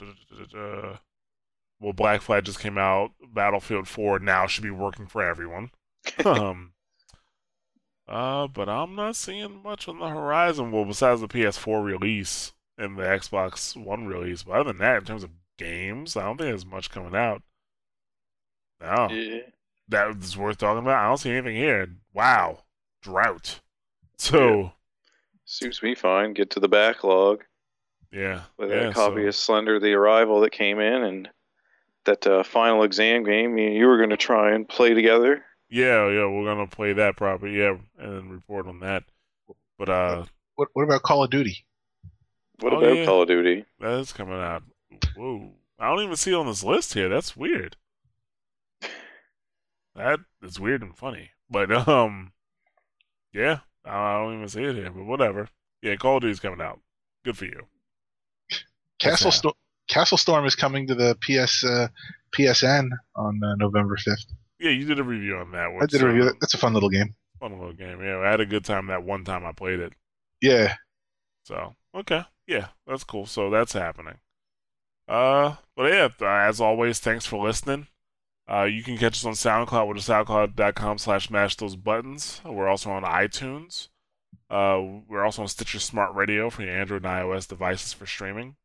well, 1.79 1.93
Black 1.93 2.21
Flag 2.21 2.45
just 2.45 2.59
came 2.59 2.77
out. 2.77 3.11
Battlefield 3.33 3.87
4 3.87 4.19
now 4.19 4.45
should 4.47 4.63
be 4.63 4.69
working 4.69 5.07
for 5.07 5.23
everyone. 5.23 5.71
um, 6.25 6.73
uh, 8.07 8.47
but 8.47 8.69
I'm 8.69 8.95
not 8.95 9.15
seeing 9.15 9.63
much 9.63 9.87
on 9.87 9.99
the 9.99 10.09
horizon. 10.09 10.71
Well, 10.71 10.85
besides 10.85 11.21
the 11.21 11.27
PS4 11.27 11.83
release 11.83 12.53
and 12.77 12.97
the 12.97 13.03
Xbox 13.03 13.75
One 13.75 14.05
release, 14.05 14.43
but 14.43 14.53
other 14.53 14.71
than 14.71 14.77
that, 14.79 14.97
in 14.99 15.05
terms 15.05 15.23
of 15.23 15.31
games. 15.59 16.15
I 16.17 16.23
don't 16.23 16.37
think 16.37 16.49
there's 16.49 16.65
much 16.65 16.89
coming 16.89 17.15
out. 17.15 17.43
No, 18.81 19.09
Yeah. 19.11 19.41
that 19.89 20.35
worth 20.37 20.57
talking 20.57 20.79
about. 20.83 21.03
I 21.03 21.07
don't 21.07 21.17
see 21.17 21.31
anything 21.31 21.57
here. 21.57 21.87
Wow, 22.13 22.63
drought. 23.03 23.59
So 24.17 24.71
Suits 25.51 25.81
me 25.81 25.95
fine. 25.95 26.34
Get 26.34 26.51
to 26.51 26.59
the 26.59 26.67
backlog. 26.67 27.43
yeah, 28.11 28.41
with 28.57 28.69
yeah. 28.69 28.89
a 28.89 28.93
copy 28.93 29.23
so- 29.23 29.27
of 29.30 29.35
Slender 29.35 29.80
the 29.80 29.93
Arrival 29.93 30.41
that 30.41 30.51
came 30.51 30.80
in 30.80 31.01
and 31.03 31.30
that 32.05 32.26
uh, 32.27 32.43
final 32.43 32.84
exam 32.84 33.23
game 33.23 33.57
you, 33.57 33.69
you 33.71 33.88
were 33.88 33.97
going 33.97 34.11
to 34.11 34.17
try 34.17 34.53
and 34.53 34.69
play 34.69 34.93
together. 34.93 35.43
Yeah, 35.71 36.07
yeah, 36.09 36.26
we're 36.27 36.45
gonna 36.45 36.65
play 36.67 36.93
that 36.93 37.15
properly, 37.15 37.57
yeah, 37.59 37.77
and 37.97 38.15
then 38.17 38.30
report 38.30 38.67
on 38.67 38.80
that. 38.81 39.03
But 39.77 39.89
uh, 39.89 40.26
What 40.55 40.69
what 40.73 40.84
about 40.84 41.01
Call 41.03 41.23
of 41.23 41.30
Duty? 41.31 41.65
What 42.59 42.73
Oh, 42.73 42.77
about 42.80 42.95
yeah. 42.97 43.05
Call 43.05 43.21
of 43.23 43.27
Duty? 43.27 43.65
that 43.80 43.99
is 43.99 44.11
coming 44.13 44.34
out. 44.39 44.63
Whoa, 45.15 45.51
I 45.80 45.89
don't 45.89 46.03
even 46.03 46.15
see 46.15 46.31
it 46.31 46.35
on 46.35 46.45
this 46.47 46.63
list 46.63 46.93
here. 46.93 47.09
That's 47.09 47.35
weird. 47.35 47.76
That 49.95 50.19
is 50.41 50.59
weird 50.59 50.81
and 50.81 50.95
funny, 50.95 51.31
but 51.49 51.71
um, 51.88 52.31
yeah, 53.34 53.59
I 53.89 54.23
don't 54.23 54.35
even 54.35 54.47
see 54.47 54.63
it 54.63 54.75
here. 54.75 54.91
But 54.91 55.05
whatever. 55.05 55.49
Yeah, 55.81 55.95
Call 55.95 56.17
of 56.17 56.21
Duty's 56.21 56.39
coming 56.39 56.61
out. 56.61 56.79
Good 57.23 57.37
for 57.37 57.45
you. 57.45 57.61
Castle 58.99 59.31
that? 59.31 59.37
Storm. 59.37 59.53
Castle 59.87 60.17
Storm 60.17 60.45
is 60.45 60.55
coming 60.55 60.87
to 60.87 60.95
the 60.95 61.15
PS 61.21 61.63
uh, 61.63 61.87
PSN 62.37 62.89
on 63.15 63.43
uh, 63.43 63.55
November 63.55 63.97
fifth. 63.97 64.25
Yeah, 64.59 64.71
you 64.71 64.85
did 64.85 64.99
a 64.99 65.03
review 65.03 65.37
on 65.37 65.51
that 65.51 65.71
one. 65.71 65.83
I 65.83 65.85
did 65.85 66.01
a 66.01 66.07
review. 66.07 66.31
That's 66.39 66.53
a 66.53 66.57
fun 66.57 66.73
little 66.73 66.89
game. 66.89 67.15
Fun 67.39 67.53
little 67.53 67.73
game. 67.73 68.01
Yeah, 68.03 68.19
I 68.19 68.29
had 68.29 68.41
a 68.41 68.45
good 68.45 68.65
time 68.65 68.87
that 68.87 69.03
one 69.03 69.23
time 69.23 69.45
I 69.45 69.53
played 69.53 69.79
it. 69.79 69.93
Yeah. 70.41 70.75
So 71.43 71.75
okay, 71.95 72.23
yeah, 72.45 72.67
that's 72.85 73.03
cool. 73.03 73.25
So 73.25 73.49
that's 73.49 73.73
happening. 73.73 74.19
Uh, 75.07 75.55
but 75.75 75.91
yeah, 75.91 76.09
uh, 76.21 76.47
as 76.47 76.61
always, 76.61 76.99
thanks 76.99 77.25
for 77.25 77.43
listening. 77.43 77.87
Uh, 78.51 78.63
you 78.63 78.81
can 78.81 78.97
catch 78.97 79.13
us 79.13 79.26
on 79.26 79.34
SoundCloud 79.34 79.88
with 79.88 79.97
soundcloud.com 79.97 80.97
slash 80.97 81.30
mash 81.30 81.55
those 81.55 81.76
buttons. 81.76 82.41
We're 82.43 82.67
also 82.67 82.89
on 82.89 83.03
iTunes. 83.03 83.89
Uh, 84.49 84.81
we're 85.07 85.23
also 85.23 85.43
on 85.43 85.47
Stitcher 85.47 85.80
Smart 85.80 86.15
Radio 86.15 86.49
for 86.49 86.63
your 86.63 86.76
Android 86.76 87.05
and 87.05 87.13
iOS 87.13 87.47
devices 87.47 87.93
for 87.93 88.07
streaming. 88.07 88.55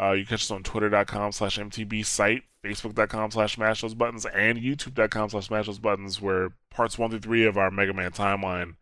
Uh, 0.00 0.12
you 0.12 0.24
can 0.24 0.30
catch 0.30 0.42
us 0.42 0.50
on 0.50 0.62
twitter.com 0.62 1.30
slash 1.30 1.58
MTB 1.58 2.04
site, 2.04 2.42
facebook.com 2.64 3.30
slash 3.30 3.56
mash 3.56 3.82
those 3.82 3.94
buttons, 3.94 4.26
and 4.26 4.58
youtube.com 4.58 5.30
slash 5.30 5.50
mash 5.50 5.66
those 5.66 5.78
buttons, 5.78 6.20
where 6.20 6.50
parts 6.70 6.98
one 6.98 7.10
through 7.10 7.20
three 7.20 7.44
of 7.46 7.56
our 7.56 7.70
Mega 7.70 7.92
Man 7.92 8.10
timeline 8.10 8.76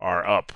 are 0.00 0.26
up. 0.26 0.52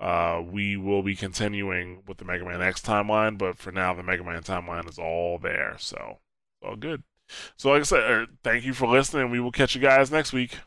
Uh, 0.00 0.42
we 0.44 0.76
will 0.76 1.02
be 1.02 1.14
continuing 1.14 2.02
with 2.08 2.16
the 2.18 2.24
Mega 2.24 2.44
Man 2.44 2.62
X 2.62 2.80
timeline, 2.80 3.36
but 3.36 3.58
for 3.58 3.70
now, 3.70 3.94
the 3.94 4.02
Mega 4.02 4.24
Man 4.24 4.42
timeline 4.42 4.88
is 4.88 4.98
all 4.98 5.38
there, 5.38 5.76
so 5.78 6.18
all 6.62 6.74
good. 6.74 7.04
So, 7.56 7.70
like 7.70 7.80
I 7.80 7.84
said, 7.84 8.10
uh, 8.10 8.26
thank 8.42 8.64
you 8.64 8.72
for 8.72 8.86
listening. 8.88 9.30
We 9.30 9.40
will 9.40 9.52
catch 9.52 9.74
you 9.74 9.80
guys 9.80 10.10
next 10.10 10.32
week. 10.32 10.58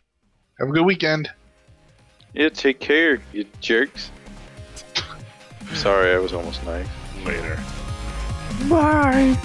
Have 0.60 0.70
a 0.70 0.72
good 0.72 0.86
weekend. 0.86 1.30
Yeah, 2.34 2.50
take 2.50 2.80
care, 2.80 3.22
you 3.32 3.46
jerks. 3.62 4.12
Sorry, 5.74 6.14
I 6.14 6.18
was 6.18 6.34
almost 6.34 6.64
nice. 6.66 6.88
Later. 7.26 7.60
Bye. 8.70 9.38